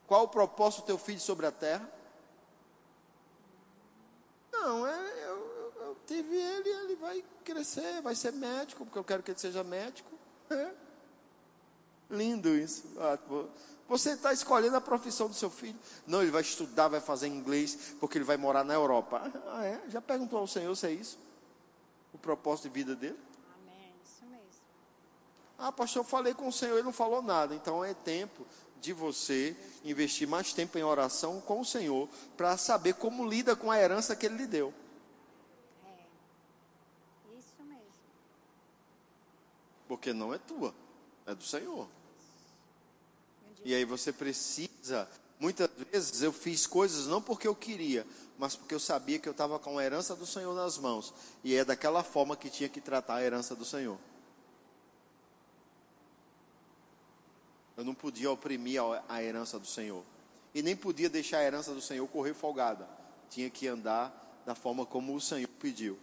qual 0.06 0.26
o 0.26 0.28
propósito 0.28 0.82
do 0.82 0.86
teu 0.88 0.98
filho 0.98 1.20
sobre 1.20 1.46
a 1.46 1.52
terra? 1.52 1.90
Não, 4.52 4.86
é, 4.86 5.00
eu, 5.24 5.38
eu, 5.38 5.74
eu 5.86 5.98
tive 6.06 6.36
ele, 6.36 6.70
ele 6.70 6.96
vai 6.96 7.24
crescer, 7.44 8.02
vai 8.02 8.16
ser 8.16 8.34
médico, 8.34 8.86
porque 8.86 9.00
eu 9.00 9.04
quero 9.04 9.24
que 9.24 9.32
ele 9.32 9.40
seja 9.40 9.64
médico. 9.64 10.12
É. 10.50 10.89
Lindo 12.10 12.50
isso. 12.56 12.86
Ah, 12.98 13.18
você 13.88 14.12
está 14.12 14.32
escolhendo 14.32 14.76
a 14.76 14.82
profissão 14.82 15.28
do 15.28 15.34
seu 15.34 15.50
filho. 15.50 15.78
Não, 16.06 16.22
ele 16.22 16.32
vai 16.32 16.42
estudar, 16.42 16.88
vai 16.88 17.02
fazer 17.02 17.28
inglês, 17.28 17.96
porque 18.00 18.18
ele 18.18 18.26
vai 18.26 18.38
morar 18.38 18.64
na 18.64 18.74
Europa. 18.74 19.32
Ah, 19.48 19.66
é? 19.66 19.82
Já 19.90 20.02
perguntou 20.02 20.40
ao 20.40 20.48
Senhor 20.48 20.76
se 20.76 20.88
é 20.88 20.92
isso? 20.92 21.18
O 22.14 22.18
propósito 22.18 22.70
de 22.70 22.74
vida 22.74 22.96
dele? 22.96 23.18
Ah, 25.58 25.74
pastor, 25.74 26.02
eu 26.02 26.08
falei 26.08 26.34
com 26.34 26.48
o 26.48 26.54
Senhor, 26.54 26.76
ele 26.76 26.84
não 26.84 26.94
falou 26.94 27.22
nada. 27.22 27.54
Então 27.54 27.84
é 27.84 27.94
tempo 27.94 28.48
de 28.80 28.94
você 28.94 29.58
investir 29.84 30.26
mais 30.26 30.54
tempo 30.54 30.78
em 30.78 30.84
oração 30.84 31.42
com 31.42 31.60
o 31.60 31.66
Senhor 31.66 32.08
para 32.38 32.56
saber 32.58 32.94
como 32.94 33.28
lida 33.28 33.58
com 33.58 33.70
a 33.70 33.78
herança 33.78 34.16
que 34.16 34.26
ele 34.26 34.38
lhe 34.38 34.48
deu. 34.48 34.74
É. 35.86 37.38
Isso 37.38 37.62
mesmo. 37.64 37.84
Porque 39.86 40.14
não 40.14 40.34
é 40.34 40.38
tua, 40.38 40.74
é 41.26 41.36
do 41.36 41.44
Senhor. 41.44 41.90
E 43.64 43.74
aí 43.74 43.86
você 43.86 44.12
precisa. 44.12 45.08
Muitas 45.40 45.70
vezes 45.92 46.22
eu 46.22 46.34
fiz 46.34 46.68
coisas 46.68 47.08
não 47.08 47.22
porque 47.22 47.48
eu 47.48 47.56
queria, 47.56 48.06
mas 48.38 48.56
porque 48.56 48.76
eu 48.76 48.80
sabia 48.80 49.20
que 49.20 49.28
eu 49.28 49.32
estava 49.32 49.58
com 49.60 49.78
a 49.78 49.84
herança 49.84 50.16
do 50.16 50.26
Senhor 50.26 50.54
nas 50.54 50.78
mãos. 50.78 51.14
E 51.44 51.56
é 51.56 51.64
daquela 51.64 52.04
forma 52.04 52.36
que 52.36 52.50
tinha 52.50 52.70
que 52.70 52.82
tratar 52.82 53.16
a 53.16 53.24
herança 53.24 53.56
do 53.56 53.66
Senhor. 53.66 53.98
Eu 57.78 57.86
não 57.86 57.94
podia 57.94 58.30
oprimir 58.30 58.82
a 59.08 59.24
herança 59.24 59.58
do 59.58 59.66
Senhor. 59.66 60.04
E 60.54 60.62
nem 60.62 60.76
podia 60.76 61.10
deixar 61.10 61.38
a 61.38 61.44
herança 61.44 61.74
do 61.74 61.82
Senhor 61.82 62.06
correr 62.08 62.34
folgada. 62.34 62.86
Tinha 63.30 63.50
que 63.50 63.68
andar 63.68 64.42
da 64.46 64.54
forma 64.56 64.86
como 64.86 65.16
o 65.16 65.22
Senhor 65.22 65.48
pediu. 65.60 65.98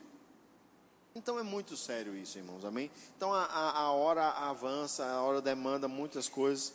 Então 1.15 1.39
é 1.39 1.43
muito 1.43 1.77
sério 1.77 2.15
isso, 2.15 2.39
irmãos, 2.39 2.65
amém? 2.65 2.91
Então 3.17 3.33
a, 3.33 3.45
a, 3.45 3.81
a 3.81 3.93
hora 3.93 4.29
avança, 4.29 5.05
a 5.05 5.23
hora 5.23 5.41
demanda 5.41 5.89
muitas 5.89 6.29
coisas. 6.29 6.73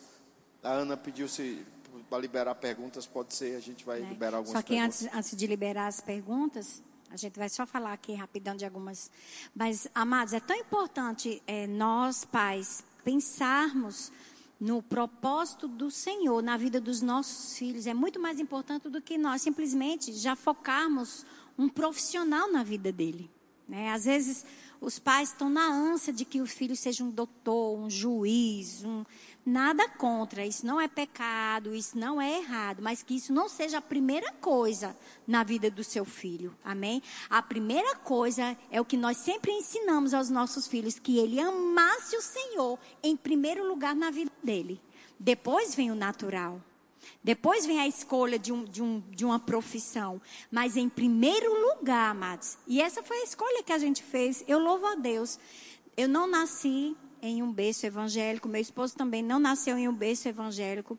A 0.64 0.70
Ana 0.72 0.96
pediu 0.96 1.28
se 1.28 1.66
para 2.10 2.20
liberar 2.20 2.56
perguntas, 2.56 3.06
pode 3.06 3.34
ser, 3.34 3.56
a 3.56 3.60
gente 3.60 3.86
vai 3.86 4.02
né? 4.02 4.10
liberar 4.10 4.38
algumas 4.38 4.58
Só 4.58 4.62
que 4.62 4.78
antes, 4.78 5.08
antes 5.14 5.36
de 5.36 5.48
liberar 5.48 5.88
as 5.88 6.02
perguntas, 6.02 6.84
a 7.10 7.16
gente 7.18 7.38
vai 7.38 7.50
só 7.50 7.66
falar 7.66 7.94
aqui 7.94 8.14
rapidão 8.14 8.56
de 8.56 8.66
algumas. 8.66 9.12
Mas, 9.56 9.88
amados, 9.94 10.34
é 10.34 10.40
tão 10.40 10.56
importante 10.56 11.42
é, 11.48 11.68
nós, 11.68 12.26
pais, 12.26 12.84
pensarmos 13.04 14.12
no 14.60 14.82
propósito 14.84 15.68
do 15.68 15.90
Senhor 15.90 16.44
na 16.44 16.56
vida 16.56 16.80
dos 16.80 17.02
nossos 17.02 17.58
filhos 17.58 17.88
é 17.88 17.94
muito 17.94 18.20
mais 18.20 18.40
importante 18.40 18.90
do 18.90 19.02
que 19.02 19.18
nós 19.18 19.42
simplesmente 19.42 20.14
já 20.14 20.36
focarmos 20.36 21.26
um 21.58 21.68
profissional 21.68 22.52
na 22.52 22.64
vida 22.64 22.92
dele. 22.92 23.30
Né? 23.68 23.92
Às 23.92 24.06
vezes 24.06 24.46
os 24.82 24.99
pais 24.99 25.30
estão 25.30 25.49
na 25.49 25.66
ânsia 25.66 26.12
de 26.12 26.26
que 26.26 26.41
o 26.41 26.48
filho 26.48 26.76
seja 26.76 27.03
um 27.03 27.12
doutor, 27.12 27.78
um 27.78 27.90
juiz, 27.90 28.84
um, 28.84 29.06
Nada 29.44 29.90
contra, 29.90 30.45
isso 30.45 30.64
não 30.68 30.80
é 30.80 30.88
pecado, 30.88 31.74
isso 31.74 31.98
não 31.98 32.22
é 32.22 32.38
errado, 32.38 32.80
mas 32.80 33.02
que 33.02 33.16
isso 33.16 33.34
não 33.34 33.49
seja 33.49 33.80
a 33.80 33.82
primeira 33.82 34.32
coisa 34.34 34.95
na 35.26 35.44
vida 35.44 35.72
do 35.72 35.84
seu 35.84 36.06
filho. 36.06 36.56
Amém? 36.64 37.02
A 37.28 37.41
primeira 37.41 37.95
coisa 37.95 38.56
é 38.70 38.80
o 38.80 38.86
que 38.86 38.95
nós 38.95 39.18
sempre 39.18 39.52
ensinamos 39.52 40.14
aos 40.14 40.30
nossos 40.30 40.68
filhos, 40.68 40.99
que 40.99 41.18
ele 41.18 41.40
amasse 41.40 42.16
o 42.16 42.22
Senhor 42.22 42.78
em 43.02 43.18
primeiro 43.18 43.68
lugar 43.68 43.95
na 43.95 44.12
vida 44.12 44.32
dele. 44.44 44.80
Depois 45.20 45.74
vem 45.74 45.90
o 45.90 45.95
natural. 45.95 46.62
Depois 47.23 47.65
vem 47.65 47.80
a 47.80 47.88
escolha 47.88 48.39
de, 48.39 48.52
um, 48.52 48.65
de, 48.65 48.81
um, 48.81 48.99
de 49.11 49.23
uma 49.23 49.39
profissão. 49.39 50.19
Mas 50.49 50.76
em 50.76 50.89
primeiro 50.89 51.53
lugar, 51.69 52.11
amados. 52.11 52.57
E 52.68 52.81
essa 52.81 53.03
foi 53.03 53.18
a 53.18 53.23
escolha 53.23 53.64
que 53.64 53.73
a 53.73 53.77
gente 53.77 54.02
fez. 54.02 54.43
Eu 54.48 54.60
louvo 54.60 54.85
a 54.88 54.95
Deus. 54.95 55.39
Eu 55.95 56.07
não 56.07 56.26
nasci 56.26 56.95
em 57.22 57.43
um 57.43 57.52
berço 57.52 57.85
evangélico, 57.85 58.48
meu 58.48 58.60
esposo 58.60 58.95
também 58.95 59.22
não 59.22 59.39
nasceu 59.39 59.77
em 59.77 59.88
um 59.88 59.93
berço 59.93 60.27
evangélico. 60.27 60.98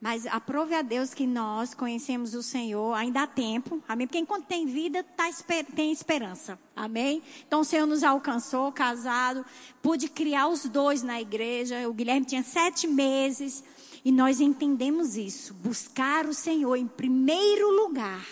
Mas 0.00 0.26
aprove 0.26 0.74
a 0.74 0.82
Deus 0.82 1.14
que 1.14 1.26
nós 1.26 1.72
conhecemos 1.72 2.34
o 2.34 2.42
Senhor, 2.42 2.92
ainda 2.92 3.22
há 3.22 3.26
tempo, 3.26 3.82
amém? 3.88 4.06
Porque 4.06 4.18
enquanto 4.18 4.44
tem 4.44 4.66
vida, 4.66 5.02
tá, 5.02 5.30
tem 5.74 5.90
esperança, 5.90 6.58
amém? 6.76 7.22
Então 7.46 7.60
o 7.60 7.64
Senhor 7.64 7.86
nos 7.86 8.04
alcançou, 8.04 8.70
casado, 8.70 9.44
pude 9.80 10.08
criar 10.08 10.48
os 10.48 10.66
dois 10.66 11.02
na 11.02 11.20
igreja. 11.22 11.88
O 11.88 11.94
Guilherme 11.94 12.26
tinha 12.26 12.42
sete 12.42 12.86
meses 12.86 13.64
e 14.04 14.12
nós 14.12 14.40
entendemos 14.40 15.16
isso, 15.16 15.54
buscar 15.54 16.26
o 16.26 16.34
Senhor 16.34 16.76
em 16.76 16.86
primeiro 16.86 17.70
lugar. 17.70 18.26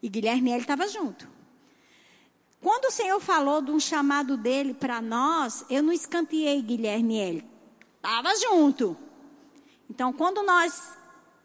E 0.00 0.08
Guilherme 0.08 0.52
estava 0.52 0.86
junto. 0.86 1.28
Quando 2.60 2.86
o 2.86 2.90
Senhor 2.92 3.18
falou 3.20 3.60
de 3.60 3.72
um 3.72 3.80
chamado 3.80 4.36
dele 4.36 4.72
para 4.72 5.02
nós, 5.02 5.64
eu 5.68 5.82
não 5.82 5.92
escanteei 5.92 6.62
Guilherme 6.62 7.18
ele. 7.18 7.44
Estava 7.96 8.34
junto. 8.36 8.96
Então, 9.90 10.12
quando 10.12 10.42
nós 10.44 10.96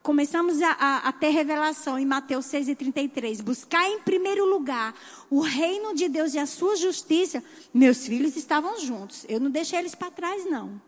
começamos 0.04 0.62
a, 0.62 0.72
a, 0.72 0.98
a, 1.10 1.12
ter 1.12 1.30
revelação 1.30 1.98
em 1.98 2.06
Mateus 2.06 2.46
6 2.48 2.70
e 2.70 2.76
33, 2.76 3.42
buscar 3.42 3.88
em 3.88 4.00
primeiro 4.00 4.46
lugar 4.46 4.96
o 5.30 5.42
reino 5.42 5.96
de 5.96 6.08
Deus 6.08 6.34
e 6.34 6.40
a 6.40 6.46
sua 6.46 6.76
justiça, 6.76 7.44
meus 7.74 8.06
filhos 8.06 8.36
estavam 8.36 8.80
juntos. 8.80 9.26
Eu 9.28 9.40
não 9.40 9.50
deixei 9.50 9.80
eles 9.80 9.96
para 9.96 10.12
trás, 10.12 10.46
não. 10.46 10.82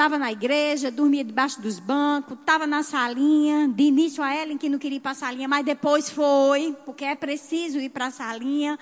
Estava 0.00 0.18
na 0.18 0.32
igreja, 0.32 0.90
dormia 0.90 1.22
debaixo 1.22 1.60
dos 1.60 1.78
bancos, 1.78 2.38
estava 2.40 2.66
na 2.66 2.82
salinha. 2.82 3.68
De 3.68 3.82
início 3.82 4.22
a 4.24 4.34
Ellen 4.34 4.56
que 4.56 4.66
não 4.66 4.78
queria 4.78 4.96
ir 4.96 5.00
para 5.00 5.10
a 5.10 5.14
salinha, 5.14 5.46
mas 5.46 5.62
depois 5.62 6.08
foi, 6.08 6.74
porque 6.86 7.04
é 7.04 7.14
preciso 7.14 7.78
ir 7.78 7.90
para 7.90 8.06
a 8.06 8.10
salinha. 8.10 8.78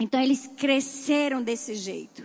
Então 0.00 0.18
eles 0.18 0.50
cresceram 0.56 1.42
desse 1.42 1.74
jeito. 1.74 2.22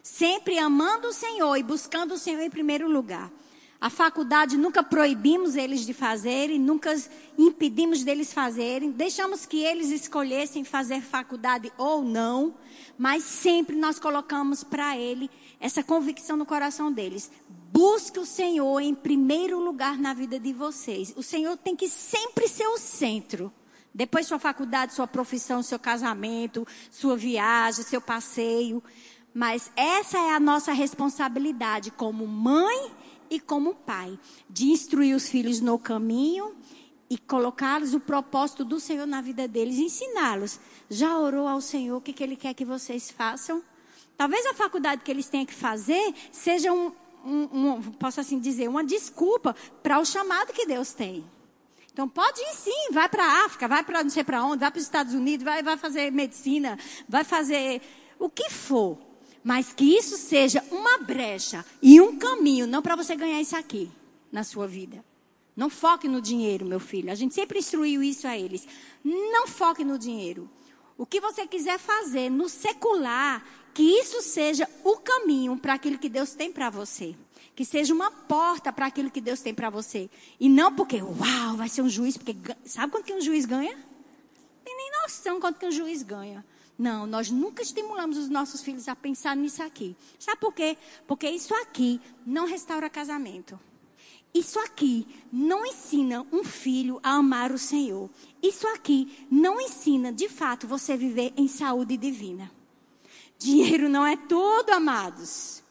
Sempre 0.00 0.60
amando 0.60 1.08
o 1.08 1.12
Senhor 1.12 1.56
e 1.56 1.64
buscando 1.64 2.14
o 2.14 2.18
Senhor 2.18 2.40
em 2.40 2.48
primeiro 2.48 2.88
lugar. 2.88 3.32
A 3.80 3.88
faculdade 3.88 4.58
nunca 4.58 4.82
proibimos 4.82 5.56
eles 5.56 5.86
de 5.86 5.94
fazerem, 5.94 6.58
nunca 6.58 6.94
impedimos 7.38 8.04
deles 8.04 8.30
fazerem, 8.30 8.90
deixamos 8.90 9.46
que 9.46 9.64
eles 9.64 9.90
escolhessem 9.90 10.64
fazer 10.64 11.00
faculdade 11.00 11.72
ou 11.78 12.02
não, 12.02 12.54
mas 12.98 13.24
sempre 13.24 13.74
nós 13.74 13.98
colocamos 13.98 14.62
para 14.62 14.98
ele 14.98 15.30
essa 15.58 15.82
convicção 15.82 16.36
no 16.36 16.44
coração 16.44 16.92
deles. 16.92 17.30
Busque 17.72 18.18
o 18.18 18.26
Senhor 18.26 18.80
em 18.80 18.92
primeiro 18.92 19.60
lugar 19.60 19.96
na 19.96 20.12
vida 20.12 20.40
de 20.40 20.52
vocês. 20.52 21.14
O 21.16 21.22
Senhor 21.22 21.56
tem 21.56 21.76
que 21.76 21.88
sempre 21.88 22.48
ser 22.48 22.66
o 22.66 22.76
centro. 22.76 23.52
Depois 23.94 24.26
sua 24.26 24.40
faculdade, 24.40 24.92
sua 24.92 25.06
profissão, 25.06 25.62
seu 25.62 25.78
casamento, 25.78 26.66
sua 26.90 27.16
viagem, 27.16 27.84
seu 27.84 28.00
passeio. 28.00 28.82
Mas 29.32 29.70
essa 29.76 30.18
é 30.18 30.34
a 30.34 30.40
nossa 30.40 30.72
responsabilidade 30.72 31.92
como 31.92 32.26
mãe 32.26 32.90
e 33.30 33.38
como 33.38 33.76
pai, 33.76 34.18
de 34.48 34.66
instruir 34.66 35.14
os 35.14 35.28
filhos 35.28 35.60
no 35.60 35.78
caminho 35.78 36.56
e 37.08 37.16
colocá-los 37.16 37.94
o 37.94 38.00
propósito 38.00 38.64
do 38.64 38.80
Senhor 38.80 39.06
na 39.06 39.20
vida 39.20 39.46
deles, 39.46 39.78
ensiná-los. 39.78 40.58
Já 40.88 41.16
orou 41.16 41.46
ao 41.46 41.60
Senhor 41.60 41.98
o 41.98 42.00
que, 42.00 42.12
que 42.12 42.24
Ele 42.24 42.34
quer 42.34 42.52
que 42.52 42.64
vocês 42.64 43.12
façam? 43.12 43.62
Talvez 44.20 44.44
a 44.44 44.52
faculdade 44.52 45.02
que 45.02 45.10
eles 45.10 45.30
tenham 45.30 45.46
que 45.46 45.54
fazer 45.54 46.14
seja 46.30 46.70
um, 46.70 46.92
um, 47.24 47.72
um 47.72 47.82
posso 47.92 48.20
assim 48.20 48.38
dizer, 48.38 48.68
uma 48.68 48.84
desculpa 48.84 49.54
para 49.82 49.98
o 49.98 50.04
chamado 50.04 50.52
que 50.52 50.66
Deus 50.66 50.92
tem. 50.92 51.24
Então 51.92 52.08
pode 52.08 52.40
ir 52.40 52.54
sim, 52.54 52.92
vai 52.92 53.08
para 53.08 53.24
a 53.24 53.44
África, 53.44 53.68
vai 53.68 53.82
para 53.82 54.02
não 54.02 54.10
sei 54.10 54.24
para 54.24 54.44
onde, 54.44 54.60
vai 54.60 54.70
para 54.70 54.78
os 54.78 54.84
Estados 54.84 55.14
Unidos, 55.14 55.44
vai, 55.44 55.62
vai 55.62 55.76
fazer 55.76 56.10
medicina, 56.10 56.78
vai 57.08 57.24
fazer 57.24 57.82
o 58.18 58.28
que 58.28 58.48
for. 58.50 58.98
Mas 59.42 59.72
que 59.72 59.96
isso 59.96 60.16
seja 60.16 60.64
uma 60.70 60.98
brecha 60.98 61.64
e 61.82 62.00
um 62.00 62.18
caminho, 62.18 62.66
não 62.66 62.82
para 62.82 62.94
você 62.94 63.16
ganhar 63.16 63.40
isso 63.40 63.56
aqui 63.56 63.90
na 64.30 64.44
sua 64.44 64.66
vida. 64.66 65.04
Não 65.56 65.68
foque 65.68 66.08
no 66.08 66.22
dinheiro, 66.22 66.64
meu 66.64 66.80
filho. 66.80 67.10
A 67.10 67.14
gente 67.14 67.34
sempre 67.34 67.58
instruiu 67.58 68.02
isso 68.02 68.26
a 68.26 68.36
eles. 68.36 68.66
Não 69.04 69.46
foque 69.46 69.84
no 69.84 69.98
dinheiro. 69.98 70.48
O 70.96 71.04
que 71.04 71.20
você 71.20 71.46
quiser 71.46 71.78
fazer 71.78 72.30
no 72.30 72.48
secular, 72.48 73.44
que 73.74 73.82
isso 73.82 74.22
seja 74.22 74.68
o 74.84 74.96
caminho 74.96 75.56
para 75.56 75.74
aquilo 75.74 75.98
que 75.98 76.08
Deus 76.08 76.34
tem 76.34 76.52
para 76.52 76.70
você. 76.70 77.14
Que 77.54 77.64
seja 77.64 77.92
uma 77.92 78.10
porta 78.10 78.72
para 78.72 78.86
aquilo 78.86 79.10
que 79.10 79.20
Deus 79.20 79.40
tem 79.40 79.54
para 79.54 79.70
você. 79.70 80.08
E 80.38 80.48
não 80.48 80.74
porque, 80.74 81.02
uau, 81.02 81.56
vai 81.56 81.68
ser 81.68 81.82
um 81.82 81.88
juiz, 81.88 82.16
porque 82.16 82.36
sabe 82.64 82.92
quanto 82.92 83.04
que 83.04 83.12
um 83.12 83.20
juiz 83.20 83.44
ganha? 83.44 83.76
Tem 84.64 84.76
nem 84.76 84.90
noção 85.02 85.40
quanto 85.40 85.58
que 85.58 85.66
um 85.66 85.70
juiz 85.70 86.02
ganha. 86.02 86.44
Não, 86.78 87.06
nós 87.06 87.30
nunca 87.30 87.62
estimulamos 87.62 88.16
os 88.16 88.30
nossos 88.30 88.62
filhos 88.62 88.88
a 88.88 88.96
pensar 88.96 89.36
nisso 89.36 89.62
aqui. 89.62 89.94
Sabe 90.18 90.40
por 90.40 90.54
quê? 90.54 90.78
Porque 91.06 91.28
isso 91.28 91.54
aqui 91.54 92.00
não 92.24 92.46
restaura 92.46 92.88
casamento. 92.88 93.60
Isso 94.32 94.58
aqui 94.60 95.06
não 95.30 95.66
ensina 95.66 96.26
um 96.32 96.44
filho 96.44 96.98
a 97.02 97.16
amar 97.16 97.50
o 97.52 97.58
Senhor. 97.58 98.08
Isso 98.42 98.66
aqui 98.68 99.26
não 99.30 99.60
ensina, 99.60 100.12
de 100.12 100.28
fato, 100.28 100.66
você 100.66 100.96
viver 100.96 101.32
em 101.36 101.48
saúde 101.48 101.96
divina. 101.96 102.50
Dinheiro 103.40 103.88
não 103.88 104.06
é 104.06 104.18
tudo, 104.18 104.70
amados. 104.70 105.62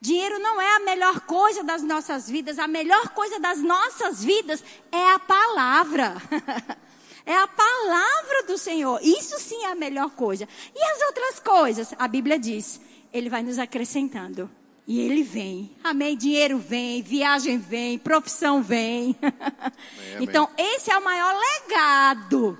Dinheiro 0.00 0.36
não 0.40 0.60
é 0.60 0.76
a 0.76 0.80
melhor 0.80 1.20
coisa 1.20 1.62
das 1.62 1.80
nossas 1.80 2.28
vidas. 2.28 2.58
A 2.58 2.66
melhor 2.66 3.10
coisa 3.10 3.38
das 3.38 3.62
nossas 3.62 4.22
vidas 4.24 4.64
é 4.90 5.12
a 5.12 5.18
palavra. 5.18 6.16
É 7.26 7.34
a 7.34 7.48
palavra 7.48 8.42
do 8.46 8.58
Senhor. 8.58 9.00
Isso 9.02 9.40
sim 9.40 9.64
é 9.64 9.72
a 9.72 9.74
melhor 9.74 10.10
coisa. 10.10 10.46
E 10.76 10.84
as 10.84 11.00
outras 11.06 11.40
coisas? 11.40 11.94
A 11.98 12.06
Bíblia 12.06 12.38
diz: 12.38 12.78
Ele 13.10 13.30
vai 13.30 13.42
nos 13.42 13.58
acrescentando. 13.58 14.50
E 14.86 15.00
ele 15.00 15.22
vem. 15.22 15.74
Amém. 15.82 16.18
Dinheiro 16.18 16.58
vem, 16.58 17.00
viagem 17.00 17.56
vem, 17.56 17.98
profissão 17.98 18.62
vem. 18.62 19.16
Amém, 19.24 20.18
então, 20.20 20.50
esse 20.58 20.90
é 20.90 20.98
o 20.98 21.02
maior 21.02 21.34
legado 21.34 22.58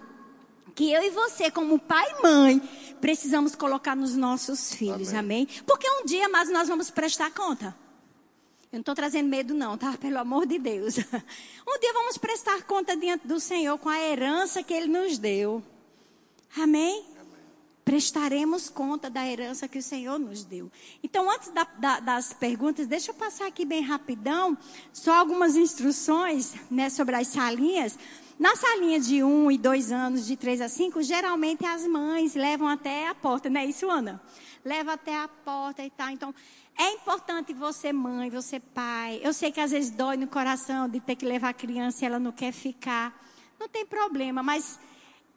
que 0.74 0.90
eu 0.90 1.02
e 1.02 1.10
você, 1.10 1.50
como 1.50 1.78
pai 1.78 2.04
e 2.10 2.22
mãe, 2.22 2.60
precisamos 3.00 3.54
colocar 3.54 3.94
nos 3.94 4.16
nossos 4.16 4.74
filhos. 4.74 5.10
Amém. 5.10 5.46
Amém? 5.46 5.62
Porque 5.66 5.88
um 5.88 6.04
dia 6.04 6.28
mais 6.28 6.50
nós 6.50 6.68
vamos 6.68 6.90
prestar 6.90 7.30
conta. 7.32 7.76
Eu 8.72 8.78
não 8.78 8.80
estou 8.80 8.94
trazendo 8.94 9.28
medo, 9.28 9.54
não, 9.54 9.78
tá? 9.78 9.96
Pelo 9.96 10.18
amor 10.18 10.46
de 10.46 10.58
Deus. 10.58 10.96
Um 11.66 11.80
dia 11.80 11.92
vamos 11.94 12.18
prestar 12.18 12.62
conta 12.64 12.94
diante 12.94 13.26
do 13.26 13.40
Senhor 13.40 13.78
com 13.78 13.88
a 13.88 13.98
herança 13.98 14.62
que 14.62 14.74
Ele 14.74 14.86
nos 14.86 15.16
deu. 15.16 15.62
Amém? 16.56 17.13
Prestaremos 17.84 18.70
conta 18.70 19.10
da 19.10 19.26
herança 19.26 19.68
que 19.68 19.78
o 19.78 19.82
Senhor 19.82 20.18
nos 20.18 20.42
deu. 20.42 20.72
Então, 21.02 21.30
antes 21.30 21.50
da, 21.50 21.64
da, 21.64 22.00
das 22.00 22.32
perguntas, 22.32 22.86
deixa 22.86 23.10
eu 23.10 23.14
passar 23.14 23.46
aqui 23.46 23.64
bem 23.64 23.82
rapidão, 23.82 24.56
só 24.92 25.14
algumas 25.14 25.54
instruções 25.54 26.54
né, 26.70 26.88
sobre 26.88 27.14
as 27.14 27.28
salinhas. 27.28 27.98
Na 28.38 28.56
salinha 28.56 28.98
de 28.98 29.22
um 29.22 29.50
e 29.50 29.58
dois 29.58 29.92
anos, 29.92 30.26
de 30.26 30.34
três 30.34 30.60
a 30.60 30.68
cinco, 30.68 31.02
geralmente 31.02 31.64
as 31.66 31.86
mães 31.86 32.34
levam 32.34 32.66
até 32.66 33.06
a 33.06 33.14
porta, 33.14 33.50
não 33.50 33.60
é 33.60 33.66
isso, 33.66 33.88
Ana? 33.88 34.20
Leva 34.64 34.94
até 34.94 35.16
a 35.16 35.28
porta 35.28 35.84
e 35.84 35.90
tal. 35.90 36.08
Então, 36.08 36.34
é 36.76 36.90
importante 36.94 37.52
você, 37.52 37.92
mãe, 37.92 38.30
você, 38.30 38.58
pai. 38.58 39.20
Eu 39.22 39.32
sei 39.32 39.52
que 39.52 39.60
às 39.60 39.70
vezes 39.70 39.90
dói 39.90 40.16
no 40.16 40.26
coração 40.26 40.88
de 40.88 41.00
ter 41.00 41.16
que 41.16 41.24
levar 41.24 41.50
a 41.50 41.54
criança 41.54 42.04
e 42.04 42.06
ela 42.06 42.18
não 42.18 42.32
quer 42.32 42.50
ficar. 42.50 43.14
Não 43.60 43.68
tem 43.68 43.86
problema, 43.86 44.42
mas 44.42 44.80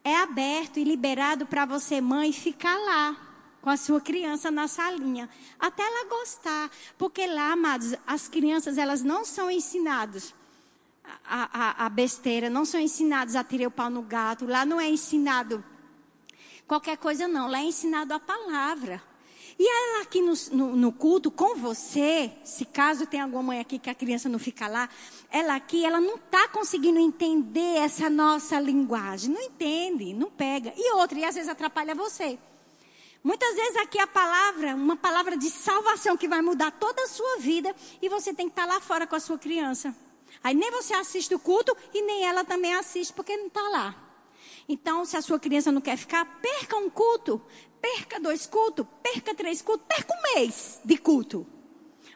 é 0.04 0.16
aberto 0.18 0.78
e 0.78 0.84
liberado 0.84 1.46
para 1.46 1.66
você, 1.66 2.00
mãe, 2.00 2.32
ficar 2.32 2.78
lá 2.78 3.16
com 3.62 3.70
a 3.70 3.78
sua 3.78 4.00
criança 4.00 4.50
na 4.50 4.68
salinha, 4.68 5.30
até 5.60 5.84
ela 5.84 6.10
gostar, 6.10 6.72
porque 6.98 7.26
lá, 7.28 7.52
amados, 7.52 7.96
as 8.06 8.28
crianças 8.28 8.78
elas 8.78 9.04
não 9.04 9.26
são 9.26 9.52
ensinadas 9.52 10.34
a, 11.26 11.50
a, 11.52 11.86
a 11.86 11.90
besteira, 11.90 12.50
não 12.50 12.66
são 12.66 12.80
ensinadas 12.80 13.36
a 13.36 13.44
tirar 13.44 13.68
o 13.68 13.72
pau 13.72 13.90
no 13.90 14.02
gato, 14.02 14.46
lá 14.46 14.66
não 14.66 14.80
é 14.80 14.90
ensinado 14.90 15.64
qualquer 16.68 16.98
coisa 16.98 17.28
não, 17.28 17.48
lá 17.48 17.60
é 17.60 17.64
ensinado 17.64 18.14
a 18.14 18.20
palavra. 18.20 19.02
E 19.60 19.68
ela 19.68 20.04
aqui 20.04 20.22
no, 20.22 20.34
no, 20.52 20.76
no, 20.76 20.92
culto 20.92 21.32
com 21.32 21.56
você, 21.56 22.32
se 22.44 22.64
caso 22.64 23.08
tem 23.08 23.20
alguma 23.20 23.42
mãe 23.42 23.60
aqui 23.60 23.80
que 23.80 23.90
a 23.90 23.96
criança 23.96 24.30
não 24.30 24.38
fica 24.38 24.68
lá, 24.68 24.88
ela 25.32 25.56
aqui, 25.56 25.84
ela 25.84 26.00
não 26.00 26.16
está 26.16 26.48
conseguindo 26.48 27.00
entender 27.00 27.78
essa 27.78 28.08
nossa 28.08 28.60
linguagem. 28.60 29.32
Não 29.32 29.42
entende, 29.42 30.14
não 30.14 30.30
pega. 30.30 30.72
E 30.78 30.94
outra, 30.94 31.18
e 31.18 31.26
às 31.26 31.34
vezes 31.34 31.50
atrapalha 31.50 31.96
você. 31.96 32.38
Muitas 33.24 33.56
vezes 33.56 33.76
aqui 33.78 34.00
a 34.00 34.06
palavra, 34.06 34.76
uma 34.76 34.96
palavra 34.96 35.36
de 35.36 35.50
salvação 35.50 36.16
que 36.16 36.28
vai 36.28 36.42
mudar 36.42 36.72
toda 36.72 37.02
a 37.04 37.08
sua 37.08 37.38
vida, 37.40 37.76
e 38.00 38.08
você 38.08 38.34
tem 38.34 38.48
que 38.48 38.52
estar 38.52 38.68
tá 38.68 38.74
lá 38.76 38.80
fora 38.80 39.08
com 39.08 39.16
a 39.16 39.20
sua 39.20 39.40
criança. 39.40 39.94
Aí 40.44 40.54
nem 40.54 40.70
você 40.70 40.94
assiste 40.94 41.34
o 41.34 41.40
culto 41.40 41.76
e 41.94 42.02
nem 42.04 42.26
ela 42.26 42.44
também 42.44 42.76
assiste 42.76 43.12
porque 43.12 43.36
não 43.36 43.48
está 43.48 43.62
lá. 43.70 44.04
Então, 44.70 45.06
se 45.06 45.16
a 45.16 45.22
sua 45.22 45.40
criança 45.40 45.72
não 45.72 45.82
quer 45.82 45.98
ficar, 45.98 46.26
perca 46.42 46.76
um 46.78 46.90
culto, 46.90 47.42
perca 47.88 48.20
dois 48.20 48.46
cultos, 48.46 48.86
perca 49.02 49.34
três 49.34 49.62
cultos, 49.62 49.86
perca 49.88 50.14
um 50.14 50.36
mês 50.36 50.80
de 50.84 50.98
culto. 50.98 51.48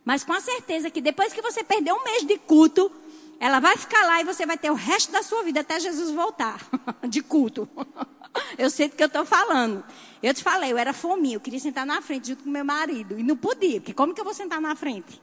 Mas 0.03 0.23
com 0.23 0.33
a 0.33 0.41
certeza 0.41 0.89
que 0.89 0.99
depois 0.99 1.31
que 1.31 1.41
você 1.41 1.63
perder 1.63 1.93
um 1.93 2.03
mês 2.03 2.25
de 2.25 2.37
culto, 2.37 2.91
ela 3.39 3.59
vai 3.59 3.77
ficar 3.77 4.05
lá 4.05 4.19
e 4.19 4.25
você 4.25 4.45
vai 4.45 4.57
ter 4.57 4.69
o 4.69 4.73
resto 4.75 5.11
da 5.11 5.23
sua 5.23 5.43
vida 5.43 5.61
até 5.61 5.79
Jesus 5.79 6.11
voltar 6.11 6.59
de 7.07 7.21
culto. 7.21 7.69
Eu 8.57 8.69
sei 8.69 8.87
do 8.87 8.95
que 8.95 9.03
eu 9.03 9.07
estou 9.07 9.25
falando. 9.25 9.83
Eu 10.23 10.33
te 10.33 10.41
falei, 10.41 10.71
eu 10.71 10.77
era 10.77 10.93
fominha, 10.93 11.35
eu 11.35 11.39
queria 11.41 11.59
sentar 11.59 11.85
na 11.85 12.01
frente 12.01 12.29
junto 12.29 12.45
com 12.45 12.49
meu 12.49 12.63
marido. 12.63 13.19
E 13.19 13.23
não 13.23 13.35
podia, 13.35 13.81
porque 13.81 13.93
como 13.93 14.13
que 14.13 14.21
eu 14.21 14.23
vou 14.23 14.33
sentar 14.33 14.61
na 14.61 14.73
frente? 14.73 15.21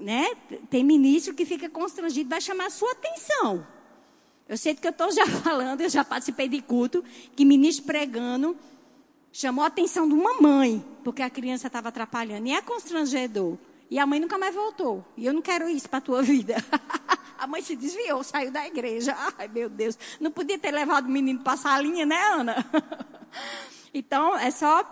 Né? 0.00 0.34
Tem 0.70 0.82
ministro 0.82 1.34
que 1.34 1.44
fica 1.44 1.68
constrangido, 1.68 2.30
vai 2.30 2.40
chamar 2.40 2.68
a 2.68 2.70
sua 2.70 2.92
atenção. 2.92 3.66
Eu 4.48 4.56
sei 4.56 4.72
do 4.72 4.80
que 4.80 4.86
eu 4.86 4.90
estou 4.90 5.12
já 5.12 5.26
falando, 5.44 5.82
eu 5.82 5.90
já 5.90 6.02
participei 6.02 6.48
de 6.48 6.62
culto, 6.62 7.04
que 7.36 7.44
ministro 7.44 7.84
pregando, 7.84 8.56
chamou 9.32 9.64
a 9.64 9.68
atenção 9.68 10.08
de 10.08 10.14
uma 10.14 10.40
mãe, 10.40 10.84
porque 11.04 11.22
a 11.22 11.30
criança 11.30 11.66
estava 11.66 11.88
atrapalhando. 11.88 12.46
E 12.46 12.52
é 12.52 12.60
constrangedor. 12.60 13.56
E 13.90 13.98
a 13.98 14.06
mãe 14.06 14.20
nunca 14.20 14.36
mais 14.36 14.54
voltou. 14.54 15.04
E 15.16 15.26
eu 15.26 15.32
não 15.32 15.40
quero 15.40 15.68
isso 15.68 15.88
para 15.88 15.98
a 15.98 16.02
tua 16.02 16.22
vida. 16.22 16.56
a 17.38 17.46
mãe 17.46 17.62
se 17.62 17.74
desviou, 17.74 18.22
saiu 18.22 18.50
da 18.50 18.66
igreja. 18.66 19.16
Ai, 19.38 19.48
meu 19.48 19.68
Deus. 19.68 19.98
Não 20.20 20.30
podia 20.30 20.58
ter 20.58 20.70
levado 20.70 21.06
o 21.06 21.10
menino 21.10 21.40
para 21.40 21.54
a 21.54 21.56
salinha, 21.56 22.04
né, 22.04 22.20
Ana? 22.32 22.66
então, 23.94 24.36
é 24.36 24.50
só 24.50 24.84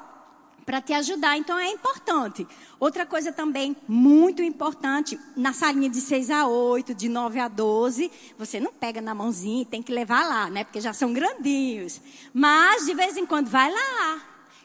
para 0.67 0.83
te 0.83 0.93
ajudar. 0.93 1.39
Então 1.39 1.57
é 1.57 1.71
importante. 1.71 2.47
Outra 2.79 3.07
coisa 3.07 3.33
também 3.33 3.77
muito 3.87 4.43
importante, 4.43 5.19
na 5.37 5.53
salinha 5.53 5.89
de 5.89 6.01
6 6.01 6.31
a 6.31 6.49
8, 6.49 6.93
de 6.93 7.09
9 7.09 7.39
a 7.39 7.47
12, 7.47 8.11
você 8.37 8.59
não 8.59 8.73
pega 8.73 9.01
na 9.01 9.15
mãozinha, 9.15 9.65
tem 9.65 9.81
que 9.81 9.93
levar 9.93 10.27
lá, 10.27 10.51
né? 10.51 10.65
Porque 10.65 10.81
já 10.81 10.93
são 10.93 11.13
grandinhos. 11.13 12.01
Mas 12.35 12.85
de 12.85 12.95
vez 12.95 13.17
em 13.17 13.25
quando 13.25 13.49
vai 13.49 13.73
lá. 13.73 14.21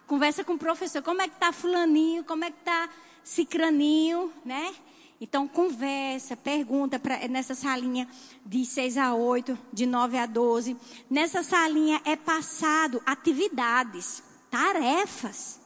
Conversa 0.08 0.44
com 0.44 0.54
o 0.54 0.58
professor, 0.58 1.02
como 1.02 1.22
é 1.22 1.28
que 1.28 1.40
tá 1.40 1.54
fulaninho, 1.54 2.24
como 2.26 2.44
é 2.44 2.52
que 2.52 2.60
tá 2.66 2.90
cicraninho, 3.24 4.34
né? 4.44 4.74
Então, 5.22 5.48
conversa, 5.48 6.36
pergunta 6.36 6.98
pra, 6.98 7.28
nessa 7.28 7.54
salinha 7.54 8.10
de 8.44 8.66
6 8.66 8.98
a 8.98 9.14
8, 9.14 9.58
de 9.72 9.86
9 9.86 10.18
a 10.18 10.26
12. 10.26 10.76
Nessa 11.08 11.44
salinha 11.44 12.02
é 12.04 12.16
passado 12.16 13.00
atividades, 13.06 14.24
tarefas. 14.50 15.61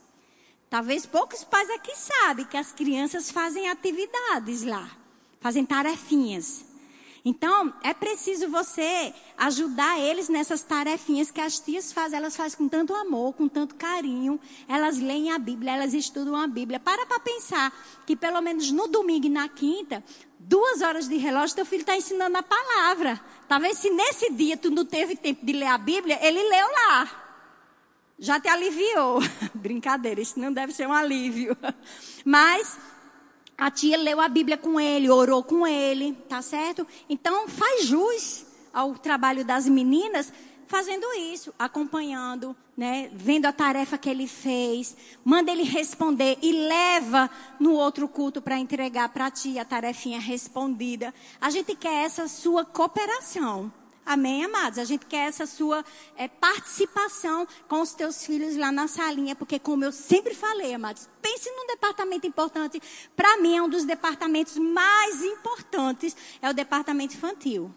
Talvez 0.75 1.05
poucos 1.05 1.41
pais 1.41 1.69
aqui 1.69 1.95
sabem 1.95 2.45
que 2.45 2.57
as 2.57 2.73
crianças 2.73 3.31
fazem 3.31 3.69
atividades 3.69 4.63
lá, 4.63 4.91
fazem 5.39 5.65
tarefinhas. 5.65 6.65
Então, 7.23 7.73
é 7.81 7.93
preciso 7.93 8.49
você 8.49 9.13
ajudar 9.37 9.97
eles 10.01 10.27
nessas 10.27 10.63
tarefinhas 10.63 11.31
que 11.31 11.39
as 11.39 11.61
tias 11.61 11.93
fazem. 11.93 12.17
Elas 12.17 12.35
fazem 12.35 12.57
com 12.57 12.67
tanto 12.67 12.93
amor, 12.93 13.31
com 13.35 13.47
tanto 13.47 13.73
carinho. 13.75 14.37
Elas 14.67 14.97
leem 14.99 15.31
a 15.31 15.39
Bíblia, 15.39 15.75
elas 15.75 15.93
estudam 15.93 16.35
a 16.35 16.45
Bíblia. 16.45 16.77
Para 16.77 17.05
para 17.05 17.21
pensar 17.21 17.71
que 18.05 18.13
pelo 18.13 18.41
menos 18.41 18.69
no 18.69 18.89
domingo 18.89 19.27
e 19.27 19.29
na 19.29 19.47
quinta, 19.47 20.03
duas 20.37 20.81
horas 20.81 21.07
de 21.07 21.15
relógio, 21.15 21.55
teu 21.55 21.65
filho 21.65 21.83
está 21.83 21.95
ensinando 21.95 22.37
a 22.37 22.43
palavra. 22.43 23.17
Talvez 23.47 23.77
se 23.77 23.89
nesse 23.91 24.29
dia 24.33 24.57
tu 24.57 24.69
não 24.69 24.85
teve 24.85 25.15
tempo 25.15 25.45
de 25.45 25.53
ler 25.53 25.67
a 25.67 25.77
Bíblia, 25.77 26.19
ele 26.21 26.43
leu 26.43 26.67
lá. 26.67 27.24
Já 28.17 28.39
te 28.39 28.47
aliviou. 28.47 29.19
Brincadeira, 29.53 30.21
isso 30.21 30.39
não 30.39 30.51
deve 30.51 30.73
ser 30.73 30.87
um 30.87 30.93
alívio. 30.93 31.55
Mas 32.23 32.77
a 33.57 33.69
tia 33.71 33.97
leu 33.97 34.19
a 34.19 34.27
Bíblia 34.27 34.57
com 34.57 34.79
ele, 34.79 35.09
orou 35.09 35.43
com 35.43 35.65
ele, 35.65 36.13
tá 36.27 36.41
certo? 36.41 36.85
Então 37.09 37.47
faz 37.47 37.85
jus 37.85 38.45
ao 38.73 38.95
trabalho 38.95 39.45
das 39.45 39.67
meninas 39.67 40.31
fazendo 40.67 41.05
isso, 41.13 41.53
acompanhando, 41.57 42.55
né, 42.75 43.09
vendo 43.13 43.45
a 43.45 43.53
tarefa 43.53 43.97
que 43.97 44.09
ele 44.09 44.27
fez, 44.27 44.95
manda 45.23 45.51
ele 45.51 45.63
responder 45.63 46.37
e 46.41 46.51
leva 46.51 47.29
no 47.59 47.73
outro 47.73 48.07
culto 48.07 48.41
para 48.41 48.57
entregar 48.57 49.09
para 49.09 49.31
ti 49.31 49.59
a 49.59 49.65
tarefinha 49.65 50.19
respondida. 50.19 51.13
A 51.39 51.49
gente 51.49 51.75
quer 51.75 52.05
essa 52.05 52.27
sua 52.27 52.65
cooperação. 52.65 53.71
Amém, 54.05 54.45
amados? 54.45 54.77
A 54.77 54.85
gente 54.85 55.05
quer 55.07 55.27
essa 55.27 55.47
sua 55.47 55.83
é, 56.15 56.27
participação 56.27 57.47
com 57.67 57.81
os 57.81 57.93
teus 57.93 58.23
filhos 58.23 58.55
lá 58.55 58.71
na 58.71 58.87
salinha, 58.87 59.35
porque 59.35 59.57
como 59.57 59.83
eu 59.83 59.91
sempre 59.91 60.35
falei, 60.35 60.75
amados, 60.75 61.09
pense 61.21 61.49
num 61.49 61.65
departamento 61.65 62.27
importante. 62.27 62.79
Para 63.15 63.37
mim, 63.37 63.57
é 63.57 63.61
um 63.63 63.69
dos 63.69 63.83
departamentos 63.83 64.57
mais 64.57 65.23
importantes, 65.23 66.15
é 66.39 66.49
o 66.49 66.53
departamento 66.53 67.15
infantil. 67.15 67.73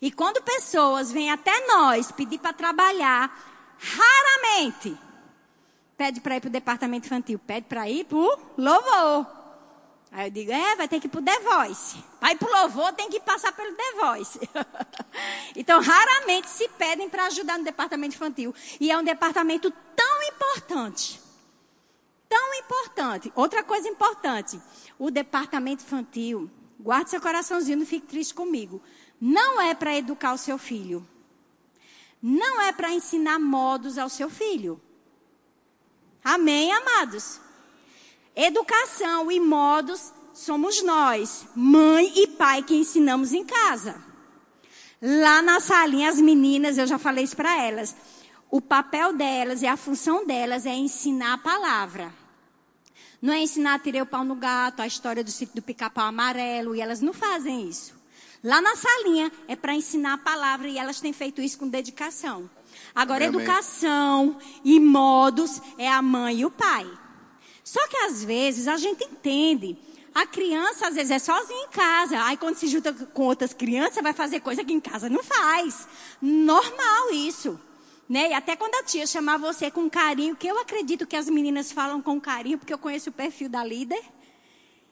E 0.00 0.10
quando 0.10 0.42
pessoas 0.42 1.12
vêm 1.12 1.30
até 1.30 1.66
nós 1.66 2.10
pedir 2.10 2.38
para 2.38 2.52
trabalhar, 2.54 3.76
raramente 3.78 4.96
pede 5.96 6.20
para 6.20 6.36
ir 6.36 6.40
para 6.40 6.48
o 6.48 6.52
departamento 6.52 7.06
infantil, 7.06 7.38
pede 7.38 7.66
para 7.66 7.88
ir 7.88 8.04
para 8.04 8.16
o 8.16 8.38
louvor. 8.56 9.41
Aí 10.14 10.26
eu 10.26 10.30
digo, 10.30 10.52
é, 10.52 10.76
vai 10.76 10.86
ter 10.86 11.00
que 11.00 11.06
ir 11.06 11.10
pro 11.10 11.22
The 11.22 11.40
Voice. 11.40 12.04
Vai 12.20 12.36
pro 12.36 12.52
louvor, 12.52 12.92
tem 12.92 13.08
que 13.08 13.18
passar 13.18 13.50
pelo 13.52 13.74
The 13.74 13.92
Voice. 13.92 14.38
então, 15.56 15.80
raramente 15.80 16.50
se 16.50 16.68
pedem 16.68 17.08
para 17.08 17.24
ajudar 17.26 17.56
no 17.56 17.64
departamento 17.64 18.14
infantil. 18.14 18.54
E 18.78 18.90
é 18.90 18.98
um 18.98 19.02
departamento 19.02 19.72
tão 19.96 20.22
importante. 20.24 21.18
Tão 22.28 22.54
importante. 22.56 23.32
Outra 23.34 23.64
coisa 23.64 23.88
importante. 23.88 24.60
O 24.98 25.10
departamento 25.10 25.82
infantil, 25.82 26.50
guarde 26.78 27.08
seu 27.08 27.20
coraçãozinho, 27.20 27.78
não 27.78 27.86
fique 27.86 28.06
triste 28.06 28.34
comigo. 28.34 28.82
Não 29.18 29.62
é 29.62 29.74
para 29.74 29.96
educar 29.96 30.34
o 30.34 30.38
seu 30.38 30.58
filho. 30.58 31.08
Não 32.20 32.60
é 32.60 32.70
para 32.70 32.92
ensinar 32.92 33.38
modos 33.38 33.96
ao 33.96 34.10
seu 34.10 34.28
filho. 34.28 34.78
Amém, 36.22 36.70
amados? 36.70 37.40
Educação 38.34 39.30
e 39.30 39.38
modos 39.38 40.12
somos 40.32 40.82
nós, 40.82 41.46
mãe 41.54 42.12
e 42.16 42.26
pai 42.26 42.62
que 42.62 42.74
ensinamos 42.74 43.32
em 43.32 43.44
casa. 43.44 44.02
Lá 45.00 45.42
na 45.42 45.60
salinha, 45.60 46.08
as 46.08 46.20
meninas, 46.20 46.78
eu 46.78 46.86
já 46.86 46.98
falei 46.98 47.24
isso 47.24 47.36
para 47.36 47.60
elas. 47.60 47.94
O 48.50 48.60
papel 48.60 49.12
delas 49.12 49.62
e 49.62 49.66
a 49.66 49.76
função 49.76 50.24
delas 50.24 50.64
é 50.64 50.74
ensinar 50.74 51.34
a 51.34 51.38
palavra. 51.38 52.12
Não 53.20 53.32
é 53.32 53.40
ensinar 53.40 53.74
a 53.74 53.78
tirar 53.78 54.02
o 54.02 54.06
pau 54.06 54.24
no 54.24 54.34
gato, 54.34 54.80
a 54.80 54.86
história 54.86 55.22
do 55.22 55.30
sítio 55.30 55.56
do 55.56 55.62
pica-pau 55.62 56.06
amarelo, 56.06 56.74
e 56.74 56.80
elas 56.80 57.00
não 57.00 57.12
fazem 57.12 57.68
isso. 57.68 57.94
Lá 58.42 58.60
na 58.60 58.74
salinha 58.74 59.30
é 59.46 59.54
para 59.54 59.74
ensinar 59.74 60.14
a 60.14 60.18
palavra 60.18 60.68
e 60.68 60.76
elas 60.76 61.00
têm 61.00 61.12
feito 61.12 61.40
isso 61.40 61.58
com 61.58 61.68
dedicação. 61.68 62.50
Agora, 62.94 63.24
educação 63.24 64.36
e 64.64 64.80
modos 64.80 65.60
é 65.78 65.88
a 65.88 66.02
mãe 66.02 66.40
e 66.40 66.44
o 66.44 66.50
pai. 66.50 66.90
Só 67.64 67.86
que 67.88 67.96
às 67.96 68.24
vezes 68.24 68.68
a 68.68 68.76
gente 68.76 69.04
entende. 69.04 69.76
A 70.14 70.26
criança 70.26 70.88
às 70.88 70.94
vezes 70.94 71.10
é 71.10 71.18
sozinha 71.18 71.64
em 71.64 71.68
casa. 71.68 72.22
Aí 72.24 72.36
quando 72.36 72.56
se 72.56 72.66
junta 72.66 72.92
com 72.92 73.22
outras 73.24 73.54
crianças, 73.54 74.02
vai 74.02 74.12
fazer 74.12 74.40
coisa 74.40 74.64
que 74.64 74.72
em 74.72 74.80
casa 74.80 75.08
não 75.08 75.22
faz. 75.22 75.86
Normal 76.20 77.10
isso. 77.12 77.58
Né? 78.08 78.30
E 78.30 78.34
até 78.34 78.56
quando 78.56 78.74
a 78.74 78.82
tia 78.82 79.06
chamar 79.06 79.38
você 79.38 79.70
com 79.70 79.88
carinho, 79.88 80.36
que 80.36 80.46
eu 80.46 80.58
acredito 80.58 81.06
que 81.06 81.16
as 81.16 81.28
meninas 81.28 81.72
falam 81.72 82.02
com 82.02 82.20
carinho, 82.20 82.58
porque 82.58 82.72
eu 82.72 82.78
conheço 82.78 83.10
o 83.10 83.12
perfil 83.12 83.48
da 83.48 83.64
líder. 83.64 84.02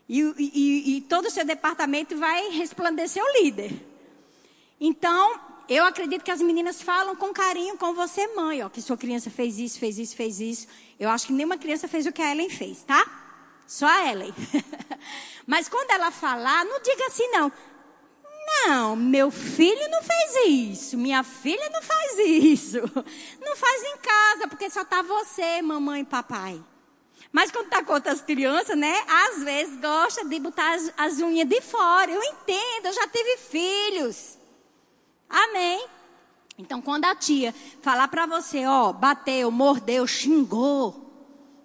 E, 0.08 0.20
e, 0.38 0.96
e 0.96 1.00
todo 1.02 1.26
o 1.26 1.30
seu 1.30 1.44
departamento 1.44 2.16
vai 2.16 2.48
resplandecer 2.48 3.22
o 3.22 3.42
líder. 3.42 3.72
Então, 4.80 5.38
eu 5.70 5.84
acredito 5.84 6.24
que 6.24 6.32
as 6.32 6.42
meninas 6.42 6.82
falam 6.82 7.14
com 7.14 7.32
carinho 7.32 7.78
com 7.78 7.94
você, 7.94 8.26
mãe, 8.34 8.60
ó, 8.60 8.68
que 8.68 8.82
sua 8.82 8.96
criança 8.96 9.30
fez 9.30 9.56
isso, 9.56 9.78
fez 9.78 9.98
isso, 10.00 10.16
fez 10.16 10.40
isso. 10.40 10.66
Eu 10.98 11.08
acho 11.08 11.28
que 11.28 11.32
nenhuma 11.32 11.56
criança 11.56 11.86
fez 11.86 12.06
o 12.06 12.12
que 12.12 12.20
a 12.20 12.32
Ellen 12.32 12.50
fez, 12.50 12.82
tá? 12.82 13.06
Só 13.68 13.86
a 13.86 14.10
Ellen. 14.10 14.34
Mas 15.46 15.68
quando 15.68 15.92
ela 15.92 16.10
falar, 16.10 16.64
não 16.64 16.80
diga 16.82 17.06
assim 17.06 17.28
não. 17.28 17.52
Não, 18.66 18.96
meu 18.96 19.30
filho 19.30 19.88
não 19.90 20.02
fez 20.02 20.48
isso, 20.48 20.98
minha 20.98 21.22
filha 21.22 21.70
não 21.70 21.80
faz 21.80 22.18
isso. 22.18 22.78
Não 23.40 23.56
faz 23.56 23.82
em 23.82 23.96
casa, 23.98 24.48
porque 24.48 24.68
só 24.68 24.84
tá 24.84 25.02
você, 25.02 25.62
mamãe 25.62 26.02
e 26.02 26.04
papai. 26.04 26.60
Mas 27.32 27.50
quando 27.50 27.68
tá 27.68 27.82
com 27.84 27.92
outras 27.92 28.20
crianças, 28.20 28.76
né? 28.76 29.04
Às 29.08 29.44
vezes 29.44 29.80
gosta 29.80 30.24
de 30.24 30.40
botar 30.40 30.74
as, 30.74 30.92
as 30.96 31.18
unhas 31.20 31.48
de 31.48 31.60
fora. 31.60 32.10
Eu 32.10 32.22
entendo, 32.22 32.86
eu 32.86 32.92
já 32.92 33.06
tive 33.06 33.36
filhos. 33.36 34.39
Amém. 35.30 35.86
Então, 36.58 36.82
quando 36.82 37.06
a 37.06 37.14
tia 37.14 37.54
falar 37.80 38.08
para 38.08 38.26
você, 38.26 38.66
ó, 38.66 38.92
bateu, 38.92 39.50
mordeu, 39.50 40.06
xingou. 40.06 41.10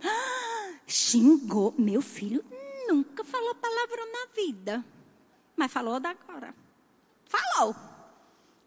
xingou. 0.88 1.74
Meu 1.78 2.02
filho 2.02 2.46
nunca 2.88 3.24
falou 3.24 3.56
palavrão 3.56 4.06
na 4.12 4.34
vida. 4.34 4.86
Mas 5.56 5.72
falou 5.72 6.00
da 6.00 6.12
agora. 6.12 6.54
Falou. 7.26 7.76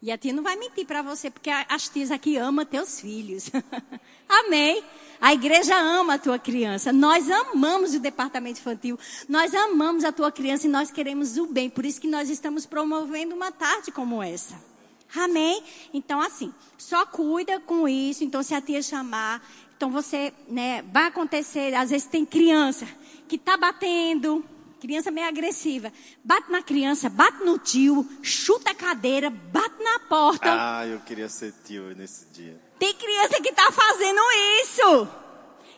E 0.01 0.11
a 0.11 0.17
tia 0.17 0.31
não 0.31 0.43
vai 0.43 0.55
mentir 0.55 0.85
para 0.85 1.01
você, 1.01 1.29
porque 1.29 1.49
as 1.49 1.89
tias 1.89 2.09
aqui 2.09 2.37
amam 2.37 2.65
teus 2.65 3.01
filhos. 3.01 3.49
Amém. 4.29 4.83
A 5.19 5.33
igreja 5.33 5.75
ama 5.77 6.13
a 6.13 6.19
tua 6.19 6.39
criança. 6.39 6.93
Nós 6.93 7.29
amamos 7.29 7.93
o 7.93 7.99
departamento 7.99 8.59
infantil. 8.59 8.97
Nós 9.27 9.53
amamos 9.53 10.05
a 10.05 10.11
tua 10.11 10.31
criança 10.31 10.67
e 10.67 10.69
nós 10.69 10.89
queremos 10.89 11.37
o 11.37 11.47
bem. 11.47 11.69
Por 11.69 11.85
isso 11.85 11.99
que 11.99 12.07
nós 12.07 12.29
estamos 12.29 12.65
promovendo 12.65 13.35
uma 13.35 13.51
tarde 13.51 13.91
como 13.91 14.23
essa. 14.23 14.68
Amém? 15.15 15.63
Então, 15.93 16.21
assim, 16.21 16.53
só 16.77 17.05
cuida 17.05 17.59
com 17.59 17.87
isso. 17.87 18.23
Então, 18.23 18.43
se 18.43 18.53
a 18.53 18.61
tia 18.61 18.81
chamar, 18.81 19.41
então 19.75 19.89
você, 19.89 20.33
né, 20.47 20.83
vai 20.91 21.05
acontecer. 21.07 21.73
Às 21.73 21.89
vezes 21.89 22.07
tem 22.07 22.25
criança 22.25 22.87
que 23.27 23.37
tá 23.37 23.57
batendo, 23.57 24.43
criança 24.79 25.11
meio 25.11 25.27
agressiva. 25.27 25.91
Bate 26.23 26.51
na 26.51 26.61
criança, 26.61 27.09
bate 27.09 27.43
no 27.43 27.57
tio, 27.57 28.07
chuta 28.21 28.71
a 28.71 28.75
cadeira, 28.75 29.29
bate 29.29 29.83
na 29.83 29.99
porta. 29.99 30.49
Ah, 30.51 30.87
eu 30.87 30.99
queria 30.99 31.29
ser 31.29 31.53
tio 31.65 31.95
nesse 31.95 32.27
dia. 32.27 32.59
Tem 32.77 32.93
criança 32.93 33.41
que 33.41 33.51
tá 33.51 33.71
fazendo 33.71 34.21
isso. 34.63 35.07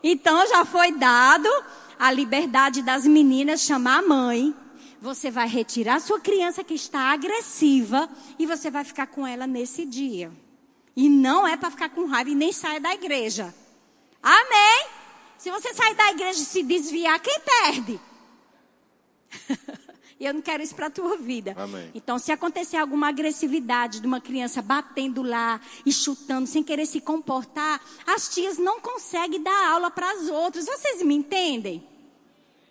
Então, 0.04 0.48
já 0.48 0.66
foi 0.66 0.92
dado 0.92 1.50
a 1.98 2.12
liberdade 2.12 2.82
das 2.82 3.06
meninas 3.06 3.62
chamar 3.62 4.00
a 4.00 4.02
mãe 4.02 4.56
você 5.02 5.32
vai 5.32 5.48
retirar 5.48 6.00
sua 6.00 6.20
criança 6.20 6.64
que 6.64 6.76
está 6.76 7.12
agressiva 7.12 8.08
e 8.38 8.46
você 8.46 8.70
vai 8.70 8.84
ficar 8.84 9.08
com 9.08 9.26
ela 9.26 9.48
nesse 9.48 9.84
dia. 9.84 10.32
E 10.96 11.10
não 11.10 11.48
é 11.48 11.58
para 11.58 11.72
ficar 11.72 11.90
com 11.90 12.06
raiva 12.06 12.30
e 12.30 12.36
nem 12.36 12.54
sair 12.54 12.80
da 12.80 12.94
igreja. 12.94 13.54
Amém? 14.22 14.88
Se 15.40 15.50
você 15.50 15.74
sair 15.74 15.96
da 15.96 16.12
igreja 16.12 16.40
e 16.40 16.46
se 16.46 16.62
desviar, 16.62 17.20
quem 17.20 17.40
perde? 17.40 18.00
E 20.22 20.26
eu 20.26 20.36
não 20.36 20.42
quero 20.44 20.62
isso 20.62 20.76
para 20.76 20.86
a 20.86 20.92
tua 20.92 21.18
vida. 21.18 21.56
Amém. 21.58 21.90
Então, 21.96 22.20
se 22.20 22.32
acontecer 22.32 22.78
alguma 22.78 23.10
agressividade 23.10 24.00
de 24.00 24.06
uma 24.06 24.22
criança 24.22 24.62
batendo 24.62 25.24
lá 25.24 25.60
e 25.84 25.92
chutando 25.92 26.46
sem 26.46 26.62
querer 26.62 26.86
se 26.86 27.02
comportar, 27.02 27.82
as 28.06 28.30
tias 28.30 28.60
não 28.60 28.80
conseguem 28.80 29.42
dar 29.42 29.72
aula 29.72 29.90
para 29.90 30.12
as 30.12 30.30
outras. 30.30 30.68
Vocês 30.68 31.02
me 31.02 31.16
entendem? 31.16 31.91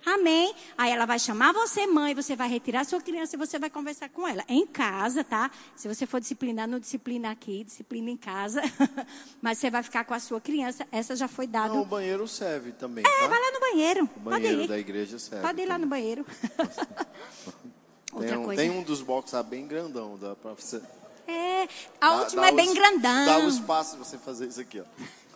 Amém. 0.04 0.54
Aí 0.78 0.90
ela 0.90 1.04
vai 1.06 1.18
chamar 1.18 1.52
você, 1.52 1.86
mãe, 1.86 2.14
você 2.14 2.34
vai 2.34 2.48
retirar 2.48 2.84
sua 2.84 3.00
criança 3.00 3.36
e 3.36 3.38
você 3.38 3.58
vai 3.58 3.68
conversar 3.68 4.08
com 4.08 4.26
ela. 4.26 4.42
Em 4.48 4.66
casa, 4.66 5.22
tá? 5.22 5.50
Se 5.76 5.86
você 5.88 6.06
for 6.06 6.20
disciplinar, 6.20 6.66
não 6.66 6.78
disciplina 6.78 7.30
aqui, 7.30 7.64
disciplina 7.64 8.10
em 8.10 8.16
casa. 8.16 8.62
Mas 9.42 9.58
você 9.58 9.70
vai 9.70 9.82
ficar 9.82 10.04
com 10.04 10.14
a 10.14 10.18
sua 10.20 10.40
criança. 10.40 10.86
Essa 10.90 11.14
já 11.14 11.28
foi 11.28 11.46
dada. 11.46 11.74
Não, 11.74 11.82
o 11.82 11.86
banheiro 11.86 12.26
serve 12.26 12.72
também. 12.72 13.04
É, 13.06 13.20
tá? 13.20 13.28
vai 13.28 13.38
lá 13.40 13.52
no 13.52 13.60
banheiro. 13.60 14.10
O 14.16 14.20
banheiro 14.20 14.66
da 14.68 14.78
igreja 14.78 15.18
serve. 15.18 15.46
Pode 15.46 15.60
ir 15.60 15.66
lá 15.66 15.78
no 15.78 15.86
banheiro. 15.86 16.24
Outra 18.12 18.28
Tem 18.28 18.38
um, 18.38 18.44
coisa. 18.44 18.62
tem 18.62 18.70
um 18.70 18.82
dos 18.82 19.02
boxes 19.02 19.34
lá 19.34 19.42
bem 19.42 19.66
grandão, 19.68 20.18
dá 20.18 20.34
pra 20.34 20.52
você. 20.54 20.82
É, 21.28 21.62
a 22.00 22.08
dá- 22.08 22.16
última 22.22 22.42
dá 22.42 22.48
é 22.48 22.52
bem 22.52 22.68
os- 22.68 22.74
grandão. 22.74 23.26
Dá 23.26 23.38
o 23.38 23.48
espaço 23.48 23.96
pra 23.96 24.04
você 24.04 24.18
fazer 24.18 24.48
isso 24.48 24.60
aqui, 24.60 24.80
ó. 24.80 24.84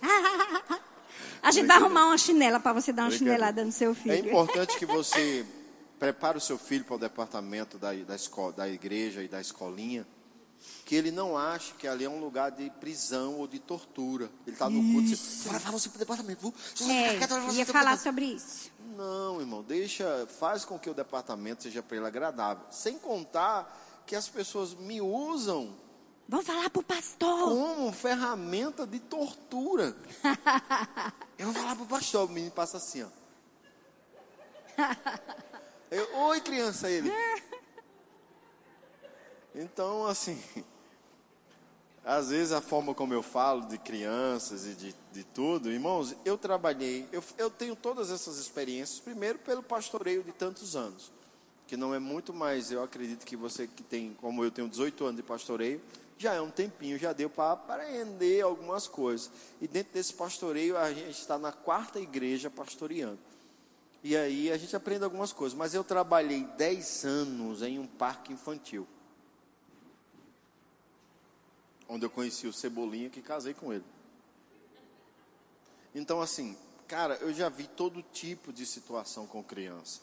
A 1.43 1.51
gente 1.51 1.67
vai 1.67 1.77
arrumar 1.77 2.07
uma 2.07 2.19
chinela 2.19 2.59
para 2.61 2.73
você 2.73 2.93
dar 2.93 3.05
uma 3.05 3.11
chinelada 3.11 3.65
no 3.65 3.73
seu 3.73 3.93
É 3.93 3.95
filho. 3.95 4.29
importante 4.29 4.79
que 4.79 4.87
você 4.87 5.45
prepare 5.99 6.39
o 6.39 6.41
seu 6.41 6.59
filho 6.59 6.85
para 6.85 6.97
o 6.97 6.99
departamento 6.99 7.79
da, 7.79 7.93
da, 7.93 8.15
escola, 8.17 8.53
da 8.53 8.69
igreja 8.69 9.23
e 9.23 9.29
da 9.29 9.41
escolinha, 9.41 10.07
que 10.85 10.95
ele 10.95 11.11
não 11.11 11.37
ache 11.37 11.73
que 11.79 11.87
ali 11.87 12.05
é 12.05 12.09
um 12.09 12.21
lugar 12.21 12.51
de 12.51 12.71
prisão 12.81 13.39
ou 13.39 13.47
de 13.47 13.59
tortura. 13.59 14.31
Ele 14.47 14.55
está 14.55 14.69
no 14.69 14.81
culto 14.83 15.07
e 15.09 15.11
diz, 15.11 15.43
"Bora, 15.47 15.59
vai 15.59 15.73
você 15.73 15.89
para 15.89 15.97
o 15.97 15.99
departamento. 15.99 16.55
É, 16.81 17.15
ia 17.15 17.27
falar 17.29 17.53
departamento." 17.53 18.03
sobre 18.03 18.25
isso. 18.27 18.71
Não, 18.97 19.41
irmão, 19.41 19.63
deixa, 19.63 20.27
faz 20.39 20.65
com 20.65 20.79
que 20.79 20.89
o 20.89 20.95
departamento 20.95 21.63
seja 21.63 21.83
para 21.83 21.97
ele 21.97 22.07
agradável. 22.07 22.65
Sem 22.71 22.99
contar 22.99 24.03
que 24.07 24.15
as 24.15 24.29
pessoas 24.29 24.75
me 24.75 25.01
usam 25.01 25.75
Vamos 26.29 26.47
falar 26.47 26.71
pro 26.71 26.83
pastor. 26.83 27.49
como 27.49 27.93
ferramenta 27.93 28.87
de 28.87 28.99
tortura. 28.99 29.95
Eu 31.39 31.53
vou 31.53 31.55
falar 31.55 31.77
pro 31.77 31.87
pastor, 31.87 32.29
o 32.29 32.33
menino 32.33 32.53
passa 32.53 32.79
assim, 32.79 33.03
ó. 33.03 33.09
Eu, 35.91 36.17
Oi, 36.17 36.41
criança, 36.41 36.91
ele. 36.91 37.11
Então, 39.57 40.05
assim, 40.05 40.43
às 42.05 42.31
vezes 42.31 42.53
a 42.53 42.61
forma 42.61 42.93
como 42.93 43.15
eu 43.15 43.23
falo 43.23 43.67
de 43.67 43.79
crianças 43.79 44.67
e 44.67 44.75
de, 44.75 44.95
de 45.13 45.23
tudo, 45.23 45.71
irmãos, 45.71 46.15
eu 46.25 46.37
trabalhei, 46.37 47.09
eu, 47.13 47.23
eu 47.39 47.49
tenho 47.49 47.77
todas 47.77 48.11
essas 48.11 48.39
experiências, 48.39 48.99
primeiro 48.99 49.39
pelo 49.39 49.63
pastoreio 49.63 50.25
de 50.25 50.33
tantos 50.33 50.75
anos, 50.75 51.13
que 51.69 51.77
não 51.77 51.95
é 51.95 52.01
muito 52.01 52.35
mais, 52.35 52.73
eu 52.73 52.83
acredito 52.83 53.25
que 53.25 53.37
você 53.37 53.69
que 53.69 53.85
tem, 53.85 54.13
como 54.21 54.45
eu 54.45 54.51
tenho 54.51 54.69
18 54.69 55.05
anos 55.05 55.17
de 55.17 55.23
pastoreio, 55.23 55.81
já 56.17 56.35
é 56.35 56.41
um 56.41 56.51
tempinho, 56.51 56.99
já 56.99 57.13
deu 57.13 57.29
para 57.29 57.53
aprender 57.53 58.43
algumas 58.43 58.87
coisas. 58.87 59.31
E 59.61 59.67
dentro 59.67 59.93
desse 59.93 60.15
pastoreio, 60.15 60.77
a 60.77 60.93
gente 60.93 61.19
está 61.19 61.39
na 61.39 61.53
quarta 61.53 61.99
igreja 62.01 62.49
pastoreando. 62.49 63.19
E 64.03 64.17
aí 64.17 64.53
a 64.53 64.57
gente 64.57 64.77
aprende 64.77 65.03
algumas 65.03 65.33
coisas. 65.33 65.57
Mas 65.57 65.75
eu 65.75 65.83
trabalhei 65.83 66.45
10 66.45 67.05
anos 67.05 67.63
em 67.63 67.79
um 67.79 67.87
parque 67.87 68.33
infantil. 68.33 68.87
Onde 71.89 72.05
eu 72.05 72.11
conheci 72.11 72.47
o 72.47 72.53
Cebolinha 72.53 73.11
que 73.11 73.21
casei 73.21 73.55
com 73.55 73.73
ele. 73.73 73.85
Então, 75.95 76.21
assim, 76.21 76.57
cara, 76.87 77.15
eu 77.17 77.33
já 77.33 77.49
vi 77.49 77.67
todo 77.67 78.03
tipo 78.03 78.53
de 78.53 78.67
situação 78.67 79.27
com 79.27 79.43
criança. 79.43 80.01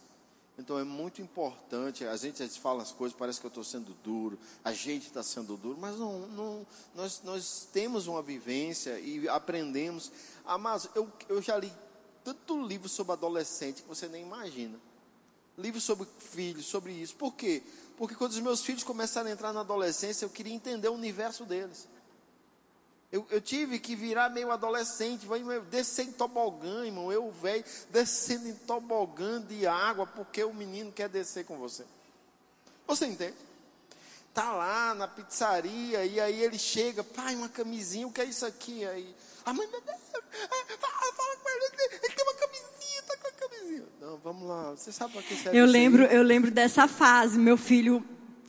Então 0.61 0.77
é 0.77 0.83
muito 0.83 1.23
importante, 1.23 2.05
a 2.05 2.15
gente, 2.15 2.47
fala 2.59 2.83
as 2.83 2.91
coisas, 2.91 3.17
parece 3.17 3.39
que 3.39 3.47
eu 3.47 3.49
estou 3.49 3.63
sendo 3.63 3.95
duro, 4.03 4.38
a 4.63 4.71
gente 4.71 5.07
está 5.07 5.23
sendo 5.23 5.57
duro, 5.57 5.75
mas 5.79 5.97
não, 5.97 6.27
não 6.27 6.67
nós, 6.93 7.21
nós 7.23 7.67
temos 7.73 8.05
uma 8.05 8.21
vivência 8.21 8.99
e 8.99 9.27
aprendemos. 9.27 10.11
Ah, 10.45 10.59
mas 10.59 10.88
eu, 10.93 11.11
eu 11.27 11.41
já 11.41 11.57
li 11.57 11.73
tanto 12.23 12.61
livro 12.61 12.88
sobre 12.88 13.13
adolescente 13.13 13.81
que 13.81 13.88
você 13.88 14.07
nem 14.07 14.21
imagina. 14.21 14.79
Livro 15.57 15.81
sobre 15.81 16.07
filhos, 16.19 16.67
sobre 16.67 16.93
isso. 16.93 17.15
Por 17.15 17.33
quê? 17.33 17.63
Porque 17.97 18.13
quando 18.13 18.31
os 18.31 18.39
meus 18.39 18.61
filhos 18.61 18.83
começaram 18.83 19.29
a 19.29 19.33
entrar 19.33 19.51
na 19.51 19.61
adolescência, 19.61 20.25
eu 20.25 20.29
queria 20.29 20.53
entender 20.53 20.89
o 20.89 20.93
universo 20.93 21.43
deles. 21.43 21.88
Eu, 23.11 23.27
eu 23.29 23.41
tive 23.41 23.77
que 23.77 23.93
virar 23.93 24.29
meio 24.29 24.51
adolescente, 24.51 25.25
vai 25.25 25.43
meu, 25.43 25.61
descer 25.63 26.05
em 26.05 26.11
tobogã, 26.13 26.85
irmão. 26.85 27.11
Eu, 27.11 27.29
velho, 27.29 27.63
descendo 27.89 28.47
em 28.47 28.53
tobogã 28.53 29.41
de 29.41 29.67
água, 29.67 30.07
porque 30.07 30.41
o 30.43 30.53
menino 30.53 30.93
quer 30.93 31.09
descer 31.09 31.43
com 31.43 31.57
você. 31.57 31.83
Você 32.88 33.05
entende? 33.05 33.35
Tá 34.33 34.53
lá 34.53 34.93
na 34.95 35.09
pizzaria, 35.09 36.05
e 36.05 36.21
aí 36.21 36.41
ele 36.41 36.57
chega, 36.57 37.03
pai, 37.03 37.35
uma 37.35 37.49
camisinha, 37.49 38.07
o 38.07 38.13
que 38.13 38.21
é 38.21 38.25
isso 38.25 38.45
aqui? 38.45 38.85
Aí, 38.85 39.13
a 39.45 39.53
mãe, 39.53 39.67
meu 39.67 39.81
Deus, 39.81 39.97
fala, 40.79 41.13
fala 41.13 41.35
com 41.35 41.49
ele, 41.49 41.91
ele 41.91 42.15
tem 42.15 42.23
uma 42.23 42.33
camisinha, 42.35 43.03
tá 43.07 43.17
com 43.17 43.27
a 43.27 43.31
camisinha. 43.31 43.83
Não, 43.99 44.17
vamos 44.19 44.47
lá, 44.47 44.71
você 44.71 44.89
sabe 44.89 45.11
para 45.11 45.23
que 45.23 45.35
serve 45.35 45.57
Eu 45.57 45.65
lembro, 45.65 46.03
eu 46.05 46.23
lembro 46.23 46.49
dessa 46.49 46.88
fase. 46.88 47.38
Meu 47.38 47.57
filho 47.57 48.01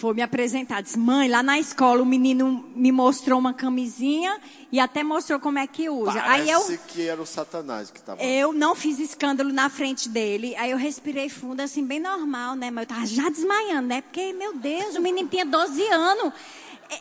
foi 0.02 0.14
me 0.14 0.22
apresentar. 0.22 0.82
Disse, 0.82 0.98
mãe, 0.98 1.28
lá 1.28 1.44
na 1.44 1.60
escola 1.60 2.02
o 2.02 2.04
menino 2.04 2.68
me 2.74 2.90
mostrou 2.90 3.38
uma 3.38 3.54
camisinha 3.54 4.36
e 4.72 4.80
até 4.80 5.04
mostrou 5.04 5.38
como 5.38 5.60
é 5.60 5.66
que 5.68 5.88
usa. 5.88 6.20
Aí 6.24 6.50
eu, 6.50 6.60
Parece 6.60 6.80
que 6.88 7.06
era 7.06 7.22
o 7.22 7.24
Satanás 7.24 7.88
que 7.88 8.00
estava 8.00 8.20
eu 8.20 8.52
não 8.52 8.74
fiz 8.74 8.98
escândalo 8.98 9.52
na 9.52 9.70
frente 9.70 10.08
dele. 10.08 10.56
Aí 10.56 10.72
eu 10.72 10.76
respirei 10.76 11.28
fundo, 11.28 11.60
assim, 11.60 11.86
bem 11.86 12.00
normal, 12.00 12.56
né? 12.56 12.68
Mas 12.68 12.82
eu 12.82 12.88
tava 12.88 13.06
já 13.06 13.28
desmaiando, 13.28 13.86
né? 13.86 14.02
Porque, 14.02 14.32
meu 14.32 14.52
Deus, 14.54 14.96
o 14.96 15.00
menino 15.00 15.28
tinha 15.28 15.46
12 15.46 15.86
anos. 15.86 16.32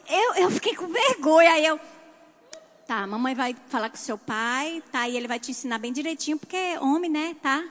Eu, 0.08 0.44
eu 0.44 0.52
fiquei 0.52 0.76
com 0.76 0.86
vergonha. 0.88 1.54
Aí 1.54 1.66
eu, 1.66 1.80
tá, 2.86 3.08
mamãe 3.08 3.34
vai 3.34 3.56
falar 3.68 3.90
com 3.90 3.98
seu 3.98 4.16
pai, 4.16 4.84
tá? 4.92 5.10
E 5.10 5.18
ele 5.18 5.28
vai 5.28 5.40
te 5.40 5.50
ensinar 5.50 5.80
bem 5.80 5.92
direitinho, 5.92 6.38
porque 6.38 6.56
é 6.56 6.80
homem, 6.80 7.10
né? 7.10 7.36
Tá? 7.42 7.64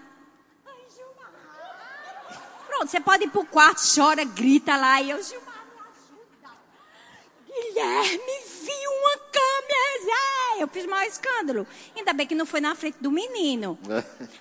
Pronto, 2.71 2.89
você 2.89 3.01
pode 3.01 3.25
ir 3.25 3.31
pro 3.31 3.45
quarto, 3.45 3.83
chora, 3.95 4.25
grita 4.25 4.77
lá. 4.77 5.03
E 5.03 5.11
eu, 5.11 5.21
Gilmar, 5.23 5.67
me 5.67 5.81
ajuda. 5.83 6.57
Guilherme, 7.47 8.41
viu 8.63 8.91
uma 8.91 9.17
câmera. 9.33 10.61
Eu 10.61 10.69
fiz 10.69 10.87
maior 10.87 11.09
escândalo. 11.09 11.67
Ainda 11.97 12.13
bem 12.13 12.27
que 12.27 12.35
não 12.35 12.47
foi 12.47 12.61
na 12.61 12.75
frente 12.75 12.99
do 13.01 13.11
menino. 13.11 13.79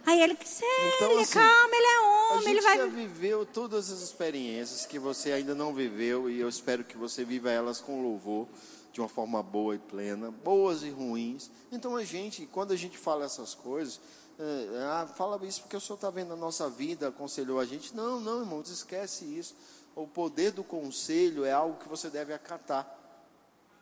Aí 0.06 0.22
ele, 0.22 0.38
sério, 0.46 0.94
Então, 0.96 1.18
assim, 1.20 1.34
calma, 1.34 1.76
ele 1.76 1.86
é 1.86 1.96
A 1.96 2.02
homem, 2.02 2.40
gente 2.44 2.50
ele 2.52 2.62
vai... 2.62 2.78
já 2.78 2.86
viveu 2.86 3.46
todas 3.46 3.90
as 3.92 4.02
experiências 4.02 4.86
que 4.86 5.00
você 5.00 5.32
ainda 5.32 5.56
não 5.56 5.74
viveu 5.74 6.30
e 6.30 6.40
eu 6.40 6.48
espero 6.50 6.84
que 6.84 6.98
você 6.98 7.24
viva 7.24 7.50
elas 7.50 7.80
com 7.82 8.04
louvor, 8.04 8.48
de 8.94 9.00
uma 9.00 9.10
forma 9.10 9.42
boa 9.42 9.76
e 9.76 9.80
plena, 9.80 10.30
boas 10.30 10.84
e 10.84 10.90
ruins. 10.90 11.50
Então 11.72 11.96
a 11.96 12.04
gente, 12.04 12.46
quando 12.52 12.74
a 12.74 12.76
gente 12.76 12.98
fala 12.98 13.26
essas 13.26 13.56
coisas, 13.56 14.00
é, 14.00 14.04
ah, 14.42 15.08
fala 15.16 15.40
isso 15.46 15.62
porque 15.62 15.76
o 15.76 15.82
Senhor 15.82 15.96
está 15.96 16.10
vendo 16.10 16.34
a 16.34 16.36
nossa 16.36 16.70
vida, 16.70 17.10
aconselhou 17.10 17.60
a 17.60 17.66
gente. 17.66 17.96
Não, 17.96 18.20
não, 18.22 18.40
irmãos, 18.40 18.70
esquece 18.70 19.26
isso. 19.26 19.56
O 19.96 20.08
poder 20.08 20.52
do 20.52 20.64
conselho 20.64 21.44
é 21.44 21.52
algo 21.52 21.78
que 21.78 21.90
você 21.90 22.10
deve 22.10 22.34
acatar. 22.34 22.96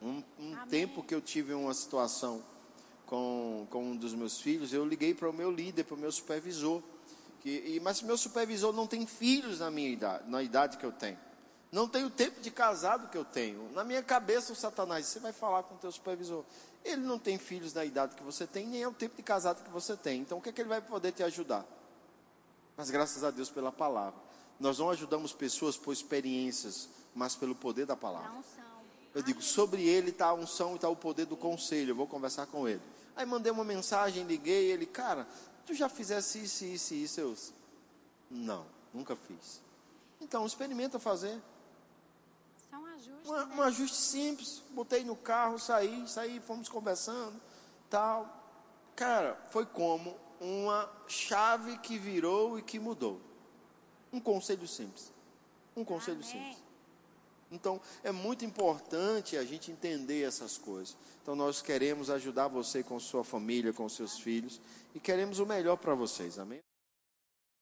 Um, 0.02 0.24
um 0.40 0.56
tempo 0.68 1.04
que 1.04 1.14
eu 1.14 1.22
tive 1.22 1.54
uma 1.54 1.74
situação 1.74 2.44
com, 3.06 3.68
com 3.70 3.92
um 3.92 3.96
dos 3.96 4.14
meus 4.14 4.40
filhos, 4.40 4.74
eu 4.74 4.86
liguei 4.86 5.14
para 5.14 5.30
o 5.30 5.34
meu 5.34 5.52
líder, 5.52 5.84
para 5.84 5.96
o 5.96 5.98
meu 5.98 6.12
supervisor. 6.12 6.82
Que, 7.42 7.50
e, 7.50 7.80
mas 7.80 8.02
meu 8.02 8.18
supervisor 8.18 8.74
não 8.74 8.88
tem 8.88 9.06
filhos 9.06 9.60
na 9.60 9.70
minha 9.70 9.90
idade, 9.90 10.30
na 10.30 10.42
idade 10.42 10.78
que 10.78 10.86
eu 10.86 10.92
tenho. 10.92 11.18
Não 11.72 11.88
tem 11.88 12.06
o 12.06 12.10
tempo 12.10 12.40
de 12.40 12.50
casado 12.50 13.10
que 13.10 13.18
eu 13.18 13.26
tenho. 13.26 13.70
Na 13.74 13.84
minha 13.84 14.02
cabeça, 14.02 14.54
o 14.54 14.56
Satanás, 14.56 15.06
você 15.06 15.20
vai 15.20 15.34
falar 15.34 15.64
com 15.64 15.76
o 15.76 15.78
teu 15.78 15.92
supervisor. 15.92 16.44
Ele 16.84 17.02
não 17.02 17.20
tem 17.20 17.38
filhos 17.38 17.74
na 17.74 17.84
idade 17.84 18.16
que 18.16 18.24
você 18.24 18.48
tem, 18.48 18.66
nem 18.66 18.82
é 18.82 18.88
o 18.88 18.94
tempo 18.94 19.16
de 19.18 19.24
casado 19.24 19.64
que 19.64 19.70
você 19.70 19.96
tem. 19.98 20.22
Então, 20.22 20.38
o 20.38 20.42
que 20.42 20.50
é 20.50 20.52
que 20.52 20.62
ele 20.62 20.70
vai 20.70 20.82
poder 20.82 21.12
te 21.12 21.24
ajudar? 21.24 21.66
Mas 22.78 22.90
graças 22.90 23.24
a 23.24 23.32
Deus 23.32 23.50
pela 23.50 23.72
palavra. 23.72 24.20
Nós 24.60 24.80
não 24.80 24.90
ajudamos 24.90 25.34
pessoas 25.34 25.78
por 25.78 25.92
experiências, 25.92 26.88
mas 27.14 27.36
pelo 27.36 27.54
poder 27.54 27.86
da 27.86 27.96
palavra. 27.96 28.32
Eu 29.14 29.22
digo, 29.22 29.42
sobre 29.42 29.84
ele 29.88 30.12
está 30.12 30.28
a 30.28 30.34
unção 30.34 30.74
e 30.74 30.76
está 30.76 30.88
o 30.88 30.96
poder 30.96 31.26
do 31.26 31.36
conselho. 31.36 31.92
Eu 31.92 31.96
vou 31.96 32.08
conversar 32.08 32.46
com 32.48 32.68
ele. 32.68 32.82
Aí 33.16 33.26
mandei 33.26 33.52
uma 33.52 33.64
mensagem, 33.64 34.24
liguei, 34.24 34.72
ele, 34.72 34.86
cara, 34.86 35.28
tu 35.66 35.74
já 35.74 35.90
fizesse 35.90 36.44
isso, 36.44 36.64
isso 36.66 36.94
e 36.94 37.04
isso? 37.04 37.20
Eu, 37.20 37.36
não, 38.30 38.66
nunca 38.94 39.16
fiz. 39.16 39.62
Então, 40.22 40.46
experimenta 40.46 41.00
fazer. 41.00 41.42
Um, 43.26 43.32
né? 43.32 43.50
um 43.56 43.62
ajuste 43.62 43.98
simples. 43.98 44.64
Botei 44.72 45.04
no 45.04 45.16
carro, 45.16 45.60
saí, 45.60 46.08
saí, 46.08 46.40
fomos 46.40 46.70
conversando, 46.70 47.40
tal. 47.90 48.34
Cara, 48.96 49.38
foi 49.50 49.66
como 49.66 50.18
uma 50.40 50.90
chave 51.08 51.78
que 51.80 51.98
virou 51.98 52.58
e 52.58 52.62
que 52.62 52.80
mudou. 52.80 53.22
Um 54.12 54.20
conselho 54.20 54.68
simples. 54.68 55.12
Um 55.76 55.84
conselho 55.84 56.18
Amém. 56.18 56.30
simples. 56.30 56.68
Então, 57.52 57.80
é 58.04 58.12
muito 58.12 58.44
importante 58.44 59.38
a 59.38 59.46
gente 59.46 59.72
entender 59.72 60.24
essas 60.24 60.58
coisas. 60.58 60.98
Então, 61.22 61.36
nós 61.36 61.62
queremos 61.62 62.10
ajudar 62.10 62.48
você 62.48 62.84
com 62.84 63.00
sua 63.00 63.24
família, 63.24 63.72
com 63.72 63.88
seus 63.88 64.20
filhos, 64.20 64.60
e 64.94 65.00
queremos 65.00 65.40
o 65.40 65.46
melhor 65.46 65.78
para 65.78 65.96
vocês. 65.96 66.38
Amém? 66.38 66.62